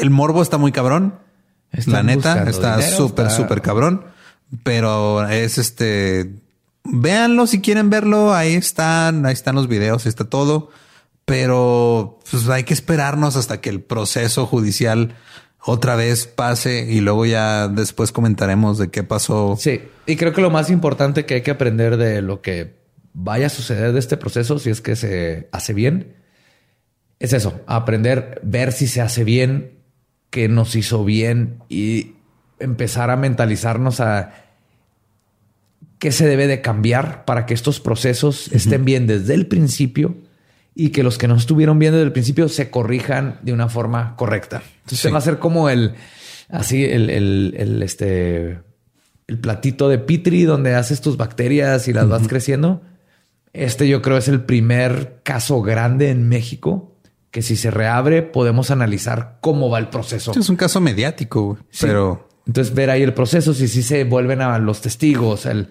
el 0.00 0.10
morbo 0.10 0.42
está 0.42 0.58
muy 0.58 0.72
cabrón. 0.72 1.18
Están 1.72 1.94
la 1.94 2.02
neta 2.02 2.42
está 2.48 2.80
súper, 2.82 3.30
súper 3.30 3.62
cabrón. 3.62 4.04
Pero 4.62 5.28
es 5.28 5.58
este. 5.58 6.34
Véanlo 6.84 7.46
si 7.46 7.60
quieren 7.60 7.90
verlo. 7.90 8.34
Ahí 8.34 8.54
están, 8.54 9.26
ahí 9.26 9.32
están 9.32 9.56
los 9.56 9.68
videos, 9.68 10.06
ahí 10.06 10.10
está 10.10 10.24
todo. 10.24 10.70
Pero 11.24 12.20
pues 12.30 12.48
hay 12.48 12.62
que 12.64 12.74
esperarnos 12.74 13.36
hasta 13.36 13.60
que 13.60 13.68
el 13.68 13.82
proceso 13.82 14.46
judicial 14.46 15.16
otra 15.68 15.96
vez 15.96 16.28
pase 16.28 16.86
y 16.88 17.00
luego 17.00 17.26
ya 17.26 17.66
después 17.66 18.12
comentaremos 18.12 18.78
de 18.78 18.88
qué 18.88 19.02
pasó. 19.02 19.56
Sí, 19.58 19.80
y 20.06 20.14
creo 20.14 20.32
que 20.32 20.40
lo 20.40 20.50
más 20.50 20.70
importante 20.70 21.26
que 21.26 21.34
hay 21.34 21.42
que 21.42 21.50
aprender 21.50 21.96
de 21.96 22.22
lo 22.22 22.40
que 22.40 22.76
vaya 23.12 23.46
a 23.46 23.50
suceder 23.50 23.92
de 23.92 23.98
este 23.98 24.16
proceso, 24.16 24.60
si 24.60 24.70
es 24.70 24.80
que 24.80 24.94
se 24.94 25.48
hace 25.50 25.74
bien, 25.74 26.14
es 27.18 27.32
eso, 27.32 27.60
aprender, 27.66 28.40
ver 28.44 28.72
si 28.72 28.86
se 28.86 29.00
hace 29.00 29.24
bien, 29.24 29.72
qué 30.30 30.48
nos 30.48 30.76
hizo 30.76 31.04
bien 31.04 31.58
y 31.68 32.12
empezar 32.60 33.10
a 33.10 33.16
mentalizarnos 33.16 34.00
a 34.00 34.34
qué 35.98 36.12
se 36.12 36.28
debe 36.28 36.46
de 36.46 36.60
cambiar 36.60 37.24
para 37.24 37.44
que 37.44 37.54
estos 37.54 37.80
procesos 37.80 38.52
estén 38.52 38.84
bien 38.84 39.08
desde 39.08 39.34
el 39.34 39.46
principio 39.46 40.14
y 40.78 40.90
que 40.90 41.02
los 41.02 41.16
que 41.16 41.26
no 41.26 41.34
estuvieron 41.36 41.78
bien 41.78 41.92
desde 41.92 42.04
el 42.04 42.12
principio 42.12 42.48
se 42.50 42.68
corrijan 42.70 43.38
de 43.42 43.52
una 43.54 43.68
forma 43.70 44.14
correcta. 44.16 44.62
Entonces 44.82 45.00
Sí. 45.00 45.08
va 45.10 45.18
a 45.18 45.22
ser 45.22 45.38
como 45.38 45.70
el, 45.70 45.94
así, 46.50 46.84
el, 46.84 47.08
el, 47.08 47.54
el, 47.56 47.82
este, 47.82 48.58
el 49.26 49.38
platito 49.40 49.88
de 49.88 49.98
Pitri 49.98 50.44
donde 50.44 50.74
haces 50.74 51.00
tus 51.00 51.16
bacterias 51.16 51.88
y 51.88 51.94
las 51.94 52.08
vas 52.08 52.28
creciendo. 52.28 52.82
Este 53.54 53.88
yo 53.88 54.02
creo 54.02 54.18
es 54.18 54.28
el 54.28 54.42
primer 54.42 55.20
caso 55.22 55.62
grande 55.62 56.10
en 56.10 56.28
México 56.28 56.92
que 57.30 57.40
si 57.40 57.56
se 57.56 57.70
reabre 57.70 58.20
podemos 58.22 58.70
analizar 58.70 59.38
cómo 59.40 59.70
va 59.70 59.78
el 59.78 59.88
proceso. 59.88 60.32
Es 60.38 60.48
un 60.50 60.56
caso 60.56 60.80
mediático, 60.82 61.58
Sí. 61.70 61.86
pero 61.86 62.28
Entonces 62.46 62.74
ver 62.74 62.90
ahí 62.90 63.02
el 63.02 63.14
proceso, 63.14 63.54
si 63.54 63.66
sí 63.66 63.82
se 63.82 64.04
vuelven 64.04 64.40
a 64.42 64.58
los 64.58 64.82
testigos, 64.82 65.46
el 65.46 65.68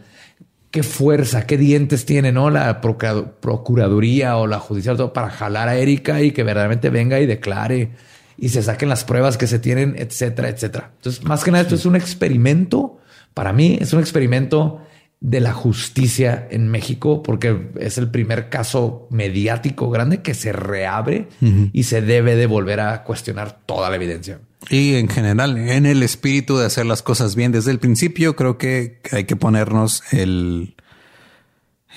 qué 0.76 0.84
fuerza, 0.84 1.48
qué 1.48 1.58
dientes 1.58 2.06
tiene, 2.06 2.34
¿no? 2.34 2.50
La 2.50 2.82
procura- 2.82 3.32
procuraduría 3.40 4.36
o 4.36 4.46
la 4.46 4.60
judicial 4.60 4.98
todo 4.98 5.14
para 5.14 5.30
jalar 5.30 5.70
a 5.70 5.78
Erika 5.78 6.22
y 6.22 6.32
que 6.32 6.44
verdaderamente 6.44 6.90
venga 6.90 7.18
y 7.22 7.26
declare 7.26 7.92
y 8.38 8.50
se 8.50 8.62
saquen 8.62 8.90
las 8.90 9.06
pruebas 9.06 9.38
que 9.38 9.48
se 9.48 9.58
tienen, 9.60 9.96
etcétera, 9.98 10.50
etcétera. 10.50 10.92
Entonces, 10.98 11.24
más 11.24 11.46
que 11.46 11.52
nada, 11.52 11.62
esto 11.62 11.76
es 11.76 11.86
un 11.86 11.96
experimento. 11.96 13.00
Para 13.34 13.54
mí 13.54 13.78
es 13.80 13.94
un 13.94 14.02
experimento 14.02 14.82
de 15.22 15.40
la 15.40 15.54
justicia 15.54 16.46
en 16.52 16.68
México 16.68 17.24
porque 17.24 17.70
es 17.80 17.98
el 17.98 18.12
primer 18.12 18.50
caso 18.50 19.08
mediático 19.10 19.90
grande 19.90 20.22
que 20.22 20.34
se 20.34 20.52
reabre 20.52 21.30
y 21.72 21.84
se 21.84 22.02
debe 22.02 22.36
de 22.36 22.48
volver 22.48 22.82
a 22.82 23.04
cuestionar 23.06 23.62
toda 23.66 23.90
la 23.90 23.96
evidencia. 23.96 24.40
Y 24.70 24.96
en 24.96 25.08
general, 25.08 25.58
en 25.58 25.86
el 25.86 26.04
espíritu 26.04 26.58
de 26.58 26.66
hacer 26.66 26.86
las 26.86 27.02
cosas 27.02 27.36
bien 27.36 27.52
desde 27.52 27.72
el 27.72 27.80
principio, 27.80 28.36
creo 28.36 28.58
que 28.58 29.00
hay 29.12 29.26
que 29.26 29.36
ponernos 29.36 30.04
el, 30.12 30.76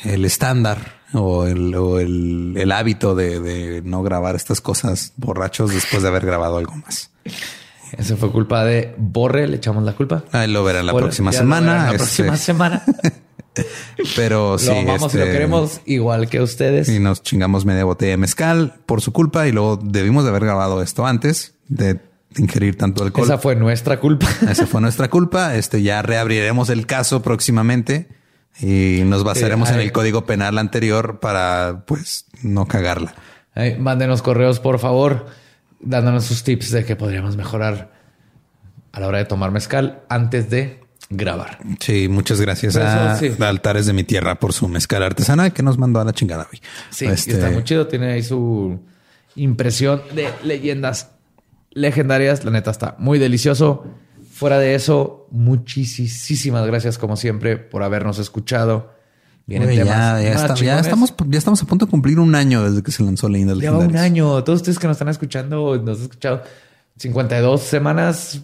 el 0.05 0.25
estándar 0.25 0.99
o 1.15 1.47
el, 1.47 1.75
o 1.75 1.99
el, 1.99 2.55
el 2.57 2.73
hábito 2.73 3.15
de, 3.15 3.41
de 3.41 3.83
no 3.83 4.03
grabar 4.03 4.37
estas 4.37 4.61
cosas 4.61 5.13
borrachos 5.17 5.73
después 5.73 6.03
de 6.03 6.09
haber 6.09 6.27
grabado 6.27 6.59
algo 6.59 6.75
más. 6.77 7.11
Eso 7.97 8.17
fue 8.17 8.31
culpa 8.31 8.65
de 8.65 8.95
Borre, 8.99 9.49
le 9.49 9.57
echamos 9.57 9.83
la 9.83 9.95
culpa. 9.95 10.25
Ahí 10.33 10.51
lo 10.51 10.63
verán 10.65 10.87
la 10.87 10.93
Hola, 10.93 11.07
próxima 11.07 11.33
semana. 11.33 11.75
La 11.75 11.85
este, 11.93 11.97
próxima 11.97 12.37
semana. 12.37 12.83
pero 14.17 14.59
sí, 14.59 14.67
lo 14.67 14.79
amamos 14.79 15.15
y 15.15 15.17
lo 15.17 15.25
este, 15.25 15.33
queremos 15.33 15.81
igual 15.87 16.29
que 16.29 16.43
ustedes. 16.43 16.89
Y 16.89 16.99
nos 16.99 17.23
chingamos 17.23 17.65
media 17.65 17.85
botella 17.85 18.13
de 18.13 18.17
mezcal 18.19 18.75
por 18.87 19.01
su 19.01 19.13
culpa 19.13 19.49
y 19.49 19.53
luego 19.53 19.79
debimos 19.83 20.25
de 20.25 20.31
haber 20.31 20.45
grabado 20.45 20.83
esto 20.83 21.07
antes 21.07 21.55
de 21.69 22.01
ingerir 22.37 22.77
tanto 22.77 23.05
alcohol. 23.05 23.25
Esa 23.25 23.39
fue 23.39 23.57
nuestra 23.57 23.99
culpa. 24.01 24.27
Esa 24.51 24.67
fue 24.67 24.81
nuestra 24.81 25.09
culpa. 25.09 25.55
Este 25.57 25.83
ya 25.83 26.03
reabriremos 26.03 26.71
el 26.71 26.87
caso 26.87 27.23
próximamente. 27.23 28.09
Y 28.61 29.03
nos 29.05 29.23
basaremos 29.23 29.69
Sí, 29.69 29.75
en 29.75 29.81
el 29.81 29.93
código 29.93 30.27
penal 30.27 30.59
anterior 30.59 31.21
para, 31.21 31.85
pues, 31.87 32.27
no 32.43 32.67
cagarla. 32.67 33.15
Mándenos 33.79 34.21
correos, 34.23 34.59
por 34.59 34.79
favor, 34.81 35.27
dándonos 35.81 36.25
sus 36.25 36.43
tips 36.43 36.73
de 36.73 36.85
que 36.85 36.97
podríamos 36.97 37.37
mejorar 37.37 37.93
a 38.93 39.01
la 39.01 39.07
hora 39.07 39.19
de 39.19 39.27
tomar 39.27 39.53
mezcal 39.53 40.03
antes 40.09 40.51
de 40.51 40.81
grabar. 41.11 41.59
Sí, 41.81 42.09
muchas 42.09 42.41
gracias 42.41 42.75
Eso, 42.77 42.85
a 42.85 43.17
sí. 43.17 43.33
Altares 43.39 43.87
de 43.87 43.93
mi 43.93 44.03
Tierra 44.05 44.41
por 44.41 44.53
su 44.53 44.67
mezcal 44.69 45.03
artesanal 45.03 45.53
que 45.53 45.63
nos 45.63 45.79
mandó 45.79 46.01
a 46.01 46.05
la 46.05 46.13
chingada 46.13 46.49
hoy. 46.53 46.61
Sí, 46.91 47.07
Este, 47.07 47.33
está 47.33 47.51
muy 47.51 47.63
chido. 47.65 47.87
Tiene 47.87 48.13
ahí 48.13 48.23
su 48.23 48.81
impresión 49.37 50.03
de 50.15 50.31
leyendas 50.43 51.11
legendarias. 51.71 52.45
La 52.45 52.51
neta 52.51 52.71
está 52.71 52.97
muy 52.99 53.19
delicioso. 53.19 53.85
Fuera 54.33 54.59
de 54.59 54.75
eso, 54.75 55.27
muchísimas 55.31 56.67
gracias, 56.67 56.97
como 56.99 57.17
siempre, 57.17 57.57
por 57.57 57.83
habernos 57.83 58.19
escuchado. 58.19 58.93
Vienen 59.47 59.69
güey, 59.69 59.79
temas 59.79 59.97
ya, 59.97 60.23
ya 60.23 60.33
está- 60.35 60.55
ya 60.57 60.79
estamos, 60.79 61.15
ya 61.27 61.39
estamos 61.39 61.63
a 61.63 61.67
punto 61.67 61.87
de 61.87 61.91
cumplir 61.91 62.21
un 62.21 62.35
año 62.35 62.63
desde 62.63 62.83
que 62.83 62.91
se 62.93 63.03
lanzó 63.03 63.29
Leyendas 63.29 63.57
Lleva 63.59 63.77
un 63.79 63.85
Legendarias. 63.85 64.05
año. 64.13 64.45
Todos 64.45 64.59
ustedes 64.59 64.79
que 64.79 64.87
nos 64.87 64.97
están 64.97 65.09
escuchando, 65.09 65.77
nos 65.83 65.97
han 65.99 66.03
escuchado 66.05 66.43
52 66.97 67.63
semanas. 67.63 68.43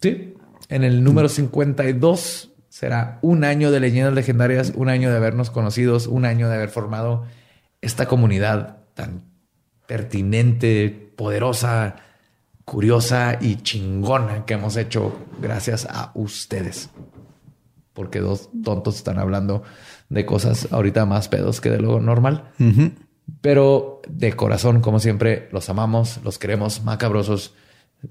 Sí. 0.00 0.34
En 0.70 0.84
el 0.84 1.04
número 1.04 1.28
52 1.28 2.50
será 2.70 3.18
un 3.20 3.44
año 3.44 3.70
de 3.70 3.78
leyendas 3.80 4.14
legendarias, 4.14 4.72
un 4.74 4.88
año 4.88 5.10
de 5.10 5.16
habernos 5.18 5.50
conocidos, 5.50 6.06
un 6.06 6.24
año 6.24 6.48
de 6.48 6.54
haber 6.54 6.70
formado 6.70 7.26
esta 7.82 8.06
comunidad 8.06 8.78
tan 8.94 9.22
pertinente, 9.86 11.12
poderosa, 11.16 11.96
curiosa 12.64 13.38
y 13.40 13.56
chingona 13.56 14.44
que 14.44 14.54
hemos 14.54 14.76
hecho 14.76 15.18
gracias 15.40 15.86
a 15.88 16.12
ustedes. 16.14 16.90
Porque 17.92 18.20
dos 18.20 18.48
tontos 18.64 18.96
están 18.96 19.18
hablando 19.18 19.62
de 20.08 20.24
cosas 20.24 20.68
ahorita 20.70 21.04
más 21.06 21.28
pedos 21.28 21.60
que 21.60 21.70
de 21.70 21.78
lo 21.78 22.00
normal. 22.00 22.50
Pero 23.40 24.00
de 24.08 24.34
corazón, 24.34 24.80
como 24.80 24.98
siempre, 24.98 25.48
los 25.52 25.68
amamos, 25.68 26.20
los 26.24 26.38
queremos 26.38 26.82
macabrosos. 26.82 27.54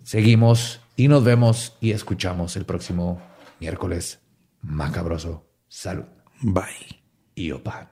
Seguimos 0.04 0.82
y 0.96 1.08
nos 1.08 1.24
vemos 1.24 1.78
y 1.82 1.92
escuchamos 1.92 2.56
el 2.56 2.66
próximo 2.66 3.22
miércoles 3.60 4.20
macabroso. 4.62 5.48
Salud 5.68 6.06
Bye. 6.42 7.02
y 7.36 7.52
opa. 7.52 7.91